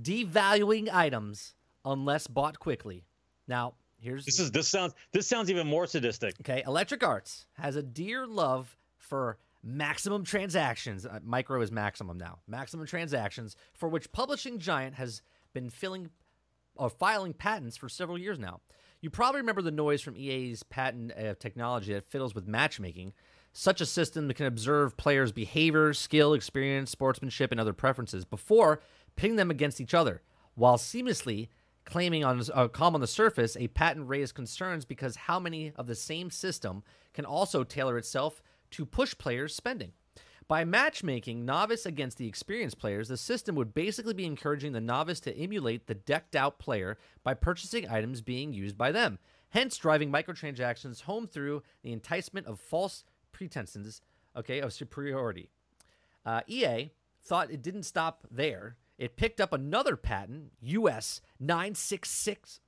devaluing 0.00 0.88
items 0.92 1.54
unless 1.84 2.28
bought 2.28 2.60
quickly. 2.60 3.04
Now, 3.48 3.74
here's 4.04 4.24
This 4.24 4.38
is 4.38 4.50
this 4.50 4.68
sounds 4.68 4.94
this 5.12 5.26
sounds 5.26 5.50
even 5.50 5.66
more 5.66 5.86
sadistic. 5.86 6.34
Okay, 6.40 6.62
Electric 6.66 7.02
Arts 7.02 7.46
has 7.54 7.76
a 7.76 7.82
dear 7.82 8.26
love 8.26 8.76
for 8.96 9.38
maximum 9.62 10.24
transactions. 10.24 11.06
Uh, 11.06 11.20
micro 11.24 11.60
is 11.62 11.72
maximum 11.72 12.18
now. 12.18 12.38
Maximum 12.46 12.86
transactions 12.86 13.56
for 13.72 13.88
which 13.88 14.12
publishing 14.12 14.58
giant 14.58 14.94
has 14.94 15.22
been 15.52 15.70
filling 15.70 16.10
or 16.76 16.90
filing 16.90 17.32
patents 17.32 17.76
for 17.76 17.88
several 17.88 18.18
years 18.18 18.38
now. 18.38 18.60
You 19.00 19.10
probably 19.10 19.40
remember 19.40 19.62
the 19.62 19.70
noise 19.70 20.00
from 20.00 20.16
EA's 20.16 20.62
patent 20.62 21.12
uh, 21.12 21.34
technology 21.38 21.92
that 21.92 22.10
fiddles 22.10 22.34
with 22.34 22.46
matchmaking. 22.46 23.12
Such 23.52 23.80
a 23.80 23.86
system 23.86 24.30
can 24.32 24.46
observe 24.46 24.96
players' 24.96 25.30
behavior, 25.30 25.92
skill, 25.92 26.34
experience, 26.34 26.90
sportsmanship, 26.90 27.52
and 27.52 27.60
other 27.60 27.72
preferences 27.72 28.24
before 28.24 28.80
pitting 29.14 29.36
them 29.36 29.50
against 29.50 29.80
each 29.80 29.94
other, 29.94 30.22
while 30.54 30.76
seamlessly 30.76 31.48
claiming 31.84 32.24
on 32.24 32.42
uh, 32.52 32.68
calm 32.68 32.94
on 32.94 33.00
the 33.00 33.06
surface, 33.06 33.56
a 33.56 33.68
patent 33.68 34.08
raised 34.08 34.34
concerns 34.34 34.84
because 34.84 35.16
how 35.16 35.38
many 35.38 35.72
of 35.76 35.86
the 35.86 35.94
same 35.94 36.30
system 36.30 36.82
can 37.12 37.24
also 37.24 37.64
tailor 37.64 37.98
itself 37.98 38.42
to 38.70 38.84
push 38.84 39.16
players' 39.16 39.54
spending. 39.54 39.92
By 40.46 40.64
matchmaking 40.64 41.46
novice 41.46 41.86
against 41.86 42.18
the 42.18 42.28
experienced 42.28 42.78
players, 42.78 43.08
the 43.08 43.16
system 43.16 43.54
would 43.54 43.72
basically 43.72 44.12
be 44.12 44.26
encouraging 44.26 44.72
the 44.72 44.80
novice 44.80 45.20
to 45.20 45.36
emulate 45.36 45.86
the 45.86 45.94
decked 45.94 46.36
out 46.36 46.58
player 46.58 46.98
by 47.22 47.32
purchasing 47.32 47.88
items 47.88 48.20
being 48.20 48.52
used 48.52 48.76
by 48.76 48.92
them, 48.92 49.18
hence 49.50 49.78
driving 49.78 50.12
microtransactions 50.12 51.02
home 51.02 51.26
through 51.26 51.62
the 51.82 51.92
enticement 51.92 52.46
of 52.46 52.60
false 52.60 53.04
pretenses, 53.32 54.02
okay, 54.36 54.60
of 54.60 54.72
superiority. 54.72 55.48
Uh, 56.26 56.42
EA 56.46 56.90
thought 57.22 57.50
it 57.50 57.62
didn't 57.62 57.84
stop 57.84 58.26
there. 58.30 58.76
It 58.98 59.16
picked 59.16 59.40
up 59.40 59.52
another 59.52 59.96
patent, 59.96 60.52
US 60.62 61.20
966. 61.40 62.60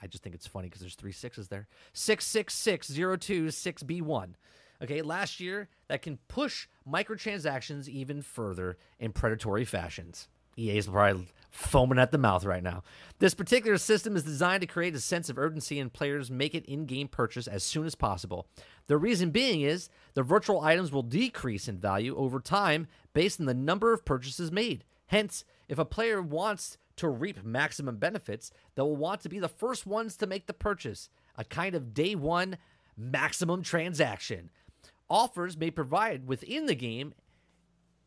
I 0.00 0.06
just 0.06 0.22
think 0.22 0.34
it's 0.34 0.46
funny 0.46 0.68
because 0.68 0.80
there's 0.80 0.94
three 0.94 1.12
sixes 1.12 1.48
there. 1.48 1.68
666026B1. 1.94 4.34
Okay, 4.80 5.02
last 5.02 5.40
year 5.40 5.68
that 5.88 6.02
can 6.02 6.18
push 6.28 6.68
microtransactions 6.88 7.88
even 7.88 8.22
further 8.22 8.78
in 9.00 9.10
predatory 9.12 9.64
fashions. 9.64 10.28
EA 10.56 10.78
is 10.78 10.86
probably 10.86 11.26
foaming 11.50 11.98
at 11.98 12.12
the 12.12 12.18
mouth 12.18 12.44
right 12.44 12.62
now. 12.62 12.82
This 13.18 13.34
particular 13.34 13.78
system 13.78 14.16
is 14.16 14.22
designed 14.22 14.60
to 14.60 14.66
create 14.66 14.94
a 14.94 15.00
sense 15.00 15.28
of 15.28 15.38
urgency 15.38 15.80
and 15.80 15.92
players 15.92 16.30
make 16.30 16.54
it 16.54 16.66
in-game 16.66 17.08
purchase 17.08 17.46
as 17.46 17.62
soon 17.62 17.86
as 17.86 17.94
possible. 17.94 18.46
The 18.86 18.98
reason 18.98 19.30
being 19.30 19.62
is 19.62 19.88
the 20.14 20.22
virtual 20.22 20.60
items 20.60 20.92
will 20.92 21.02
decrease 21.02 21.68
in 21.68 21.78
value 21.78 22.16
over 22.16 22.40
time 22.40 22.86
based 23.14 23.40
on 23.40 23.46
the 23.46 23.54
number 23.54 23.92
of 23.92 24.04
purchases 24.04 24.52
made. 24.52 24.84
Hence, 25.06 25.44
if 25.68 25.78
a 25.78 25.84
player 25.84 26.20
wants 26.22 26.78
to 26.96 27.08
reap 27.08 27.44
maximum 27.44 27.96
benefits, 27.96 28.50
they 28.74 28.82
will 28.82 28.96
want 28.96 29.20
to 29.20 29.28
be 29.28 29.38
the 29.38 29.48
first 29.48 29.86
ones 29.86 30.16
to 30.16 30.26
make 30.26 30.46
the 30.46 30.52
purchase, 30.52 31.08
a 31.36 31.44
kind 31.44 31.74
of 31.74 31.94
day 31.94 32.14
one 32.14 32.58
maximum 32.96 33.62
transaction. 33.62 34.50
Offers 35.08 35.56
may 35.56 35.70
provide 35.70 36.26
within 36.26 36.66
the 36.66 36.74
game 36.74 37.14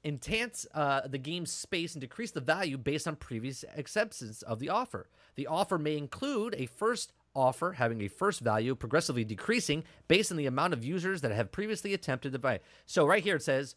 enhance 0.04 0.66
uh, 0.74 1.08
the 1.08 1.18
game's 1.18 1.52
space 1.52 1.94
and 1.94 2.02
decrease 2.02 2.32
the 2.32 2.42
value 2.42 2.78
based 2.78 3.08
on 3.08 3.16
previous 3.16 3.64
acceptance 3.78 4.42
of 4.42 4.60
the 4.60 4.70
offer. 4.70 5.08
The 5.36 5.48
offer 5.48 5.78
may 5.78 5.98
include 5.98 6.56
a 6.58 6.66
first 6.66 7.14
offer 7.34 7.74
having 7.74 8.02
a 8.02 8.08
first 8.08 8.42
value 8.42 8.76
progressively 8.76 9.24
decreasing 9.24 9.84
based 10.08 10.32
on 10.32 10.38
the 10.38 10.48
amount 10.48 10.74
of 10.74 10.84
users 10.84 11.22
that 11.22 11.32
have 11.32 11.52
previously 11.52 11.94
attempted 11.94 12.34
to 12.34 12.40
buy. 12.40 12.60
So 12.86 13.06
right 13.06 13.24
here 13.24 13.38
it 13.38 13.44
says 13.44 13.76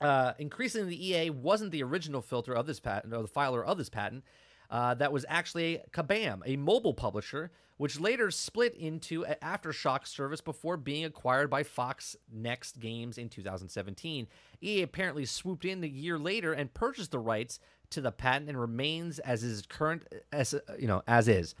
uh, 0.00 0.32
increasingly 0.38 0.90
the 0.90 1.08
EA 1.08 1.30
wasn't 1.30 1.70
the 1.70 1.82
original 1.82 2.22
filter 2.22 2.52
of 2.52 2.66
this 2.66 2.80
patent 2.80 3.12
or 3.14 3.22
the 3.22 3.28
filer 3.28 3.64
of 3.64 3.78
this 3.78 3.88
patent. 3.88 4.24
Uh, 4.70 4.94
that 4.94 5.12
was 5.12 5.26
actually 5.28 5.80
Kabam, 5.92 6.40
a 6.46 6.56
mobile 6.56 6.94
publisher, 6.94 7.50
which 7.76 8.00
later 8.00 8.30
split 8.30 8.74
into 8.74 9.22
an 9.24 9.36
Aftershock 9.42 10.06
service 10.06 10.40
before 10.40 10.78
being 10.78 11.04
acquired 11.04 11.50
by 11.50 11.62
Fox 11.62 12.16
Next 12.32 12.80
Games 12.80 13.18
in 13.18 13.28
2017. 13.28 14.26
EA 14.62 14.82
apparently 14.82 15.26
swooped 15.26 15.66
in 15.66 15.84
a 15.84 15.86
year 15.86 16.18
later 16.18 16.54
and 16.54 16.72
purchased 16.72 17.10
the 17.10 17.18
rights 17.18 17.60
to 17.90 18.00
the 18.00 18.10
patent 18.10 18.48
and 18.48 18.58
remains 18.58 19.18
as 19.18 19.42
is 19.42 19.62
current 19.66 20.06
as 20.32 20.54
you 20.78 20.86
know 20.86 21.02
as 21.06 21.28
is. 21.28 21.54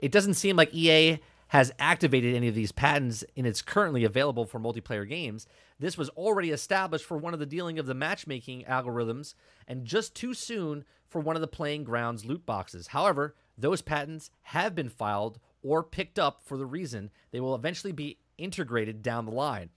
It 0.00 0.10
doesn't 0.10 0.34
seem 0.34 0.56
like 0.56 0.74
EA 0.74 1.20
has 1.48 1.72
activated 1.78 2.34
any 2.34 2.48
of 2.48 2.54
these 2.54 2.72
patents 2.72 3.24
in 3.36 3.46
its 3.46 3.62
currently 3.62 4.04
available 4.04 4.44
for 4.44 4.58
multiplayer 4.58 5.08
games. 5.08 5.46
This 5.78 5.98
was 5.98 6.08
already 6.10 6.50
established 6.50 7.04
for 7.04 7.18
one 7.18 7.34
of 7.34 7.40
the 7.40 7.46
dealing 7.46 7.78
of 7.78 7.86
the 7.86 7.94
matchmaking 7.94 8.64
algorithms 8.64 9.34
and 9.68 9.84
just 9.84 10.14
too 10.14 10.32
soon 10.32 10.84
for 11.08 11.20
one 11.20 11.36
of 11.36 11.42
the 11.42 11.46
playing 11.46 11.84
grounds 11.84 12.24
loot 12.24 12.46
boxes. 12.46 12.88
However, 12.88 13.34
those 13.58 13.82
patents 13.82 14.30
have 14.42 14.74
been 14.74 14.88
filed 14.88 15.38
or 15.62 15.82
picked 15.82 16.18
up 16.18 16.42
for 16.44 16.56
the 16.56 16.66
reason 16.66 17.10
they 17.30 17.40
will 17.40 17.54
eventually 17.54 17.92
be 17.92 18.18
integrated 18.38 19.02
down 19.02 19.26
the 19.26 19.32
line, 19.32 19.70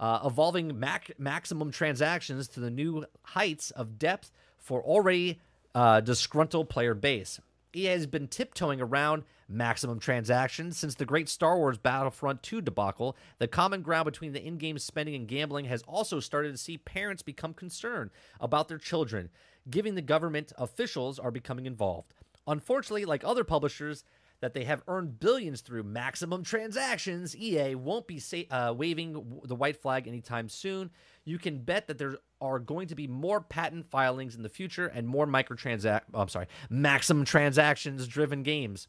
uh, 0.00 0.20
evolving 0.24 0.78
mac- 0.78 1.18
maximum 1.18 1.70
transactions 1.70 2.48
to 2.48 2.60
the 2.60 2.70
new 2.70 3.04
heights 3.22 3.70
of 3.70 3.98
depth 3.98 4.30
for 4.58 4.82
already 4.82 5.40
uh, 5.74 6.00
disgruntled 6.00 6.68
player 6.68 6.94
base. 6.94 7.40
EA 7.74 7.86
has 7.86 8.06
been 8.06 8.28
tiptoeing 8.28 8.80
around 8.80 9.24
maximum 9.48 9.98
transactions 9.98 10.76
since 10.76 10.94
the 10.94 11.04
great 11.04 11.28
Star 11.28 11.56
Wars 11.58 11.78
Battlefront 11.78 12.42
2 12.42 12.60
debacle. 12.60 13.16
The 13.38 13.48
common 13.48 13.82
ground 13.82 14.06
between 14.06 14.32
the 14.32 14.44
in 14.44 14.58
game 14.58 14.78
spending 14.78 15.14
and 15.14 15.28
gambling 15.28 15.66
has 15.66 15.82
also 15.82 16.20
started 16.20 16.52
to 16.52 16.58
see 16.58 16.78
parents 16.78 17.22
become 17.22 17.54
concerned 17.54 18.10
about 18.40 18.68
their 18.68 18.78
children, 18.78 19.30
giving 19.68 19.94
the 19.94 20.02
government 20.02 20.52
officials 20.58 21.18
are 21.18 21.30
becoming 21.30 21.66
involved. 21.66 22.12
Unfortunately, 22.46 23.04
like 23.04 23.24
other 23.24 23.44
publishers, 23.44 24.04
that 24.40 24.54
they 24.54 24.64
have 24.64 24.82
earned 24.86 25.18
billions 25.18 25.60
through 25.60 25.82
maximum 25.82 26.42
transactions, 26.42 27.36
EA 27.36 27.74
won't 27.74 28.06
be 28.06 28.18
sa- 28.18 28.42
uh, 28.50 28.74
waving 28.76 29.40
the 29.44 29.54
white 29.54 29.76
flag 29.76 30.06
anytime 30.06 30.48
soon. 30.48 30.90
You 31.24 31.38
can 31.38 31.58
bet 31.58 31.86
that 31.86 31.98
there 31.98 32.18
are 32.40 32.58
going 32.58 32.88
to 32.88 32.94
be 32.94 33.06
more 33.06 33.40
patent 33.40 33.86
filings 33.90 34.36
in 34.36 34.42
the 34.42 34.48
future 34.48 34.86
and 34.86 35.08
more 35.08 35.26
microtransact. 35.26 36.02
I'm 36.12 36.28
sorry, 36.28 36.46
maximum 36.68 37.24
transactions 37.24 38.06
driven 38.06 38.42
games. 38.42 38.88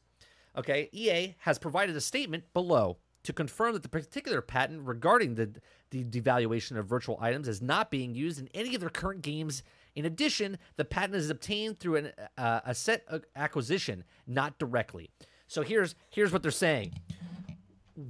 Okay, 0.57 0.89
EA 0.91 1.35
has 1.39 1.59
provided 1.59 1.95
a 1.95 2.01
statement 2.01 2.43
below 2.53 2.97
to 3.23 3.34
confirm 3.34 3.73
that 3.73 3.84
the 3.84 3.89
particular 3.89 4.41
patent 4.41 4.81
regarding 4.84 5.35
the, 5.35 5.51
the 5.91 6.03
devaluation 6.03 6.77
of 6.77 6.88
virtual 6.88 7.17
items 7.21 7.47
is 7.47 7.61
not 7.61 7.91
being 7.91 8.15
used 8.15 8.39
in 8.39 8.49
any 8.53 8.73
of 8.73 8.81
their 8.81 8.89
current 8.89 9.21
games. 9.21 9.63
In 9.95 10.05
addition, 10.05 10.57
the 10.77 10.85
patent 10.85 11.15
is 11.15 11.29
obtained 11.29 11.79
through 11.79 11.97
an, 11.97 12.11
uh, 12.38 12.61
a 12.65 12.73
set 12.73 13.05
acquisition, 13.35 14.03
not 14.25 14.57
directly. 14.57 15.09
So 15.47 15.61
here's 15.61 15.93
here's 16.09 16.34
what 16.34 16.41
they're 16.41 16.51
saying: 16.51 16.93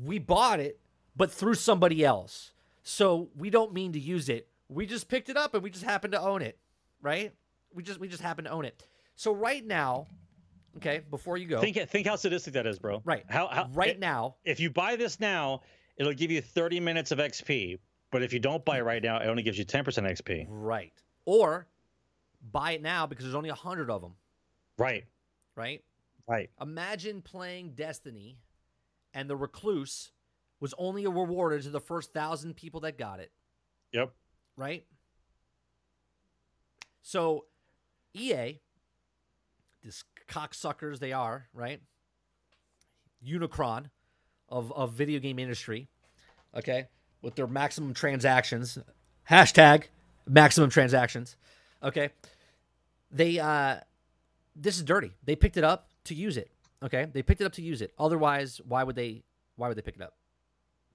we 0.05 0.19
bought 0.19 0.59
it, 0.59 0.79
but 1.15 1.31
through 1.31 1.55
somebody 1.55 2.05
else. 2.05 2.51
So 2.83 3.29
we 3.35 3.49
don't 3.49 3.73
mean 3.73 3.93
to 3.93 3.99
use 3.99 4.29
it. 4.29 4.47
We 4.69 4.85
just 4.85 5.09
picked 5.09 5.29
it 5.29 5.35
up 5.35 5.53
and 5.53 5.63
we 5.63 5.69
just 5.69 5.83
happen 5.83 6.11
to 6.11 6.21
own 6.21 6.41
it, 6.41 6.57
right? 7.01 7.33
We 7.73 7.83
just 7.83 7.99
we 7.99 8.07
just 8.07 8.21
happen 8.21 8.45
to 8.45 8.51
own 8.51 8.65
it. 8.65 8.87
So 9.15 9.33
right 9.33 9.65
now, 9.65 10.07
okay, 10.77 11.01
before 11.09 11.37
you 11.37 11.47
go, 11.47 11.59
think 11.61 11.77
think 11.89 12.07
how 12.07 12.15
sadistic 12.15 12.53
that 12.53 12.65
is, 12.65 12.79
bro. 12.79 13.01
Right. 13.05 13.25
How, 13.27 13.47
how 13.47 13.69
right 13.73 13.91
it, 13.91 13.99
now, 13.99 14.35
if 14.43 14.59
you 14.59 14.69
buy 14.69 14.95
this 14.95 15.19
now, 15.19 15.61
it'll 15.97 16.13
give 16.13 16.31
you 16.31 16.41
30 16.41 16.79
minutes 16.79 17.11
of 17.11 17.19
XP. 17.19 17.79
But 18.11 18.23
if 18.23 18.31
you 18.31 18.39
don't 18.39 18.63
buy 18.63 18.77
it 18.77 18.83
right 18.83 19.03
now, 19.03 19.19
it 19.19 19.27
only 19.27 19.43
gives 19.43 19.57
you 19.57 19.65
10% 19.65 19.83
XP. 19.83 20.45
Right. 20.47 20.93
Or 21.25 21.67
buy 22.51 22.71
it 22.71 22.81
now 22.81 23.05
because 23.05 23.25
there's 23.25 23.35
only 23.35 23.49
a 23.49 23.55
hundred 23.55 23.89
of 23.89 24.01
them. 24.01 24.13
Right. 24.77 25.05
Right. 25.55 25.83
Right. 26.27 26.49
Imagine 26.61 27.21
playing 27.21 27.71
Destiny 27.71 28.37
and 29.13 29.29
the 29.29 29.35
recluse 29.35 30.11
was 30.59 30.73
only 30.77 31.05
rewarded 31.05 31.63
to 31.63 31.69
the 31.69 31.79
first 31.79 32.13
thousand 32.13 32.55
people 32.55 32.81
that 32.81 32.97
got 32.97 33.19
it. 33.19 33.31
Yep. 33.91 34.13
Right? 34.55 34.85
So 37.01 37.45
EA, 38.13 38.59
this 39.87 40.03
cocksuckers 40.27 40.99
they 40.99 41.13
are, 41.13 41.47
right? 41.53 41.81
Unicron 43.25 43.89
of, 44.49 44.71
of 44.73 44.93
video 44.93 45.19
game 45.19 45.39
industry, 45.39 45.87
okay, 46.55 46.87
with 47.21 47.35
their 47.35 47.47
maximum 47.47 47.93
transactions. 47.93 48.77
Hashtag 49.29 49.85
maximum 50.27 50.69
transactions. 50.69 51.35
Okay. 51.81 52.09
They 53.11 53.39
uh 53.39 53.77
this 54.55 54.77
is 54.77 54.83
dirty. 54.83 55.13
They 55.23 55.35
picked 55.35 55.57
it 55.57 55.63
up 55.63 55.89
to 56.05 56.15
use 56.15 56.37
it. 56.37 56.51
Okay, 56.83 57.07
they 57.11 57.21
picked 57.21 57.41
it 57.41 57.45
up 57.45 57.53
to 57.53 57.61
use 57.61 57.81
it. 57.81 57.93
Otherwise, 57.97 58.61
why 58.67 58.83
would 58.83 58.95
they? 58.95 59.23
Why 59.55 59.67
would 59.67 59.77
they 59.77 59.81
pick 59.81 59.95
it 59.95 60.01
up? 60.01 60.13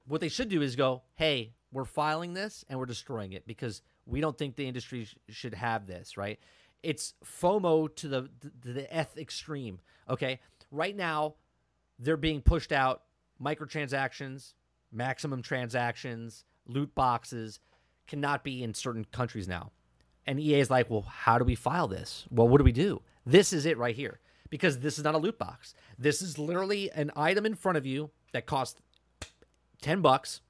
What 0.06 0.20
they 0.20 0.28
should 0.28 0.48
do 0.48 0.62
is 0.62 0.77
go, 0.77 1.02
"Hey, 1.14 1.55
we're 1.73 1.85
filing 1.85 2.35
this 2.35 2.64
and 2.69 2.78
we're 2.78 2.86
destroying 2.86 3.32
it 3.32 3.47
because 3.47 3.82
we 4.06 4.20
don't 4.20 4.36
think 4.36 4.56
the 4.56 4.66
industry 4.66 5.05
sh- 5.05 5.16
should 5.31 5.55
have 5.55 5.86
this." 5.86 6.16
Right? 6.16 6.39
It's 6.82 7.14
FOMO 7.24 7.94
to 7.96 8.09
the 8.09 8.30
to 8.62 8.72
the 8.72 8.96
eth 8.96 9.16
extreme. 9.16 9.80
Okay, 10.09 10.40
right 10.70 10.96
now 10.96 11.34
they're 11.98 12.16
being 12.16 12.40
pushed 12.40 12.72
out 12.72 13.02
microtransactions, 13.42 14.54
maximum 14.90 15.42
transactions, 15.42 16.44
loot 16.66 16.94
boxes 16.94 17.60
cannot 18.06 18.44
be 18.44 18.62
in 18.62 18.74
certain 18.74 19.04
countries 19.04 19.48
now. 19.48 19.70
And 20.26 20.38
EA 20.38 20.60
is 20.60 20.70
like, 20.70 20.90
well, 20.90 21.02
how 21.02 21.38
do 21.38 21.44
we 21.44 21.54
file 21.54 21.88
this? 21.88 22.26
Well, 22.30 22.48
what 22.48 22.59
do 22.59 22.64
we 22.64 22.72
do? 22.72 23.02
This 23.24 23.52
is 23.52 23.66
it 23.66 23.78
right 23.78 23.94
here 23.94 24.20
because 24.50 24.80
this 24.80 24.98
is 24.98 25.04
not 25.04 25.14
a 25.14 25.18
loot 25.18 25.38
box. 25.38 25.74
This 25.98 26.22
is 26.22 26.38
literally 26.38 26.90
an 26.92 27.10
item 27.16 27.46
in 27.46 27.54
front 27.54 27.78
of 27.78 27.86
you 27.86 28.10
that 28.32 28.46
costs 28.46 28.80
10 29.82 30.00
bucks 30.00 30.40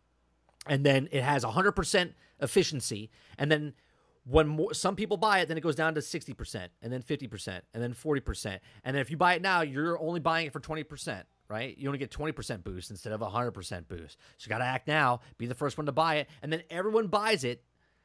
and 0.66 0.84
then 0.84 1.08
it 1.10 1.22
has 1.22 1.44
100% 1.44 2.12
efficiency 2.40 3.10
and 3.38 3.50
then 3.50 3.74
when 4.24 4.46
more, 4.46 4.72
some 4.74 4.94
people 4.96 5.16
buy 5.16 5.40
it 5.40 5.48
then 5.48 5.56
it 5.56 5.62
goes 5.62 5.74
down 5.74 5.94
to 5.94 6.00
60% 6.00 6.68
and 6.80 6.92
then 6.92 7.02
50% 7.02 7.60
and 7.74 7.82
then 7.82 7.94
40% 7.94 8.58
and 8.84 8.94
then 8.94 9.00
if 9.00 9.10
you 9.10 9.16
buy 9.16 9.34
it 9.34 9.42
now 9.42 9.62
you're 9.62 10.00
only 10.00 10.20
buying 10.20 10.46
it 10.46 10.52
for 10.52 10.60
20% 10.60 11.22
right 11.48 11.76
you 11.76 11.88
only 11.88 11.98
get 11.98 12.10
20% 12.10 12.64
boost 12.64 12.90
instead 12.90 13.12
of 13.12 13.20
100% 13.20 13.88
boost 13.88 14.18
so 14.38 14.46
you 14.46 14.48
got 14.48 14.58
to 14.58 14.64
act 14.64 14.86
now 14.86 15.20
be 15.38 15.46
the 15.46 15.54
first 15.54 15.76
one 15.76 15.86
to 15.86 15.92
buy 15.92 16.16
it 16.16 16.28
and 16.42 16.52
then 16.52 16.62
everyone 16.70 17.08
buys 17.08 17.44
it 17.44 17.64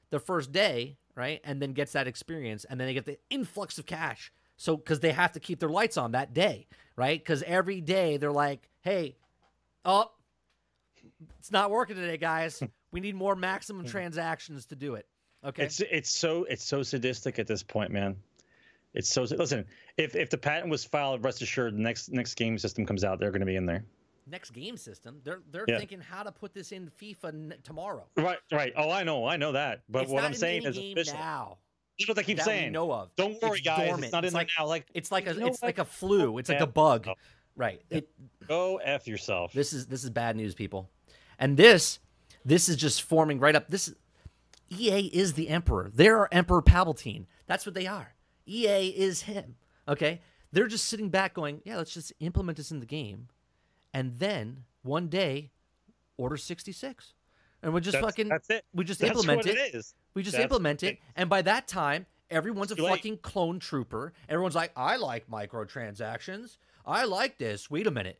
the 0.10 0.19
first 0.19 0.52
day 0.52 0.98
right 1.15 1.41
and 1.44 1.61
then 1.61 1.73
gets 1.73 1.91
that 1.91 2.07
experience 2.07 2.65
and 2.65 2.80
then 2.80 2.88
they 2.88 2.94
get 2.94 3.06
the 3.06 3.19
influx 3.30 3.77
of 3.77 3.85
cash 3.85 4.31
so, 4.57 4.76
because 4.76 4.99
they 4.99 5.11
have 5.11 5.34
to 5.34 5.39
keep 5.39 5.60
their 5.60 5.69
lights 5.69 5.98
on 5.98 6.11
that 6.11 6.34
day, 6.34 6.68
right? 6.95 7.19
Because 7.19 7.44
every 7.44 7.80
day 7.80 8.18
they're 8.18 8.31
like, 8.31 8.68
hey, 8.81 9.15
oh, 9.85 10.11
it's 11.38 11.52
not 11.52 11.69
working 11.69 11.95
today, 11.95 12.18
guys. 12.18 12.61
We 12.89 13.02
need 13.02 13.15
more 13.15 13.35
maximum 13.35 13.84
hmm. 13.84 13.91
transactions 13.91 14.68
to 14.68 14.76
do 14.77 14.95
it. 14.95 15.06
Okay. 15.46 15.64
It's 15.64 15.80
it's 15.82 16.10
so 16.10 16.44
it's 16.46 16.64
so 16.64 16.84
sadistic 16.84 17.40
at 17.40 17.48
this 17.48 17.64
point, 17.64 17.92
man. 17.92 18.16
It's 18.94 19.10
so 19.10 19.24
listen. 19.24 19.66
If 19.98 20.16
if 20.16 20.30
the 20.30 20.38
patent 20.38 20.70
was 20.70 20.84
filed, 20.84 21.24
rest 21.24 21.42
assured, 21.42 21.76
the 21.76 21.80
next 21.82 22.12
next 22.12 22.36
game 22.36 22.58
system 22.58 22.86
comes 22.86 23.04
out, 23.04 23.20
they're 23.20 23.32
going 23.32 23.42
to 23.42 23.46
be 23.46 23.56
in 23.56 23.66
there. 23.66 23.84
Next 24.30 24.50
game 24.52 24.76
system, 24.78 25.22
they're 25.24 25.42
they're 25.52 25.66
Yeah. 25.68 25.78
thinking 25.78 26.02
how 26.02 26.24
to 26.24 26.32
put 26.32 26.54
this 26.54 26.72
in 26.72 26.90
FIFA 27.02 27.28
n- 27.30 27.54
tomorrow. 27.64 28.08
Right, 28.18 28.40
right. 28.52 28.74
Oh, 28.76 28.90
I 28.90 29.04
know, 29.04 29.26
I 29.26 29.38
know 29.38 29.52
that. 29.54 29.84
But 29.90 30.04
It's 30.04 30.12
what 30.12 30.22
not 30.22 30.26
I'm 30.28 30.32
in 30.34 30.38
saying 30.38 30.62
any 30.66 30.70
is 30.70 30.76
game 30.78 30.98
official. 30.98 31.14
now. 31.14 31.58
That's 31.98 32.08
what 32.10 32.16
they 32.18 32.24
keep 32.24 32.38
that 32.38 32.46
we 32.48 32.52
saying. 32.54 32.72
know 32.74 32.92
of. 32.92 33.16
Don't 33.16 33.42
worry, 33.42 33.60
It's 33.60 33.62
guys. 33.68 33.88
dormant. 33.88 34.04
It's 34.06 34.12
not 34.14 34.20
in 34.24 34.26
It's 34.26 34.34
there 34.34 34.40
like- 34.42 34.50
now. 34.60 34.66
Like 34.68 34.86
It's 34.94 35.12
like 35.12 35.28
a 35.28 35.34
You 35.34 35.40
know 35.42 35.48
it's 35.48 35.62
what? 35.62 35.68
like 35.68 35.78
a 35.80 35.86
flu. 35.86 36.38
It's 36.40 36.50
like 36.50 36.60
a 36.60 36.68
bug. 36.68 37.08
Oh. 37.08 37.14
Right. 37.56 37.82
It 37.90 38.10
go 38.48 38.78
f 38.78 39.08
yourself. 39.08 39.54
This 39.54 39.72
is 39.74 39.88
this 39.88 40.04
is 40.04 40.10
bad 40.10 40.36
news, 40.36 40.54
people. 40.56 40.90
And 41.40 41.56
this 41.56 42.00
this 42.44 42.68
is 42.70 42.76
just 42.76 43.04
forming 43.04 43.40
right 43.40 43.56
up. 43.56 43.68
This 43.70 43.94
EA 44.72 45.06
is 45.07 45.34
the 45.34 45.49
emperor. 45.49 45.89
They're 45.94 46.31
Emperor 46.34 46.61
Palpatine. 46.61 47.26
That's 47.45 47.65
what 47.65 47.76
they 47.76 47.88
are. 47.88 48.14
EA 48.45 48.88
is 48.89 49.23
him. 49.23 49.56
Okay, 49.88 50.22
they're 50.52 50.68
just 50.68 50.85
sitting 50.85 51.10
back, 51.10 51.34
going, 51.34 51.61
"Yeah, 51.65 51.77
let's 51.77 51.94
just 51.94 52.11
implement 52.19 52.57
this 52.57 52.72
in 52.72 52.80
the 52.80 52.85
game," 52.85 53.30
and 53.94 54.19
then 54.19 54.65
one 54.84 55.07
day, 55.07 55.52
Order 56.18 56.38
sixty 56.38 56.72
six, 56.72 57.14
and 57.61 57.73
we 57.73 57.80
just 57.81 57.94
That's- 57.94 58.10
fucking 58.11 58.27
that's 58.30 58.49
it. 58.49 58.65
we 58.73 58.84
just 58.84 58.99
That's 58.99 59.11
implement 59.11 59.38
what 59.38 59.45
it. 59.45 59.56
it 59.57 59.76
is. 59.76 59.94
We 60.15 60.23
just 60.23 60.34
That's 60.34 60.44
implement 60.44 60.81
it, 60.84 60.99
and 61.15 61.30
by 61.30 61.44
that 61.44 61.68
time, 61.68 62.07
everyone's 62.31 62.72
a 62.72 62.76
late. 62.76 62.89
fucking 62.89 63.18
clone 63.19 63.60
trooper. 63.60 64.14
Everyone's 64.27 64.56
like, 64.56 64.72
"I 64.76 64.95
like 64.95 65.30
microtransactions. 65.30 66.57
I 66.85 67.03
like 67.06 67.38
this." 67.38 67.69
Wait 67.69 67.85
a 67.85 67.91
minute. 67.91 68.19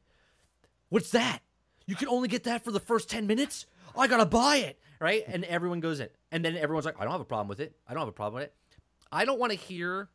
What's 0.90 1.10
that? 1.12 1.40
You 1.88 1.96
can 1.96 2.08
only 2.08 2.28
get 2.28 2.44
that 2.44 2.64
for 2.64 2.72
the 2.72 2.80
first 2.80 3.10
10 3.10 3.26
minutes? 3.28 3.66
I 3.98 4.08
gotta 4.08 4.26
buy 4.26 4.58
it, 4.58 4.80
right? 5.00 5.24
And 5.26 5.44
everyone 5.46 5.80
goes 5.80 6.00
in. 6.00 6.10
And 6.32 6.44
then 6.44 6.56
everyone's 6.58 6.86
like, 6.86 7.00
I 7.00 7.04
don't 7.04 7.12
have 7.12 7.22
a 7.22 7.26
problem 7.26 7.48
with 7.48 7.60
it. 7.60 7.76
I 7.88 7.94
don't 7.94 8.02
have 8.02 8.10
a 8.10 8.14
problem 8.14 8.42
with 8.42 8.44
it. 8.44 8.54
I 9.12 9.26
don't 9.26 9.40
want 9.40 9.52
to 9.54 9.58
hear, 9.58 10.10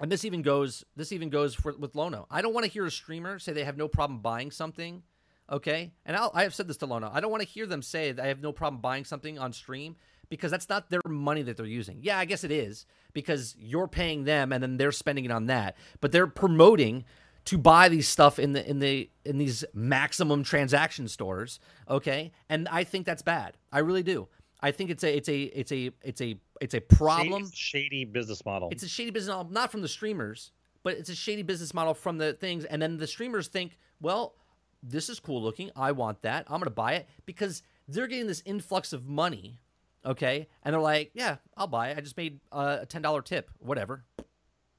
and 0.00 0.10
this 0.10 0.24
even 0.24 0.42
goes, 0.42 0.84
this 0.96 1.12
even 1.12 1.28
goes 1.28 1.54
for, 1.54 1.74
with 1.76 1.94
Lono. 1.94 2.26
I 2.30 2.40
don't 2.40 2.54
want 2.54 2.64
to 2.64 2.70
hear 2.70 2.86
a 2.86 2.90
streamer 2.90 3.38
say 3.38 3.52
they 3.52 3.64
have 3.64 3.76
no 3.76 3.88
problem 3.88 4.20
buying 4.20 4.50
something, 4.50 5.02
okay? 5.50 5.92
And 6.06 6.16
I'll, 6.16 6.30
I 6.34 6.44
have 6.44 6.54
said 6.54 6.68
this 6.68 6.78
to 6.78 6.86
Lono. 6.86 7.10
I 7.12 7.20
don't 7.20 7.30
want 7.30 7.42
to 7.42 7.48
hear 7.48 7.66
them 7.66 7.82
say 7.82 8.12
that 8.12 8.24
I 8.24 8.28
have 8.28 8.40
no 8.40 8.52
problem 8.52 8.80
buying 8.80 9.04
something 9.04 9.38
on 9.38 9.52
stream 9.52 9.96
because 10.28 10.50
that's 10.50 10.68
not 10.68 10.90
their 10.90 11.02
money 11.06 11.42
that 11.42 11.56
they're 11.56 11.66
using. 11.66 11.98
Yeah, 12.00 12.18
I 12.18 12.24
guess 12.24 12.42
it 12.42 12.50
is 12.50 12.86
because 13.12 13.54
you're 13.58 13.88
paying 13.88 14.24
them 14.24 14.52
and 14.52 14.62
then 14.62 14.76
they're 14.76 14.92
spending 14.92 15.24
it 15.24 15.30
on 15.30 15.46
that. 15.46 15.76
But 16.00 16.12
they're 16.12 16.26
promoting 16.26 17.04
to 17.46 17.58
buy 17.58 17.88
these 17.88 18.08
stuff 18.08 18.38
in 18.38 18.52
the 18.52 18.68
in 18.68 18.80
the 18.80 19.08
in 19.24 19.38
these 19.38 19.64
maximum 19.72 20.42
transaction 20.42 21.06
stores, 21.06 21.60
okay? 21.88 22.32
And 22.48 22.68
I 22.68 22.82
think 22.84 23.06
that's 23.06 23.22
bad. 23.22 23.56
I 23.72 23.78
really 23.78 24.02
do. 24.02 24.28
I 24.60 24.70
think 24.70 24.90
it's 24.90 25.04
a 25.04 25.16
it's 25.16 25.28
a 25.28 25.42
it's 25.42 25.72
a 25.72 25.90
it's 26.02 26.20
a 26.20 26.38
it's 26.60 26.74
a 26.74 26.80
problem. 26.80 27.50
Shady, 27.52 28.04
business 28.04 28.44
model. 28.44 28.68
It's 28.72 28.82
a 28.82 28.88
shady 28.88 29.10
business 29.10 29.34
model, 29.34 29.52
not 29.52 29.70
from 29.70 29.82
the 29.82 29.88
streamers, 29.88 30.52
but 30.82 30.94
it's 30.94 31.10
a 31.10 31.14
shady 31.14 31.42
business 31.42 31.74
model 31.74 31.94
from 31.94 32.18
the 32.18 32.32
things. 32.32 32.64
And 32.64 32.80
then 32.80 32.96
the 32.96 33.06
streamers 33.06 33.48
think, 33.48 33.78
well, 34.00 34.34
this 34.82 35.08
is 35.08 35.20
cool 35.20 35.42
looking. 35.42 35.70
I 35.76 35.92
want 35.92 36.22
that. 36.22 36.46
I'm 36.48 36.58
going 36.58 36.64
to 36.64 36.70
buy 36.70 36.94
it 36.94 37.08
because 37.26 37.62
they're 37.88 38.06
getting 38.06 38.26
this 38.26 38.42
influx 38.46 38.92
of 38.92 39.06
money. 39.06 39.60
Okay. 40.04 40.46
And 40.62 40.72
they're 40.72 40.80
like, 40.80 41.10
yeah, 41.14 41.36
I'll 41.56 41.66
buy 41.66 41.90
it. 41.90 41.98
I 41.98 42.00
just 42.00 42.16
made 42.16 42.40
uh, 42.52 42.78
a 42.82 42.86
$10 42.86 43.24
tip, 43.24 43.50
whatever. 43.58 44.04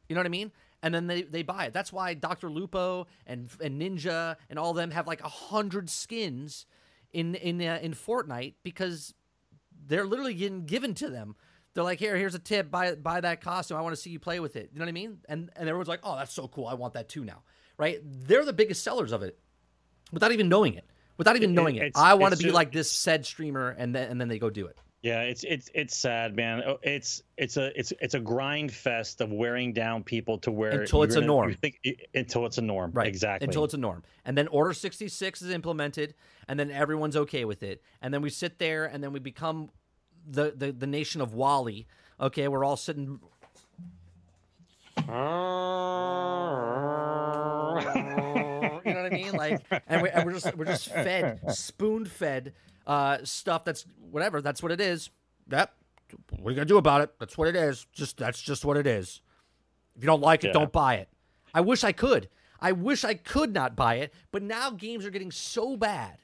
You 0.08 0.16
know 0.16 0.20
what 0.20 0.26
I 0.26 0.30
mean? 0.30 0.52
And 0.82 0.94
then 0.94 1.08
they, 1.08 1.24
they 1.24 1.44
buy 1.44 1.66
it. 1.66 1.74
That's 1.74 1.92
why 1.92 2.14
Dr. 2.14 2.50
Lupo 2.50 3.08
and, 3.26 3.50
and 3.62 3.82
Ninja 3.82 4.38
and 4.50 4.58
all 4.58 4.74
them 4.74 4.92
have 4.92 5.08
like 5.08 5.22
a 5.24 5.30
hundred 5.30 5.90
skins 5.90 6.66
in 7.12 7.36
in 7.36 7.62
uh, 7.62 7.80
in 7.82 7.94
Fortnite 7.94 8.56
because 8.64 9.14
they're 9.88 10.06
literally 10.06 10.34
getting 10.34 10.66
given 10.66 10.94
to 10.96 11.10
them. 11.10 11.36
They're 11.74 11.84
like, 11.84 12.00
here, 12.00 12.16
here's 12.16 12.36
a 12.36 12.40
tip. 12.40 12.72
Buy 12.72 12.96
buy 12.96 13.22
that 13.22 13.42
costume. 13.42 13.78
I 13.78 13.82
want 13.82 13.96
to 13.96 14.02
see 14.02 14.10
you 14.10 14.20
play 14.20 14.40
with 14.40 14.56
it. 14.56 14.70
You 14.74 14.80
know 14.80 14.86
what 14.86 14.90
I 14.90 14.94
mean? 14.94 15.20
And 15.30 15.50
and 15.56 15.70
everyone's 15.70 15.88
like, 15.88 16.00
oh, 16.04 16.16
that's 16.16 16.34
so 16.34 16.48
cool. 16.48 16.66
I 16.68 16.74
want 16.74 16.94
that 16.96 17.08
too 17.10 17.24
now. 17.24 17.44
Right? 17.78 18.00
They're 18.04 18.46
the 18.46 18.54
biggest 18.54 18.84
sellers 18.84 19.12
of 19.12 19.22
it, 19.22 19.38
without 20.12 20.32
even 20.32 20.50
knowing 20.50 20.74
it. 20.74 20.86
Without 21.18 21.36
even 21.36 21.54
knowing 21.54 21.76
it. 21.76 21.84
it's- 21.88 22.04
I 22.04 22.16
want 22.16 22.34
to 22.34 22.38
be 22.38 22.52
like 22.56 22.72
this 22.72 22.92
said 22.92 23.26
streamer, 23.26 23.70
and 23.78 23.94
then 23.94 24.10
and 24.10 24.20
then 24.20 24.28
they 24.28 24.40
go 24.40 24.50
do 24.50 24.66
it. 24.68 24.78
Yeah, 25.04 25.22
it's 25.22 25.44
it's 25.44 25.70
it's 25.76 25.96
sad, 25.96 26.36
man. 26.36 26.64
Oh, 26.66 26.80
It's 26.82 27.22
it's 27.38 27.56
a 27.56 27.78
it's 27.80 27.94
it's 28.02 28.16
a 28.16 28.20
grind 28.20 28.72
fest 28.74 29.22
of 29.22 29.32
wearing 29.32 29.72
down 29.72 30.04
people 30.04 30.40
to 30.40 30.52
where 30.52 30.82
Until 30.82 31.04
it's 31.04 31.14
you're 31.14 31.24
a 31.24 31.28
gonna- 31.28 31.28
norm. 31.28 31.54
think, 31.54 31.80
until 32.16 32.46
it's 32.48 32.58
a 32.58 32.62
norm, 32.62 32.92
Right. 32.92 33.08
Exactly. 33.08 33.46
Until 33.46 33.64
it's 33.64 33.76
a 33.76 33.78
norm. 33.78 34.04
And 34.26 34.36
then 34.38 34.48
Order 34.48 34.74
66 34.74 35.42
is 35.44 35.52
implemented, 35.52 36.16
and 36.48 36.60
then 36.60 36.72
everyone's 36.72 37.16
okay 37.16 37.46
with 37.46 37.62
it. 37.62 37.82
And 38.02 38.12
then 38.14 38.22
we 38.24 38.30
sit 38.32 38.58
there, 38.58 38.86
and 38.86 39.04
then 39.04 39.14
we 39.14 39.20
become 39.20 39.70
the, 40.30 40.52
the, 40.56 40.72
the 40.72 40.88
nation 40.88 41.22
of 41.22 41.34
WALL-E. 41.34 41.86
Okay, 42.20 42.48
we're 42.48 42.66
all 42.66 42.76
sitting. 42.76 43.20
you 44.98 45.14
know 48.94 49.02
what 49.04 49.06
I 49.06 49.10
mean? 49.12 49.32
Like, 49.34 49.62
and, 49.88 50.02
we, 50.02 50.10
and 50.10 50.26
we're 50.26 50.34
just 50.34 50.56
we're 50.58 50.66
just 50.66 50.90
fed, 50.90 51.40
spoon 51.54 52.06
fed 52.06 52.54
uh, 52.88 53.18
stuff. 53.24 53.64
That's 53.66 53.86
whatever. 54.10 54.42
That's 54.42 54.64
what 54.64 54.72
it 54.72 54.82
is. 54.82 55.12
Yep. 55.52 55.72
What 56.40 56.48
are 56.48 56.52
you 56.52 56.56
gonna 56.56 56.66
do 56.66 56.78
about 56.78 57.02
it? 57.02 57.14
That's 57.20 57.38
what 57.38 57.48
it 57.48 57.56
is. 57.56 57.86
Just 57.94 58.18
that's 58.18 58.42
just 58.42 58.66
what 58.66 58.78
it 58.78 58.88
is. 58.88 59.22
If 59.96 60.02
you 60.04 60.08
don't 60.08 60.22
like 60.22 60.44
it, 60.44 60.48
Yeah. 60.48 60.54
don't 60.54 60.72
buy 60.72 60.96
it. 60.96 61.10
I 61.54 61.62
wish 61.62 61.84
I 61.84 61.92
could. 61.92 62.30
I 62.60 62.72
wish 62.72 63.04
I 63.04 63.14
could 63.14 63.54
not 63.54 63.76
buy 63.76 63.96
it, 63.96 64.14
but 64.32 64.42
now 64.42 64.72
games 64.72 65.06
are 65.06 65.12
getting 65.12 65.32
so 65.32 65.76
bad 65.78 66.18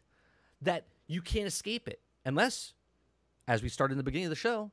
that 0.61 0.88
you 1.06 1.22
can't 1.22 1.45
escape 1.45 1.88
it 1.88 1.99
unless, 2.26 2.73
as 3.48 3.61
we 3.61 3.69
started 3.69 3.94
in 3.94 3.98
the 3.98 4.03
beginning 4.03 4.26
of 4.27 4.30
the 4.31 4.35
show, 4.35 4.72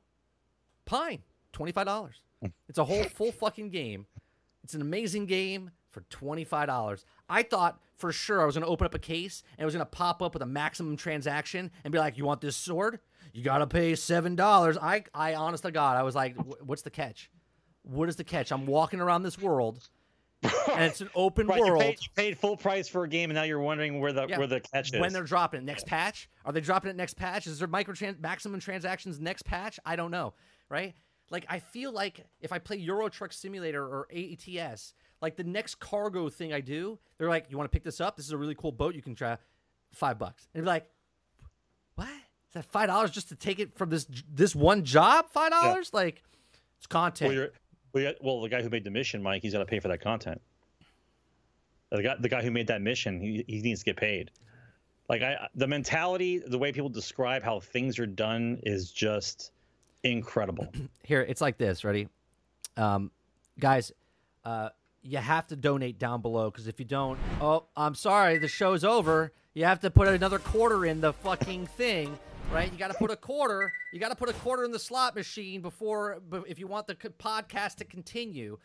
Pine, 0.85 1.19
twenty 1.51 1.71
five 1.71 1.85
dollars. 1.85 2.21
It's 2.67 2.79
a 2.79 2.85
whole 2.85 3.03
full 3.03 3.31
fucking 3.31 3.69
game. 3.69 4.07
It's 4.63 4.73
an 4.73 4.81
amazing 4.81 5.25
game 5.25 5.71
for 5.91 6.01
twenty 6.09 6.43
five 6.43 6.67
dollars. 6.67 7.05
I 7.29 7.43
thought 7.43 7.79
for 7.97 8.11
sure 8.11 8.41
I 8.41 8.45
was 8.45 8.55
gonna 8.55 8.65
open 8.67 8.85
up 8.85 8.93
a 8.95 8.99
case 8.99 9.43
and 9.57 9.61
it 9.63 9.65
was 9.65 9.73
gonna 9.73 9.85
pop 9.85 10.21
up 10.21 10.33
with 10.33 10.41
a 10.41 10.47
maximum 10.47 10.97
transaction 10.97 11.69
and 11.83 11.91
be 11.91 11.99
like, 11.99 12.17
"You 12.17 12.25
want 12.25 12.41
this 12.41 12.55
sword? 12.57 12.99
You 13.33 13.43
gotta 13.43 13.67
pay 13.67 13.95
seven 13.95 14.35
dollars." 14.35 14.77
I, 14.77 15.03
I, 15.13 15.35
honest 15.35 15.63
to 15.63 15.71
God, 15.71 15.97
I 15.97 16.03
was 16.03 16.15
like, 16.15 16.35
"What's 16.61 16.81
the 16.81 16.89
catch? 16.89 17.29
What 17.83 18.09
is 18.09 18.15
the 18.15 18.23
catch?" 18.23 18.51
I'm 18.51 18.65
walking 18.65 18.99
around 18.99 19.23
this 19.23 19.37
world, 19.37 19.87
and 20.43 20.83
it's 20.83 21.01
an 21.01 21.09
open 21.13 21.47
right, 21.47 21.59
you 21.59 21.65
world. 21.65 21.81
paid, 21.81 21.99
you 22.01 22.07
paid 22.15 22.37
full 22.37 22.57
price 22.57 22.87
for 22.87 23.03
a 23.03 23.07
game, 23.07 23.29
and 23.29 23.35
now 23.35 23.43
you're 23.43 23.59
wondering 23.59 23.99
where 23.99 24.11
the 24.13 24.25
Yeah. 24.27 24.37
where 24.39 24.47
the 24.47 24.59
catch 24.59 24.93
is. 24.93 24.99
when 24.99 25.13
they're 25.13 25.23
dropping 25.23 25.59
it 25.59 25.63
next 25.63 25.85
patch 25.85 26.29
are 26.45 26.51
they 26.51 26.61
dropping 26.61 26.89
it 26.89 26.95
next 26.95 27.13
patch 27.15 27.45
is 27.45 27.59
there 27.59 27.67
micro 27.67 27.93
maximum 28.19 28.59
transactions 28.59 29.19
next 29.19 29.43
patch 29.43 29.79
i 29.85 29.95
don't 29.95 30.09
know 30.11 30.33
right 30.69 30.95
like 31.29 31.45
i 31.49 31.59
feel 31.59 31.91
like 31.91 32.25
if 32.39 32.51
i 32.51 32.57
play 32.57 32.77
euro 32.77 33.07
truck 33.07 33.31
simulator 33.31 33.83
or 33.83 34.07
ats 34.11 34.93
like 35.21 35.35
the 35.35 35.43
next 35.43 35.79
cargo 35.79 36.29
thing 36.29 36.51
i 36.51 36.59
do 36.59 36.97
they're 37.21 37.29
like 37.29 37.45
you 37.49 37.57
want 37.57 37.71
to 37.71 37.75
pick 37.75 37.83
this 37.83 38.01
up? 38.01 38.17
This 38.17 38.25
is 38.25 38.31
a 38.31 38.37
really 38.37 38.55
cool 38.55 38.71
boat 38.71 38.95
you 38.95 39.03
can 39.03 39.13
try. 39.13 39.37
Five 39.93 40.17
bucks. 40.17 40.47
And 40.55 40.63
you're 40.63 40.73
like 40.73 40.89
what? 41.93 42.07
Is 42.07 42.53
that 42.55 42.65
five 42.65 42.87
dollars 42.87 43.11
just 43.11 43.29
to 43.29 43.35
take 43.35 43.59
it 43.59 43.77
from 43.77 43.91
this 43.91 44.07
this 44.33 44.55
one 44.55 44.83
job 44.83 45.29
five 45.29 45.51
dollars? 45.51 45.93
Like 45.93 46.23
it's 46.79 46.87
content. 46.87 47.29
Well, 47.29 47.35
you're, 47.35 47.49
well, 47.93 48.13
well, 48.21 48.41
the 48.41 48.49
guy 48.49 48.63
who 48.63 48.71
made 48.71 48.83
the 48.83 48.89
mission, 48.89 49.21
Mike, 49.21 49.43
he's 49.43 49.53
got 49.53 49.59
to 49.59 49.65
pay 49.65 49.79
for 49.79 49.87
that 49.89 50.01
content. 50.01 50.41
The 51.91 52.01
guy, 52.01 52.15
the 52.19 52.29
guy 52.29 52.41
who 52.41 52.49
made 52.49 52.65
that 52.67 52.81
mission, 52.81 53.21
he, 53.21 53.45
he 53.47 53.61
needs 53.61 53.81
to 53.81 53.85
get 53.85 53.97
paid. 53.97 54.31
Like 55.07 55.21
I, 55.21 55.47
the 55.53 55.67
mentality, 55.67 56.39
the 56.39 56.57
way 56.57 56.71
people 56.71 56.89
describe 56.89 57.43
how 57.43 57.59
things 57.59 57.99
are 57.99 58.07
done 58.07 58.59
is 58.63 58.91
just 58.91 59.51
incredible. 60.03 60.67
here 61.03 61.21
it's 61.21 61.41
like 61.41 61.59
this. 61.59 61.83
Ready? 61.83 62.07
Um 62.77 63.11
guys 63.59 63.91
uh 64.43 64.69
you 65.03 65.17
have 65.17 65.47
to 65.47 65.55
donate 65.55 65.97
down 65.99 66.21
below 66.21 66.49
because 66.49 66.67
if 66.67 66.79
you 66.79 66.85
don't 66.85 67.17
oh 67.41 67.65
i'm 67.75 67.95
sorry 67.95 68.37
the 68.37 68.47
show's 68.47 68.83
over. 68.83 69.33
You 69.53 69.65
have 69.65 69.81
to 69.81 69.91
put 69.91 70.07
another 70.07 70.39
quarter 70.39 70.85
in 70.85 71.01
the 71.01 71.11
fucking 71.11 71.67
thing 71.67 72.17
right? 72.53 72.71
You 72.71 72.77
got 72.77 72.89
to 72.89 72.97
put 72.97 73.11
a 73.11 73.15
quarter 73.15 73.71
you 73.91 73.99
got 73.99 74.09
to 74.09 74.15
put 74.15 74.29
a 74.29 74.33
quarter 74.33 74.63
in 74.63 74.71
the 74.71 74.79
slot 74.79 75.15
machine 75.15 75.61
before 75.61 76.21
if 76.47 76.59
you 76.59 76.67
want 76.67 76.87
the 76.87 76.95
podcast 76.95 77.75
to 77.75 77.85
continue 77.85 78.57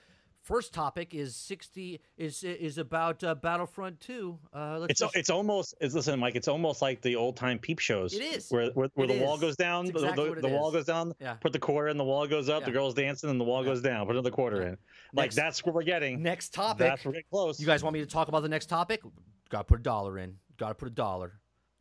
first 0.46 0.72
topic 0.72 1.12
is 1.12 1.34
60 1.34 2.00
is 2.16 2.44
is 2.44 2.78
about 2.78 3.22
uh, 3.24 3.34
battlefront 3.34 3.98
2 4.00 4.38
uh 4.54 4.78
let's 4.78 4.90
It's 4.92 5.00
just- 5.00 5.16
it's 5.16 5.28
almost 5.30 5.74
it's 5.80 5.92
listen, 5.94 6.18
Mike. 6.20 6.36
It's 6.36 6.46
almost 6.48 6.80
like 6.80 7.02
the 7.02 7.16
old 7.16 7.36
time 7.36 7.58
peep 7.58 7.80
shows. 7.80 8.14
It 8.14 8.22
is. 8.22 8.48
where 8.50 8.70
where, 8.70 8.88
where 8.94 9.06
the 9.08 9.20
wall 9.20 9.36
goes 9.38 9.56
down, 9.56 9.86
exactly 9.88 10.34
the, 10.34 10.40
the 10.42 10.48
wall 10.48 10.70
goes 10.70 10.86
down. 10.86 11.14
Yeah. 11.20 11.34
Put 11.34 11.52
the 11.52 11.58
quarter 11.58 11.88
in, 11.88 11.96
the 11.96 12.04
wall 12.04 12.26
goes 12.28 12.48
up. 12.48 12.64
The 12.64 12.70
girls 12.70 12.94
dancing, 12.94 13.28
and 13.28 13.40
the 13.40 13.44
wall 13.44 13.64
goes 13.64 13.82
down. 13.82 14.06
Put 14.06 14.12
another 14.14 14.30
quarter 14.30 14.62
in. 14.62 14.78
Like 15.12 15.26
Next- 15.26 15.34
that's 15.36 15.64
what 15.66 15.74
we're 15.74 15.82
getting. 15.82 16.22
next 16.22 16.54
topic 16.54 16.78
That's 16.78 17.04
we're 17.04 17.12
getting 17.12 17.26
close. 17.30 17.58
You 17.60 17.66
guys 17.66 17.82
want 17.82 17.94
me 17.94 18.00
to 18.00 18.06
talk 18.06 18.28
about 18.28 18.42
the 18.42 18.48
next 18.48 18.66
topic? 18.66 19.02
Got 19.50 19.58
to 19.58 19.64
put 19.64 19.80
a 19.80 19.82
dollar 19.82 20.18
in. 20.18 20.36
Got 20.56 20.68
to 20.68 20.74
put 20.74 20.88
a 20.88 20.90
dollar. 20.92 21.40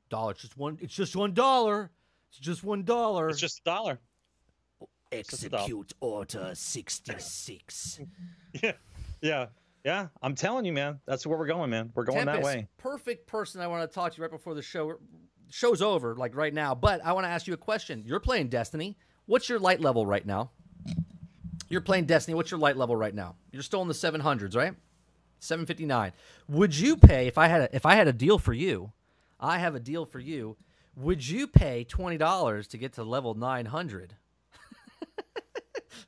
Dollar. 0.09 0.31
It's 0.31 0.41
just 0.41 0.57
one. 0.57 0.77
It's 0.81 0.93
just 0.93 1.15
one 1.15 1.33
dollar. 1.33 1.91
It's 2.29 2.39
just 2.39 2.63
one 2.63 2.83
dollar. 2.83 3.29
it's 3.29 3.39
just 3.39 3.59
a 3.59 3.63
dollar. 3.63 3.99
Just 5.11 5.43
a 5.43 5.49
dollar. 5.49 5.63
Execute 5.63 5.93
order 5.99 6.51
sixty 6.53 7.13
six. 7.19 7.99
Yeah, 8.61 8.71
yeah, 9.21 9.47
yeah. 9.83 10.07
I'm 10.21 10.33
telling 10.35 10.63
you, 10.65 10.71
man. 10.71 10.99
That's 11.05 11.27
where 11.27 11.37
we're 11.37 11.47
going, 11.47 11.69
man. 11.69 11.91
We're 11.93 12.05
going 12.05 12.25
that 12.25 12.41
way. 12.41 12.67
Perfect 12.77 13.27
person. 13.27 13.59
I 13.61 13.67
want 13.67 13.89
to 13.89 13.93
talk 13.93 14.13
to 14.13 14.17
you 14.17 14.23
right 14.23 14.31
before 14.31 14.53
the 14.53 14.61
show. 14.61 14.97
Show's 15.49 15.81
over, 15.81 16.15
like 16.15 16.35
right 16.35 16.53
now. 16.53 16.73
But 16.73 17.05
I 17.05 17.11
want 17.13 17.25
to 17.25 17.29
ask 17.29 17.47
you 17.47 17.53
a 17.53 17.57
question. 17.57 18.03
You're 18.05 18.19
playing 18.21 18.47
Destiny. 18.47 18.97
What's 19.25 19.49
your 19.49 19.59
light 19.59 19.81
level 19.81 20.05
right 20.05 20.25
now? 20.25 20.51
You're 21.69 21.81
playing 21.81 22.05
Destiny. 22.05 22.35
What's 22.35 22.51
your 22.51 22.59
light 22.59 22.77
level 22.77 22.95
right 22.95 23.13
now? 23.13 23.35
You're 23.51 23.63
still 23.63 23.81
in 23.81 23.87
the 23.87 23.93
700s, 23.93 24.55
right? 24.55 24.73
759. 25.39 26.13
Would 26.47 26.77
you 26.77 26.95
pay 26.95 27.27
if 27.27 27.37
I 27.37 27.47
had 27.47 27.61
a, 27.61 27.75
if 27.75 27.85
I 27.85 27.95
had 27.95 28.07
a 28.07 28.13
deal 28.13 28.39
for 28.39 28.53
you? 28.53 28.91
I 29.39 29.57
have 29.59 29.75
a 29.75 29.79
deal 29.79 30.05
for 30.05 30.19
you. 30.19 30.55
Would 30.95 31.27
you 31.27 31.45
pay 31.47 31.83
twenty 31.83 32.17
dollars 32.17 32.67
to 32.67 32.77
get 32.77 32.93
to 32.93 33.03
level 33.03 33.33
900? 33.33 34.15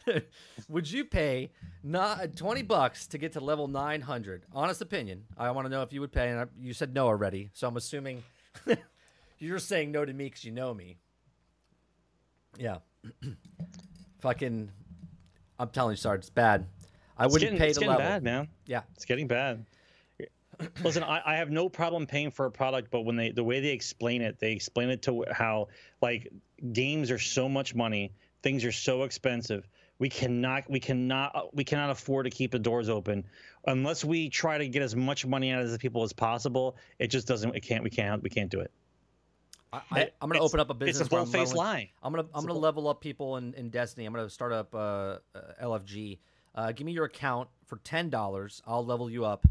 Would 0.70 0.90
you 0.92 1.06
pay 1.06 1.52
not 1.84 2.36
20 2.36 2.64
bucks 2.64 3.08
to 3.08 3.18
get 3.18 3.34
to 3.34 3.40
level 3.40 3.68
900? 3.68 4.46
Honest 4.54 4.82
opinion. 4.82 5.24
I 5.38 5.52
want 5.52 5.66
to 5.66 5.70
know 5.70 5.82
if 5.82 5.94
you 5.94 6.02
would 6.02 6.12
pay. 6.12 6.30
And 6.30 6.40
I, 6.42 6.46
you 6.60 6.74
said 6.74 6.94
no 6.94 7.08
already, 7.08 7.50
so 7.54 7.68
I'm 7.68 7.78
assuming 7.78 8.24
you're 9.40 9.60
saying 9.60 9.92
no 9.92 10.06
to 10.06 10.14
me 10.14 10.26
because 10.26 10.44
you 10.44 10.52
know 10.52 10.74
me. 10.74 10.98
Yeah. 12.58 12.78
Fucking. 14.22 14.70
I'm 15.60 15.70
telling 15.70 15.94
you, 15.94 15.98
Sarge, 15.98 16.20
it's 16.20 16.30
bad. 16.30 16.66
I 17.18 17.26
It's 17.26 17.34
wouldn't 17.34 17.52
getting, 17.52 17.60
pay 17.60 17.70
it's 17.70 17.78
the 17.78 17.86
getting 17.86 17.98
level. 17.98 18.06
bad, 18.06 18.24
man. 18.24 18.48
Yeah. 18.68 18.82
It's 18.96 19.06
getting 19.06 19.28
bad. 19.28 19.66
Listen, 20.84 21.04
I, 21.04 21.22
I 21.26 21.36
have 21.36 21.50
no 21.50 21.68
problem 21.70 22.06
paying 22.06 22.32
for 22.32 22.46
a 22.46 22.52
product, 22.52 22.90
but 22.92 23.02
when 23.02 23.16
they 23.16 23.32
the 23.32 23.44
way 23.44 23.60
they 23.60 23.70
explain 23.70 24.22
it, 24.22 24.40
they 24.40 24.52
explain 24.52 24.90
it 24.90 25.02
to 25.04 25.24
how 25.32 25.68
like 26.02 26.32
games 26.74 27.10
are 27.12 27.20
so 27.20 27.48
much 27.50 27.76
money, 27.76 28.12
things 28.44 28.66
are 28.66 28.72
so 28.72 29.04
expensive. 29.04 29.68
We 30.00 30.10
cannot 30.10 30.70
we 30.70 30.80
cannot 30.80 31.56
we 31.56 31.64
cannot 31.64 31.90
afford 31.90 32.26
to 32.26 32.30
keep 32.30 32.52
the 32.52 32.60
doors 32.60 32.88
open 32.88 33.26
unless 33.66 34.06
we 34.06 34.30
try 34.30 34.58
to 34.58 34.68
get 34.68 34.84
as 34.84 34.96
much 34.96 35.26
money 35.26 35.52
out 35.52 35.62
of 35.62 35.72
the 35.72 35.80
people 35.80 36.04
as 36.04 36.14
possible. 36.14 36.78
It 37.00 37.08
just 37.08 37.28
doesn't. 37.28 37.56
It 37.56 37.62
can't. 37.62 37.84
We 37.84 37.90
can't. 37.90 38.22
We 38.22 38.30
can't 38.30 38.50
do 38.50 38.60
it. 38.60 38.72
I, 39.74 40.10
I'm 40.22 40.30
going 40.30 40.40
to 40.40 40.46
open 40.46 40.60
up 40.60 40.70
a 40.70 40.74
business. 40.74 41.08
It's 41.08 41.14
a 41.14 41.26
faced 41.26 41.34
leveling- 41.34 41.58
lie. 41.58 41.92
I'm 42.02 42.14
gonna 42.14 42.28
I'm 42.34 42.46
gonna 42.46 42.58
level 42.58 42.88
up 42.88 43.02
people 43.02 43.38
in, 43.38 43.54
in 43.56 43.70
Destiny. 43.70 44.06
I'm 44.06 44.14
gonna 44.14 44.30
start 44.30 44.54
up 44.54 44.74
uh, 44.74 44.78
uh, 44.78 45.18
LFG. 45.62 46.20
Uh, 46.56 46.72
give 46.72 46.86
me 46.86 46.94
your 46.94 47.06
account 47.06 47.50
for 47.66 47.78
ten 47.84 48.10
dollars. 48.10 48.62
I'll 48.66 48.86
level 48.86 49.10
you 49.10 49.26
up 49.26 49.46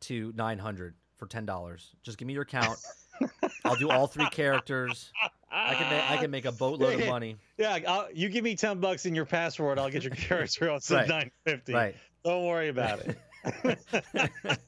to 0.00 0.32
nine 0.36 0.58
hundred 0.58 0.94
for 1.16 1.26
ten 1.26 1.44
dollars. 1.44 1.94
Just 2.02 2.18
give 2.18 2.26
me 2.26 2.34
your 2.34 2.42
account. 2.42 2.78
I'll 3.64 3.76
do 3.76 3.90
all 3.90 4.06
three 4.06 4.28
characters. 4.30 5.12
I 5.52 5.74
can 5.74 5.90
make 5.90 6.10
I 6.10 6.16
can 6.16 6.30
make 6.30 6.44
a 6.46 6.52
boatload 6.52 7.00
of 7.00 7.06
money. 7.08 7.36
Yeah, 7.58 7.78
I'll, 7.86 8.08
you 8.12 8.28
give 8.28 8.42
me 8.42 8.56
ten 8.56 8.80
bucks 8.80 9.06
in 9.06 9.14
your 9.14 9.26
password, 9.26 9.78
I'll 9.78 9.90
get 9.90 10.02
your 10.02 10.14
character 10.14 10.70
up 10.70 10.82
to 10.82 10.94
Right. 10.94 11.08
nine 11.08 11.30
fifty. 11.44 11.72
Right. 11.74 11.94
Don't 12.24 12.46
worry 12.46 12.68
about 12.68 13.00
it. 13.00 13.78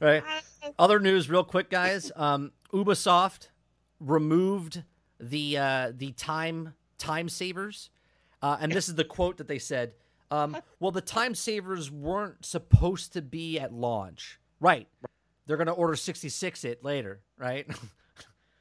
right. 0.00 0.22
Other 0.78 1.00
news, 1.00 1.28
real 1.30 1.44
quick, 1.44 1.70
guys. 1.70 2.10
Um, 2.16 2.52
Ubisoft 2.72 3.48
removed 4.00 4.82
the 5.20 5.56
uh, 5.58 5.92
the 5.96 6.12
time 6.12 6.74
time 6.98 7.28
savers, 7.28 7.90
uh, 8.42 8.56
and 8.60 8.70
this 8.72 8.88
is 8.88 8.94
the 8.96 9.04
quote 9.04 9.38
that 9.38 9.48
they 9.48 9.58
said. 9.58 9.92
Um, 10.30 10.56
well, 10.80 10.90
the 10.90 11.00
time 11.00 11.34
savers 11.34 11.90
weren't 11.90 12.44
supposed 12.44 13.12
to 13.12 13.22
be 13.22 13.58
at 13.60 13.72
launch, 13.72 14.40
right? 14.60 14.88
They're 15.46 15.56
gonna 15.56 15.72
order 15.72 15.94
sixty 15.96 16.28
six 16.28 16.64
it 16.64 16.82
later, 16.84 17.20
right? 17.38 17.66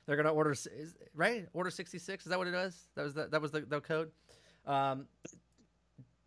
They're 0.05 0.17
gonna 0.17 0.33
order 0.33 0.51
is, 0.51 0.67
right 1.15 1.47
order 1.53 1.69
sixty 1.69 1.97
six. 1.97 2.25
Is 2.25 2.29
that 2.29 2.37
what 2.37 2.47
it 2.47 2.53
was? 2.53 2.87
That 2.95 3.03
was 3.03 3.13
the, 3.13 3.27
that 3.27 3.41
was 3.41 3.51
the, 3.51 3.61
the 3.61 3.79
code. 3.79 4.11
Um, 4.65 5.05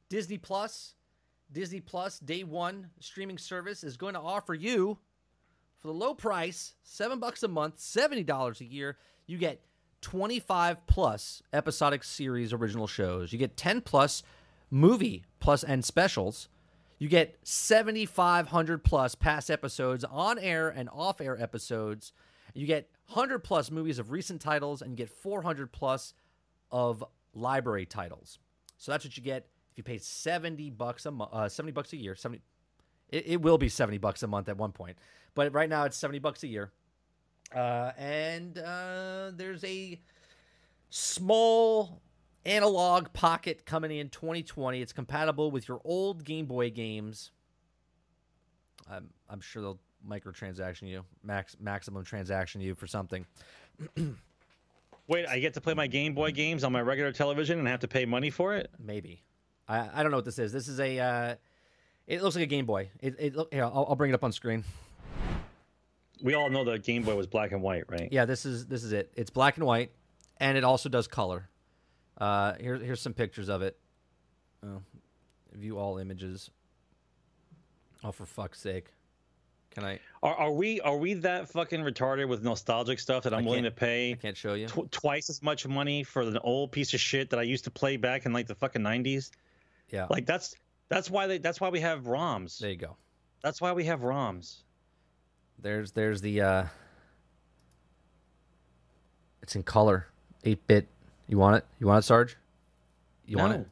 Disney 0.08 0.38
Plus, 0.38 0.94
Disney 1.52 1.80
Plus 1.80 2.18
Day 2.18 2.42
One 2.44 2.88
streaming 3.00 3.38
service 3.38 3.84
is 3.84 3.96
going 3.96 4.14
to 4.14 4.20
offer 4.20 4.54
you 4.54 4.98
for 5.78 5.88
the 5.88 5.94
low 5.94 6.14
price, 6.14 6.74
seven 6.84 7.18
bucks 7.18 7.42
a 7.42 7.48
month, 7.48 7.78
seventy 7.78 8.22
dollars 8.22 8.60
a 8.60 8.64
year. 8.64 8.96
You 9.26 9.36
get 9.36 9.60
twenty-five 10.00 10.86
plus 10.86 11.42
episodic 11.52 12.04
series 12.04 12.52
original 12.52 12.86
shows. 12.86 13.32
You 13.32 13.38
get 13.38 13.56
ten 13.56 13.80
plus 13.80 14.22
movie 14.70 15.24
plus 15.38 15.62
and 15.62 15.84
specials. 15.84 16.48
You 16.98 17.08
get 17.08 17.36
seventy-five 17.42 18.48
hundred 18.48 18.84
plus 18.84 19.14
past 19.14 19.50
episodes, 19.50 20.02
on 20.04 20.38
air 20.38 20.68
and 20.68 20.88
off 20.88 21.20
air 21.20 21.40
episodes. 21.40 22.12
You 22.54 22.66
get 22.66 22.88
hundred 23.08 23.40
plus 23.40 23.70
movies 23.70 23.98
of 23.98 24.10
recent 24.10 24.40
titles, 24.40 24.82
and 24.82 24.96
get 24.96 25.08
four 25.10 25.42
hundred 25.42 25.72
plus 25.72 26.14
of 26.70 27.04
library 27.34 27.86
titles. 27.86 28.38
So 28.78 28.92
that's 28.92 29.04
what 29.04 29.16
you 29.16 29.22
get 29.22 29.46
if 29.72 29.78
you 29.78 29.84
pay 29.84 29.98
70 29.98 30.70
bucks 30.70 31.06
a 31.06 31.10
uh, 31.10 31.48
70 31.48 31.72
bucks 31.72 31.92
a 31.92 31.96
year. 31.96 32.14
70 32.14 32.42
it, 33.10 33.26
it 33.26 33.42
will 33.42 33.58
be 33.58 33.68
70 33.68 33.98
bucks 33.98 34.22
a 34.22 34.26
month 34.26 34.48
at 34.48 34.56
one 34.56 34.72
point. 34.72 34.96
But 35.34 35.52
right 35.52 35.68
now 35.68 35.84
it's 35.84 35.96
70 35.96 36.18
bucks 36.18 36.42
a 36.42 36.48
year. 36.48 36.72
Uh, 37.54 37.92
and 37.96 38.58
uh, 38.58 39.30
there's 39.34 39.62
a 39.64 40.00
small 40.90 42.00
Analogue 42.44 43.12
Pocket 43.12 43.64
coming 43.64 43.96
in 43.96 44.08
2020. 44.08 44.80
It's 44.80 44.92
compatible 44.92 45.50
with 45.50 45.68
your 45.68 45.80
old 45.84 46.24
Game 46.24 46.46
Boy 46.46 46.70
games. 46.70 47.30
I'm, 48.90 49.10
I'm 49.28 49.40
sure 49.40 49.62
they'll 49.62 49.80
microtransaction 50.08 50.88
you, 50.88 51.04
max 51.22 51.56
maximum 51.60 52.04
transaction 52.04 52.60
you 52.60 52.74
for 52.74 52.86
something. 52.86 53.26
Wait, 55.08 55.26
I 55.26 55.38
get 55.38 55.54
to 55.54 55.60
play 55.60 55.74
my 55.74 55.86
Game 55.86 56.14
Boy 56.14 56.32
games 56.32 56.64
on 56.64 56.72
my 56.72 56.80
regular 56.80 57.12
television 57.12 57.58
and 57.58 57.68
have 57.68 57.80
to 57.80 57.88
pay 57.88 58.06
money 58.06 58.30
for 58.30 58.54
it? 58.54 58.70
Maybe. 58.78 59.22
I, 59.68 59.88
I 59.94 60.02
don't 60.02 60.10
know 60.10 60.18
what 60.18 60.24
this 60.24 60.38
is. 60.38 60.52
This 60.52 60.68
is 60.68 60.80
a. 60.80 60.98
Uh, 60.98 61.34
it 62.06 62.22
looks 62.22 62.34
like 62.36 62.44
a 62.44 62.48
Game 62.48 62.66
Boy. 62.66 62.90
It, 63.00 63.16
it 63.18 63.36
look, 63.36 63.52
here, 63.52 63.64
I'll, 63.64 63.86
I'll 63.88 63.96
bring 63.96 64.10
it 64.10 64.14
up 64.14 64.24
on 64.24 64.32
screen. 64.32 64.64
We 66.22 66.34
all 66.34 66.50
know 66.50 66.64
the 66.64 66.78
Game 66.78 67.02
Boy 67.02 67.14
was 67.14 67.26
black 67.26 67.52
and 67.52 67.62
white, 67.62 67.84
right? 67.88 68.08
Yeah, 68.10 68.24
this 68.24 68.46
is 68.46 68.66
this 68.66 68.82
is 68.82 68.92
it. 68.92 69.12
It's 69.16 69.30
black 69.30 69.56
and 69.56 69.66
white, 69.66 69.92
and 70.38 70.56
it 70.56 70.64
also 70.64 70.88
does 70.88 71.06
color. 71.06 71.48
Uh, 72.18 72.54
here, 72.58 72.76
here's 72.76 73.00
some 73.00 73.12
pictures 73.12 73.48
of 73.48 73.62
it. 73.62 73.76
Oh, 74.64 74.82
view 75.52 75.78
all 75.78 75.98
images. 75.98 76.50
Oh, 78.02 78.12
for 78.12 78.24
fuck's 78.24 78.60
sake! 78.60 78.92
Can 79.76 79.84
I? 79.84 80.00
Are, 80.22 80.34
are 80.34 80.52
we 80.52 80.80
are 80.80 80.96
we 80.96 81.12
that 81.14 81.50
fucking 81.50 81.80
retarded 81.82 82.28
with 82.28 82.42
nostalgic 82.42 82.98
stuff 82.98 83.24
that 83.24 83.34
I'm 83.34 83.44
willing 83.44 83.64
to 83.64 83.70
pay 83.70 84.12
I 84.12 84.14
can't 84.14 84.34
show 84.36 84.54
you. 84.54 84.68
tw- 84.68 84.90
twice 84.90 85.28
as 85.28 85.42
much 85.42 85.66
money 85.68 86.02
for 86.02 86.22
an 86.22 86.38
old 86.38 86.72
piece 86.72 86.94
of 86.94 87.00
shit 87.00 87.28
that 87.28 87.38
I 87.38 87.42
used 87.42 87.64
to 87.64 87.70
play 87.70 87.98
back 87.98 88.24
in 88.24 88.32
like 88.32 88.46
the 88.46 88.54
fucking 88.54 88.80
90s? 88.80 89.30
Yeah, 89.90 90.06
Like 90.08 90.24
that's 90.24 90.56
that's 90.88 91.10
why 91.10 91.26
they 91.26 91.36
that's 91.36 91.60
why 91.60 91.68
we 91.68 91.80
have 91.80 92.04
ROMs. 92.04 92.58
there 92.58 92.70
you 92.70 92.76
go. 92.76 92.96
That's 93.42 93.60
why 93.60 93.72
we 93.74 93.84
have 93.84 94.00
ROMs. 94.00 94.62
There's 95.60 95.92
there's 95.92 96.22
the. 96.22 96.40
Uh, 96.40 96.64
it's 99.42 99.54
in 99.56 99.62
color, 99.62 100.06
eight 100.44 100.66
bit. 100.66 100.88
You 101.28 101.36
want 101.38 101.56
it? 101.56 101.66
You 101.78 101.86
want 101.88 102.02
it, 102.02 102.06
Sarge? 102.06 102.36
You 103.26 103.36
want 103.36 103.52
it? 103.52 103.66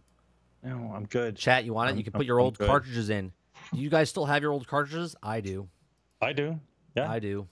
No, 0.63 0.93
I'm 0.95 1.07
good. 1.07 1.37
Chat, 1.37 1.65
you 1.65 1.73
want 1.73 1.89
it? 1.89 1.93
I'm- 1.93 1.99
You 1.99 2.05
can 2.05 2.13
put 2.13 2.27
your 2.27 2.39
I'm 2.41 2.45
old 2.45 2.59
good. 2.59 2.67
cartridges 2.69 3.09
in. 3.11 3.33
Do 3.73 3.81
you 3.81 3.89
guys 3.89 4.11
still 4.11 4.27
have 4.27 4.43
your 4.43 4.53
old 4.53 4.67
cartridges? 4.67 5.17
I 5.23 5.41
do. 5.41 5.69
I 6.25 6.33
do. 6.33 6.59
Yeah. 6.97 7.11
I 7.11 7.19
do. 7.19 7.47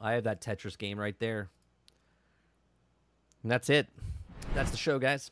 I 0.00 0.12
have 0.12 0.24
that 0.24 0.40
Tetris 0.40 0.76
game 0.76 0.98
right 0.98 1.18
there. 1.18 1.48
And 3.42 3.50
that's 3.50 3.70
it. 3.70 3.86
That's 4.54 4.70
the 4.70 4.76
show, 4.76 4.98
guys. 4.98 5.30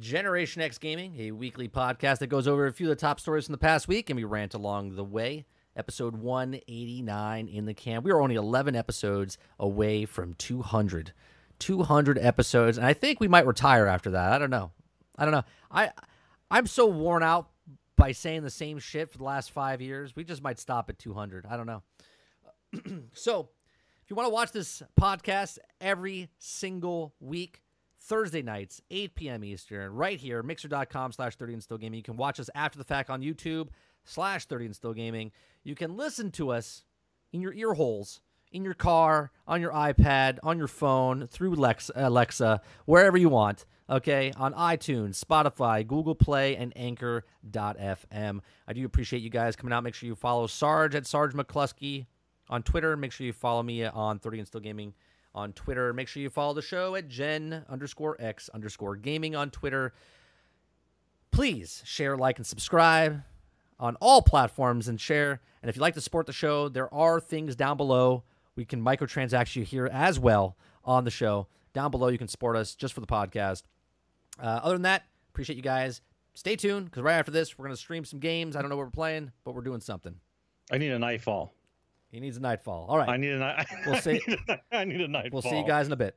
Generation 0.00 0.62
X 0.62 0.78
Gaming, 0.78 1.14
a 1.18 1.30
weekly 1.30 1.68
podcast 1.68 2.18
that 2.18 2.26
goes 2.26 2.48
over 2.48 2.66
a 2.66 2.72
few 2.72 2.86
of 2.86 2.96
the 2.96 3.00
top 3.00 3.20
stories 3.20 3.46
from 3.46 3.52
the 3.52 3.58
past 3.58 3.86
week, 3.86 4.10
and 4.10 4.16
we 4.16 4.24
rant 4.24 4.54
along 4.54 4.96
the 4.96 5.04
way. 5.04 5.46
Episode 5.76 6.16
189 6.16 7.48
in 7.48 7.64
the 7.66 7.74
can. 7.74 8.02
We 8.02 8.10
are 8.10 8.20
only 8.20 8.34
11 8.34 8.74
episodes 8.74 9.38
away 9.58 10.04
from 10.04 10.34
200. 10.34 11.12
200 11.60 12.18
episodes, 12.18 12.78
and 12.78 12.86
I 12.86 12.92
think 12.92 13.20
we 13.20 13.28
might 13.28 13.46
retire 13.46 13.86
after 13.86 14.10
that. 14.10 14.32
I 14.32 14.38
don't 14.38 14.50
know. 14.50 14.72
I 15.16 15.24
don't 15.24 15.32
know. 15.32 15.44
I 15.70 15.90
I'm 16.50 16.66
so 16.66 16.86
worn 16.86 17.22
out 17.22 17.48
by 18.00 18.12
saying 18.12 18.42
the 18.42 18.50
same 18.50 18.78
shit 18.78 19.10
for 19.10 19.18
the 19.18 19.24
last 19.24 19.50
five 19.50 19.82
years. 19.82 20.16
We 20.16 20.24
just 20.24 20.42
might 20.42 20.58
stop 20.58 20.88
at 20.88 20.98
200. 20.98 21.44
I 21.44 21.56
don't 21.58 21.66
know. 21.66 21.82
so, 23.12 23.50
if 24.02 24.08
you 24.08 24.16
want 24.16 24.26
to 24.26 24.32
watch 24.32 24.52
this 24.52 24.82
podcast 24.98 25.58
every 25.82 26.30
single 26.38 27.14
week, 27.20 27.60
Thursday 27.98 28.40
nights, 28.40 28.80
8 28.90 29.14
p.m. 29.14 29.44
Eastern, 29.44 29.92
right 29.92 30.18
here, 30.18 30.42
mixer.com 30.42 31.12
slash 31.12 31.36
30 31.36 31.52
and 31.52 31.62
still 31.62 31.76
gaming. 31.76 31.98
You 31.98 32.02
can 32.02 32.16
watch 32.16 32.40
us 32.40 32.48
after 32.54 32.78
the 32.78 32.84
fact 32.84 33.10
on 33.10 33.20
YouTube 33.20 33.68
slash 34.04 34.46
30 34.46 34.64
and 34.64 34.74
still 34.74 34.94
gaming. 34.94 35.30
You 35.62 35.74
can 35.74 35.94
listen 35.94 36.30
to 36.32 36.50
us 36.52 36.84
in 37.34 37.42
your 37.42 37.52
ear 37.52 37.74
holes, 37.74 38.22
in 38.52 38.64
your 38.64 38.74
car, 38.74 39.30
on 39.46 39.60
your 39.60 39.72
iPad, 39.72 40.38
on 40.42 40.58
your 40.58 40.68
phone, 40.68 41.26
through 41.26 41.54
Lex, 41.54 41.90
uh, 41.90 41.92
Alexa, 41.96 42.60
wherever 42.84 43.16
you 43.16 43.28
want. 43.28 43.64
Okay, 43.88 44.32
on 44.36 44.54
iTunes, 44.54 45.22
Spotify, 45.22 45.84
Google 45.84 46.14
Play, 46.14 46.54
and 46.54 46.72
Anchor.fm. 46.76 48.40
I 48.68 48.72
do 48.72 48.84
appreciate 48.84 49.20
you 49.20 49.30
guys 49.30 49.56
coming 49.56 49.72
out. 49.72 49.82
Make 49.82 49.94
sure 49.94 50.06
you 50.06 50.14
follow 50.14 50.46
Sarge 50.46 50.94
at 50.94 51.06
Sarge 51.06 51.32
McCluskey 51.32 52.06
on 52.48 52.62
Twitter. 52.62 52.96
Make 52.96 53.10
sure 53.10 53.26
you 53.26 53.32
follow 53.32 53.64
me 53.64 53.84
on 53.84 54.20
30 54.20 54.38
and 54.38 54.46
Still 54.46 54.60
Gaming 54.60 54.94
on 55.34 55.52
Twitter. 55.52 55.92
Make 55.92 56.08
sure 56.08 56.22
you 56.22 56.30
follow 56.30 56.54
the 56.54 56.62
show 56.62 56.94
at 56.94 57.08
Gen 57.08 57.64
underscore 57.68 58.16
X 58.20 58.48
underscore 58.50 58.96
gaming 58.96 59.34
on 59.34 59.50
Twitter. 59.50 59.92
Please 61.32 61.82
share, 61.84 62.16
like, 62.16 62.38
and 62.38 62.46
subscribe 62.46 63.22
on 63.78 63.96
all 63.96 64.22
platforms 64.22 64.88
and 64.88 65.00
share. 65.00 65.40
And 65.62 65.70
if 65.70 65.76
you'd 65.76 65.82
like 65.82 65.94
to 65.94 66.00
support 66.00 66.26
the 66.26 66.32
show, 66.32 66.68
there 66.68 66.92
are 66.92 67.20
things 67.20 67.56
down 67.56 67.76
below. 67.76 68.24
We 68.56 68.64
can 68.64 68.82
microtransact 68.82 69.56
you 69.56 69.64
here 69.64 69.86
as 69.92 70.18
well 70.18 70.56
on 70.84 71.04
the 71.04 71.10
show. 71.10 71.46
Down 71.72 71.90
below, 71.90 72.08
you 72.08 72.18
can 72.18 72.28
support 72.28 72.56
us 72.56 72.74
just 72.74 72.94
for 72.94 73.00
the 73.00 73.06
podcast. 73.06 73.62
Uh, 74.42 74.60
other 74.62 74.74
than 74.74 74.82
that, 74.82 75.04
appreciate 75.32 75.56
you 75.56 75.62
guys. 75.62 76.00
Stay 76.34 76.56
tuned 76.56 76.86
because 76.86 77.02
right 77.02 77.14
after 77.18 77.30
this, 77.30 77.58
we're 77.58 77.64
going 77.64 77.74
to 77.74 77.80
stream 77.80 78.04
some 78.04 78.18
games. 78.20 78.56
I 78.56 78.60
don't 78.60 78.70
know 78.70 78.76
what 78.76 78.86
we're 78.86 78.90
playing, 78.90 79.32
but 79.44 79.54
we're 79.54 79.62
doing 79.62 79.80
something. 79.80 80.14
I 80.72 80.78
need 80.78 80.90
a 80.90 80.98
nightfall. 80.98 81.52
He 82.10 82.18
needs 82.20 82.36
a 82.36 82.40
nightfall. 82.40 82.86
All 82.88 82.98
right. 82.98 83.08
I 83.08 83.16
need 83.16 83.32
a 83.32 83.38
night. 83.38 83.66
We'll 83.86 83.96
see- 84.00 84.20
I 84.72 84.84
need 84.84 85.00
a 85.00 85.08
nightfall. 85.08 85.40
We'll 85.42 85.50
see 85.50 85.58
you 85.58 85.66
guys 85.66 85.86
in 85.86 85.92
a 85.92 85.96
bit. 85.96 86.16